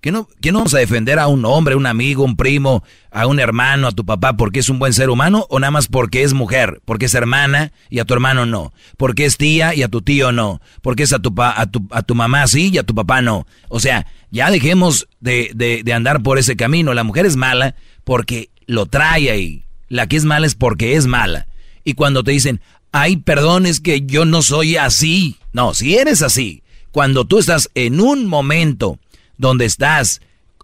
¿Que 0.00 0.12
no, 0.12 0.28
no 0.42 0.52
vamos 0.52 0.74
a 0.74 0.78
defender 0.78 1.18
a 1.18 1.26
un 1.26 1.44
hombre, 1.44 1.74
un 1.74 1.86
amigo, 1.86 2.22
un 2.22 2.36
primo, 2.36 2.84
a 3.10 3.26
un 3.26 3.40
hermano, 3.40 3.88
a 3.88 3.92
tu 3.92 4.04
papá 4.04 4.36
porque 4.36 4.60
es 4.60 4.68
un 4.68 4.78
buen 4.78 4.92
ser 4.92 5.10
humano 5.10 5.46
o 5.48 5.58
nada 5.58 5.70
más 5.70 5.88
porque 5.88 6.22
es 6.22 6.32
mujer, 6.32 6.80
porque 6.84 7.06
es 7.06 7.14
hermana 7.14 7.72
y 7.90 7.98
a 7.98 8.04
tu 8.04 8.14
hermano 8.14 8.46
no? 8.46 8.72
Porque 8.96 9.24
es 9.24 9.36
tía 9.36 9.74
y 9.74 9.82
a 9.82 9.88
tu 9.88 10.02
tío 10.02 10.30
no? 10.32 10.60
Porque 10.82 11.02
es 11.02 11.12
a 11.12 11.18
tu, 11.18 11.34
a 11.38 11.66
tu, 11.66 11.88
a 11.90 12.02
tu 12.02 12.14
mamá 12.14 12.46
sí 12.46 12.70
y 12.72 12.78
a 12.78 12.84
tu 12.84 12.94
papá 12.94 13.20
no? 13.20 13.46
O 13.68 13.80
sea, 13.80 14.06
ya 14.30 14.50
dejemos 14.50 15.08
de, 15.20 15.50
de, 15.54 15.82
de 15.82 15.92
andar 15.92 16.22
por 16.22 16.38
ese 16.38 16.56
camino. 16.56 16.94
La 16.94 17.04
mujer 17.04 17.26
es 17.26 17.36
mala 17.36 17.74
porque 18.04 18.50
lo 18.66 18.86
trae 18.86 19.30
ahí. 19.30 19.64
La 19.88 20.06
que 20.06 20.16
es 20.16 20.24
mala 20.24 20.46
es 20.46 20.54
porque 20.54 20.96
es 20.96 21.06
mala. 21.06 21.46
Y 21.84 21.94
cuando 21.94 22.22
te 22.22 22.32
dicen, 22.32 22.60
ay, 22.92 23.16
perdón, 23.16 23.66
es 23.66 23.80
que 23.80 24.02
yo 24.02 24.24
no 24.24 24.42
soy 24.42 24.76
así. 24.76 25.36
No, 25.52 25.74
si 25.74 25.96
eres 25.96 26.22
así, 26.22 26.62
cuando 26.90 27.24
tú 27.24 27.38
estás 27.38 27.70
en 27.74 28.00
un 28.00 28.26
momento 28.26 28.98
donde 29.38 29.64
estás. 29.64 30.20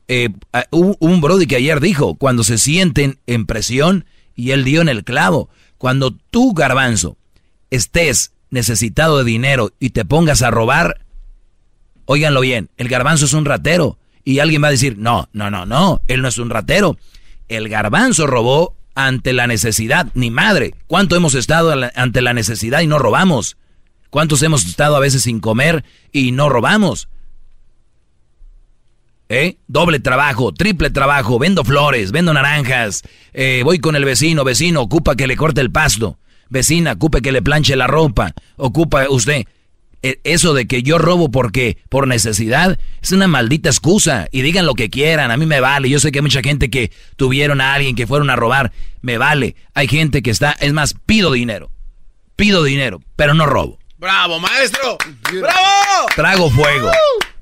Eh, 0.08 0.30
un, 0.70 0.96
un 0.98 1.20
Brody 1.20 1.46
que 1.46 1.56
ayer 1.56 1.80
dijo, 1.80 2.14
cuando 2.14 2.44
se 2.44 2.58
sienten 2.58 3.18
en 3.26 3.46
presión, 3.46 4.04
y 4.34 4.50
él 4.50 4.64
dio 4.64 4.80
en 4.80 4.88
el 4.88 5.04
clavo, 5.04 5.48
cuando 5.78 6.12
tú, 6.30 6.54
garbanzo, 6.54 7.16
estés 7.70 8.32
necesitado 8.50 9.18
de 9.18 9.24
dinero 9.24 9.72
y 9.80 9.90
te 9.90 10.04
pongas 10.04 10.42
a 10.42 10.50
robar, 10.50 11.00
óiganlo 12.04 12.40
bien, 12.40 12.70
el 12.76 12.88
garbanzo 12.88 13.24
es 13.24 13.32
un 13.32 13.44
ratero. 13.44 13.98
Y 14.24 14.38
alguien 14.38 14.62
va 14.62 14.68
a 14.68 14.72
decir, 14.72 14.98
no, 14.98 15.28
no, 15.32 15.50
no, 15.50 15.66
no, 15.66 16.00
él 16.06 16.22
no 16.22 16.28
es 16.28 16.38
un 16.38 16.50
ratero. 16.50 16.96
El 17.48 17.68
garbanzo 17.68 18.26
robó 18.26 18.76
ante 18.94 19.32
la 19.32 19.48
necesidad, 19.48 20.08
ni 20.14 20.30
madre. 20.30 20.74
¿Cuánto 20.86 21.16
hemos 21.16 21.34
estado 21.34 21.74
ante 21.94 22.22
la 22.22 22.32
necesidad 22.32 22.82
y 22.82 22.86
no 22.86 22.98
robamos? 22.98 23.56
¿Cuántos 24.10 24.42
hemos 24.42 24.64
estado 24.64 24.94
a 24.94 25.00
veces 25.00 25.22
sin 25.22 25.40
comer 25.40 25.84
y 26.12 26.30
no 26.30 26.48
robamos? 26.48 27.08
¿Eh? 29.34 29.56
Doble 29.66 29.98
trabajo, 29.98 30.52
triple 30.52 30.90
trabajo, 30.90 31.38
vendo 31.38 31.64
flores, 31.64 32.12
vendo 32.12 32.34
naranjas, 32.34 33.02
eh, 33.32 33.62
voy 33.64 33.78
con 33.78 33.96
el 33.96 34.04
vecino, 34.04 34.44
vecino, 34.44 34.82
ocupa 34.82 35.16
que 35.16 35.26
le 35.26 35.38
corte 35.38 35.62
el 35.62 35.72
pasto, 35.72 36.18
vecina, 36.50 36.92
ocupe 36.92 37.22
que 37.22 37.32
le 37.32 37.40
planche 37.40 37.74
la 37.74 37.86
ropa, 37.86 38.34
ocupa 38.56 39.08
usted. 39.08 39.46
E, 40.02 40.20
eso 40.24 40.52
de 40.52 40.66
que 40.66 40.82
yo 40.82 40.98
robo 40.98 41.30
porque 41.30 41.78
por 41.88 42.06
necesidad 42.08 42.78
es 43.00 43.12
una 43.12 43.26
maldita 43.26 43.70
excusa 43.70 44.28
y 44.32 44.42
digan 44.42 44.66
lo 44.66 44.74
que 44.74 44.90
quieran, 44.90 45.30
a 45.30 45.38
mí 45.38 45.46
me 45.46 45.60
vale. 45.60 45.88
Yo 45.88 45.98
sé 45.98 46.12
que 46.12 46.18
hay 46.18 46.24
mucha 46.24 46.42
gente 46.42 46.68
que 46.68 46.92
tuvieron 47.16 47.62
a 47.62 47.72
alguien 47.72 47.96
que 47.96 48.06
fueron 48.06 48.28
a 48.28 48.36
robar, 48.36 48.70
me 49.00 49.16
vale. 49.16 49.56
Hay 49.72 49.88
gente 49.88 50.20
que 50.20 50.30
está, 50.30 50.52
es 50.60 50.74
más, 50.74 50.94
pido 51.06 51.32
dinero, 51.32 51.70
pido 52.36 52.64
dinero, 52.64 53.00
pero 53.16 53.32
no 53.32 53.46
robo. 53.46 53.78
Bravo, 53.96 54.38
maestro. 54.40 54.98
Bravo. 55.32 56.06
Trago 56.14 56.50
fuego. 56.50 56.90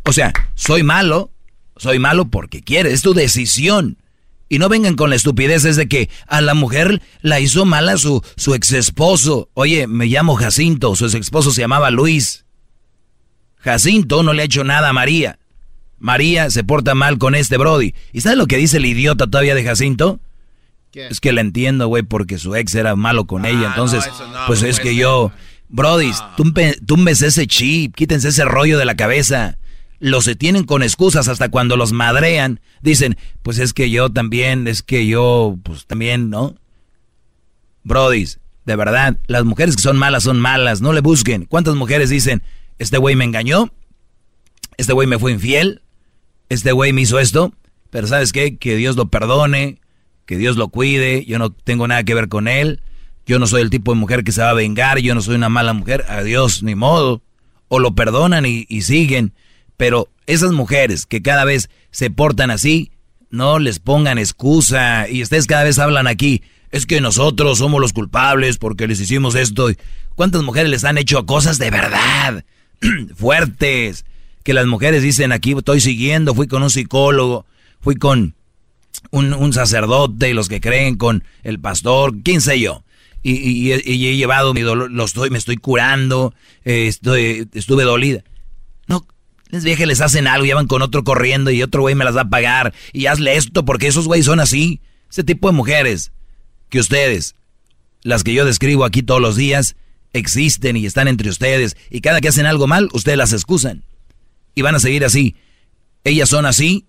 O 0.04 0.12
sea, 0.12 0.32
soy 0.54 0.84
malo, 0.84 1.32
soy 1.80 1.98
malo 1.98 2.26
porque 2.26 2.60
quiere, 2.60 2.92
es 2.92 3.00
tu 3.00 3.14
decisión. 3.14 3.96
Y 4.50 4.58
no 4.58 4.68
vengan 4.68 4.96
con 4.96 5.08
la 5.08 5.16
estupidez 5.16 5.62
de 5.62 5.88
que 5.88 6.10
a 6.26 6.42
la 6.42 6.52
mujer 6.52 7.00
la 7.22 7.40
hizo 7.40 7.64
mala 7.64 7.96
su, 7.96 8.22
su 8.36 8.54
ex 8.54 8.72
esposo. 8.72 9.48
Oye, 9.54 9.86
me 9.86 10.04
llamo 10.04 10.34
Jacinto, 10.34 10.94
su 10.94 11.06
ex 11.06 11.14
esposo 11.14 11.52
se 11.52 11.62
llamaba 11.62 11.90
Luis. 11.90 12.44
Jacinto 13.56 14.22
no 14.22 14.34
le 14.34 14.42
ha 14.42 14.44
hecho 14.44 14.62
nada 14.62 14.90
a 14.90 14.92
María. 14.92 15.38
María 15.98 16.50
se 16.50 16.64
porta 16.64 16.94
mal 16.94 17.16
con 17.16 17.34
este 17.34 17.56
Brody. 17.56 17.94
¿Y 18.12 18.20
sabes 18.20 18.36
lo 18.36 18.46
que 18.46 18.58
dice 18.58 18.76
el 18.76 18.84
idiota 18.84 19.26
todavía 19.26 19.54
de 19.54 19.64
Jacinto? 19.64 20.20
Es 20.92 21.20
que 21.20 21.32
la 21.32 21.40
entiendo, 21.40 21.86
güey, 21.88 22.02
porque 22.02 22.36
su 22.36 22.56
ex 22.56 22.74
era 22.74 22.94
malo 22.94 23.24
con 23.24 23.46
ella. 23.46 23.68
Ah, 23.68 23.70
Entonces, 23.70 24.04
pues 24.46 24.62
es 24.62 24.80
que 24.80 24.94
yo... 24.96 25.32
Brody, 25.68 26.10
túmbese 26.84 27.28
ese 27.28 27.46
chip, 27.46 27.94
quítense 27.94 28.28
ese 28.28 28.44
rollo 28.44 28.76
de 28.76 28.84
la 28.84 28.96
cabeza 28.96 29.56
los 30.00 30.24
se 30.24 30.34
tienen 30.34 30.64
con 30.64 30.82
excusas 30.82 31.28
hasta 31.28 31.50
cuando 31.50 31.76
los 31.76 31.92
madrean. 31.92 32.60
Dicen, 32.80 33.16
pues 33.42 33.58
es 33.58 33.72
que 33.72 33.90
yo 33.90 34.10
también, 34.10 34.66
es 34.66 34.82
que 34.82 35.06
yo, 35.06 35.56
pues 35.62 35.86
también, 35.86 36.30
¿no? 36.30 36.56
Brodis, 37.84 38.40
de 38.64 38.76
verdad, 38.76 39.18
las 39.26 39.44
mujeres 39.44 39.76
que 39.76 39.82
son 39.82 39.98
malas 39.98 40.24
son 40.24 40.40
malas, 40.40 40.80
no 40.80 40.92
le 40.92 41.02
busquen. 41.02 41.44
¿Cuántas 41.44 41.74
mujeres 41.76 42.10
dicen, 42.10 42.42
este 42.78 42.98
güey 42.98 43.14
me 43.14 43.24
engañó? 43.24 43.70
Este 44.78 44.94
güey 44.94 45.06
me 45.06 45.18
fue 45.18 45.32
infiel? 45.32 45.82
Este 46.48 46.72
güey 46.72 46.92
me 46.92 47.02
hizo 47.02 47.18
esto? 47.18 47.52
Pero 47.90 48.06
¿sabes 48.06 48.32
qué? 48.32 48.56
Que 48.56 48.76
Dios 48.76 48.96
lo 48.96 49.08
perdone, 49.08 49.80
que 50.24 50.38
Dios 50.38 50.56
lo 50.56 50.68
cuide, 50.68 51.24
yo 51.26 51.38
no 51.38 51.50
tengo 51.50 51.86
nada 51.86 52.04
que 52.04 52.14
ver 52.14 52.28
con 52.28 52.48
él. 52.48 52.80
Yo 53.26 53.38
no 53.38 53.46
soy 53.46 53.60
el 53.60 53.70
tipo 53.70 53.92
de 53.92 54.00
mujer 54.00 54.24
que 54.24 54.32
se 54.32 54.40
va 54.40 54.50
a 54.50 54.54
vengar, 54.54 54.98
yo 54.98 55.14
no 55.14 55.20
soy 55.20 55.34
una 55.34 55.50
mala 55.50 55.74
mujer, 55.74 56.04
adiós, 56.08 56.62
ni 56.62 56.74
modo. 56.74 57.22
O 57.68 57.78
lo 57.78 57.94
perdonan 57.94 58.46
y 58.46 58.82
siguen. 58.82 59.34
Pero 59.80 60.10
esas 60.26 60.52
mujeres 60.52 61.06
que 61.06 61.22
cada 61.22 61.46
vez 61.46 61.70
se 61.90 62.10
portan 62.10 62.50
así, 62.50 62.90
no 63.30 63.58
les 63.58 63.78
pongan 63.78 64.18
excusa. 64.18 65.08
Y 65.08 65.22
ustedes 65.22 65.46
cada 65.46 65.64
vez 65.64 65.78
hablan 65.78 66.06
aquí, 66.06 66.42
es 66.70 66.84
que 66.84 67.00
nosotros 67.00 67.56
somos 67.56 67.80
los 67.80 67.94
culpables 67.94 68.58
porque 68.58 68.86
les 68.86 69.00
hicimos 69.00 69.34
esto. 69.36 69.68
¿Cuántas 70.16 70.42
mujeres 70.42 70.70
les 70.70 70.84
han 70.84 70.98
hecho 70.98 71.24
cosas 71.24 71.56
de 71.56 71.70
verdad? 71.70 72.44
Fuertes. 73.16 74.04
Que 74.42 74.52
las 74.52 74.66
mujeres 74.66 75.02
dicen 75.02 75.32
aquí, 75.32 75.54
estoy 75.56 75.80
siguiendo, 75.80 76.34
fui 76.34 76.46
con 76.46 76.62
un 76.62 76.68
psicólogo, 76.68 77.46
fui 77.80 77.94
con 77.94 78.34
un, 79.12 79.52
sacerdote 79.54 80.28
y 80.28 80.34
los 80.34 80.50
que 80.50 80.60
creen 80.60 80.96
con 80.96 81.24
el 81.42 81.58
pastor, 81.58 82.16
quién 82.22 82.42
sé 82.42 82.60
yo. 82.60 82.84
Y, 83.22 83.72
he 83.72 84.16
llevado 84.16 84.52
mi 84.52 84.60
dolor, 84.60 84.90
lo 84.90 85.06
estoy, 85.06 85.30
me 85.30 85.38
estoy 85.38 85.56
curando, 85.56 86.34
eh, 86.66 86.86
estoy, 86.86 87.48
estuve 87.54 87.84
dolida. 87.84 88.24
Les 89.50 89.64
viejas 89.64 89.86
les 89.86 90.00
hacen 90.00 90.26
algo 90.26 90.46
y 90.46 90.52
van 90.52 90.66
con 90.66 90.82
otro 90.82 91.02
corriendo 91.04 91.50
y 91.50 91.62
otro 91.62 91.82
güey 91.82 91.94
me 91.94 92.04
las 92.04 92.16
va 92.16 92.22
a 92.22 92.30
pagar 92.30 92.72
y 92.92 93.06
hazle 93.06 93.36
esto 93.36 93.64
porque 93.64 93.88
esos 93.88 94.06
güeyes 94.06 94.26
son 94.26 94.40
así. 94.40 94.80
Ese 95.10 95.24
tipo 95.24 95.48
de 95.48 95.56
mujeres 95.56 96.12
que 96.68 96.78
ustedes, 96.78 97.34
las 98.02 98.22
que 98.22 98.32
yo 98.32 98.44
describo 98.44 98.84
aquí 98.84 99.02
todos 99.02 99.20
los 99.20 99.36
días, 99.36 99.76
existen 100.12 100.76
y 100.76 100.86
están 100.86 101.08
entre 101.08 101.28
ustedes 101.28 101.76
y 101.90 102.00
cada 102.00 102.20
que 102.20 102.28
hacen 102.28 102.46
algo 102.46 102.66
mal, 102.66 102.88
ustedes 102.92 103.18
las 103.18 103.32
excusan. 103.32 103.82
Y 104.54 104.62
van 104.62 104.74
a 104.74 104.80
seguir 104.80 105.04
así. 105.04 105.34
Ellas 106.04 106.28
son 106.28 106.46
así. 106.46 106.84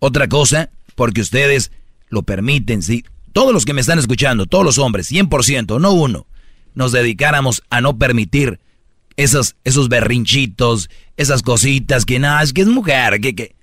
Otra 0.00 0.28
cosa, 0.28 0.70
porque 0.96 1.20
ustedes 1.20 1.70
lo 2.08 2.22
permiten. 2.22 2.82
Si 2.82 3.04
todos 3.32 3.52
los 3.52 3.64
que 3.64 3.72
me 3.72 3.80
están 3.80 3.98
escuchando, 3.98 4.46
todos 4.46 4.64
los 4.64 4.78
hombres, 4.78 5.10
100%, 5.10 5.80
no 5.80 5.92
uno, 5.92 6.26
nos 6.74 6.92
dedicáramos 6.92 7.62
a 7.70 7.80
no 7.80 7.98
permitir 7.98 8.60
esos, 9.16 9.56
esos 9.64 9.88
berrinchitos, 9.88 10.90
esas 11.16 11.42
cositas 11.42 12.04
que 12.04 12.18
nada, 12.18 12.42
es 12.42 12.52
que 12.52 12.62
es 12.62 12.68
mujer, 12.68 13.20
que, 13.20 13.34
que 13.34 13.54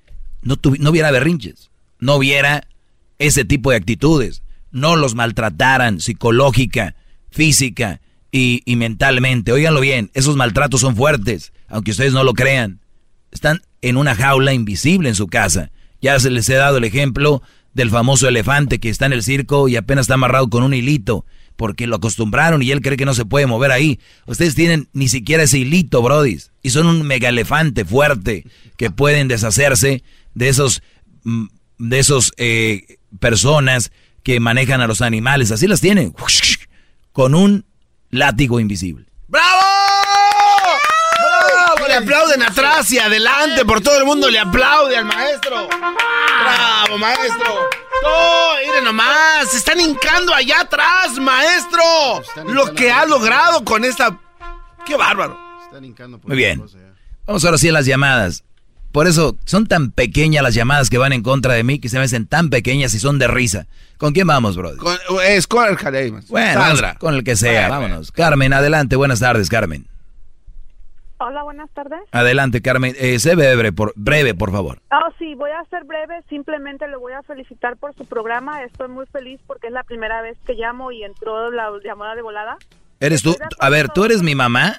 no, 0.41 0.57
no 0.79 0.89
hubiera 0.89 1.11
berrinches, 1.11 1.69
no 1.99 2.15
hubiera 2.15 2.67
ese 3.19 3.45
tipo 3.45 3.71
de 3.71 3.77
actitudes, 3.77 4.43
no 4.71 4.95
los 4.95 5.15
maltrataran 5.15 5.99
psicológica, 5.99 6.95
física 7.29 8.01
y, 8.31 8.61
y 8.65 8.75
mentalmente. 8.75 9.51
Óiganlo 9.51 9.81
bien, 9.81 10.09
esos 10.13 10.35
maltratos 10.35 10.81
son 10.81 10.95
fuertes, 10.95 11.53
aunque 11.67 11.91
ustedes 11.91 12.13
no 12.13 12.23
lo 12.23 12.33
crean. 12.33 12.79
Están 13.31 13.61
en 13.81 13.97
una 13.97 14.15
jaula 14.15 14.53
invisible 14.53 15.09
en 15.09 15.15
su 15.15 15.27
casa. 15.27 15.71
Ya 16.01 16.19
se 16.19 16.31
les 16.31 16.49
he 16.49 16.55
dado 16.55 16.77
el 16.77 16.83
ejemplo 16.83 17.41
del 17.73 17.89
famoso 17.89 18.27
elefante 18.27 18.79
que 18.79 18.89
está 18.89 19.05
en 19.05 19.13
el 19.13 19.23
circo 19.23 19.67
y 19.67 19.75
apenas 19.75 20.03
está 20.03 20.15
amarrado 20.15 20.49
con 20.49 20.63
un 20.63 20.73
hilito 20.73 21.25
porque 21.61 21.85
lo 21.85 21.97
acostumbraron 21.97 22.63
y 22.63 22.71
él 22.71 22.81
cree 22.81 22.97
que 22.97 23.05
no 23.05 23.13
se 23.13 23.23
puede 23.23 23.45
mover 23.45 23.69
ahí. 23.71 23.99
Ustedes 24.25 24.55
tienen 24.55 24.89
ni 24.93 25.09
siquiera 25.09 25.43
ese 25.43 25.59
hilito, 25.59 26.01
brodis, 26.01 26.49
y 26.63 26.71
son 26.71 26.87
un 26.87 27.03
mega 27.03 27.29
elefante 27.29 27.85
fuerte 27.85 28.47
que 28.77 28.89
pueden 28.89 29.27
deshacerse 29.27 30.03
de 30.33 30.49
esos 30.49 30.81
mm, 31.23 31.45
de 31.77 31.99
esos 31.99 32.33
eh, 32.37 32.97
personas 33.19 33.91
que 34.23 34.39
manejan 34.39 34.81
a 34.81 34.87
los 34.87 35.03
animales. 35.03 35.51
Así 35.51 35.67
las 35.67 35.81
tienen, 35.81 36.15
con 37.11 37.35
un 37.35 37.63
látigo 38.09 38.59
invisible. 38.59 39.05
¡Bravo! 39.27 39.61
¡Bravo! 41.45 41.87
Le 41.87 41.93
aplauden 41.93 42.41
atrás 42.41 42.91
y 42.91 42.97
adelante, 42.97 43.65
por 43.65 43.81
todo 43.81 43.99
el 43.99 44.05
mundo 44.05 44.31
le 44.31 44.39
aplaude 44.39 44.97
al 44.97 45.05
maestro. 45.05 45.69
¡Bravo, 45.69 46.97
maestro! 46.97 47.80
¡Oh, 48.03 48.53
miren 48.65 48.83
nomás! 48.83 49.49
¡Se 49.49 49.57
están 49.57 49.79
hincando 49.79 50.33
allá 50.33 50.61
atrás, 50.61 51.17
maestro! 51.19 51.81
Lo 52.45 52.73
que 52.73 52.91
ha 52.91 53.05
logrado 53.05 53.63
con 53.63 53.83
esta... 53.85 54.19
¡Qué 54.85 54.95
bárbaro! 54.95 55.37
Muy 56.23 56.37
bien. 56.37 56.63
Vamos 57.25 57.45
ahora 57.45 57.57
sí 57.57 57.69
a 57.69 57.71
las 57.71 57.85
llamadas. 57.85 58.43
Por 58.91 59.07
eso 59.07 59.37
son 59.45 59.67
tan 59.67 59.91
pequeñas 59.91 60.43
las 60.43 60.53
llamadas 60.53 60.89
que 60.89 60.97
van 60.97 61.13
en 61.13 61.23
contra 61.23 61.53
de 61.53 61.63
mí 61.63 61.79
que 61.79 61.87
se 61.87 61.97
me 61.97 62.03
hacen 62.03 62.27
tan 62.27 62.49
pequeñas 62.49 62.93
y 62.93 62.99
son 62.99 63.19
de 63.19 63.27
risa. 63.27 63.67
¿Con 63.97 64.13
quién 64.13 64.27
vamos, 64.27 64.57
brother? 64.57 64.77
Con, 64.77 64.97
es 65.25 65.47
con 65.47 65.65
el 65.69 66.11
Bueno, 66.27 66.61
con 66.99 67.15
el 67.15 67.23
que 67.23 67.37
sea, 67.37 67.69
vámonos. 67.69 68.11
Carmen, 68.11 68.51
adelante. 68.51 68.97
Buenas 68.97 69.19
tardes, 69.19 69.47
Carmen. 69.47 69.87
Hola, 71.23 71.43
buenas 71.43 71.69
tardes. 71.69 71.99
Adelante, 72.11 72.63
Carmen. 72.63 72.95
Eh, 72.97 73.19
sé 73.19 73.35
breve 73.35 73.71
por, 73.71 73.93
breve, 73.95 74.33
por 74.33 74.51
favor. 74.51 74.81
Ah, 74.89 75.11
sí, 75.19 75.35
voy 75.35 75.51
a 75.51 75.63
ser 75.65 75.83
breve. 75.83 76.23
Simplemente 76.27 76.87
le 76.87 76.95
voy 76.97 77.13
a 77.13 77.21
felicitar 77.21 77.77
por 77.77 77.93
su 77.93 78.05
programa. 78.05 78.63
Estoy 78.63 78.87
muy 78.87 79.05
feliz 79.05 79.39
porque 79.45 79.67
es 79.67 79.73
la 79.73 79.83
primera 79.83 80.23
vez 80.23 80.35
que 80.47 80.55
llamo 80.55 80.91
y 80.91 81.03
entró 81.03 81.51
la 81.51 81.69
llamada 81.83 82.15
de 82.15 82.23
volada. 82.23 82.57
¿Eres 82.99 83.21
tú? 83.21 83.35
A 83.59 83.69
ver, 83.69 83.89
¿tú 83.89 84.03
eres 84.03 84.23
mi 84.23 84.33
mamá? 84.33 84.77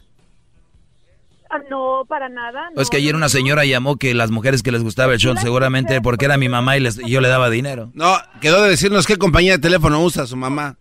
Ah, 1.48 1.60
no, 1.70 2.04
para 2.08 2.28
nada. 2.28 2.70
es 2.76 2.90
que 2.90 2.96
ayer 2.96 3.14
una 3.14 3.28
señora 3.28 3.64
llamó 3.64 3.96
que 3.96 4.12
las 4.12 4.32
mujeres 4.32 4.64
que 4.64 4.72
les 4.72 4.82
gustaba 4.82 5.12
el 5.12 5.20
show, 5.20 5.36
seguramente 5.36 6.00
porque 6.00 6.24
era 6.24 6.38
mi 6.38 6.48
mamá 6.48 6.76
y, 6.76 6.80
les, 6.80 6.98
y 6.98 7.08
yo 7.08 7.20
le 7.20 7.28
daba 7.28 7.50
dinero. 7.50 7.90
No, 7.94 8.16
quedó 8.40 8.62
de 8.62 8.70
decirnos 8.70 9.06
qué 9.06 9.16
compañía 9.16 9.52
de 9.52 9.58
teléfono 9.60 10.02
usa 10.02 10.26
su 10.26 10.36
mamá. 10.36 10.76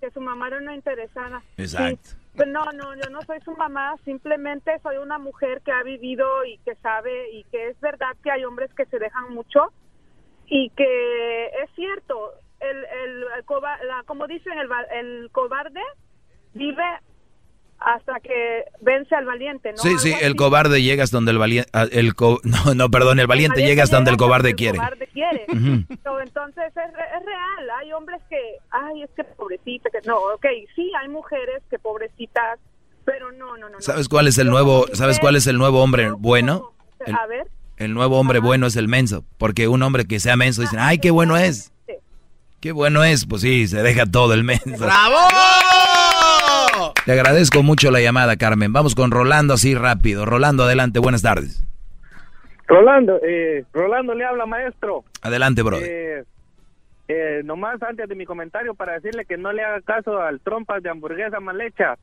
Que 0.00 0.10
su 0.10 0.20
mamá 0.20 0.48
era 0.48 0.58
una 0.58 0.74
interesada. 0.74 1.40
Exacto. 1.56 2.00
Pues 2.02 2.25
no, 2.44 2.64
no, 2.72 2.94
yo 2.94 3.08
no 3.10 3.22
soy 3.22 3.40
su 3.40 3.52
mamá, 3.52 3.96
simplemente 4.04 4.78
soy 4.82 4.98
una 4.98 5.18
mujer 5.18 5.62
que 5.62 5.72
ha 5.72 5.82
vivido 5.82 6.44
y 6.44 6.58
que 6.58 6.74
sabe 6.76 7.30
y 7.30 7.44
que 7.44 7.68
es 7.68 7.80
verdad 7.80 8.14
que 8.22 8.30
hay 8.30 8.44
hombres 8.44 8.72
que 8.74 8.84
se 8.86 8.98
dejan 8.98 9.32
mucho 9.32 9.72
y 10.46 10.70
que 10.70 11.46
es 11.46 11.70
cierto, 11.74 12.32
el, 12.60 12.84
el, 12.84 13.20
la, 13.20 14.02
como 14.06 14.26
dicen, 14.26 14.52
el, 14.58 14.68
el 14.92 15.30
cobarde 15.32 15.82
vive 16.54 16.84
hasta 17.78 18.20
que 18.20 18.64
vence 18.80 19.14
al 19.14 19.26
valiente, 19.26 19.72
¿no? 19.72 19.78
Sí, 19.78 19.98
sí, 19.98 20.14
el 20.20 20.34
cobarde 20.34 20.82
llega 20.82 21.04
hasta 21.04 21.16
donde 21.16 21.32
el 21.32 21.38
valiente, 21.38 21.68
ah, 21.72 21.86
el 21.90 22.12
no, 22.44 22.74
no, 22.74 22.90
perdón, 22.90 23.20
el 23.20 23.26
valiente, 23.26 23.64
llega 23.64 23.82
hasta 23.82 23.96
donde 23.96 24.10
el 24.10 24.16
cobarde 24.16 24.54
quiere. 24.54 24.78
El 24.78 24.84
cobarde 24.84 25.06
quiere. 25.08 25.46
entonces 25.48 26.64
es, 26.68 26.76
es, 26.76 27.26
real, 27.26 27.70
hay 27.78 27.92
hombres 27.92 28.20
que, 28.28 28.38
ay, 28.70 29.02
es 29.02 29.10
que 29.14 29.24
pobrecita, 29.24 29.90
que 29.90 30.06
no, 30.06 30.16
ok, 30.16 30.46
sí, 30.74 30.90
hay 31.00 31.08
mujeres 31.08 31.62
que 31.70 31.78
pobrecitas, 31.78 32.58
pero 33.04 33.30
no, 33.32 33.56
no, 33.56 33.68
no. 33.68 33.80
¿Sabes 33.80 34.08
cuál 34.08 34.26
es 34.26 34.38
el 34.38 34.48
nuevo, 34.48 34.86
sabes 34.92 35.20
cuál 35.20 35.36
es 35.36 35.46
el 35.46 35.58
nuevo 35.58 35.82
hombre 35.82 36.10
bueno? 36.10 36.72
El, 37.04 37.14
a 37.14 37.26
ver. 37.26 37.46
El 37.76 37.92
nuevo 37.92 38.18
hombre 38.18 38.38
bueno 38.38 38.66
es 38.66 38.76
el 38.76 38.88
menso, 38.88 39.24
porque 39.36 39.68
un 39.68 39.82
hombre 39.82 40.06
que 40.06 40.18
sea 40.18 40.36
menso 40.36 40.62
dicen, 40.62 40.78
ay, 40.80 40.98
qué 40.98 41.10
bueno 41.10 41.36
es. 41.36 41.72
Qué 42.66 42.72
bueno 42.72 43.04
es, 43.04 43.26
pues 43.26 43.42
sí, 43.42 43.68
se 43.68 43.80
deja 43.80 44.06
todo 44.06 44.34
el 44.34 44.42
menso. 44.42 44.64
¡Bravo! 44.76 45.14
Le 47.06 47.12
agradezco 47.12 47.62
mucho 47.62 47.92
la 47.92 48.00
llamada, 48.00 48.36
Carmen. 48.36 48.72
Vamos 48.72 48.96
con 48.96 49.12
Rolando 49.12 49.54
así 49.54 49.76
rápido. 49.76 50.24
Rolando, 50.24 50.64
adelante, 50.64 50.98
buenas 50.98 51.22
tardes. 51.22 51.64
Rolando, 52.66 53.20
eh, 53.24 53.64
Rolando 53.72 54.14
le 54.14 54.24
habla, 54.24 54.46
maestro. 54.46 55.04
Adelante, 55.22 55.62
brother. 55.62 55.88
Eh, 55.88 56.24
eh, 57.08 57.42
nomás 57.44 57.80
antes 57.82 58.08
de 58.08 58.14
mi 58.16 58.26
comentario 58.26 58.74
para 58.74 58.94
decirle 58.94 59.24
que 59.24 59.36
no 59.36 59.52
le 59.52 59.62
haga 59.62 59.80
caso 59.82 60.20
al 60.20 60.40
trompas 60.40 60.82
de 60.82 60.90
hamburguesa 60.90 61.38
mal 61.38 61.60
hecha, 61.60 61.96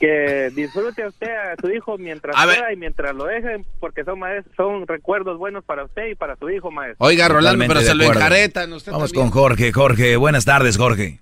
que 0.00 0.50
disfrute 0.54 1.06
usted 1.06 1.28
a 1.28 1.56
su 1.60 1.70
hijo 1.70 1.98
mientras 1.98 2.34
pueda 2.34 2.72
y 2.72 2.76
mientras 2.76 3.14
lo 3.14 3.24
dejen, 3.24 3.66
porque 3.78 4.04
son 4.04 4.20
son 4.56 4.86
recuerdos 4.86 5.36
buenos 5.36 5.64
para 5.64 5.84
usted 5.84 6.08
y 6.08 6.14
para 6.14 6.36
su 6.36 6.48
hijo, 6.48 6.70
maestro. 6.70 7.06
Oiga, 7.06 7.28
Rolando, 7.28 7.64
pero 7.68 7.80
se 7.80 7.94
lo 7.94 8.04
encaretan. 8.04 8.70
Vamos 8.86 9.12
con 9.12 9.30
Jorge, 9.30 9.72
Jorge, 9.72 10.16
buenas 10.16 10.44
tardes, 10.46 10.78
Jorge. 10.78 11.20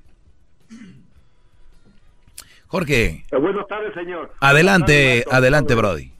Jorge. 2.69 3.25
Eh, 3.31 3.37
buenas 3.37 3.67
tardes, 3.69 3.95
señor. 3.95 4.33
Adelante, 4.41 5.25
adelante, 5.31 5.75
Brody. 5.75 6.13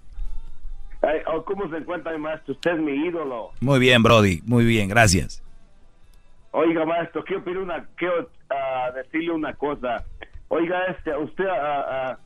Oh, 1.27 1.45
¿Cómo 1.45 1.69
se 1.71 1.77
encuentra, 1.77 2.17
maestro? 2.19 2.55
Usted 2.55 2.73
es 2.73 2.81
mi 2.81 2.93
ídolo. 3.07 3.53
Muy 3.61 3.79
bien, 3.79 4.03
Brody, 4.03 4.43
muy 4.45 4.65
bien, 4.65 4.89
gracias. 4.89 5.43
Oiga, 6.59 6.87
maestro, 6.87 7.23
quiero, 7.23 7.45
pedir 7.45 7.59
una, 7.59 7.87
quiero 7.97 8.31
ah, 8.49 8.91
decirle 8.95 9.33
una 9.33 9.53
cosa. 9.53 10.03
Oiga, 10.49 10.87
este, 10.87 11.15
usted 11.15 11.45
uh, 11.45 12.17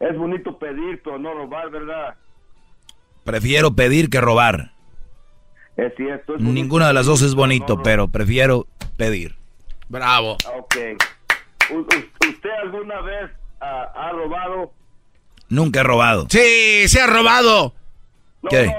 es 0.00 0.18
bonito 0.18 0.58
pedir, 0.58 1.00
pero 1.04 1.16
no 1.16 1.32
robar, 1.32 1.70
¿verdad? 1.70 2.16
Prefiero 3.22 3.72
pedir 3.72 4.10
que 4.10 4.20
robar. 4.20 4.72
Es 5.76 5.94
cierto. 5.96 6.38
Ninguna 6.38 6.88
de 6.88 6.92
las 6.92 7.06
dos 7.06 7.22
es 7.22 7.36
bonito, 7.36 7.80
pero 7.84 8.08
prefiero 8.08 8.66
pedir. 8.96 9.36
Bravo. 9.88 10.38
Ok. 10.56 10.76
¿Usted 11.70 12.50
alguna 12.64 13.00
vez 13.02 13.30
ha 13.60 14.10
robado? 14.10 14.72
Nunca 15.48 15.80
he 15.80 15.84
robado. 15.84 16.26
Sí, 16.28 16.88
se 16.88 17.00
ha 17.00 17.06
robado. 17.06 17.74
¿Qué? 18.50 18.74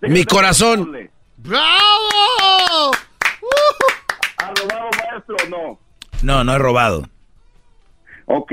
Mi 0.00 0.24
corazón. 0.24 1.10
¡Bravo! 1.36 2.92
¿Ha 4.46 4.54
robado, 4.54 4.90
maestro, 5.10 5.36
o 5.44 5.48
no? 5.48 5.80
No, 6.22 6.44
no 6.44 6.54
he 6.54 6.58
robado. 6.58 7.02
Ok, 8.26 8.52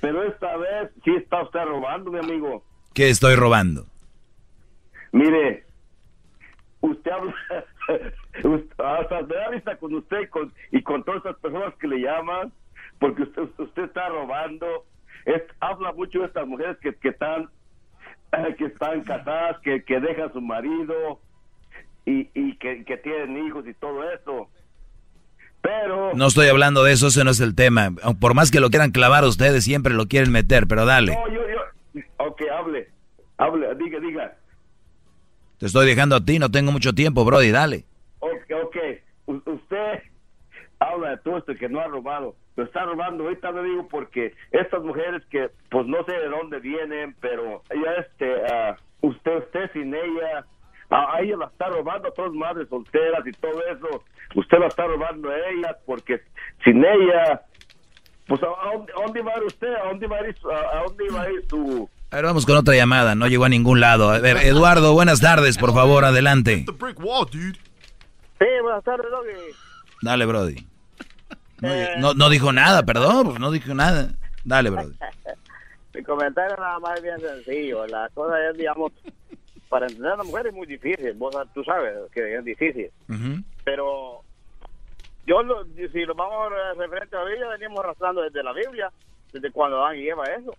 pero 0.00 0.24
esta 0.24 0.56
vez 0.56 0.90
sí 1.04 1.14
está 1.14 1.42
usted 1.42 1.64
robando, 1.64 2.10
mi 2.10 2.18
amigo. 2.18 2.64
¿Qué 2.92 3.08
estoy 3.08 3.36
robando? 3.36 3.86
Mire, 5.12 5.64
usted 6.80 7.10
habla, 7.10 7.34
hasta 9.00 9.22
me 9.22 9.34
da 9.34 9.50
vista 9.50 9.76
con 9.76 9.94
usted 9.94 10.28
con, 10.28 10.52
y 10.72 10.82
con 10.82 11.04
todas 11.04 11.24
esas 11.24 11.36
personas 11.38 11.72
que 11.74 11.86
le 11.86 12.00
llaman, 12.00 12.52
porque 12.98 13.22
usted, 13.22 13.42
usted 13.58 13.84
está 13.84 14.08
robando. 14.08 14.86
habla 15.60 15.92
mucho 15.92 16.20
de 16.20 16.26
estas 16.26 16.48
mujeres 16.48 16.76
que, 16.78 16.94
que 16.96 17.10
están 17.10 17.48
que 18.58 18.64
están 18.64 19.02
casadas, 19.04 19.58
que, 19.60 19.84
que 19.84 20.00
dejan 20.00 20.30
a 20.30 20.32
su 20.32 20.40
marido 20.40 21.20
y, 22.04 22.28
y 22.34 22.56
que, 22.56 22.84
que 22.84 22.96
tienen 22.96 23.46
hijos 23.46 23.66
y 23.68 23.74
todo 23.74 24.02
eso. 24.10 24.48
Pero... 25.60 26.14
No 26.14 26.26
estoy 26.26 26.48
hablando 26.48 26.84
de 26.84 26.92
eso, 26.92 27.08
ese 27.08 27.24
no 27.24 27.30
es 27.30 27.40
el 27.40 27.54
tema. 27.54 27.90
Por 28.20 28.34
más 28.34 28.50
que 28.50 28.60
lo 28.60 28.70
quieran 28.70 28.90
clavar 28.90 29.24
ustedes, 29.24 29.64
siempre 29.64 29.94
lo 29.94 30.06
quieren 30.06 30.32
meter, 30.32 30.66
pero 30.66 30.84
dale. 30.84 31.14
No, 31.14 31.28
yo, 31.28 31.40
yo... 31.48 32.00
Ok, 32.18 32.42
hable. 32.56 32.88
Hable, 33.36 33.74
diga, 33.76 34.00
diga. 34.00 34.36
Te 35.58 35.66
estoy 35.66 35.86
dejando 35.86 36.16
a 36.16 36.24
ti, 36.24 36.38
no 36.38 36.50
tengo 36.50 36.70
mucho 36.70 36.92
tiempo, 36.92 37.24
Brody, 37.24 37.50
dale. 37.50 37.84
Ok, 38.20 38.52
ok. 38.64 39.46
usted 39.46 40.02
habla 40.78 41.10
de 41.10 41.16
todo 41.18 41.38
esto 41.38 41.54
que 41.54 41.68
no 41.68 41.80
ha 41.80 41.88
robado. 41.88 42.36
Lo 42.56 42.64
está 42.64 42.84
robando, 42.84 43.24
ahorita 43.24 43.50
lo 43.52 43.62
digo 43.62 43.88
porque 43.88 44.34
estas 44.50 44.82
mujeres 44.82 45.24
que, 45.30 45.50
pues 45.70 45.86
no 45.86 46.04
sé 46.04 46.12
de 46.12 46.28
dónde 46.28 46.58
vienen, 46.60 47.14
pero 47.20 47.62
ya 47.70 47.92
este, 48.00 48.34
uh, 48.34 49.06
usted, 49.08 49.38
usted 49.38 49.70
sin 49.72 49.94
ella, 49.94 50.44
a, 50.90 51.20
ella 51.20 51.36
la 51.36 51.46
está 51.46 51.68
robando 51.68 52.08
a 52.08 52.12
todas 52.12 52.32
madres 52.32 52.68
solteras 52.68 53.26
y 53.26 53.32
todo 53.32 53.62
eso. 53.66 54.04
Usted 54.34 54.58
la 54.58 54.68
está 54.68 54.86
robando 54.86 55.30
a 55.30 55.36
ellas 55.50 55.76
porque 55.86 56.22
sin 56.64 56.84
ella, 56.84 57.42
pues 58.26 58.40
¿a, 58.42 58.46
dónde, 58.96 59.22
va 59.22 59.32
a 59.32 59.38
ir 59.38 59.44
usted? 59.44 59.74
¿A 59.74 59.88
dónde 59.88 60.06
va 60.06 60.16
a 60.16 60.28
ir, 60.28 60.36
a, 60.50 60.82
dónde 60.84 61.04
va 61.10 61.22
a 61.22 61.30
ir 61.30 61.44
su... 61.48 61.88
A 62.10 62.16
ver, 62.16 62.24
vamos 62.24 62.46
con 62.46 62.56
otra 62.56 62.74
llamada, 62.74 63.14
no 63.14 63.26
llegó 63.26 63.44
a 63.44 63.50
ningún 63.50 63.80
lado. 63.80 64.10
A 64.10 64.18
ver, 64.18 64.38
Eduardo, 64.38 64.94
buenas 64.94 65.20
tardes, 65.20 65.58
por 65.58 65.74
favor, 65.74 66.06
adelante. 66.06 66.64
Sí, 68.38 68.46
buenas 68.62 68.84
tardes, 68.84 69.10
Doggy. 69.10 69.54
Dale, 70.00 70.24
Brody. 70.24 70.66
Eh. 71.62 71.96
No, 71.98 72.14
no, 72.14 72.30
dijo 72.30 72.52
nada, 72.52 72.84
perdón, 72.84 73.26
pues 73.26 73.40
no 73.40 73.50
dijo 73.50 73.74
nada. 73.74 74.10
Dale, 74.44 74.70
Brody. 74.70 74.94
Mi 75.94 76.02
comentario 76.02 76.56
nada 76.56 76.78
más 76.78 76.96
es 76.96 77.02
bien 77.02 77.20
sencillo. 77.20 77.86
La 77.88 78.08
cosa 78.14 78.34
es, 78.48 78.56
digamos, 78.56 78.92
para 79.68 79.86
entender 79.86 80.12
a 80.12 80.16
la 80.16 80.24
mujer 80.24 80.46
es 80.46 80.54
muy 80.54 80.66
difícil. 80.66 81.12
Vos, 81.14 81.36
tú 81.54 81.62
sabes 81.64 81.94
que 82.12 82.34
es 82.34 82.44
difícil. 82.44 82.90
Pero 83.64 84.22
yo, 85.26 85.42
lo, 85.42 85.64
si 85.64 86.04
lo 86.04 86.14
vamos 86.14 86.52
a 86.52 86.74
referente 86.74 87.16
a 87.16 87.20
la 87.20 87.30
Biblia, 87.30 87.48
venimos 87.48 87.80
arrastrando 87.80 88.22
desde 88.22 88.42
la 88.42 88.52
Biblia, 88.52 88.90
desde 89.32 89.50
cuando 89.50 89.78
Dan 89.78 89.96
y 89.96 90.08
Eva 90.08 90.24
eso. 90.24 90.54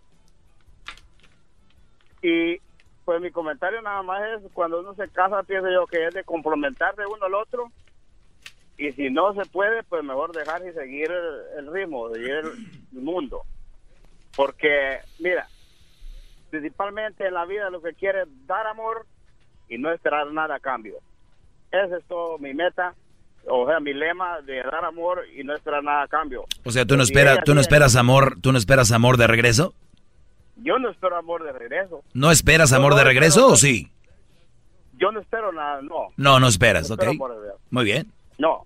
Y 2.21 2.59
pues 3.05 3.21
mi 3.21 3.31
comentario 3.31 3.81
nada 3.81 4.03
más 4.03 4.21
es, 4.21 4.51
cuando 4.53 4.81
uno 4.81 4.93
se 4.93 5.09
casa, 5.09 5.41
pienso 5.41 5.69
yo 5.71 5.87
que 5.87 6.05
es 6.05 6.13
de 6.13 6.23
comprometerse 6.23 7.01
uno 7.07 7.25
al 7.25 7.33
otro. 7.33 7.71
Y 8.77 8.91
si 8.93 9.09
no 9.09 9.33
se 9.33 9.49
puede, 9.49 9.83
pues 9.83 10.03
mejor 10.03 10.31
dejar 10.31 10.61
y 10.65 10.71
seguir 10.73 11.11
el, 11.57 11.73
ritmo, 11.73 12.13
seguir 12.13 12.35
el 12.93 13.01
mundo. 13.01 13.41
Porque, 14.35 14.99
mira, 15.17 15.47
principalmente 16.49 17.27
en 17.27 17.33
la 17.33 17.45
vida 17.45 17.69
lo 17.69 17.81
que 17.81 17.93
quiere 17.93 18.23
es 18.23 18.27
dar 18.47 18.67
amor 18.67 19.05
y 19.67 19.77
no 19.77 19.91
esperar 19.91 20.31
nada 20.31 20.55
a 20.55 20.59
cambio. 20.59 20.95
Ese 21.71 21.97
es 21.97 22.03
todo 22.07 22.37
mi 22.39 22.53
meta, 22.53 22.95
o 23.47 23.67
sea, 23.67 23.79
mi 23.79 23.93
lema 23.93 24.41
de 24.41 24.57
dar 24.63 24.85
amor 24.85 25.23
y 25.35 25.43
no 25.43 25.55
esperar 25.55 25.83
nada 25.83 26.03
a 26.03 26.07
cambio. 26.07 26.45
O 26.63 26.71
sea, 26.71 26.85
tú 26.85 26.97
no 26.97 27.03
esperas, 27.03 27.39
tú 27.45 27.53
no 27.53 27.61
esperas 27.61 27.95
amor, 27.95 28.37
tú 28.41 28.51
no 28.51 28.57
esperas 28.57 28.91
amor 28.91 29.17
de 29.17 29.27
regreso. 29.27 29.73
Yo 30.57 30.77
no 30.77 30.89
espero 30.89 31.15
amor 31.15 31.43
de 31.43 31.53
regreso. 31.53 32.03
¿No 32.13 32.31
esperas 32.31 32.73
amor 32.73 32.95
de 32.95 33.03
regreso 33.03 33.47
o 33.47 33.55
sí? 33.55 33.91
Yo 34.97 35.11
no 35.11 35.21
espero 35.21 35.53
nada, 35.53 35.81
no. 35.81 36.07
No, 36.17 36.39
no 36.39 36.47
esperas, 36.47 36.91
ok. 36.91 37.03
Muy 37.69 37.85
bien. 37.85 38.11
No. 38.37 38.65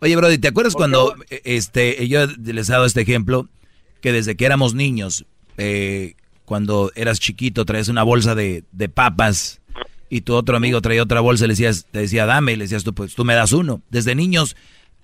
Oye, 0.00 0.16
Brody, 0.16 0.38
¿te 0.38 0.48
acuerdas 0.48 0.74
cuando 0.74 1.14
este 1.30 2.06
yo 2.08 2.26
les 2.26 2.68
he 2.68 2.72
dado 2.72 2.84
este 2.84 3.00
ejemplo 3.00 3.48
que 4.00 4.12
desde 4.12 4.36
que 4.36 4.44
éramos 4.44 4.74
niños, 4.74 5.26
eh, 5.58 6.14
cuando 6.52 6.92
eras 6.96 7.18
chiquito, 7.18 7.64
traías 7.64 7.88
una 7.88 8.02
bolsa 8.02 8.34
de, 8.34 8.64
de, 8.72 8.90
papas 8.90 9.62
y 10.10 10.20
tu 10.20 10.34
otro 10.34 10.54
amigo 10.54 10.82
traía 10.82 11.02
otra 11.02 11.20
bolsa 11.20 11.46
y 11.46 11.48
le 11.48 11.52
decías, 11.52 11.86
te 11.90 12.00
decía, 12.00 12.26
dame, 12.26 12.52
y 12.52 12.56
le 12.56 12.64
decías 12.64 12.84
tú, 12.84 12.92
pues 12.92 13.14
tú 13.14 13.24
me 13.24 13.32
das 13.32 13.52
uno. 13.52 13.80
Desde 13.88 14.14
niños 14.14 14.54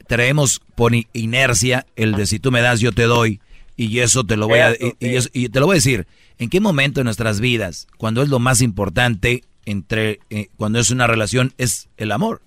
traemos 0.06 0.60
por 0.74 0.92
inercia 1.14 1.86
el 1.96 2.12
de 2.12 2.26
si 2.26 2.38
tú 2.38 2.52
me 2.52 2.60
das, 2.60 2.80
yo 2.80 2.92
te 2.92 3.04
doy. 3.04 3.40
Y 3.78 4.00
eso 4.00 4.24
te 4.24 4.36
lo 4.36 4.46
voy 4.46 4.58
a 4.58 4.74
y, 4.74 5.48
te 5.48 5.60
lo 5.60 5.64
voy 5.64 5.76
a 5.76 5.80
decir. 5.80 6.06
¿En 6.36 6.50
qué 6.50 6.60
momento 6.60 7.00
de 7.00 7.04
nuestras 7.04 7.40
vidas, 7.40 7.86
cuando 7.96 8.20
es 8.20 8.28
lo 8.28 8.40
más 8.40 8.60
importante 8.60 9.42
entre 9.64 10.20
eh, 10.28 10.48
cuando 10.58 10.78
es 10.78 10.90
una 10.90 11.06
relación 11.06 11.54
es 11.56 11.88
el 11.96 12.12
amor, 12.12 12.42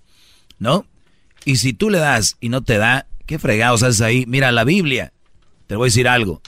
¿no? 0.59 0.85
Y 1.43 1.55
si 1.55 1.73
tú 1.73 1.89
le 1.89 1.97
das 1.97 2.37
y 2.39 2.49
no 2.49 2.61
te 2.61 2.77
da, 2.77 3.07
qué 3.25 3.39
fregados 3.39 3.81
haces 3.81 4.01
ahí. 4.01 4.25
Mira 4.27 4.51
la 4.51 4.63
Biblia. 4.63 5.11
Te 5.65 5.75
voy 5.75 5.85
a 5.85 5.89
decir 5.89 6.07
algo. 6.07 6.43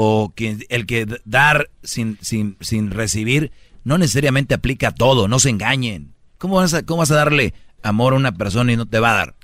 O 0.00 0.32
que 0.32 0.58
el 0.68 0.86
que 0.86 1.06
dar 1.24 1.70
sin, 1.82 2.18
sin, 2.20 2.56
sin 2.60 2.92
recibir 2.92 3.50
no 3.82 3.98
necesariamente 3.98 4.54
aplica 4.54 4.88
a 4.88 4.94
todo, 4.94 5.26
no 5.26 5.40
se 5.40 5.50
engañen. 5.50 6.14
¿Cómo 6.38 6.54
vas, 6.54 6.72
a, 6.72 6.84
¿Cómo 6.84 6.98
vas 6.98 7.10
a 7.10 7.16
darle 7.16 7.52
amor 7.82 8.12
a 8.12 8.16
una 8.16 8.30
persona 8.30 8.72
y 8.72 8.76
no 8.76 8.86
te 8.86 9.00
va 9.00 9.10
a 9.10 9.16
dar? 9.16 9.34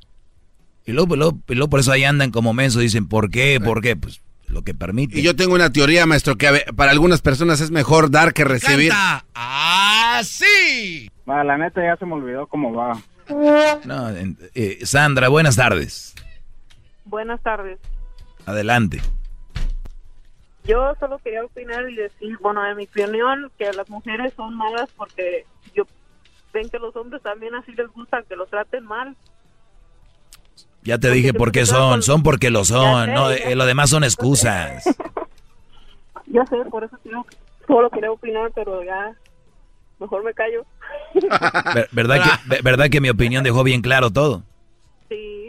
Y 0.87 0.93
luego, 0.93 1.17
luego, 1.17 1.69
por 1.69 1.81
eso 1.81 1.91
ahí 1.91 2.05
andan 2.05 2.31
como 2.31 2.55
mensos, 2.55 2.83
dicen, 2.83 3.09
¿por 3.09 3.31
qué? 3.31 3.59
¿Por 3.59 3.81
qué? 3.81 3.97
Pues 3.97 4.21
lo 4.47 4.63
que 4.63 4.75
permite. 4.75 5.19
Y 5.19 5.23
yo 5.23 5.35
tengo 5.35 5.55
una 5.55 5.71
teoría, 5.71 6.07
maestro, 6.07 6.37
que 6.37 6.65
para 6.77 6.93
algunas 6.93 7.21
personas 7.21 7.61
es 7.61 7.73
mejor 7.73 8.13
dar 8.13 8.33
que 8.33 8.45
recibir. 8.45 8.93
¡Ah, 8.95 10.21
sí! 10.23 11.11
la 11.27 11.59
neta 11.59 11.83
ya 11.83 11.97
se 11.97 12.07
me 12.07 12.13
olvidó 12.13 12.47
cómo 12.47 12.73
va. 12.73 13.01
No, 13.85 14.11
eh, 14.55 14.79
Sandra, 14.85 15.29
buenas 15.29 15.57
tardes. 15.57 16.15
Buenas 17.07 17.43
tardes. 17.43 17.81
Adelante. 18.47 19.01
Yo 20.65 20.95
solo 20.99 21.19
quería 21.19 21.45
opinar 21.45 21.89
y 21.91 21.95
decir, 21.95 22.39
bueno, 22.41 22.67
en 22.67 22.77
mi 22.77 22.85
opinión, 22.85 23.51
que 23.59 23.71
las 23.73 23.89
mujeres 23.91 24.33
son 24.35 24.57
malas 24.57 24.89
porque 24.97 25.45
yo 25.75 25.85
ven 26.55 26.71
que 26.71 26.79
los 26.79 26.97
hombres 26.97 27.23
también 27.23 27.55
así 27.55 27.73
les 27.73 27.89
gusta 27.89 28.23
que 28.23 28.35
los 28.35 28.49
traten 28.49 28.85
mal. 28.85 29.15
Ya 30.83 30.99
te 30.99 31.11
dije 31.11 31.35
por 31.35 31.53
qué 31.53 31.67
son, 31.67 32.03
son 32.03 32.23
porque 32.23 32.51
lo 32.51 32.65
son, 32.65 33.13
no, 33.13 33.31
eh, 33.31 33.55
lo 33.55 33.67
demás 33.67 33.91
son 33.91 34.05
excusas. 34.05 34.85
ya 36.27 36.47
sé, 36.47 36.57
por 36.71 36.85
eso 36.85 36.99
solo 37.67 37.91
quería 37.91 38.11
opinar, 38.11 38.51
pero 38.55 38.83
ya 38.83 39.15
mejor 39.99 40.25
me 40.25 40.33
callo. 40.33 40.65
¿Verdad 41.93 42.23
que, 42.23 42.63
¿Verdad 42.63 42.89
que 42.89 43.01
mi 43.01 43.11
opinión 43.11 43.45
dejó 43.45 43.65
bien 43.65 43.83
claro 43.83 44.11
todo? 44.11 44.43
Sí 45.09 45.44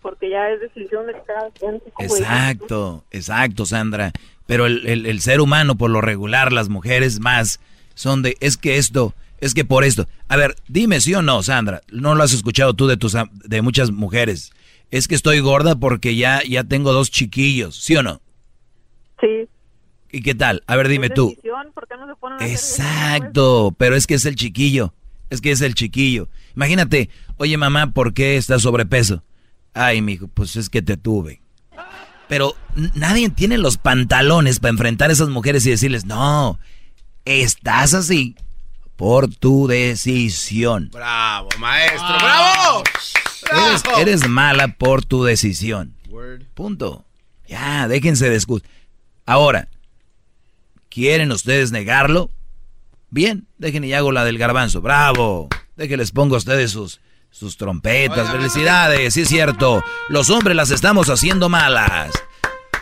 porque 0.00 0.30
ya 0.30 0.50
es 0.50 0.60
decisión 0.60 1.06
de 1.06 1.14
cada 1.26 1.50
quien. 1.50 1.82
Exacto, 1.98 3.04
exacto, 3.10 3.66
Sandra. 3.66 4.12
Pero 4.46 4.66
el, 4.66 5.06
el, 5.06 5.20
ser 5.20 5.40
humano, 5.40 5.76
por 5.76 5.90
lo 5.90 6.00
regular, 6.00 6.52
las 6.52 6.68
mujeres 6.68 7.20
más, 7.20 7.60
son 7.94 8.22
de, 8.22 8.36
es 8.40 8.56
que 8.56 8.78
esto, 8.78 9.14
es 9.38 9.54
que 9.54 9.64
por 9.64 9.84
esto. 9.84 10.08
A 10.28 10.36
ver, 10.36 10.56
dime 10.66 11.00
sí 11.00 11.14
o 11.14 11.22
no, 11.22 11.42
Sandra, 11.42 11.82
no 11.90 12.14
lo 12.14 12.24
has 12.24 12.32
escuchado 12.32 12.74
tú 12.74 12.86
de, 12.86 12.96
tus, 12.96 13.16
de 13.32 13.62
muchas 13.62 13.92
mujeres. 13.92 14.52
Es 14.90 15.06
que 15.06 15.14
estoy 15.14 15.38
gorda 15.38 15.76
porque 15.76 16.16
ya, 16.16 16.42
ya 16.42 16.64
tengo 16.64 16.92
dos 16.92 17.10
chiquillos, 17.10 17.76
¿sí 17.76 17.94
o 17.96 18.02
no? 18.02 18.20
Sí. 19.20 19.48
¿Y 20.10 20.22
qué 20.22 20.34
tal? 20.34 20.64
A 20.66 20.74
ver, 20.76 20.88
dime 20.88 21.10
tú. 21.10 21.36
Exacto, 22.40 23.74
pero 23.78 23.94
es 23.94 24.06
que 24.06 24.14
es 24.14 24.24
el 24.24 24.34
chiquillo. 24.34 24.92
Es 25.28 25.40
que 25.40 25.52
es 25.52 25.60
el 25.60 25.74
chiquillo. 25.74 26.28
Imagínate, 26.56 27.08
oye 27.36 27.56
mamá, 27.56 27.92
¿por 27.92 28.12
qué 28.12 28.36
estás 28.36 28.62
sobrepeso? 28.62 29.22
Ay, 29.74 30.02
mijo, 30.02 30.28
pues 30.28 30.56
es 30.56 30.68
que 30.68 30.82
te 30.82 30.96
tuve. 30.96 31.40
Pero 32.28 32.54
nadie 32.94 33.28
tiene 33.30 33.58
los 33.58 33.76
pantalones 33.76 34.60
para 34.60 34.70
enfrentar 34.70 35.10
a 35.10 35.12
esas 35.12 35.28
mujeres 35.28 35.66
y 35.66 35.70
decirles, 35.70 36.04
no, 36.04 36.58
estás 37.24 37.94
así 37.94 38.36
por 38.96 39.34
tu 39.34 39.66
decisión. 39.66 40.90
Bravo, 40.92 41.48
maestro, 41.58 42.14
bravo. 42.20 42.84
Eres, 43.98 44.28
mala 44.28 44.68
por 44.68 45.04
tu 45.04 45.24
decisión. 45.24 45.94
Punto. 46.54 47.04
Ya, 47.48 47.88
déjense 47.88 48.30
de 48.30 48.62
Ahora, 49.26 49.68
¿quieren 50.88 51.32
ustedes 51.32 51.72
negarlo? 51.72 52.30
Bien, 53.10 53.46
dejen 53.58 53.84
y 53.84 53.92
hago 53.92 54.12
la 54.12 54.24
del 54.24 54.38
garbanzo. 54.38 54.80
Bravo. 54.80 55.48
Déjenles 55.76 56.12
pongo 56.12 56.36
a 56.36 56.38
ustedes 56.38 56.70
sus 56.70 57.00
sus 57.30 57.56
trompetas, 57.56 58.30
felicidades, 58.30 59.14
sí 59.14 59.22
es 59.22 59.28
cierto. 59.28 59.82
Los 60.08 60.30
hombres 60.30 60.56
las 60.56 60.70
estamos 60.70 61.08
haciendo 61.08 61.48
malas. 61.48 62.10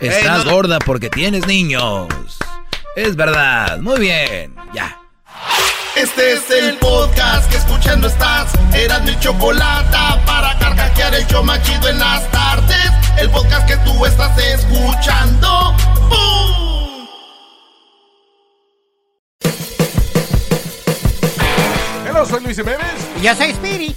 Estás 0.00 0.44
gorda 0.44 0.78
porque 0.78 1.10
tienes 1.10 1.46
niños. 1.46 2.08
Es 2.96 3.14
verdad, 3.14 3.78
muy 3.78 4.00
bien, 4.00 4.54
ya. 4.72 5.00
Este 5.96 6.32
es 6.32 6.50
el 6.50 6.76
podcast 6.78 7.50
que 7.50 7.56
escuchando 7.56 8.08
estás. 8.08 8.52
Eran 8.74 9.04
mi 9.04 9.18
chocolate 9.18 9.96
para 10.26 10.58
carcajear 10.58 11.14
el 11.14 11.26
yo 11.26 11.42
machido 11.42 11.88
en 11.88 11.98
las 11.98 12.30
tardes. 12.30 12.90
El 13.18 13.30
podcast 13.30 13.66
que 13.68 13.76
tú 13.78 14.06
estás 14.06 14.36
escuchando. 14.38 15.74
¡Bum! 16.08 17.08
Hola, 22.10 22.24
soy 22.24 22.42
Luis 22.44 22.56
Jiménez. 22.56 23.08
Y 23.20 23.22
yo 23.22 23.34
soy 23.34 23.50
Spirit 23.50 23.96